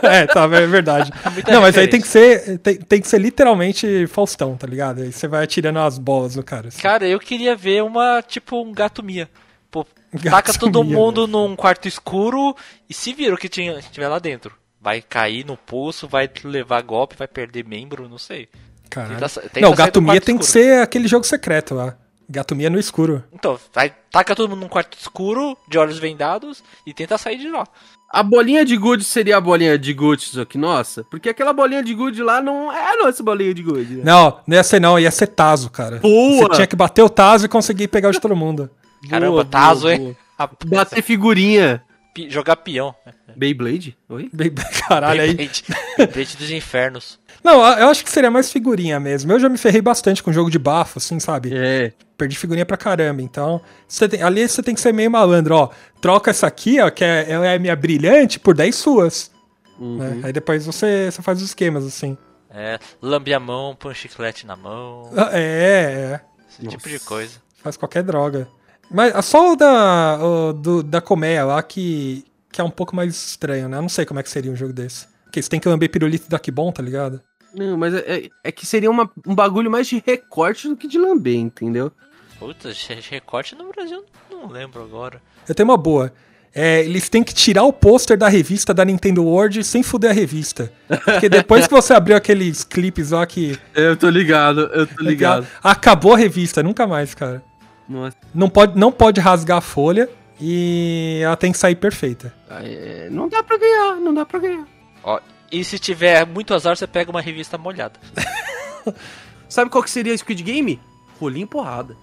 é, 0.03 0.27
tá, 0.33 0.45
é 0.45 0.67
verdade. 0.67 1.11
muita 1.33 1.53
Não, 1.53 1.61
mas 1.61 1.77
aí 1.77 1.89
tem 1.89 2.01
que 2.01 2.09
ser. 2.09 2.59
Tem, 2.59 2.77
tem 2.77 3.01
que 3.01 3.09
ser 3.09 3.19
literalmente 3.19 4.07
Faustão, 4.07 4.57
tá 4.57 4.67
ligado? 4.67 5.03
Aí 5.03 5.13
você 5.13 5.27
vai 5.27 5.43
atirando 5.43 5.81
as 5.81 5.99
bolas 5.99 6.37
no 6.37 6.43
cara. 6.43 6.69
assim. 6.69 6.81
cara, 6.81 7.07
eu 7.07 7.19
queria 7.19 7.57
ver 7.57 7.83
uma, 7.83 8.23
tipo, 8.23 8.63
um 8.63 8.73
gato 8.73 9.03
Mia. 9.03 9.29
Pô, 9.71 9.85
taca 10.23 10.53
todo 10.55 10.85
mundo 10.85 11.27
num 11.27 11.57
quarto 11.57 11.89
escuro 11.89 12.55
e 12.89 12.95
se 12.95 13.13
vira 13.13 13.35
o 13.35 13.39
que 13.39 13.49
tinha, 13.49 13.81
tiver 13.91 14.09
lá 14.09 14.21
dentro. 14.21 14.55
Vai 14.85 15.01
cair 15.01 15.47
no 15.47 15.57
poço, 15.57 16.07
vai 16.07 16.29
levar 16.45 16.83
golpe, 16.83 17.17
vai 17.17 17.27
perder 17.27 17.65
membro, 17.67 18.07
não 18.07 18.19
sei. 18.19 18.49
Caralho. 18.91 19.15
Tenta 19.19 19.41
tenta 19.41 19.61
não, 19.63 19.71
o 19.71 19.75
Gato 19.75 20.03
Mia 20.03 20.21
tem 20.21 20.37
que 20.37 20.45
escuro. 20.45 20.63
ser 20.65 20.83
aquele 20.83 21.09
jogo 21.09 21.25
secreto 21.25 21.75
lá. 21.75 21.97
Gato 22.29 22.55
Mia 22.55 22.69
no 22.69 22.79
escuro. 22.79 23.25
Então, 23.33 23.59
vai, 23.73 23.95
taca 24.11 24.35
todo 24.37 24.49
mundo 24.51 24.61
num 24.61 24.69
quarto 24.69 24.99
escuro, 24.99 25.57
de 25.67 25.79
olhos 25.79 25.99
vendados, 25.99 26.63
e 26.87 26.93
tenta 26.93 27.17
sair 27.17 27.39
de 27.39 27.49
lá. 27.49 27.67
A 28.11 28.23
bolinha 28.23 28.63
de 28.65 28.77
good 28.77 29.03
seria 29.05 29.39
a 29.39 29.41
bolinha 29.41 29.79
de 29.79 29.93
good, 29.95 30.23
só 30.23 30.45
que 30.45 30.57
nossa. 30.59 31.03
Porque 31.11 31.31
aquela 31.31 31.53
bolinha 31.55 31.83
de 31.83 31.95
good 31.95 32.23
lá 32.23 32.43
não 32.43 32.71
é 32.71 32.93
a 32.93 32.97
nossa 33.05 33.23
bolinha 33.23 33.55
de 33.55 33.63
good. 33.63 33.97
né? 33.97 34.03
Não, 34.05 34.39
não 34.47 34.55
ia 34.57 34.63
ser 34.63 34.81
não, 34.81 34.99
ia 35.01 35.11
ser 35.11 35.29
Tazo, 35.29 35.71
cara. 35.71 35.97
Boa! 35.99 36.43
Você 36.49 36.55
tinha 36.57 36.67
que 36.67 36.77
bater 36.77 37.03
o 37.03 37.09
Tazo 37.09 37.47
e 37.47 37.49
conseguir 37.49 37.89
pegar 37.89 38.11
o 38.11 38.13
de 38.13 38.21
todo 38.21 38.37
mundo. 38.37 38.71
Caramba, 39.09 39.33
Boa, 39.33 39.45
Tazo, 39.47 39.81
boa, 39.83 39.95
hein? 39.95 39.99
boa. 40.03 40.17
A- 40.39 40.49
Bater 40.67 41.03
figurinha. 41.03 41.83
Pi- 42.15 42.31
jogar 42.31 42.57
peão. 42.57 42.95
Beyblade? 43.37 43.97
Oi? 44.09 44.31
Bem- 44.33 44.53
Caralho, 44.89 45.21
aí. 45.21 45.35
Beyblade 45.35 45.65
Beyblade 45.99 46.37
dos 46.37 46.51
infernos. 46.51 47.19
Não, 47.43 47.55
eu 47.79 47.89
acho 47.91 48.03
que 48.05 48.11
seria 48.11 48.31
mais 48.31 48.51
figurinha 48.51 48.99
mesmo. 48.99 49.31
Eu 49.33 49.39
já 49.41 49.49
me 49.49 49.59
ferrei 49.59 49.83
bastante 49.83 50.23
com 50.23 50.33
jogo 50.33 50.51
de 50.51 50.59
bafo, 50.59 50.99
assim, 50.99 51.19
sabe? 51.21 51.51
É. 51.53 51.93
Perdi 52.17 52.37
figurinha 52.37 52.65
pra 52.65 52.77
caramba. 52.77 53.21
Então, 53.21 53.61
você 53.87 54.09
tem- 54.09 54.23
ali 54.23 54.49
você 54.49 54.63
tem 54.63 54.75
que 54.75 54.81
ser 54.81 54.95
meio 54.95 55.11
malandro, 55.11 55.55
ó. 55.57 55.71
Troca 56.01 56.31
essa 56.31 56.47
aqui, 56.47 56.81
ó, 56.81 56.89
que 56.91 57.05
é, 57.05 57.27
ela 57.29 57.47
é 57.47 57.59
minha 57.59 57.75
brilhante, 57.77 58.39
por 58.41 58.55
10 58.55 58.75
suas. 58.77 59.31
Uhum. 59.79 59.97
né? 59.99 60.21
Aí 60.23 60.33
depois 60.33 60.65
você, 60.65 61.11
você 61.11 61.21
faz 61.21 61.39
os 61.43 61.49
esquemas, 61.49 61.85
assim. 61.85 62.17
É, 62.49 62.79
lambe 63.03 63.35
a 63.35 63.41
mão, 63.41 63.75
põe 63.75 63.91
um 63.91 63.95
chiclete 63.95 64.47
na 64.47 64.55
mão, 64.55 65.11
Ah, 65.17 65.31
É, 65.33 65.41
é. 65.41 66.21
esse 66.49 66.65
tipo 66.69 66.89
de 66.89 67.01
coisa. 67.01 67.41
Faz 67.61 67.77
qualquer 67.77 68.05
droga. 68.05 68.47
Mas 68.91 69.25
só 69.25 69.53
o 69.53 69.57
da, 69.57 70.19
o 70.23 70.53
do, 70.53 70.83
da 70.83 71.01
colmeia 71.01 71.45
lá 71.45 71.63
que, 71.63 72.25
que 72.53 72.61
é 72.61 72.65
um 72.65 72.71
pouco 72.71 72.95
mais 72.95 73.15
estranho, 73.15 73.69
né? 73.69 73.77
Eu 73.79 73.83
não 73.83 73.89
sei 73.89 74.05
como 74.05 74.21
é 74.21 74.23
que 74.23 74.31
seria 74.31 74.51
um 74.53 74.57
jogo 74.57 74.73
desse. 74.73 75.07
Porque 75.25 75.43
você 75.43 75.49
tem 75.49 75.59
que 75.61 75.69
lamber 75.69 75.91
pirulito 75.91 76.29
daqui 76.29 76.51
bom, 76.51 76.71
tá 76.71 76.83
ligado? 76.83 77.21
Não, 77.55 77.77
mas 77.77 77.95
é, 77.95 77.99
é- 78.07 78.29
é 78.45 78.53
que 78.53 78.67
seria 78.67 78.91
uma- 78.91 79.11
um 79.27 79.35
bagulho 79.35 79.71
mais 79.71 79.87
de 79.87 80.03
recorte 80.05 80.69
do 80.69 80.77
que 80.77 80.87
de 80.89 80.99
lamber, 80.99 81.37
entendeu? 81.37 81.91
Puta, 82.39 82.69
re- 82.69 83.01
recorte 83.11 83.55
no 83.57 83.69
Brasil, 83.71 84.05
não 84.31 84.49
lembro 84.49 84.83
agora. 84.83 85.21
Eu 85.49 85.55
tenho 85.55 85.69
uma 85.69 85.77
boa. 85.77 86.13
É, 86.57 86.85
eles 86.85 87.09
têm 87.09 87.25
que 87.25 87.35
tirar 87.35 87.65
o 87.65 87.73
pôster 87.73 88.17
da 88.17 88.29
revista 88.29 88.73
da 88.73 88.85
Nintendo 88.85 89.25
World 89.25 89.65
sem 89.65 89.83
fuder 89.83 90.11
a 90.11 90.15
revista. 90.15 90.73
Porque 91.05 91.29
depois 91.29 91.67
que 91.67 91.75
você 91.75 91.93
abriu 91.95 92.17
aqueles 92.17 92.63
clipes 92.63 93.11
lá 93.11 93.27
que. 93.27 93.59
Eu 93.75 93.97
tô 93.97 94.09
ligado, 94.09 94.61
eu 94.73 94.87
tô 94.87 95.03
ligado. 95.03 95.45
Acabou 95.61 96.15
a 96.15 96.17
revista, 96.17 96.63
nunca 96.63 96.87
mais, 96.87 97.13
cara. 97.13 97.43
Nossa, 97.89 98.17
Não 98.35 98.49
pode, 98.49 98.79
não 98.79 98.91
pode 98.91 99.21
rasgar 99.21 99.59
a 99.59 99.61
folha 99.61 100.09
e 100.41 101.21
ela 101.23 101.37
tem 101.37 101.53
que 101.53 101.59
sair 101.59 101.75
perfeita. 101.77 102.33
é, 102.51 103.09
não 103.11 103.29
dá 103.29 103.43
pra 103.43 103.57
ganhar, 103.59 103.97
não 103.97 104.13
dá 104.15 104.25
pra 104.25 104.39
ganhar. 104.39 104.67
Ó, 105.03 105.21
e 105.53 105.63
se 105.65 105.79
tiver 105.79 106.27
muito 106.27 106.55
azar, 106.55 106.77
você 106.77 106.87
pega 106.87 107.11
uma 107.11 107.21
revista 107.21 107.57
molhada. 107.59 108.01
Sabe 109.49 109.71
qual 109.71 109.85
que 109.85 109.91
seria 109.91 110.17
Squid 110.17 110.43
Game? 110.43 110.81
Rolinho 111.21 111.45
e 111.45 111.47
porrada. 111.49 111.97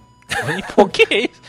Pô, 0.74 0.86
que 0.88 1.02
é 1.12 1.20
isso? 1.24 1.40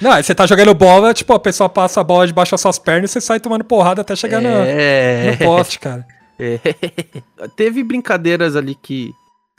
Não, 0.00 0.12
você 0.22 0.32
tá 0.34 0.46
jogando 0.46 0.72
bola, 0.74 1.12
tipo, 1.12 1.32
a 1.32 1.40
pessoa 1.40 1.68
passa 1.68 2.00
a 2.00 2.04
bola 2.04 2.26
debaixo 2.26 2.52
das 2.52 2.60
suas 2.60 2.78
pernas 2.78 3.10
e 3.10 3.12
você 3.14 3.20
sai 3.20 3.40
tomando 3.40 3.64
porrada 3.64 4.02
até 4.02 4.14
chegar 4.14 4.40
no, 4.40 4.48
É. 4.48 5.32
no 5.32 5.38
poste, 5.38 5.78
cara. 5.80 6.06
É. 6.38 6.60
Teve 7.56 7.82
brincadeiras 7.82 8.54
ali 8.54 8.76
que 8.76 9.12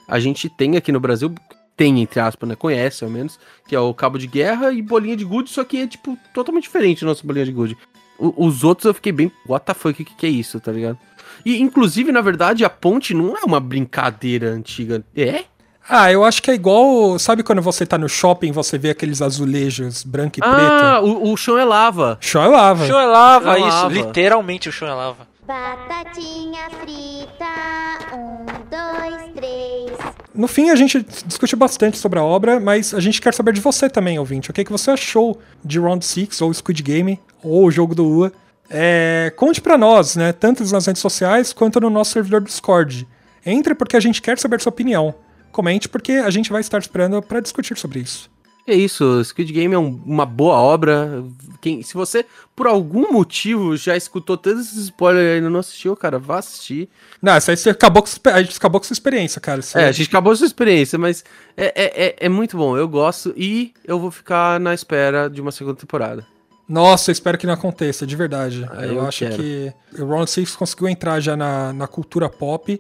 a 0.08 0.18
gente 0.20 0.48
tem 0.50 0.78
aqui 0.78 0.92
no 0.94 1.00
Brasil, 1.00 1.34
tem 1.80 2.02
entre 2.02 2.20
aspas, 2.20 2.50
né? 2.50 2.56
Conhece 2.56 3.06
ao 3.06 3.10
menos, 3.10 3.40
que 3.66 3.74
é 3.74 3.80
o 3.80 3.94
cabo 3.94 4.18
de 4.20 4.28
guerra 4.28 4.74
e 4.74 4.82
bolinha 4.82 5.16
de 5.16 5.24
gude, 5.24 5.50
só 5.50 5.64
que 5.64 5.78
é 5.82 5.88
tipo 5.88 6.18
totalmente 6.34 6.64
diferente 6.64 7.06
nossa 7.06 7.26
bolinha 7.26 7.46
de 7.46 7.54
gude. 7.54 7.78
O- 8.20 8.46
os 8.48 8.66
outros 8.66 8.86
eu 8.86 8.94
fiquei 8.94 9.14
bem, 9.14 9.32
what 9.48 9.66
the 9.66 9.74
fuck, 9.74 9.90
o 10.02 10.06
que, 10.06 10.14
que 10.14 10.26
é 10.26 10.30
isso, 10.30 10.60
tá 10.60 10.74
ligado? 10.74 10.98
E 11.46 11.58
inclusive, 11.62 12.12
na 12.12 12.20
verdade, 12.20 12.66
a 12.66 12.70
ponte 12.70 13.14
não 13.14 13.34
é 13.38 13.40
uma 13.46 13.62
brincadeira 13.62 14.50
antiga. 14.52 15.02
É? 15.16 15.46
Ah, 15.88 16.12
eu 16.12 16.26
acho 16.26 16.44
que 16.44 16.52
é 16.52 16.54
igual. 16.54 17.18
Sabe 17.18 17.44
quando 17.44 17.62
você 17.62 17.86
tá 17.86 17.98
no 17.98 18.10
shopping 18.10 18.50
e 18.50 18.52
você 18.52 18.78
vê 18.78 18.90
aqueles 18.90 19.22
azulejos 19.22 20.04
branco 20.04 20.38
e 20.38 20.42
Ah, 20.44 21.00
preto? 21.00 21.06
o, 21.06 21.32
o 21.32 21.38
chão 21.38 21.58
é 21.58 21.64
lava. 21.64 22.18
Chão 22.20 22.44
é 22.44 22.48
lava. 22.48 22.84
O 22.84 22.88
chão 22.88 23.00
é 23.00 23.06
lava, 23.06 23.46
Chão 23.46 23.54
é 23.54 23.60
isso. 23.60 23.68
lava. 23.70 23.94
Literalmente 23.94 24.68
o 24.70 24.72
chão 24.72 24.88
é 24.90 24.94
lava. 24.94 25.29
Batatinha 25.50 26.70
frita, 26.80 28.16
um, 28.16 28.46
dois, 28.70 29.34
três. 29.34 29.98
No 30.32 30.48
fim, 30.48 30.70
a 30.70 30.76
gente 30.76 31.04
discute 31.26 31.56
bastante 31.56 31.98
sobre 31.98 32.20
a 32.20 32.24
obra, 32.24 32.60
mas 32.60 32.94
a 32.94 33.00
gente 33.00 33.20
quer 33.20 33.34
saber 33.34 33.54
de 33.54 33.60
você 33.60 33.90
também, 33.90 34.20
ouvinte. 34.20 34.52
O 34.52 34.54
que, 34.54 34.64
que 34.64 34.72
você 34.72 34.92
achou 34.92 35.40
de 35.66 35.80
Round 35.80 36.06
6, 36.06 36.40
ou 36.42 36.54
Squid 36.54 36.84
Game, 36.84 37.20
ou 37.44 37.66
o 37.66 37.72
jogo 37.72 37.96
do 37.96 38.06
Ua? 38.06 38.32
É, 38.70 39.34
conte 39.36 39.60
pra 39.60 39.76
nós, 39.76 40.16
né? 40.16 40.32
Tanto 40.34 40.64
nas 40.72 40.86
redes 40.86 41.02
sociais 41.02 41.52
quanto 41.52 41.82
no 41.82 41.90
nosso 41.90 42.12
servidor 42.12 42.42
do 42.42 42.46
Discord. 42.46 43.08
Entre 43.44 43.74
porque 43.74 43.98
a 43.98 44.00
gente 44.00 44.22
quer 44.22 44.38
saber 44.38 44.62
sua 44.62 44.70
opinião. 44.70 45.16
Comente 45.52 45.90
porque 45.90 46.12
a 46.12 46.30
gente 46.30 46.52
vai 46.52 46.62
estar 46.62 46.78
esperando 46.78 47.20
pra 47.24 47.40
discutir 47.40 47.76
sobre 47.76 48.02
isso. 48.02 48.30
É 48.72 48.76
isso, 48.76 49.24
Squid 49.24 49.52
Game 49.52 49.74
é 49.74 49.80
um- 49.80 50.00
uma 50.06 50.26
boa 50.26 50.56
obra. 50.56 51.24
Quem, 51.62 51.82
se 51.82 51.94
você, 51.94 52.26
por 52.56 52.68
algum 52.68 53.12
motivo, 53.12 53.76
já 53.76 53.98
escutou 53.98 54.38
todos 54.38 54.68
esses 54.68 54.78
spoilers 54.86 55.26
e 55.26 55.36
ainda 55.38 55.50
não 55.50 55.60
assistiu, 55.60 55.96
cara, 55.96 56.20
vá 56.20 56.40
assistir. 56.40 56.88
Não, 57.22 57.36
isso 57.38 57.50
aí 57.52 57.58
você 57.58 57.70
acabou 57.72 58.04
com, 58.04 58.10
a 58.30 58.42
gente 58.42 58.56
acabou 58.58 58.80
com 58.80 58.86
sua 58.88 58.94
experiência, 58.94 59.42
cara. 59.42 59.60
Isso 59.60 59.78
É, 59.78 59.86
a 59.88 59.92
gente 59.92 60.08
acabou 60.08 60.32
a 60.32 60.36
sua 60.36 60.48
experiência, 60.48 60.98
mas 61.00 61.24
é, 61.58 61.66
é, 61.76 62.06
é, 62.08 62.16
é 62.20 62.30
muito 62.30 62.56
bom, 62.56 62.78
eu 62.78 62.88
gosto 62.88 63.34
e 63.36 63.74
eu 63.86 64.00
vou 64.00 64.12
ficar 64.12 64.60
na 64.60 64.74
espera 64.74 65.30
de 65.30 65.42
uma 65.42 65.52
segunda 65.52 65.76
temporada. 65.78 66.26
Nossa, 66.68 67.10
eu 67.10 67.14
espero 67.14 67.36
que 67.38 67.48
não 67.48 67.54
aconteça, 67.56 68.06
de 68.06 68.16
verdade. 68.16 68.64
Ah, 68.72 68.86
eu, 68.86 68.94
eu 68.96 69.08
acho 69.08 69.20
quero. 69.26 69.36
que 69.38 69.74
o 69.98 70.06
Round 70.06 70.30
6 70.30 70.56
conseguiu 70.56 70.88
entrar 70.88 71.20
já 71.20 71.36
na, 71.36 71.74
na 71.74 71.88
cultura 71.88 72.30
pop. 72.30 72.80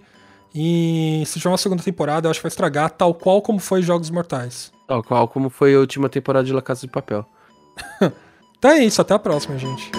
E 0.54 1.24
se 1.26 1.40
tiver 1.40 1.50
uma 1.50 1.58
segunda 1.58 1.84
temporada, 1.84 2.28
eu 2.28 2.32
acho 2.32 2.40
que 2.40 2.44
vai 2.44 2.50
estragar, 2.50 2.90
tal 2.92 3.14
qual 3.14 3.42
como 3.42 3.60
foi 3.60 3.82
Jogos 3.82 4.10
Mortais. 4.10 4.72
Tal 4.88 5.04
qual 5.04 5.28
como 5.28 5.50
foi 5.50 5.76
a 5.76 5.80
última 5.80 6.10
temporada 6.10 6.46
de 6.46 6.54
La 6.54 6.62
Casa 6.62 6.82
de 6.82 6.88
Papel. 6.88 7.26
Então 8.60 8.72
é 8.72 8.84
isso, 8.84 9.02
até 9.02 9.14
a 9.14 9.20
próxima, 9.20 9.58
gente. 9.58 9.90